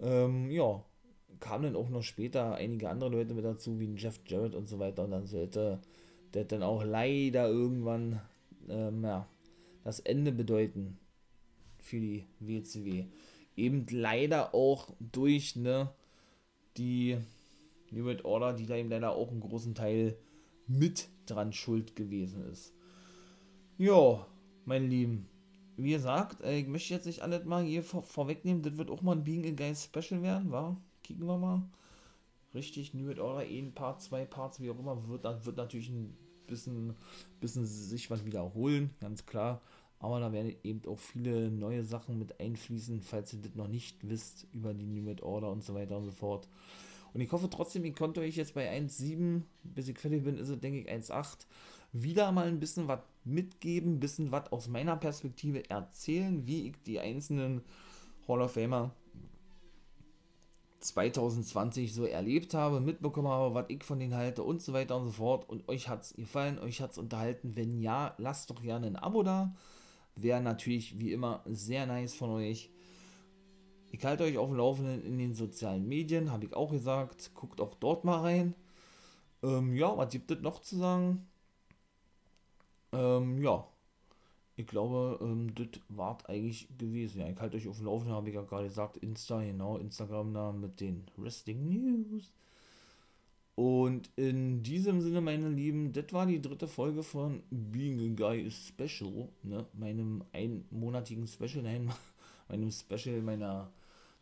Ähm, 0.00 0.50
ja, 0.50 0.84
kamen 1.40 1.64
dann 1.64 1.76
auch 1.76 1.88
noch 1.88 2.02
später 2.02 2.54
einige 2.54 2.88
andere 2.88 3.10
Leute 3.10 3.34
mit 3.34 3.44
dazu, 3.44 3.80
wie 3.80 3.94
Jeff 3.96 4.20
Jarrett 4.26 4.54
und 4.54 4.68
so 4.68 4.78
weiter. 4.78 5.04
Und 5.04 5.10
dann 5.10 5.26
sollte 5.26 5.80
das 6.32 6.46
dann 6.48 6.62
auch 6.62 6.84
leider 6.84 7.48
irgendwann, 7.48 8.20
ähm, 8.68 9.04
ja, 9.04 9.28
das 9.82 10.00
Ende 10.00 10.32
bedeuten 10.32 10.98
für 11.78 12.00
die 12.00 12.26
WCW. 12.40 13.04
Eben 13.56 13.86
leider 13.90 14.54
auch 14.54 14.94
durch, 14.98 15.56
ne, 15.56 15.90
die 16.76 17.18
New 17.90 18.04
World 18.04 18.24
Order, 18.24 18.52
die 18.54 18.66
da 18.66 18.76
eben 18.76 18.90
leider 18.90 19.12
auch 19.12 19.30
einen 19.30 19.40
großen 19.40 19.74
Teil 19.74 20.16
mit 20.66 21.08
dran 21.26 21.52
schuld 21.52 21.94
gewesen 21.94 22.44
ist. 22.50 22.72
Ja, 23.78 24.26
meine 24.64 24.86
Lieben, 24.86 25.28
wie 25.76 25.90
gesagt, 25.90 26.42
äh, 26.42 26.58
ich 26.58 26.66
möchte 26.66 26.94
jetzt 26.94 27.06
nicht 27.06 27.22
alles 27.22 27.44
mal 27.44 27.64
hier 27.64 27.82
vor, 27.82 28.02
vorwegnehmen. 28.02 28.62
Das 28.62 28.76
wird 28.76 28.90
auch 28.90 29.02
mal 29.02 29.16
ein 29.16 29.24
Being 29.24 29.46
a 29.46 29.50
Guy 29.50 29.74
Special 29.74 30.22
werden, 30.22 30.50
wa? 30.50 30.76
Kicken 31.02 31.26
wir 31.26 31.38
mal. 31.38 31.62
Richtig, 32.54 32.94
New 32.94 33.06
World 33.06 33.18
Order, 33.18 33.40
ein 33.40 33.72
Part, 33.74 34.00
zwei 34.00 34.24
Parts, 34.24 34.60
wie 34.60 34.70
auch 34.70 34.78
immer, 34.78 35.08
wird, 35.08 35.24
wird 35.24 35.56
natürlich 35.56 35.88
ein 35.88 36.16
bisschen, 36.46 36.94
bisschen 37.40 37.66
sich 37.66 38.10
was 38.10 38.24
wiederholen, 38.24 38.90
ganz 39.00 39.26
klar. 39.26 39.60
Aber 39.98 40.20
da 40.20 40.32
werden 40.32 40.54
eben 40.64 40.82
auch 40.86 40.98
viele 40.98 41.50
neue 41.50 41.82
Sachen 41.82 42.18
mit 42.18 42.38
einfließen, 42.40 43.00
falls 43.00 43.32
ihr 43.32 43.40
das 43.40 43.54
noch 43.54 43.68
nicht 43.68 44.08
wisst 44.08 44.46
über 44.52 44.74
die 44.74 44.86
New 44.86 45.06
World 45.06 45.22
Order 45.22 45.50
und 45.50 45.64
so 45.64 45.74
weiter 45.74 45.96
und 45.96 46.04
so 46.04 46.10
fort. 46.10 46.48
Und 47.14 47.20
ich 47.20 47.30
hoffe 47.32 47.48
trotzdem, 47.48 47.84
ihr 47.84 47.94
konnte 47.94 48.20
euch 48.20 48.36
jetzt 48.36 48.54
bei 48.54 48.70
1,7, 48.70 49.42
bis 49.62 49.88
ich 49.88 49.98
fertig 49.98 50.24
bin, 50.24 50.36
ist 50.36 50.48
es, 50.48 50.60
denke 50.60 50.80
ich, 50.80 50.90
1,8, 50.90 51.46
wieder 51.92 52.32
mal 52.32 52.48
ein 52.48 52.58
bisschen 52.58 52.88
was 52.88 53.00
mitgeben, 53.24 53.94
ein 53.94 54.00
bisschen 54.00 54.32
was 54.32 54.50
aus 54.52 54.68
meiner 54.68 54.96
Perspektive 54.96 55.70
erzählen, 55.70 56.46
wie 56.46 56.68
ich 56.68 56.74
die 56.84 56.98
einzelnen 56.98 57.62
Hall 58.26 58.42
of 58.42 58.52
Famer 58.52 58.90
2020 60.84 61.94
so 61.94 62.04
erlebt 62.04 62.54
habe, 62.54 62.80
mitbekommen 62.80 63.28
habe, 63.28 63.54
was 63.54 63.66
ich 63.68 63.82
von 63.84 63.98
denen 63.98 64.14
halte 64.14 64.42
und 64.42 64.62
so 64.62 64.72
weiter 64.72 64.96
und 64.96 65.06
so 65.06 65.12
fort. 65.12 65.48
Und 65.48 65.68
euch 65.68 65.88
hat 65.88 66.02
es 66.02 66.14
gefallen, 66.14 66.58
euch 66.58 66.80
hat 66.80 66.92
es 66.92 66.98
unterhalten. 66.98 67.56
Wenn 67.56 67.80
ja, 67.80 68.14
lasst 68.18 68.50
doch 68.50 68.62
gerne 68.62 68.86
ein 68.86 68.96
Abo 68.96 69.22
da. 69.22 69.54
Wäre 70.16 70.40
natürlich 70.40 71.00
wie 71.00 71.12
immer 71.12 71.42
sehr 71.46 71.86
nice 71.86 72.14
von 72.14 72.30
euch. 72.30 72.70
Ich 73.90 74.04
halte 74.04 74.24
euch 74.24 74.38
auf 74.38 74.48
dem 74.48 74.56
Laufenden 74.56 75.02
in 75.04 75.18
den 75.18 75.34
sozialen 75.34 75.88
Medien, 75.88 76.30
habe 76.32 76.44
ich 76.44 76.54
auch 76.54 76.70
gesagt. 76.70 77.32
Guckt 77.34 77.60
auch 77.60 77.74
dort 77.76 78.04
mal 78.04 78.20
rein. 78.20 78.54
Ähm, 79.42 79.74
ja, 79.76 79.96
was 79.96 80.10
gibt 80.10 80.30
es 80.30 80.40
noch 80.40 80.60
zu 80.60 80.76
sagen? 80.76 81.26
Ähm, 82.92 83.42
ja, 83.42 83.66
ich 84.56 84.66
glaube, 84.66 85.18
ähm, 85.22 85.54
das 85.54 85.80
war 85.88 86.18
eigentlich 86.28 86.68
gewesen. 86.78 87.20
Ja, 87.20 87.28
ich 87.28 87.38
halte 87.38 87.56
euch 87.56 87.68
auf 87.68 87.76
dem 87.78 87.86
Laufenden, 87.86 88.14
habe 88.14 88.28
ich 88.28 88.34
ja 88.34 88.42
gerade 88.42 88.68
gesagt. 88.68 88.96
Insta, 88.98 89.42
genau, 89.42 89.78
Instagram 89.78 90.32
da 90.34 90.52
mit 90.52 90.80
den 90.80 91.04
Wrestling 91.16 91.68
News. 91.68 92.32
Und 93.56 94.10
in 94.16 94.62
diesem 94.62 95.00
Sinne, 95.00 95.20
meine 95.20 95.48
Lieben, 95.48 95.92
das 95.92 96.12
war 96.12 96.26
die 96.26 96.42
dritte 96.42 96.66
Folge 96.66 97.04
von 97.04 97.42
Being 97.50 98.00
a 98.00 98.14
Guy 98.16 98.50
Special, 98.50 99.28
ne? 99.44 99.64
meinem 99.74 100.24
einmonatigen 100.32 101.28
Special, 101.28 101.62
nein, 101.62 101.92
meinem 102.48 102.72
Special 102.72 103.22
meiner 103.22 103.70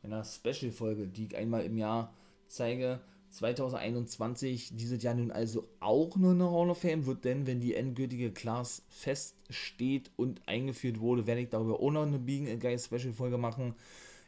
einer 0.02 0.24
Special-Folge, 0.24 1.06
die 1.06 1.26
ich 1.26 1.36
einmal 1.36 1.64
im 1.64 1.76
Jahr 1.78 2.12
zeige. 2.46 3.00
2021, 3.32 4.76
dieses 4.76 5.02
Jahr 5.02 5.14
nun 5.14 5.30
also 5.30 5.66
auch 5.80 6.16
nur 6.16 6.32
eine 6.32 6.50
Hall 6.50 6.70
of 6.70 6.78
Fame 6.78 7.06
wird, 7.06 7.24
denn 7.24 7.46
wenn 7.46 7.60
die 7.60 7.74
endgültige 7.74 8.30
Class 8.30 8.82
feststeht 8.88 10.10
und 10.16 10.46
eingeführt 10.46 11.00
wurde, 11.00 11.26
werde 11.26 11.40
ich 11.40 11.48
darüber 11.48 11.80
auch 11.80 11.90
noch 11.90 12.06
eine 12.06 12.18
Being 12.18 12.48
a 12.48 12.56
Guy 12.56 12.78
Special 12.78 13.12
Folge 13.12 13.38
machen. 13.38 13.74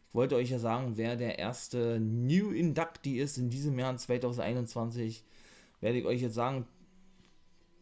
Ich 0.09 0.15
wollte 0.15 0.37
euch 0.37 0.51
ja 0.51 0.59
sagen, 0.59 0.93
wer 0.97 1.17
der 1.17 1.39
erste 1.39 2.01
New 2.01 2.51
Inductee 2.53 3.21
ist 3.21 3.37
in 3.37 3.51
diesem 3.51 3.79
Jahr 3.79 3.97
2021, 3.97 5.23
werde 5.81 5.99
ich 5.99 6.05
euch 6.07 6.23
jetzt 6.23 6.35
sagen. 6.35 6.67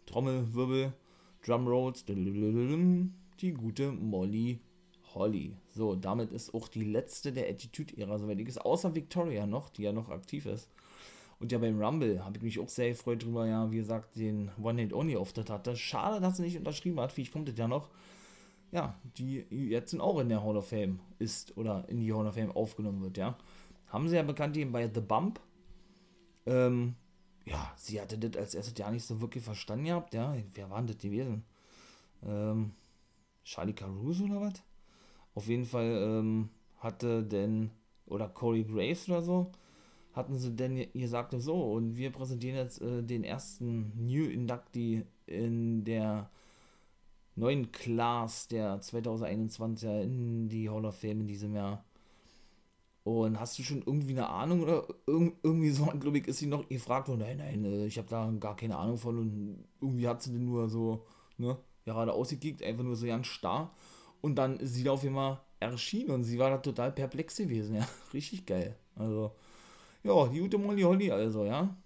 Trommelwirbel, 0.07 0.93
Drumrolls, 1.45 2.05
die 2.05 3.53
gute 3.53 3.93
Molly 3.93 4.61
Holly. 5.15 5.55
So, 5.75 5.95
damit 5.95 6.33
ist 6.33 6.55
auch 6.55 6.69
die 6.69 6.85
letzte 6.85 7.33
der 7.33 7.49
Attitude-Ära, 7.49 8.19
soweit 8.19 8.41
ich 8.41 8.49
ist, 8.49 8.61
außer 8.61 8.95
Victoria 8.95 9.47
noch, 9.47 9.71
die 9.71 9.83
ja 9.83 9.93
noch 9.93 10.09
aktiv 10.09 10.47
ist. 10.47 10.69
Und 11.43 11.51
ja, 11.51 11.59
beim 11.59 11.83
Rumble 11.83 12.25
habe 12.25 12.37
ich 12.37 12.43
mich 12.45 12.61
auch 12.61 12.69
sehr 12.69 12.91
gefreut 12.91 13.25
drüber, 13.25 13.49
ja, 13.49 13.69
wie 13.73 13.79
gesagt, 13.79 14.15
den 14.15 14.53
One-Night-Only-Auftritt 14.63 15.51
hatte. 15.51 15.75
Schade, 15.75 16.21
dass 16.21 16.37
sie 16.37 16.45
nicht 16.45 16.57
unterschrieben 16.57 17.01
hat, 17.01 17.17
wie 17.17 17.23
ich 17.23 17.33
kommt 17.33 17.59
ja 17.59 17.67
noch. 17.67 17.91
Ja, 18.71 18.97
die 19.19 19.45
jetzt 19.51 19.99
auch 19.99 20.21
in 20.21 20.29
der 20.29 20.45
Hall 20.45 20.57
of 20.57 20.69
Fame 20.69 21.01
ist 21.19 21.57
oder 21.57 21.85
in 21.89 21.99
die 21.99 22.13
Hall 22.15 22.29
of 22.29 22.37
Fame 22.37 22.53
aufgenommen 22.53 23.03
wird, 23.03 23.17
ja. 23.17 23.37
Haben 23.89 24.09
sie 24.09 24.15
ja 24.15 24.23
bekannt 24.23 24.57
eben 24.57 24.71
bei 24.71 24.89
The 24.89 25.01
Bump. 25.01 25.41
Ähm, 26.47 26.95
ja, 27.45 27.73
sie 27.77 28.01
hatte 28.01 28.19
das 28.19 28.41
als 28.41 28.55
erstes 28.55 28.79
Jahr 28.79 28.93
nicht 28.93 29.05
so 29.05 29.21
wirklich 29.21 29.43
verstanden 29.43 29.87
gehabt, 29.87 30.15
ja. 30.15 30.37
Wer 30.55 30.71
war 30.71 30.79
denn 30.79 30.87
das 30.87 30.99
gewesen? 30.99 31.45
Ähm, 32.25 32.71
Charlie 33.43 33.73
Caruso 33.73 34.27
oder 34.27 34.43
was? 34.43 34.63
Auf 35.35 35.49
jeden 35.49 35.65
Fall 35.65 35.91
ähm, 35.91 36.51
hatte 36.79 37.25
denn, 37.25 37.73
oder 38.07 38.29
Corey 38.29 38.63
Graves 38.63 39.09
oder 39.09 39.23
so, 39.23 39.51
hatten 40.13 40.39
sie 40.39 40.55
denn 40.55 40.87
gesagt, 40.93 41.35
so, 41.39 41.73
und 41.73 41.97
wir 41.97 42.11
präsentieren 42.11 42.57
jetzt 42.57 42.83
äh, 42.83 43.03
den 43.03 43.25
ersten 43.25 43.93
New 43.97 44.25
Inductee 44.25 45.05
in 45.27 45.85
der 45.85 46.31
neuen 47.35 47.73
Class 47.73 48.49
der 48.49 48.81
2021er 48.81 50.03
in 50.03 50.49
die 50.49 50.69
Hall 50.69 50.85
of 50.85 50.97
Fame 50.97 51.21
in 51.21 51.27
diesem 51.27 51.55
Jahr. 51.55 51.85
Und 53.05 53.41
hast 53.41 53.59
du 53.59 53.63
schon 53.65 53.83
irgendwie 53.85 54.13
eine 54.13 54.29
Ahnung 54.29 54.63
oder 54.63 54.87
irg 55.07 55.35
irgendwie 55.43 55.71
so, 55.71 55.87
glaube 55.87 56.19
ich, 56.19 56.29
ist 56.29 56.39
sie 56.39 56.47
noch 56.47 56.69
gefragt 56.69 57.09
worden, 57.09 57.21
nein, 57.21 57.39
nein, 57.39 57.65
äh, 57.65 57.87
ich 57.87 57.99
habe 57.99 58.09
da 58.09 58.31
gar 58.39 58.57
keine 58.57 58.77
Ahnung 58.77 58.99
von 58.99 59.19
und 59.19 59.65
irgendwie 59.81 60.07
hat 60.07 60.23
sie 60.23 60.33
den 60.33 60.45
nur 60.45 60.69
so, 60.69 61.05
ne, 61.37 61.57
gerade 61.85 62.13
ausgekickt, 62.13 62.63
einfach 62.63 62.85
nur 62.85 62.95
so 62.97 63.07
ganz 63.07 63.27
starr. 63.27 63.75
Und 64.21 64.37
dann 64.37 64.59
ist 64.61 64.75
sie 64.75 64.89
auf 64.89 65.05
einmal 65.05 65.41
erschienen 65.59 66.11
und 66.13 66.25
sie 66.25 66.39
war 66.39 66.51
da 66.51 66.59
total 66.59 66.93
perplex 66.93 67.37
gewesen, 67.37 67.77
ja. 67.77 67.89
Richtig 68.15 68.47
geil. 68.47 68.77
Also, 68.95 69.33
ja, 70.05 70.29
die 70.29 70.41
gute 70.41 70.59
Molly 70.59 70.83
Holly, 70.83 71.11
also, 71.11 71.45
ja. 71.45 71.77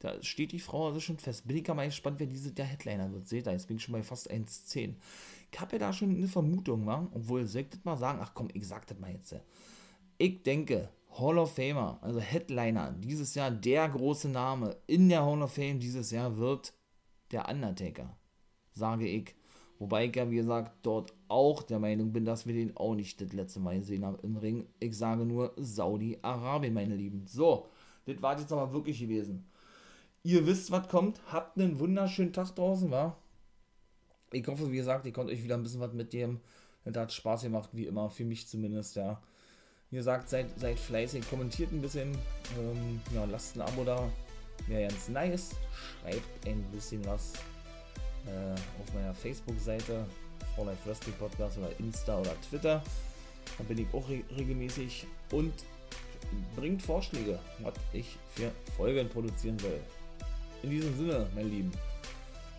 Da 0.00 0.22
steht 0.22 0.52
die 0.52 0.60
Frau 0.60 0.88
also 0.88 0.98
schon 0.98 1.18
fest. 1.18 1.46
Bin 1.46 1.58
ich 1.58 1.68
mal 1.68 1.84
gespannt, 1.84 2.18
wer 2.20 2.26
diese 2.26 2.52
der 2.52 2.64
Headliner 2.64 3.12
wird. 3.12 3.28
Seht 3.28 3.46
ihr, 3.46 3.52
jetzt 3.52 3.68
bin 3.68 3.76
ich 3.76 3.82
schon 3.82 3.92
bei 3.92 4.02
fast 4.02 4.30
1,10. 4.30 4.94
Ich 5.52 5.60
habe 5.60 5.72
ja 5.72 5.78
da 5.78 5.92
schon 5.92 6.10
eine 6.10 6.26
Vermutung, 6.26 6.86
wa? 6.86 7.06
obwohl, 7.12 7.46
soll 7.46 7.62
ich 7.62 7.68
das 7.68 7.84
mal 7.84 7.98
sagen? 7.98 8.18
Ach 8.22 8.32
komm, 8.32 8.48
ich 8.54 8.66
sag 8.66 8.86
das 8.86 8.98
mal 8.98 9.12
jetzt. 9.12 9.36
Ich 10.16 10.42
denke, 10.42 10.88
Hall 11.18 11.38
of 11.38 11.54
Famer, 11.54 11.98
also 12.00 12.18
Headliner, 12.18 12.92
dieses 12.92 13.34
Jahr 13.34 13.50
der 13.50 13.88
große 13.88 14.28
Name 14.28 14.76
in 14.86 15.08
der 15.08 15.24
Hall 15.24 15.42
of 15.42 15.52
Fame 15.52 15.80
dieses 15.80 16.10
Jahr 16.12 16.38
wird 16.38 16.72
der 17.30 17.48
Undertaker. 17.48 18.16
Sage 18.72 19.06
ich. 19.06 19.34
Wobei 19.80 20.04
ich 20.04 20.14
ja, 20.14 20.30
wie 20.30 20.36
gesagt, 20.36 20.72
dort 20.82 21.14
auch 21.26 21.62
der 21.62 21.78
Meinung 21.78 22.12
bin, 22.12 22.26
dass 22.26 22.46
wir 22.46 22.52
den 22.52 22.76
auch 22.76 22.94
nicht 22.94 23.18
das 23.18 23.32
letzte 23.32 23.60
Mal 23.60 23.78
gesehen 23.78 24.04
haben 24.04 24.18
im 24.22 24.36
Ring. 24.36 24.66
Ich 24.78 24.96
sage 24.96 25.24
nur 25.24 25.54
Saudi-Arabien, 25.56 26.74
meine 26.74 26.94
Lieben. 26.94 27.26
So, 27.26 27.66
das 28.04 28.20
war 28.20 28.38
jetzt 28.38 28.52
aber 28.52 28.74
wirklich 28.74 29.00
gewesen. 29.00 29.50
Ihr 30.22 30.46
wisst, 30.46 30.70
was 30.70 30.86
kommt. 30.86 31.18
Habt 31.32 31.58
einen 31.58 31.78
wunderschönen 31.78 32.34
Tag 32.34 32.54
draußen, 32.54 32.90
wa? 32.90 33.16
Ich 34.32 34.46
hoffe, 34.46 34.70
wie 34.70 34.76
gesagt, 34.76 35.06
ihr 35.06 35.14
konntet 35.14 35.34
euch 35.38 35.42
wieder 35.42 35.54
ein 35.54 35.62
bisschen 35.62 35.80
was 35.80 35.94
mit 35.94 36.12
dem. 36.12 36.40
Das 36.84 36.96
hat 36.96 37.12
Spaß 37.14 37.42
gemacht, 37.42 37.70
wie 37.72 37.86
immer, 37.86 38.10
für 38.10 38.26
mich 38.26 38.46
zumindest, 38.48 38.96
ja. 38.96 39.22
Wie 39.88 39.96
gesagt, 39.96 40.28
seid, 40.28 40.46
seid 40.60 40.78
fleißig, 40.78 41.26
kommentiert 41.30 41.72
ein 41.72 41.80
bisschen. 41.80 42.12
Ähm, 42.58 43.00
ja, 43.14 43.24
lasst 43.24 43.56
ein 43.56 43.62
Abo 43.62 43.82
da. 43.84 44.12
Wäre 44.66 44.88
ganz 44.88 45.08
nice. 45.08 45.52
Schreibt 46.02 46.46
ein 46.46 46.62
bisschen 46.70 47.02
was 47.06 47.32
äh, 48.26 48.52
auf 48.52 48.94
meiner 48.94 49.14
Facebook-Seite, 49.14 50.06
For 50.54 50.66
Life 50.66 50.88
Wrestling 50.88 51.14
Podcast 51.16 51.58
oder 51.58 51.70
Insta 51.78 52.18
oder 52.18 52.34
Twitter. 52.48 52.82
Da 53.58 53.64
bin 53.64 53.78
ich 53.78 53.86
auch 53.92 54.08
re 54.08 54.22
regelmäßig 54.36 55.06
und 55.32 55.52
bringt 56.56 56.82
Vorschläge, 56.82 57.38
was 57.60 57.74
ich 57.92 58.16
für 58.34 58.50
Folgen 58.76 59.08
produzieren 59.08 59.58
soll. 59.58 59.80
In 60.62 60.70
diesem 60.70 60.96
Sinne, 60.96 61.26
meine 61.34 61.48
Lieben, 61.48 61.72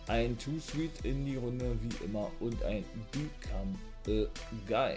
ein 0.08 0.36
Too 0.38 0.58
Sweet 0.58 1.04
in 1.04 1.24
die 1.24 1.36
Runde 1.36 1.76
wie 1.80 2.04
immer 2.04 2.30
und 2.40 2.62
ein 2.64 2.84
Become 3.12 3.78
a 4.08 4.28
Guy. 4.68 4.96